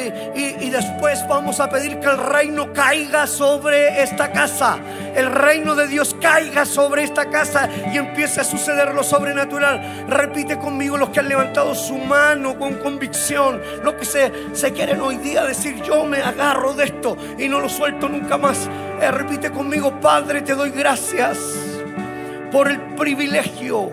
y 0.64 0.70
después 0.70 1.26
vamos 1.28 1.60
a 1.60 1.68
pedir 1.68 1.98
que 2.00 2.06
el 2.06 2.18
reino 2.18 2.72
caiga 2.72 3.26
sobre 3.26 4.02
esta 4.02 4.32
casa. 4.32 4.78
El 5.14 5.26
reino 5.26 5.74
de 5.74 5.88
Dios 5.88 6.16
caiga 6.20 6.64
sobre 6.64 7.02
esta 7.02 7.30
casa 7.30 7.68
y 7.92 7.98
empiece 7.98 8.40
a 8.40 8.44
suceder 8.44 8.94
lo 8.94 9.02
sobrenatural. 9.02 10.06
Repite 10.08 10.58
conmigo 10.58 10.96
los 10.96 11.10
que 11.10 11.20
han 11.20 11.28
levantado 11.28 11.74
su 11.74 11.98
mano 11.98 12.58
con 12.58 12.74
convicción, 12.74 13.60
los 13.82 13.94
que 13.94 14.04
se, 14.04 14.32
se 14.52 14.72
quieren 14.72 15.00
hoy 15.00 15.16
día 15.16 15.44
decir, 15.44 15.82
yo 15.82 16.04
me 16.04 16.18
agarro 16.18 16.74
de 16.74 16.84
esto 16.84 17.16
y 17.38 17.48
no 17.48 17.60
lo 17.60 17.68
suelto 17.68 18.08
nunca 18.08 18.36
más. 18.36 18.68
Eh, 19.00 19.10
repite 19.10 19.50
conmigo, 19.50 19.98
Padre, 20.00 20.42
te 20.42 20.54
doy 20.54 20.70
gracias 20.70 21.69
por 22.50 22.68
el 22.68 22.80
privilegio 22.96 23.90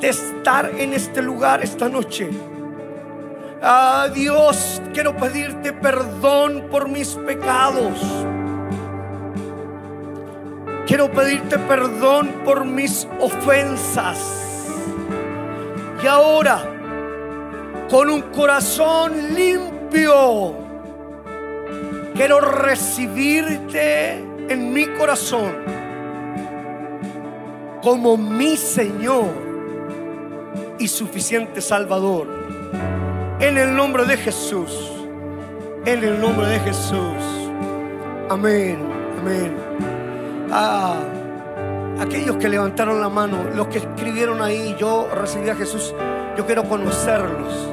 de 0.00 0.08
estar 0.08 0.70
en 0.78 0.92
este 0.92 1.22
lugar 1.22 1.62
esta 1.62 1.88
noche. 1.88 2.28
Ah, 3.62 4.08
Dios, 4.14 4.82
quiero 4.92 5.16
pedirte 5.16 5.72
perdón 5.72 6.66
por 6.70 6.88
mis 6.88 7.14
pecados. 7.14 7.98
Quiero 10.86 11.10
pedirte 11.10 11.58
perdón 11.58 12.42
por 12.44 12.64
mis 12.64 13.08
ofensas. 13.18 14.18
Y 16.02 16.06
ahora, 16.06 16.62
con 17.88 18.10
un 18.10 18.20
corazón 18.22 19.34
limpio, 19.34 20.54
quiero 22.14 22.40
recibirte 22.40 24.18
en 24.48 24.72
mi 24.72 24.86
corazón 24.86 25.75
como 27.86 28.16
mi 28.16 28.56
Señor 28.56 29.30
y 30.76 30.88
suficiente 30.88 31.60
Salvador. 31.60 32.26
En 33.38 33.56
el 33.56 33.76
nombre 33.76 34.04
de 34.06 34.16
Jesús. 34.16 34.90
En 35.84 36.02
el 36.02 36.20
nombre 36.20 36.48
de 36.48 36.58
Jesús. 36.58 37.22
Amén, 38.28 38.76
amén. 39.20 39.56
Ah, 40.50 40.96
aquellos 42.00 42.34
que 42.38 42.48
levantaron 42.48 43.00
la 43.00 43.08
mano, 43.08 43.44
los 43.54 43.68
que 43.68 43.78
escribieron 43.78 44.42
ahí, 44.42 44.74
yo 44.76 45.08
recibí 45.14 45.48
a 45.48 45.54
Jesús, 45.54 45.94
yo 46.36 46.44
quiero 46.44 46.64
conocerlos. 46.64 47.70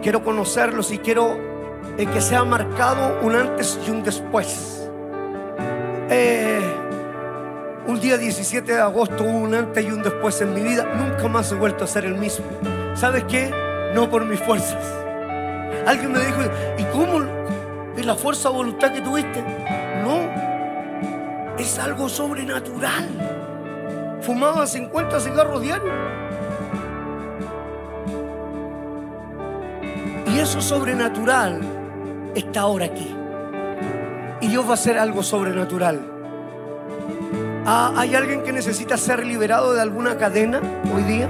Quiero 0.00 0.24
conocerlos 0.24 0.90
y 0.92 0.98
quiero 0.98 1.36
eh, 1.98 2.06
que 2.06 2.22
sea 2.22 2.42
marcado 2.44 3.20
un 3.20 3.36
antes 3.36 3.78
y 3.86 3.90
un 3.90 4.02
después. 4.02 4.88
Eh, 6.08 6.81
un 7.86 8.00
día 8.00 8.16
17 8.16 8.72
de 8.72 8.80
agosto 8.80 9.24
hubo 9.24 9.38
un 9.38 9.54
antes 9.54 9.84
y 9.84 9.90
un 9.90 10.02
después 10.02 10.40
en 10.40 10.54
mi 10.54 10.62
vida. 10.62 10.84
Nunca 10.84 11.28
más 11.28 11.50
he 11.52 11.54
vuelto 11.54 11.84
a 11.84 11.86
ser 11.86 12.04
el 12.04 12.14
mismo. 12.14 12.44
¿Sabes 12.94 13.24
qué? 13.24 13.50
No 13.94 14.08
por 14.08 14.24
mis 14.24 14.40
fuerzas. 14.40 14.84
Alguien 15.86 16.12
me 16.12 16.20
dijo, 16.20 16.40
¿y 16.78 16.84
cómo 16.84 17.24
es 17.96 18.06
la 18.06 18.14
fuerza 18.14 18.50
de 18.50 18.54
voluntad 18.54 18.92
que 18.92 19.00
tuviste? 19.00 19.42
No, 20.04 20.30
es 21.58 21.78
algo 21.78 22.08
sobrenatural. 22.08 23.08
Fumaba 24.20 24.66
50 24.66 25.20
cigarros 25.20 25.60
diarios. 25.60 25.92
Y 30.26 30.38
eso 30.38 30.60
sobrenatural 30.60 31.60
está 32.34 32.60
ahora 32.60 32.86
aquí. 32.86 33.14
Y 34.40 34.48
Dios 34.48 34.64
va 34.66 34.70
a 34.70 34.74
hacer 34.74 34.98
algo 34.98 35.22
sobrenatural. 35.22 36.11
Ah, 37.64 37.92
¿Hay 37.96 38.14
alguien 38.16 38.42
que 38.42 38.52
necesita 38.52 38.96
ser 38.96 39.24
liberado 39.24 39.72
de 39.72 39.80
alguna 39.80 40.16
cadena 40.18 40.60
hoy 40.94 41.04
día? 41.04 41.28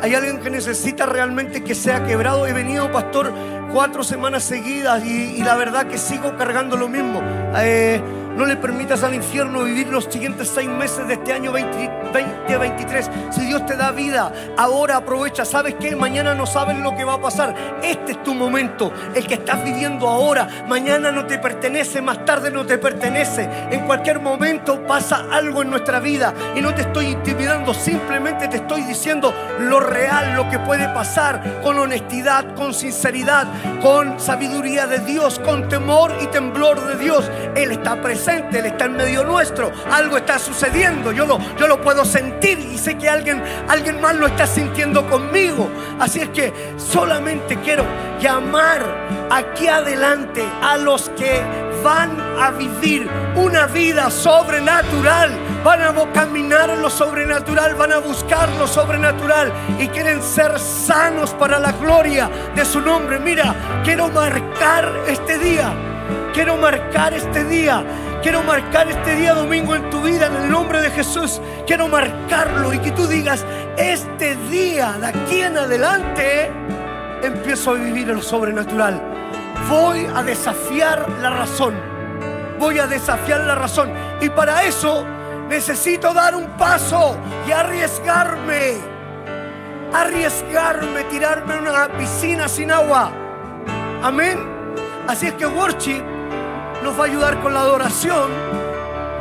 Hay 0.00 0.14
alguien 0.14 0.40
que 0.40 0.50
necesita 0.50 1.04
realmente 1.04 1.62
que 1.62 1.74
sea 1.74 2.04
quebrado. 2.04 2.46
He 2.46 2.52
venido, 2.54 2.90
pastor, 2.90 3.32
cuatro 3.72 4.02
semanas 4.04 4.42
seguidas 4.42 5.04
y, 5.04 5.42
la 5.42 5.54
verdad 5.54 5.86
que 5.86 5.98
sigo 5.98 6.36
cargando 6.36 6.76
lo 6.76 6.88
mismo. 6.88 7.20
Eh, 7.58 8.00
no 8.36 8.46
le 8.46 8.56
permitas 8.56 9.02
al 9.02 9.14
infierno 9.14 9.62
vivir 9.64 9.88
los 9.88 10.04
siguientes 10.04 10.48
seis 10.48 10.68
meses 10.68 11.06
de 11.06 11.14
este 11.14 11.32
año 11.32 11.52
2023. 11.52 13.10
Si 13.30 13.42
Dios 13.42 13.66
te 13.66 13.76
da 13.76 13.90
vida, 13.90 14.32
ahora 14.56 14.96
aprovecha. 14.96 15.44
¿Sabes 15.44 15.74
qué? 15.78 15.94
Mañana 15.94 16.34
no 16.34 16.46
sabes 16.46 16.78
lo 16.78 16.96
que 16.96 17.04
va 17.04 17.14
a 17.14 17.20
pasar. 17.20 17.54
Este 17.82 18.12
es 18.12 18.22
tu 18.22 18.34
momento. 18.34 18.92
El 19.14 19.26
que 19.26 19.34
estás 19.34 19.62
viviendo 19.62 20.08
ahora. 20.08 20.48
Mañana 20.66 21.12
no 21.12 21.26
te 21.26 21.38
pertenece, 21.38 22.00
más 22.00 22.24
tarde 22.24 22.50
no 22.50 22.64
te 22.64 22.78
pertenece. 22.78 23.48
En 23.70 23.86
cualquier 23.86 24.20
momento 24.20 24.86
pasa 24.86 25.26
algo 25.30 25.62
en 25.62 25.70
nuestra 25.70 26.00
vida. 26.00 26.32
Y 26.56 26.60
no 26.62 26.74
te 26.74 26.82
estoy 26.82 27.06
intimidando, 27.06 27.74
simplemente 27.74 28.48
te 28.48 28.56
estoy 28.56 28.82
diciendo 28.82 29.34
lo 29.60 29.80
real, 29.80 30.34
lo 30.36 30.48
que 30.48 30.58
puede 30.58 30.88
pasar 30.88 31.60
con 31.62 31.78
honestidad, 31.78 32.54
con 32.54 32.72
sinceridad, 32.72 33.46
con 33.82 34.18
sabiduría 34.18 34.86
de 34.86 35.00
Dios, 35.00 35.38
con 35.38 35.68
temor 35.68 36.14
y 36.22 36.26
temblor 36.28 36.80
de 36.86 36.96
Dios. 36.96 37.30
Él 37.54 37.72
está 37.72 38.00
presente 38.00 38.21
él 38.28 38.66
está 38.66 38.86
en 38.86 38.96
medio 38.96 39.24
nuestro. 39.24 39.72
Algo 39.90 40.16
está 40.16 40.38
sucediendo. 40.38 41.12
Yo 41.12 41.26
lo, 41.26 41.38
yo 41.56 41.66
lo 41.66 41.80
puedo 41.80 42.04
sentir 42.04 42.58
y 42.58 42.78
sé 42.78 42.96
que 42.96 43.08
alguien, 43.08 43.42
alguien 43.68 44.00
más 44.00 44.14
lo 44.16 44.26
está 44.26 44.46
sintiendo 44.46 45.08
conmigo. 45.08 45.68
Así 45.98 46.20
es 46.20 46.28
que 46.30 46.52
solamente 46.76 47.56
quiero 47.58 47.84
llamar 48.20 48.82
aquí 49.30 49.66
adelante 49.66 50.44
a 50.62 50.76
los 50.76 51.08
que 51.10 51.42
van 51.82 52.16
a 52.40 52.50
vivir 52.50 53.08
una 53.34 53.66
vida 53.66 54.10
sobrenatural. 54.10 55.30
Van 55.64 55.80
a 55.80 55.92
caminar 56.12 56.70
en 56.70 56.82
lo 56.82 56.90
sobrenatural, 56.90 57.74
van 57.74 57.92
a 57.92 57.98
buscar 57.98 58.48
lo 58.58 58.66
sobrenatural 58.66 59.52
y 59.78 59.86
quieren 59.88 60.22
ser 60.22 60.58
sanos 60.58 61.32
para 61.34 61.58
la 61.58 61.72
gloria 61.72 62.28
de 62.54 62.64
su 62.64 62.80
nombre. 62.80 63.18
Mira, 63.20 63.54
quiero 63.84 64.08
marcar 64.08 64.92
este 65.06 65.38
día. 65.38 65.72
Quiero 66.34 66.56
marcar 66.56 67.12
este 67.14 67.44
día 67.44 67.84
Quiero 68.22 68.44
marcar 68.44 68.88
este 68.88 69.16
día 69.16 69.34
domingo 69.34 69.74
en 69.74 69.90
tu 69.90 70.00
vida 70.00 70.28
en 70.28 70.36
el 70.36 70.48
nombre 70.48 70.80
de 70.80 70.90
Jesús. 70.90 71.40
Quiero 71.66 71.88
marcarlo 71.88 72.72
y 72.72 72.78
que 72.78 72.92
tú 72.92 73.08
digas, 73.08 73.44
este 73.76 74.36
día 74.48 74.92
de 74.92 75.06
aquí 75.08 75.40
en 75.40 75.56
adelante 75.56 76.48
empiezo 77.20 77.72
a 77.72 77.74
vivir 77.74 78.06
lo 78.06 78.22
sobrenatural. 78.22 79.02
Voy 79.68 80.06
a 80.14 80.22
desafiar 80.22 81.10
la 81.20 81.30
razón. 81.30 81.74
Voy 82.60 82.78
a 82.78 82.86
desafiar 82.86 83.40
la 83.40 83.56
razón. 83.56 83.90
Y 84.20 84.28
para 84.30 84.62
eso 84.62 85.04
necesito 85.48 86.14
dar 86.14 86.36
un 86.36 86.46
paso 86.50 87.16
y 87.48 87.50
arriesgarme. 87.50 88.76
Arriesgarme, 89.92 91.02
tirarme 91.10 91.54
en 91.54 91.66
una 91.66 91.88
piscina 91.98 92.46
sin 92.46 92.70
agua. 92.70 93.10
Amén. 94.00 94.38
Así 95.08 95.26
es 95.26 95.34
que 95.34 95.44
worship 95.44 96.11
nos 96.82 96.98
va 96.98 97.04
a 97.04 97.06
ayudar 97.06 97.40
con 97.40 97.54
la 97.54 97.60
adoración. 97.60 98.30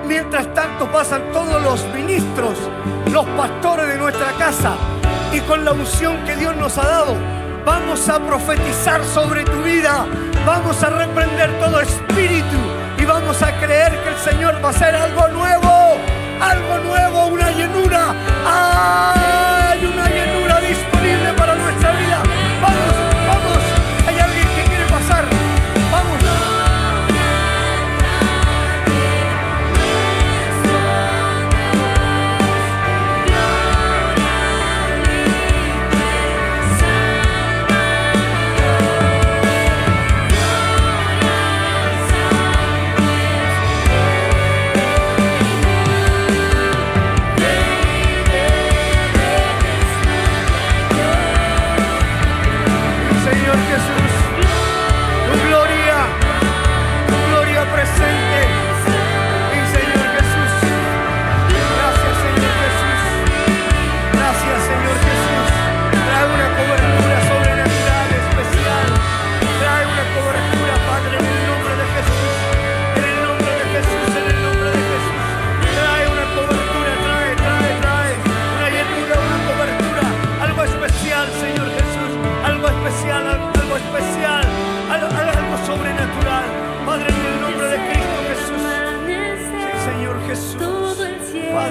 Mientras 0.07 0.51
tanto 0.53 0.91
pasan 0.91 1.31
todos 1.31 1.61
los 1.61 1.85
ministros, 1.93 2.57
los 3.11 3.25
pastores 3.25 3.88
de 3.88 3.97
nuestra 3.97 4.31
casa 4.33 4.75
y 5.31 5.39
con 5.41 5.63
la 5.63 5.71
unción 5.71 6.23
que 6.25 6.35
Dios 6.35 6.55
nos 6.55 6.77
ha 6.77 6.88
dado, 6.88 7.15
vamos 7.65 8.09
a 8.09 8.19
profetizar 8.19 9.03
sobre 9.05 9.43
tu 9.43 9.61
vida, 9.61 10.05
vamos 10.45 10.81
a 10.83 10.89
reprender 10.89 11.51
todo 11.59 11.79
espíritu 11.79 12.57
y 12.97 13.05
vamos 13.05 13.41
a 13.41 13.51
creer 13.59 13.95
que 14.03 14.09
el 14.09 14.17
Señor 14.17 14.55
va 14.63 14.69
a 14.69 14.71
hacer 14.71 14.95
algo 14.95 15.27
nuevo, 15.27 15.97
algo 16.41 16.77
nuevo, 16.79 17.27
una 17.27 17.51
llenura. 17.51 18.13
Hay 18.45 19.85
una 19.85 20.09
llenura 20.09 20.20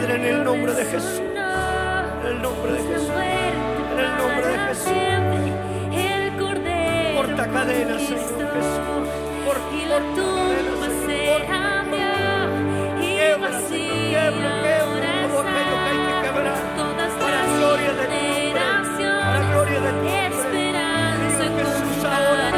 en 0.08 0.24
el 0.24 0.44
nombre 0.44 0.72
de 0.72 0.84
Jesús. 0.84 1.20
En 1.20 2.26
el 2.26 2.42
nombre 2.42 2.72
de 2.72 2.78
Jesús. 2.78 3.10
En 3.10 3.98
el 3.98 4.16
nombre 4.16 4.46
de 4.46 4.58
Jesús. 4.68 4.92
Corta 7.16 7.46
cadenas, 7.48 8.02
Señor 8.02 8.08
Jesús. 8.08 8.32
Corta, 9.44 9.70
cadenas, 10.00 10.92
Señor. 11.06 11.40
Quiebra, 13.00 13.50
Señor. 13.68 13.94
Quiebra, 14.08 14.50
quiebra. 14.62 15.10
Todo 15.28 15.38
aquello 15.40 15.76
que 15.82 15.88
hay 15.90 16.00
que 16.06 16.14
quebrar. 16.24 16.58
Para 17.20 17.40
gloria 17.56 17.92
de 17.92 18.04
tu 18.06 18.16
nombre. 18.16 18.60
Para 19.20 19.38
gloria 19.52 19.80
de 19.80 19.90
tu 19.90 20.02
nombre. 20.02 20.30
Jesús, 21.58 22.04
ahora. 22.04 22.49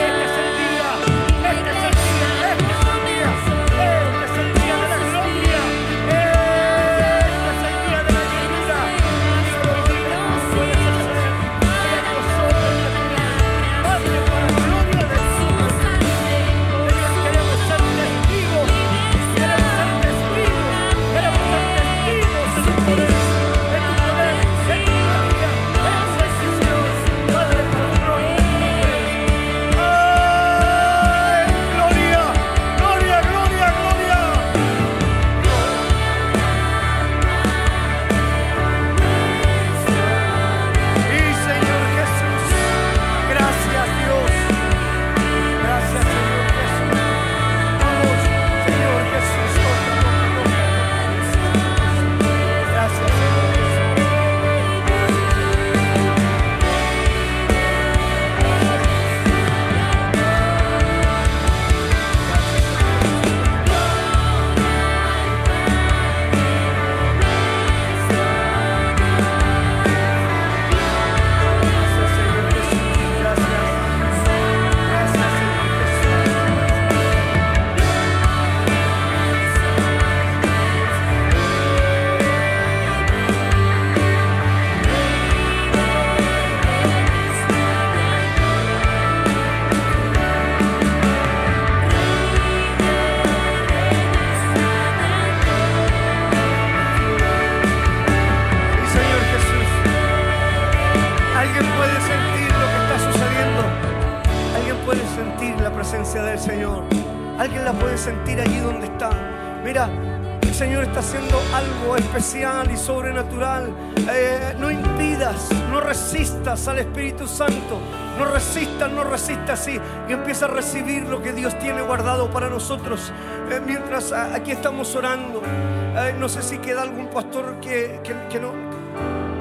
Al 116.69 116.79
Espíritu 116.79 117.27
Santo. 117.27 117.79
No 118.19 118.25
resistas, 118.27 118.91
no 118.91 119.05
resistas 119.05 119.67
y, 119.69 119.81
y 120.09 120.13
empieza 120.13 120.47
a 120.47 120.49
recibir 120.49 121.05
lo 121.09 121.23
que 121.23 121.33
Dios 121.33 121.59
tiene 121.59 121.83
guardado 121.83 122.31
para 122.31 122.49
nosotros. 122.49 123.13
Eh, 123.51 123.61
mientras 123.65 124.13
aquí 124.13 124.53
estamos 124.53 124.95
orando, 124.95 125.43
eh, 125.45 126.15
no 126.19 126.29
sé 126.29 126.43
si 126.43 126.59
queda 126.59 126.83
algún 126.83 127.09
pastor 127.09 127.61
que, 127.61 128.01
que, 128.03 128.41
no, 128.41 128.53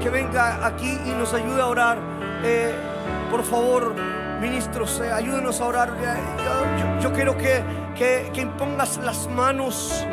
que 0.02 0.10
venga 0.10 0.66
aquí 0.66 0.98
y 1.06 1.10
nos 1.12 1.34
ayude 1.34 1.62
a 1.62 1.68
orar. 1.68 1.98
por 3.30 3.44
favor, 3.44 3.94
ministros, 4.42 5.00
ayúdenos 5.02 5.62
a 5.62 5.66
orar. 5.66 5.90
Yo, 7.02 7.12
quiero 7.14 7.38
que, 7.38 7.62
que, 7.96 8.32
que 8.34 8.42
impongas 8.42 8.98
las 8.98 9.28
manos 9.28 10.06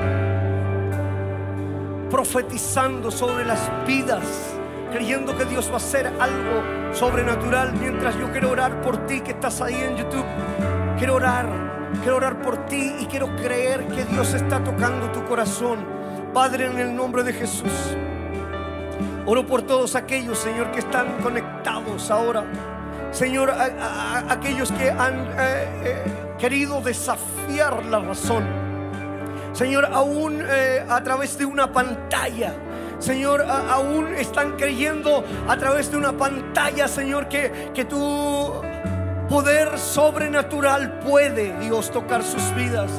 profetizando 2.11 3.11
sobre 3.11 3.45
las 3.45 3.71
vidas, 3.87 4.58
creyendo 4.91 5.37
que 5.37 5.45
Dios 5.45 5.69
va 5.69 5.75
a 5.75 5.77
hacer 5.77 6.07
algo 6.07 6.95
sobrenatural. 6.95 7.73
Mientras 7.75 8.17
yo 8.19 8.31
quiero 8.31 8.51
orar 8.51 8.81
por 8.81 9.07
ti 9.07 9.21
que 9.21 9.33
estás 9.33 9.61
ahí 9.61 9.75
en 9.75 9.97
YouTube, 9.97 10.25
quiero 10.99 11.15
orar, 11.15 11.47
quiero 12.03 12.17
orar 12.17 12.41
por 12.41 12.67
ti 12.67 12.95
y 13.01 13.07
quiero 13.07 13.35
creer 13.37 13.87
que 13.89 14.05
Dios 14.05 14.35
está 14.35 14.63
tocando 14.63 15.11
tu 15.11 15.25
corazón. 15.25 15.85
Padre, 16.33 16.67
en 16.67 16.79
el 16.79 16.95
nombre 16.95 17.23
de 17.23 17.33
Jesús, 17.33 17.97
oro 19.27 19.47
por 19.47 19.63
todos 19.63 19.97
aquellos, 19.97 20.39
Señor, 20.39 20.71
que 20.71 20.81
están 20.81 21.19
conectados 21.23 22.11
ahora. 22.11 22.45
Señor, 23.11 23.53
aquellos 24.29 24.71
que 24.73 24.91
han 24.91 25.15
eh, 25.39 25.67
eh, 25.85 26.05
querido 26.39 26.83
desafiar 26.83 27.85
la 27.87 28.01
razón 28.01 28.69
Señor, 29.59 29.89
aún 29.93 30.41
eh, 30.41 30.85
a 30.89 31.03
través 31.03 31.37
de 31.37 31.45
una 31.45 31.73
pantalla. 31.73 32.55
Señor, 32.99 33.43
aún 33.43 34.15
están 34.15 34.57
creyendo 34.57 35.25
a 35.47 35.57
través 35.57 35.91
de 35.91 35.97
una 35.97 36.13
pantalla, 36.13 36.89
Señor, 36.89 37.29
que, 37.29 37.71
que 37.75 37.85
tu 37.85 38.61
poder 39.29 39.79
sobrenatural 39.79 40.99
puede, 41.01 41.57
Dios, 41.61 41.91
tocar 41.91 42.23
sus 42.23 42.55
vidas 42.55 42.91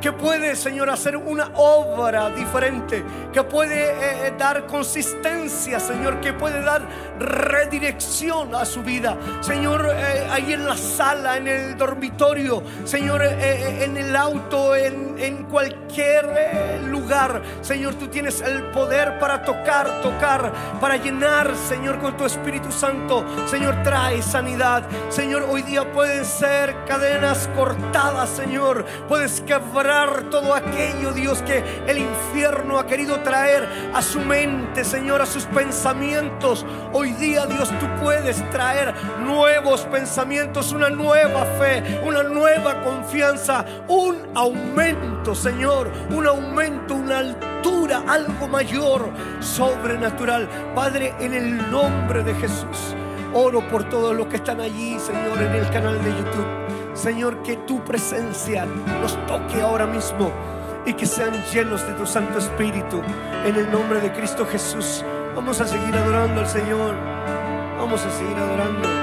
que 0.00 0.12
puede, 0.12 0.56
Señor, 0.56 0.88
hacer 0.88 1.16
una 1.16 1.50
obra 1.54 2.30
diferente, 2.30 3.04
que 3.32 3.42
puede 3.42 3.90
eh, 3.90 4.26
eh, 4.26 4.34
dar 4.38 4.66
consistencia, 4.66 5.78
Señor, 5.78 6.20
que 6.20 6.32
puede 6.32 6.62
dar 6.62 6.82
redirección 7.18 8.54
a 8.54 8.64
su 8.64 8.82
vida. 8.82 9.16
Señor, 9.40 9.90
eh, 9.94 10.26
ahí 10.30 10.54
en 10.54 10.66
la 10.66 10.76
sala, 10.76 11.36
en 11.36 11.48
el 11.48 11.76
dormitorio, 11.76 12.62
Señor, 12.84 13.22
en 13.22 13.96
el 13.96 14.16
auto, 14.16 14.74
en, 14.74 15.16
en 15.18 15.44
cualquier 15.44 16.80
lugar, 16.88 17.42
Señor, 17.60 17.94
tú 17.94 18.08
tienes 18.08 18.40
el 18.40 18.70
poder 18.70 19.18
para 19.18 19.42
tocar, 19.42 20.00
tocar, 20.02 20.52
para 20.80 20.96
llenar, 20.96 21.54
Señor, 21.68 21.98
con 21.98 22.16
tu 22.16 22.24
Espíritu 22.24 22.72
Santo. 22.72 23.24
Señor, 23.46 23.82
trae 23.82 24.22
sanidad. 24.22 24.84
Señor, 25.10 25.46
hoy 25.50 25.62
día 25.62 25.92
pueden 25.92 26.24
ser 26.24 26.74
cadenas 26.86 27.48
cortadas, 27.54 28.30
Señor. 28.30 28.84
Puedes 29.08 29.40
quebrar 29.42 29.89
todo 30.30 30.54
aquello, 30.54 31.12
Dios, 31.12 31.42
que 31.42 31.64
el 31.86 31.98
infierno 31.98 32.78
ha 32.78 32.86
querido 32.86 33.20
traer 33.20 33.68
a 33.92 34.00
su 34.02 34.20
mente, 34.20 34.84
Señor, 34.84 35.20
a 35.20 35.26
sus 35.26 35.44
pensamientos. 35.46 36.64
Hoy 36.92 37.12
día, 37.12 37.46
Dios, 37.46 37.70
tú 37.80 37.86
puedes 38.00 38.48
traer 38.50 38.94
nuevos 39.20 39.82
pensamientos, 39.82 40.72
una 40.72 40.90
nueva 40.90 41.44
fe, 41.58 42.00
una 42.04 42.22
nueva 42.22 42.82
confianza, 42.82 43.64
un 43.88 44.16
aumento, 44.34 45.34
Señor, 45.34 45.90
un 46.10 46.26
aumento, 46.26 46.94
una 46.94 47.18
altura, 47.18 48.04
algo 48.06 48.46
mayor, 48.46 49.10
sobrenatural. 49.40 50.48
Padre, 50.74 51.14
en 51.18 51.34
el 51.34 51.70
nombre 51.70 52.22
de 52.22 52.34
Jesús. 52.34 52.94
Oro 53.32 53.60
por 53.68 53.84
todos 53.84 54.16
los 54.16 54.26
que 54.26 54.36
están 54.36 54.60
allí, 54.60 54.98
Señor, 54.98 55.40
en 55.40 55.52
el 55.54 55.70
canal 55.70 56.02
de 56.02 56.10
YouTube. 56.10 56.94
Señor, 56.94 57.42
que 57.42 57.56
tu 57.58 57.80
presencia 57.84 58.66
nos 59.00 59.14
toque 59.26 59.60
ahora 59.60 59.86
mismo 59.86 60.32
y 60.84 60.94
que 60.94 61.06
sean 61.06 61.32
llenos 61.52 61.86
de 61.86 61.92
tu 61.92 62.06
Santo 62.06 62.38
Espíritu. 62.38 63.00
En 63.44 63.54
el 63.54 63.70
nombre 63.70 64.00
de 64.00 64.12
Cristo 64.12 64.44
Jesús, 64.46 65.04
vamos 65.36 65.60
a 65.60 65.66
seguir 65.66 65.94
adorando 65.94 66.40
al 66.40 66.48
Señor. 66.48 66.96
Vamos 67.78 68.04
a 68.04 68.10
seguir 68.10 68.36
adorando. 68.36 68.99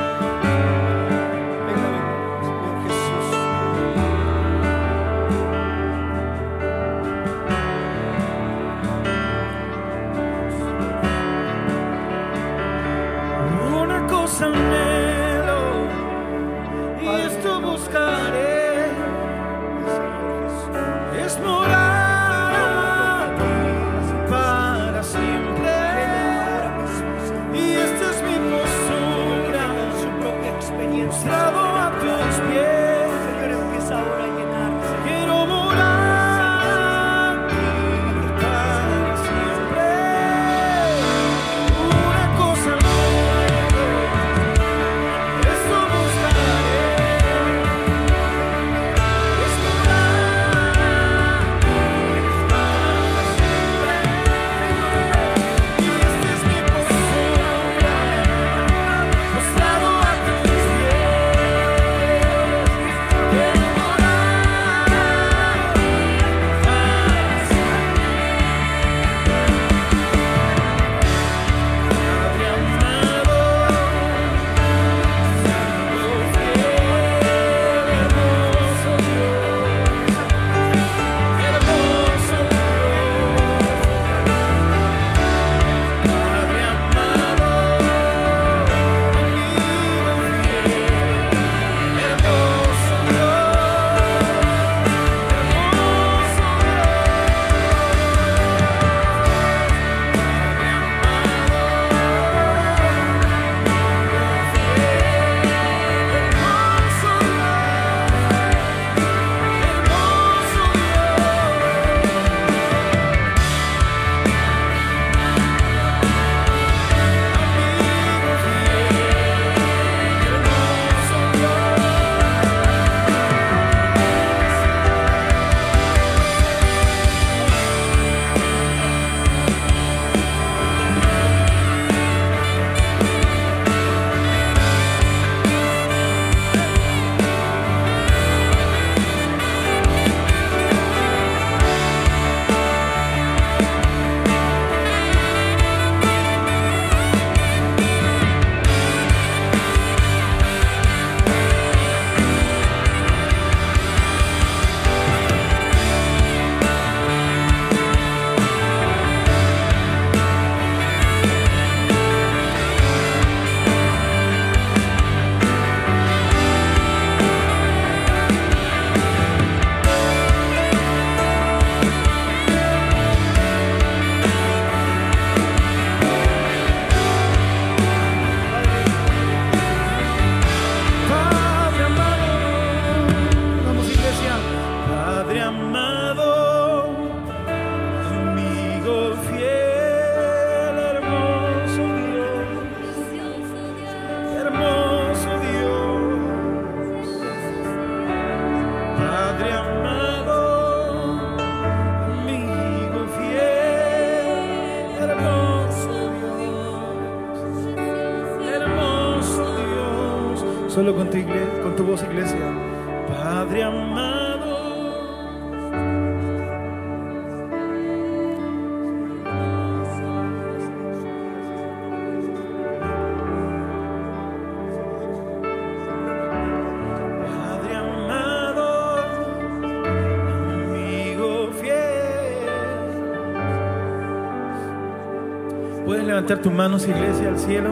Tus 236.35 236.51
manos, 236.51 236.85
iglesia, 236.85 237.29
al 237.29 237.39
cielo. 237.39 237.69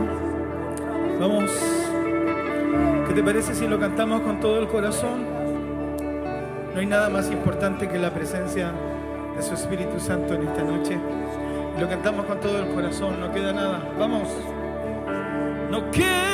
Vamos. 1.19 1.51
¿Qué 3.07 3.13
te 3.13 3.21
parece 3.21 3.53
si 3.53 3.67
lo 3.67 3.77
cantamos 3.77 4.21
con 4.21 4.39
todo 4.39 4.59
el 4.59 4.67
corazón? 4.67 5.25
No 6.73 6.79
hay 6.79 6.85
nada 6.85 7.09
más 7.09 7.29
importante 7.29 7.89
que 7.89 7.99
la 7.99 8.13
presencia 8.13 8.71
de 9.35 9.41
su 9.43 9.53
Espíritu 9.55 9.99
Santo 9.99 10.35
en 10.35 10.47
esta 10.47 10.63
noche. 10.63 10.97
Lo 11.79 11.89
cantamos 11.89 12.25
con 12.25 12.39
todo 12.39 12.59
el 12.59 12.67
corazón, 12.73 13.19
no 13.19 13.31
queda 13.33 13.51
nada. 13.51 13.83
Vamos. 13.99 14.29
No 15.69 15.91
queda 15.91 16.24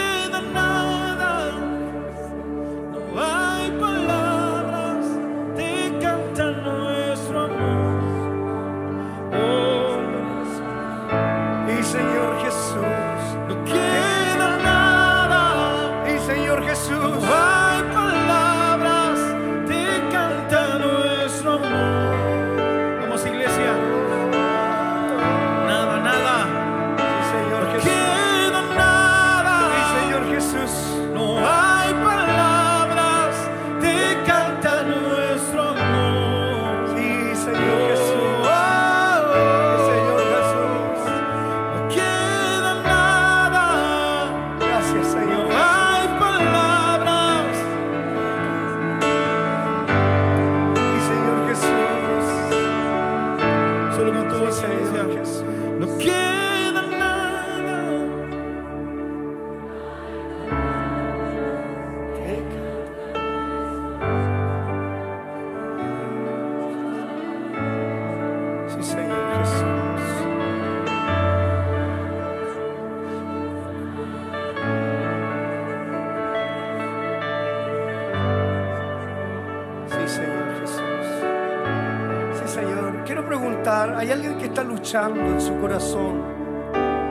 en 84.93 85.39
su 85.39 85.57
corazón? 85.57 86.21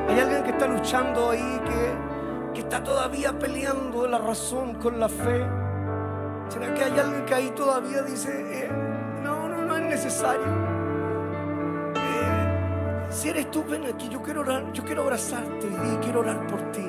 ¿Hay 0.07 0.21
alguien 0.21 0.43
que 0.43 0.51
está 0.51 0.67
luchando 0.67 1.31
ahí 1.31 1.61
que, 1.65 2.53
que 2.53 2.61
está 2.61 2.85
todavía 2.85 3.33
peleando 3.39 4.07
la 4.07 4.19
razón 4.19 4.75
con 4.75 5.01
la 5.01 5.09
fe? 5.09 5.47
¿Será 6.51 6.75
que 6.75 6.85
hay 6.85 6.99
alguien 6.99 7.25
que 7.25 7.35
ahí 7.35 7.51
todavía 7.57 8.03
dice, 8.03 8.65
eh, 8.65 8.71
no, 9.23 9.49
no, 9.49 9.65
no 9.65 9.77
es 9.79 9.83
necesario? 9.85 10.45
Eh, 11.95 13.07
si 13.09 13.31
eres 13.31 13.51
tú, 13.51 13.65
ven 13.65 13.87
aquí, 13.87 14.11
yo 14.11 14.21
quiero 14.21 14.43
orar, 14.43 14.71
yo 14.75 14.85
quiero 14.85 15.03
abrazarte 15.03 15.67
hoy 15.67 15.89
día 15.89 16.01
quiero 16.03 16.21
orar 16.21 16.47
por 16.49 16.61
ti. 16.73 16.87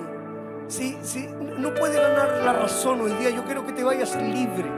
Si, 0.68 0.97
si 1.03 1.30
no 1.57 1.73
puede 1.73 2.01
ganar 2.01 2.43
la 2.43 2.51
razón 2.51 2.99
hoy 2.99 3.13
día, 3.13 3.30
yo 3.30 3.45
quiero 3.45 3.65
que 3.65 3.72
te 3.72 3.84
vayas 3.85 4.13
libre 4.22 4.69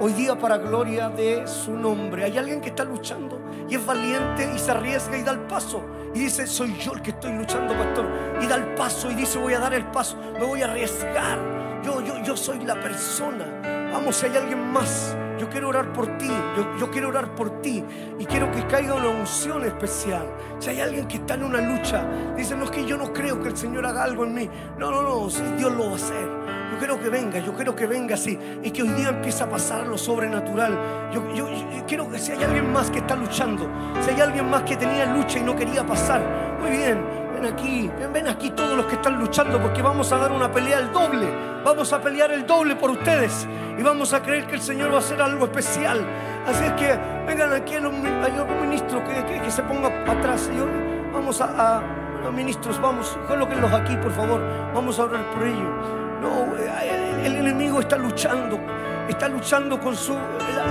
hoy 0.00 0.12
día 0.12 0.36
para 0.36 0.58
gloria 0.58 1.08
de 1.08 1.46
su 1.46 1.72
nombre. 1.72 2.24
Hay 2.24 2.38
alguien 2.38 2.60
que 2.60 2.70
está 2.70 2.84
luchando 2.84 3.40
y 3.68 3.74
es 3.74 3.84
valiente 3.84 4.50
y 4.54 4.58
se 4.58 4.70
arriesga 4.70 5.16
y 5.16 5.22
da 5.22 5.32
el 5.32 5.40
paso. 5.40 5.84
Y 6.14 6.20
dice, 6.20 6.46
soy 6.46 6.76
yo 6.78 6.92
el 6.92 7.02
que 7.02 7.10
estoy 7.10 7.32
luchando, 7.32 7.74
pastor. 7.74 8.06
Y 8.40 8.46
da 8.46 8.56
el 8.56 8.74
paso 8.74 9.10
y 9.10 9.14
dice, 9.14 9.38
voy 9.38 9.54
a 9.54 9.60
dar 9.60 9.74
el 9.74 9.86
paso, 9.86 10.16
me 10.38 10.44
voy 10.44 10.62
a 10.62 10.66
arriesgar. 10.66 11.82
Yo, 11.84 12.00
yo, 12.00 12.22
yo 12.22 12.36
soy 12.36 12.64
la 12.64 12.80
persona. 12.80 13.90
Vamos, 13.92 14.16
si 14.16 14.26
hay 14.26 14.36
alguien 14.36 14.72
más, 14.72 15.16
yo 15.38 15.48
quiero 15.50 15.68
orar 15.68 15.92
por 15.92 16.06
ti, 16.18 16.30
yo, 16.56 16.78
yo 16.78 16.90
quiero 16.90 17.08
orar 17.08 17.34
por 17.34 17.60
ti 17.60 17.84
y 18.18 18.24
quiero 18.24 18.50
que 18.50 18.66
caiga 18.66 18.94
una 18.94 19.08
unción 19.08 19.64
especial. 19.64 20.26
Si 20.58 20.70
hay 20.70 20.80
alguien 20.80 21.06
que 21.06 21.16
está 21.16 21.34
en 21.34 21.44
una 21.44 21.60
lucha, 21.60 22.06
dice, 22.36 22.56
no 22.56 22.64
es 22.64 22.70
que 22.70 22.86
yo 22.86 22.96
no 22.96 23.12
creo 23.12 23.40
que 23.40 23.48
el 23.48 23.56
Señor 23.56 23.86
haga 23.86 24.04
algo 24.04 24.24
en 24.24 24.34
mí. 24.34 24.50
No, 24.78 24.90
no, 24.90 25.02
no, 25.02 25.30
sí, 25.30 25.42
Dios 25.56 25.72
lo 25.72 25.86
va 25.86 25.92
a 25.92 25.96
hacer. 25.96 26.53
Yo 26.74 26.80
quiero 26.80 27.00
que 27.00 27.08
venga, 27.08 27.38
yo 27.38 27.52
quiero 27.54 27.76
que 27.76 27.86
venga 27.86 28.16
así 28.16 28.36
y 28.60 28.68
que 28.72 28.82
hoy 28.82 28.88
día 28.88 29.10
empiece 29.10 29.44
a 29.44 29.48
pasar 29.48 29.86
lo 29.86 29.96
sobrenatural. 29.96 30.76
Yo, 31.12 31.22
yo- 31.32 31.48
yo 31.48 31.86
quiero 31.86 32.10
que 32.10 32.18
si 32.18 32.32
hay 32.32 32.42
alguien 32.42 32.72
más 32.72 32.90
que 32.90 32.98
está 32.98 33.14
luchando, 33.14 33.68
si 34.00 34.10
hay 34.10 34.20
alguien 34.20 34.50
más 34.50 34.62
que 34.64 34.76
tenía 34.76 35.06
lucha 35.06 35.38
y 35.38 35.42
no 35.44 35.54
quería 35.54 35.86
pasar, 35.86 36.20
muy 36.60 36.70
bien, 36.72 37.00
ven 37.32 37.46
aquí, 37.46 37.88
ven, 37.96 38.12
ven 38.12 38.26
aquí 38.26 38.50
todos 38.50 38.76
los 38.76 38.86
que 38.86 38.96
están 38.96 39.20
luchando 39.20 39.60
porque 39.62 39.82
vamos 39.82 40.10
a 40.10 40.18
dar 40.18 40.32
una 40.32 40.50
pelea 40.50 40.80
el 40.80 40.90
doble. 40.90 41.28
Vamos 41.64 41.92
a 41.92 42.00
pelear 42.02 42.32
el 42.32 42.44
doble 42.44 42.74
por 42.74 42.90
ustedes 42.90 43.46
y 43.78 43.82
vamos 43.84 44.12
a 44.12 44.20
creer 44.20 44.48
que 44.48 44.56
el 44.56 44.60
Señor 44.60 44.90
va 44.90 44.96
a 44.96 44.98
hacer 44.98 45.22
algo 45.22 45.44
especial. 45.44 46.04
Así 46.44 46.64
es 46.64 46.72
que 46.72 46.98
vengan 47.24 47.52
aquí 47.52 47.76
a 47.76 47.80
los, 47.82 47.92
mi- 47.92 48.08
a 48.08 48.28
los 48.36 48.48
ministros 48.60 49.00
que, 49.02 49.38
que- 49.40 49.50
se 49.52 49.62
ponga 49.62 49.86
atrás. 50.10 50.50
Yo- 50.56 50.66
vamos 51.12 51.40
a, 51.40 51.44
a- 51.44 51.82
a 52.26 52.30
ministros, 52.32 52.80
vamos, 52.82 53.16
colóquenlos 53.28 53.72
aquí 53.72 53.96
por 53.98 54.10
favor. 54.10 54.40
Vamos 54.74 54.98
a 54.98 55.04
orar 55.04 55.22
por 55.30 55.46
ellos. 55.46 56.03
No, 56.24 56.56
el, 56.56 57.36
enemigo 57.36 57.80
está 57.80 57.98
luchando, 57.98 58.58
está 59.06 59.28
luchando 59.28 59.78
con 59.78 59.94
su, 59.94 60.14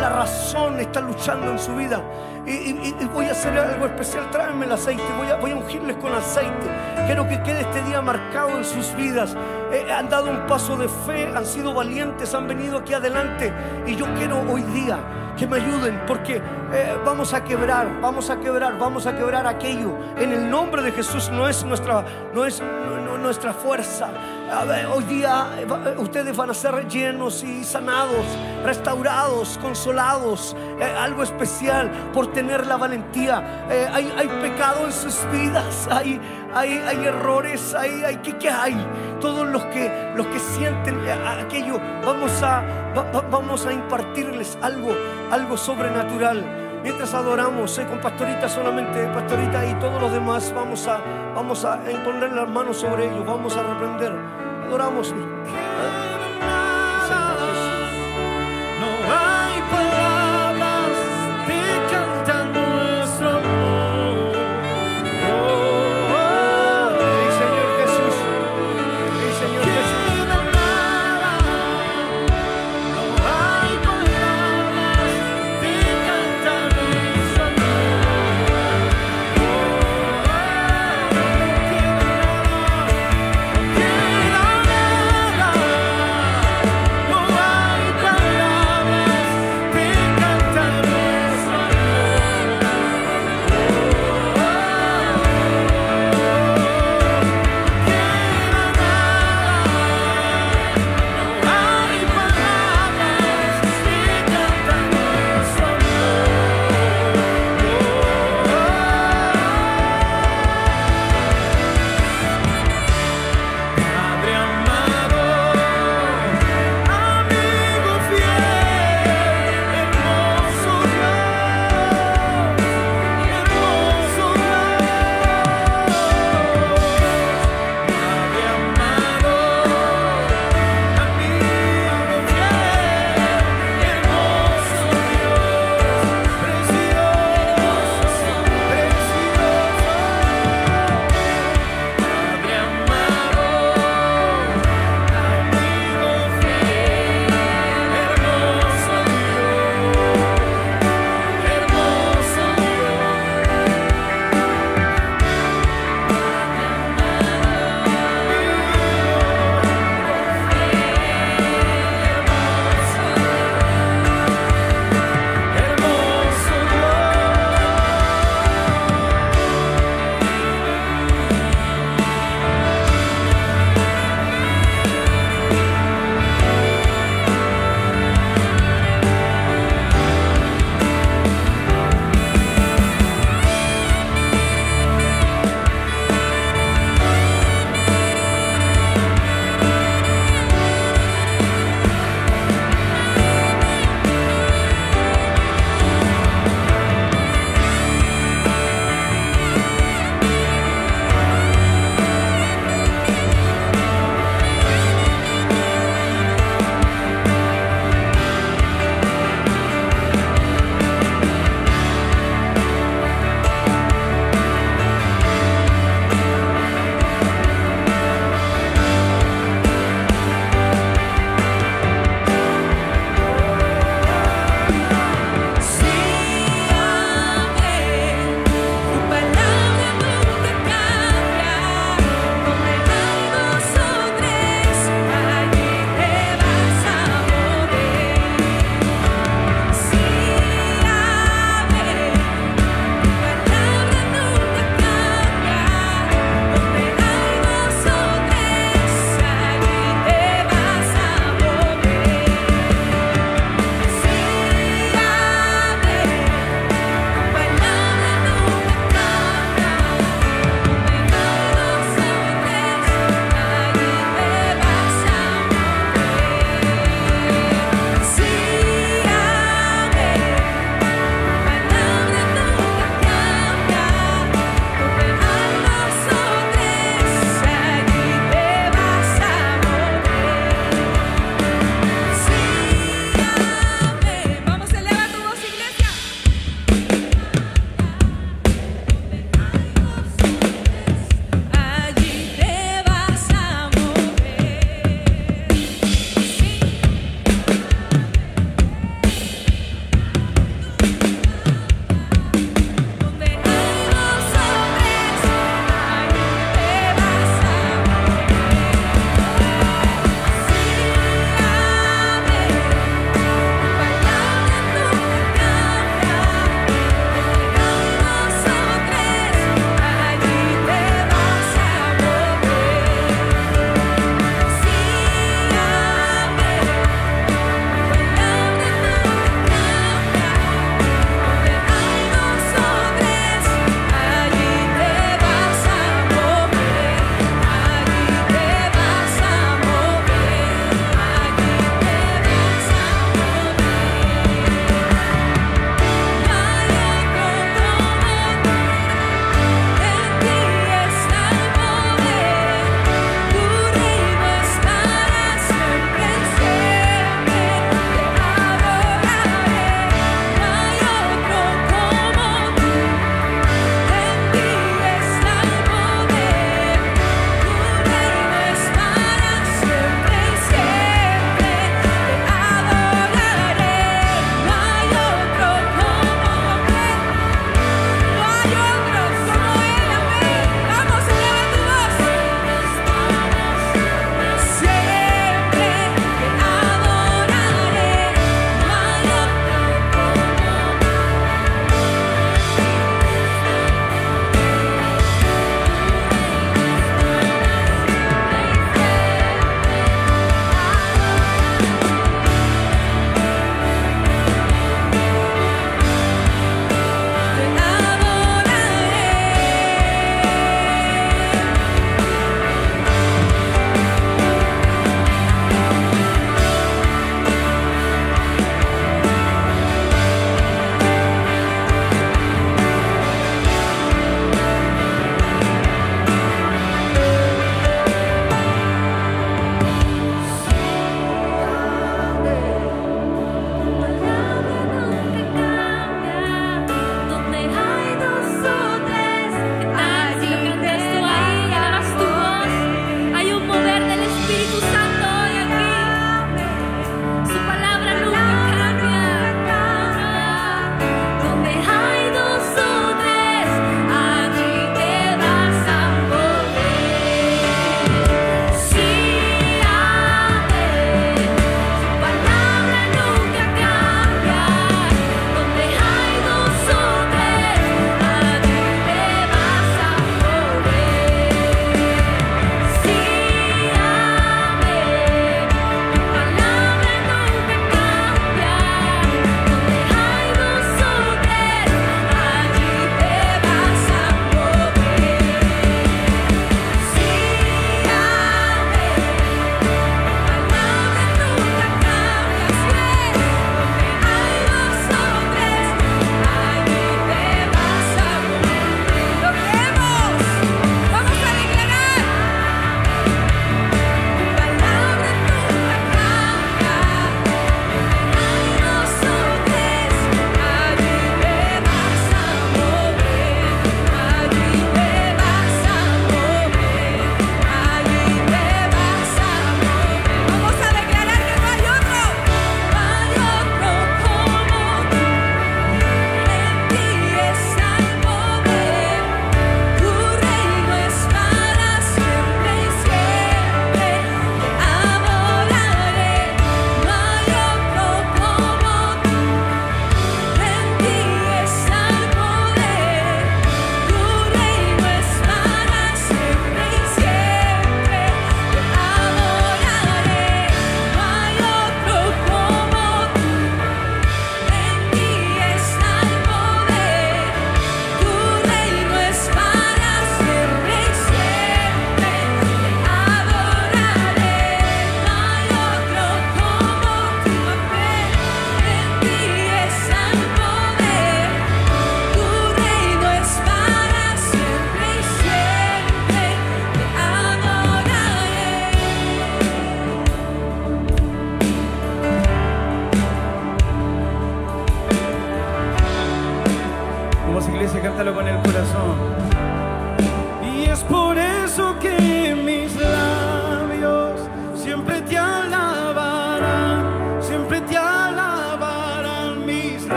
la, 0.00 0.08
razón 0.08 0.78
está 0.78 1.00
luchando 1.00 1.50
en 1.50 1.58
su 1.58 1.74
vida. 1.74 2.00
Y, 2.46 2.72
voy 3.12 3.26
a 3.26 3.32
hacer 3.32 3.58
algo 3.58 3.86
especial, 3.86 4.30
tráeme 4.30 4.66
el 4.66 4.72
aceite, 4.72 5.02
voy 5.40 5.50
a, 5.50 5.56
ungirles 5.56 5.96
con 5.96 6.14
aceite. 6.14 6.68
Quiero 7.06 7.28
que 7.28 7.42
quede 7.42 7.62
este 7.62 7.82
día 7.82 8.00
marcado 8.00 8.50
en 8.50 8.64
sus 8.64 8.94
vidas. 8.94 9.36
Eh, 9.72 9.90
han 9.90 10.08
dado 10.08 10.30
un 10.30 10.46
paso 10.46 10.76
de 10.76 10.88
fe, 10.88 11.26
han 11.34 11.44
sido 11.44 11.74
valientes, 11.74 12.32
han 12.32 12.46
venido 12.46 12.78
aquí 12.78 12.94
adelante. 12.94 13.52
Y 13.88 13.96
yo 13.96 14.06
quiero 14.14 14.40
hoy 14.48 14.62
día 14.62 14.98
que 15.36 15.48
me 15.48 15.56
ayuden 15.56 16.00
porque 16.06 16.36
eh, 16.36 16.96
vamos 17.04 17.34
a 17.34 17.42
quebrar, 17.42 18.00
vamos 18.00 18.30
a 18.30 18.38
quebrar, 18.38 18.78
vamos 18.78 19.06
a 19.08 19.16
quebrar 19.16 19.48
aquello. 19.48 19.96
En 20.16 20.30
el 20.30 20.48
nombre 20.48 20.80
de 20.82 20.92
Jesús 20.92 21.28
no 21.30 21.48
es 21.48 21.64
nuestra, 21.64 22.04
no 22.32 22.46
es 22.46 22.62
nuestra 23.20 23.52
fuerza. 23.52 24.08
Hoy 24.52 25.04
día 25.04 25.46
eh, 25.58 25.64
eh, 25.86 25.94
ustedes 25.98 26.36
van 26.36 26.50
a 26.50 26.54
ser 26.54 26.88
llenos 26.88 27.44
y 27.44 27.62
sanados, 27.62 28.24
restaurados, 28.64 29.56
consolados, 29.62 30.56
eh, 30.80 30.84
algo 30.98 31.22
especial 31.22 31.88
por 32.12 32.32
tener 32.32 32.66
la 32.66 32.76
valentía. 32.76 33.66
Hay, 33.94 34.12
hay 34.16 34.26
pecado 34.42 34.86
en 34.86 34.92
sus 34.92 35.16
vidas, 35.30 35.86
hay, 35.90 36.20
hay, 36.52 36.72
hay 36.84 37.04
errores, 37.06 37.74
hay, 37.74 38.02
hay 38.02 38.16
¿qué, 38.16 38.36
qué 38.38 38.50
hay? 38.50 38.74
Todos 39.20 39.46
los 39.46 39.62
que, 39.66 40.12
los 40.16 40.26
que 40.26 40.40
sienten 40.40 40.98
aquello, 41.08 41.78
vamos 42.04 42.42
a, 42.42 42.62
va- 42.96 43.06
va- 43.14 43.24
vamos 43.30 43.64
a 43.66 43.72
impartirles 43.72 44.58
algo, 44.62 44.90
algo 45.30 45.56
sobrenatural. 45.56 46.44
Mientras 46.82 47.12
adoramos 47.14 47.78
con 47.88 48.00
pastorita 48.00 48.48
solamente, 48.48 49.06
pastorita 49.14 49.64
y 49.66 49.74
todos 49.74 50.00
los 50.00 50.10
demás, 50.12 50.52
vamos 50.56 50.88
a, 50.88 50.98
vamos 51.36 51.64
a 51.64 51.78
imponer 51.88 52.32
las 52.32 52.48
manos 52.48 52.78
sobre 52.78 53.04
ellos, 53.04 53.24
vamos 53.24 53.56
a 53.56 53.62
reprender. 53.62 54.39
Adoramos. 54.70 55.12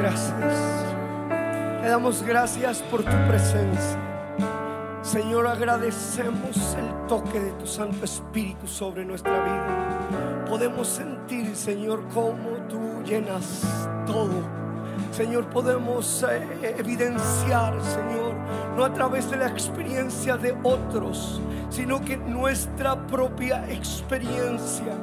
Gracias. 0.00 0.54
Te 1.82 1.88
damos 1.88 2.22
gracias 2.22 2.82
por 2.90 3.02
tu 3.02 3.16
presencia. 3.28 3.98
Señor, 5.02 5.46
agradecemos 5.46 6.76
el 6.78 7.06
toque 7.06 7.38
de 7.38 7.52
tu 7.52 7.66
Santo 7.66 8.04
Espíritu 8.04 8.66
sobre 8.66 9.04
nuestra 9.04 9.32
vida. 9.32 10.44
Podemos 10.48 10.88
sentir, 10.88 11.54
Señor, 11.54 12.02
cómo 12.14 12.50
tú 12.68 13.02
llenas 13.04 13.62
todo. 14.06 14.60
Señor, 15.12 15.46
podemos 15.50 16.22
eh, 16.22 16.76
evidenciar, 16.78 17.74
Señor, 17.82 18.34
no 18.76 18.84
a 18.84 18.92
través 18.92 19.30
de 19.30 19.36
la 19.36 19.48
experiencia 19.48 20.36
de 20.36 20.56
otros, 20.62 21.40
sino 21.68 22.00
que 22.00 22.16
nuestra 22.16 23.06
propia 23.06 23.68
experiencia 23.70 24.94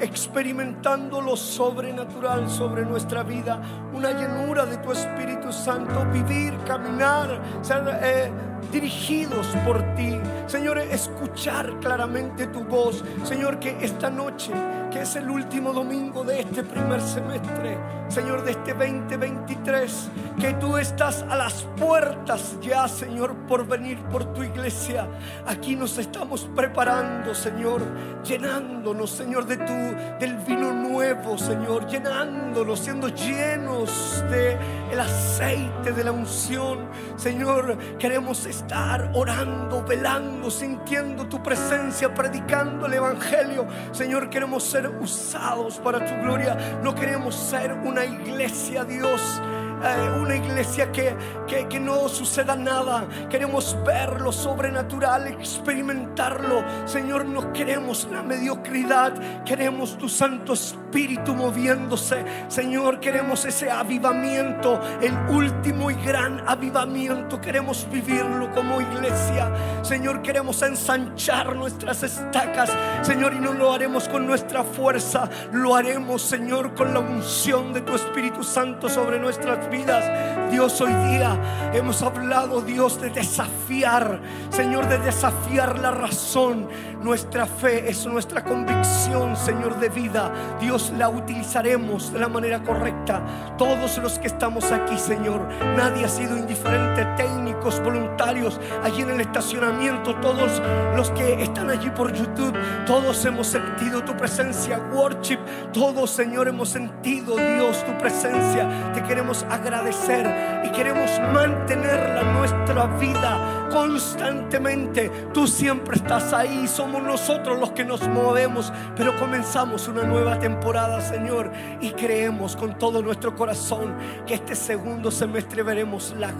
experimentando 0.00 1.20
lo 1.20 1.36
sobrenatural 1.36 2.50
sobre 2.50 2.84
nuestra 2.84 3.22
vida, 3.22 3.60
una 3.92 4.10
llenura 4.12 4.66
de 4.66 4.76
tu 4.78 4.92
Espíritu 4.92 5.52
Santo, 5.52 6.04
vivir, 6.12 6.56
caminar, 6.66 7.40
ser 7.62 7.82
eh, 8.02 8.30
dirigidos 8.72 9.46
por 9.64 9.82
ti. 9.94 10.18
Señor, 10.46 10.78
escuchar 10.78 11.78
claramente 11.80 12.46
tu 12.46 12.64
voz. 12.64 13.04
Señor, 13.24 13.58
que 13.58 13.76
esta 13.80 14.10
noche, 14.10 14.52
que 14.90 15.02
es 15.02 15.16
el 15.16 15.28
último 15.30 15.72
domingo 15.72 16.24
de 16.24 16.40
este 16.40 16.62
primer 16.62 17.00
semestre, 17.00 17.78
Señor, 18.08 18.44
de 18.44 18.52
este 18.52 18.72
2023, 18.72 20.10
que 20.38 20.52
tú 20.54 20.76
estás 20.76 21.24
a 21.28 21.36
las 21.36 21.64
puertas 21.76 22.56
ya, 22.60 22.86
Señor, 22.86 23.34
por 23.48 23.66
venir 23.66 23.98
por 24.04 24.32
tu 24.32 24.42
iglesia. 24.42 25.08
Aquí 25.46 25.74
nos 25.74 25.98
estamos 25.98 26.48
preparando, 26.54 27.34
Señor, 27.34 27.82
llenándonos, 28.24 29.10
Señor, 29.10 29.46
de 29.46 29.56
tu 29.56 29.72
del 30.20 30.36
vino 30.46 30.72
nuevo, 30.72 31.36
Señor, 31.36 31.86
llenándonos, 31.88 32.78
siendo 32.78 33.08
llenos 33.08 34.24
de 34.30 34.56
aceite 35.00 35.92
de 35.92 36.04
la 36.04 36.12
unción. 36.12 36.88
Señor, 37.16 37.76
queremos 37.98 38.45
estar 38.46 39.10
orando, 39.14 39.84
velando, 39.84 40.50
sintiendo 40.50 41.26
tu 41.26 41.42
presencia, 41.42 42.12
predicando 42.14 42.86
el 42.86 42.94
evangelio. 42.94 43.66
Señor, 43.92 44.30
queremos 44.30 44.64
ser 44.64 44.88
usados 44.88 45.78
para 45.78 46.04
tu 46.04 46.14
gloria. 46.22 46.80
No 46.82 46.94
queremos 46.94 47.34
ser 47.34 47.72
una 47.72 48.04
iglesia, 48.04 48.84
Dios 48.84 49.40
eh, 49.82 50.18
una 50.20 50.36
iglesia 50.36 50.90
que, 50.90 51.14
que, 51.46 51.68
que 51.68 51.78
no 51.78 52.08
suceda 52.08 52.56
nada. 52.56 53.06
Queremos 53.28 53.76
ver 53.84 54.20
lo 54.20 54.32
sobrenatural, 54.32 55.26
experimentarlo. 55.26 56.64
Señor, 56.86 57.26
no 57.26 57.52
queremos 57.52 58.08
la 58.10 58.22
mediocridad, 58.22 59.44
queremos 59.44 59.98
tu 59.98 60.08
Santo 60.08 60.54
Espíritu 60.54 60.85
moviéndose. 61.34 62.24
Señor, 62.48 63.00
queremos 63.00 63.44
ese 63.44 63.70
avivamiento, 63.70 64.80
el 65.00 65.14
último 65.28 65.90
y 65.90 65.94
gran 65.94 66.42
avivamiento. 66.46 67.40
Queremos 67.40 67.86
vivirlo 67.90 68.50
como 68.52 68.80
iglesia. 68.80 69.52
Señor, 69.82 70.22
queremos 70.22 70.62
ensanchar 70.62 71.54
nuestras 71.54 72.02
estacas. 72.02 72.70
Señor, 73.02 73.34
y 73.34 73.40
no 73.40 73.52
lo 73.52 73.72
haremos 73.72 74.08
con 74.08 74.26
nuestra 74.26 74.64
fuerza, 74.64 75.28
lo 75.52 75.74
haremos, 75.76 76.22
Señor, 76.22 76.74
con 76.74 76.94
la 76.94 77.00
unción 77.00 77.72
de 77.72 77.82
tu 77.82 77.94
Espíritu 77.94 78.42
Santo 78.42 78.88
sobre 78.88 79.18
nuestras 79.18 79.68
vidas. 79.70 80.50
Dios, 80.50 80.80
hoy 80.80 80.92
día 81.08 81.70
hemos 81.74 82.02
hablado, 82.02 82.62
Dios, 82.62 83.00
de 83.00 83.10
desafiar, 83.10 84.20
Señor, 84.50 84.88
de 84.88 84.98
desafiar 84.98 85.78
la 85.78 85.90
razón. 85.90 86.68
Nuestra 87.02 87.46
fe 87.46 87.88
es 87.88 88.06
nuestra 88.06 88.42
convicción, 88.42 89.36
Señor, 89.36 89.78
de 89.78 89.88
vida. 89.88 90.32
Dios, 90.60 90.85
la 90.90 91.08
utilizaremos 91.08 92.12
de 92.12 92.18
la 92.18 92.28
manera 92.28 92.62
correcta. 92.62 93.22
Todos 93.56 93.98
los 93.98 94.18
que 94.18 94.26
estamos 94.26 94.72
aquí, 94.72 94.98
Señor, 94.98 95.48
nadie 95.76 96.04
ha 96.04 96.08
sido 96.08 96.36
indiferente, 96.36 97.05
técnicos, 97.16 97.80
voluntarios, 97.82 98.60
allí 98.82 99.02
en 99.02 99.10
el 99.10 99.20
estacionamiento, 99.20 100.14
todos 100.16 100.62
los 100.94 101.10
que 101.10 101.42
están 101.42 101.70
allí 101.70 101.90
por 101.90 102.12
YouTube, 102.12 102.54
todos 102.86 103.24
hemos 103.24 103.46
sentido 103.46 104.02
tu 104.02 104.16
presencia, 104.16 104.78
worship, 104.92 105.38
todos, 105.72 106.10
Señor, 106.10 106.48
hemos 106.48 106.68
sentido, 106.68 107.36
Dios, 107.36 107.84
tu 107.84 107.96
presencia. 107.98 108.92
Te 108.94 109.02
queremos 109.02 109.44
agradecer 109.50 110.62
y 110.64 110.70
queremos 110.70 111.10
mantenerla 111.32 112.20
en 112.20 112.32
nuestra 112.34 112.86
vida 112.98 113.68
constantemente. 113.70 115.10
Tú 115.32 115.46
siempre 115.46 115.96
estás 115.96 116.32
ahí, 116.32 116.66
somos 116.66 117.02
nosotros 117.02 117.58
los 117.58 117.70
que 117.72 117.84
nos 117.84 118.06
movemos, 118.08 118.72
pero 118.96 119.16
comenzamos 119.16 119.88
una 119.88 120.04
nueva 120.04 120.38
temporada, 120.38 121.00
Señor, 121.00 121.52
y 121.80 121.90
creemos 121.92 122.56
con 122.56 122.78
todo 122.78 123.02
nuestro 123.02 123.34
corazón 123.34 123.94
que 124.26 124.34
este 124.34 124.54
segundo 124.54 125.10
semestre 125.10 125.62
veremos 125.62 126.14
la 126.18 126.32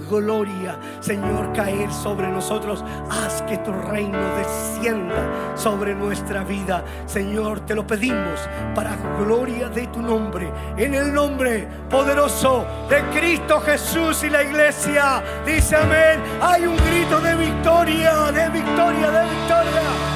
Señor, 1.01 1.53
caer 1.53 1.93
sobre 1.93 2.29
nosotros. 2.29 2.85
Haz 3.11 3.43
que 3.43 3.59
tu 3.59 3.73
reino 3.73 4.19
descienda 4.37 5.57
sobre 5.57 5.95
nuestra 5.95 6.45
vida, 6.45 6.85
Señor, 7.07 7.61
te 7.61 7.75
lo 7.75 7.87
pedimos 7.87 8.41
para 8.75 8.97
gloria 9.19 9.69
de 9.69 9.87
tu 9.89 10.01
nombre, 10.01 10.53
en 10.77 10.95
el 10.95 11.13
nombre 11.13 11.69
poderoso 11.91 12.67
de 12.89 13.03
Cristo 13.19 13.61
Jesús 13.61 14.23
y 14.25 14.31
la 14.31 14.43
iglesia. 14.43 15.23
Dice 15.45 15.77
amén. 15.77 16.21
Hay 16.41 16.67
un 16.67 16.77
grito 16.77 17.21
de 17.21 17.35
victoria, 17.37 18.33
de 18.33 18.49
victoria, 18.51 19.11
de 19.11 19.31
victoria. 19.31 20.16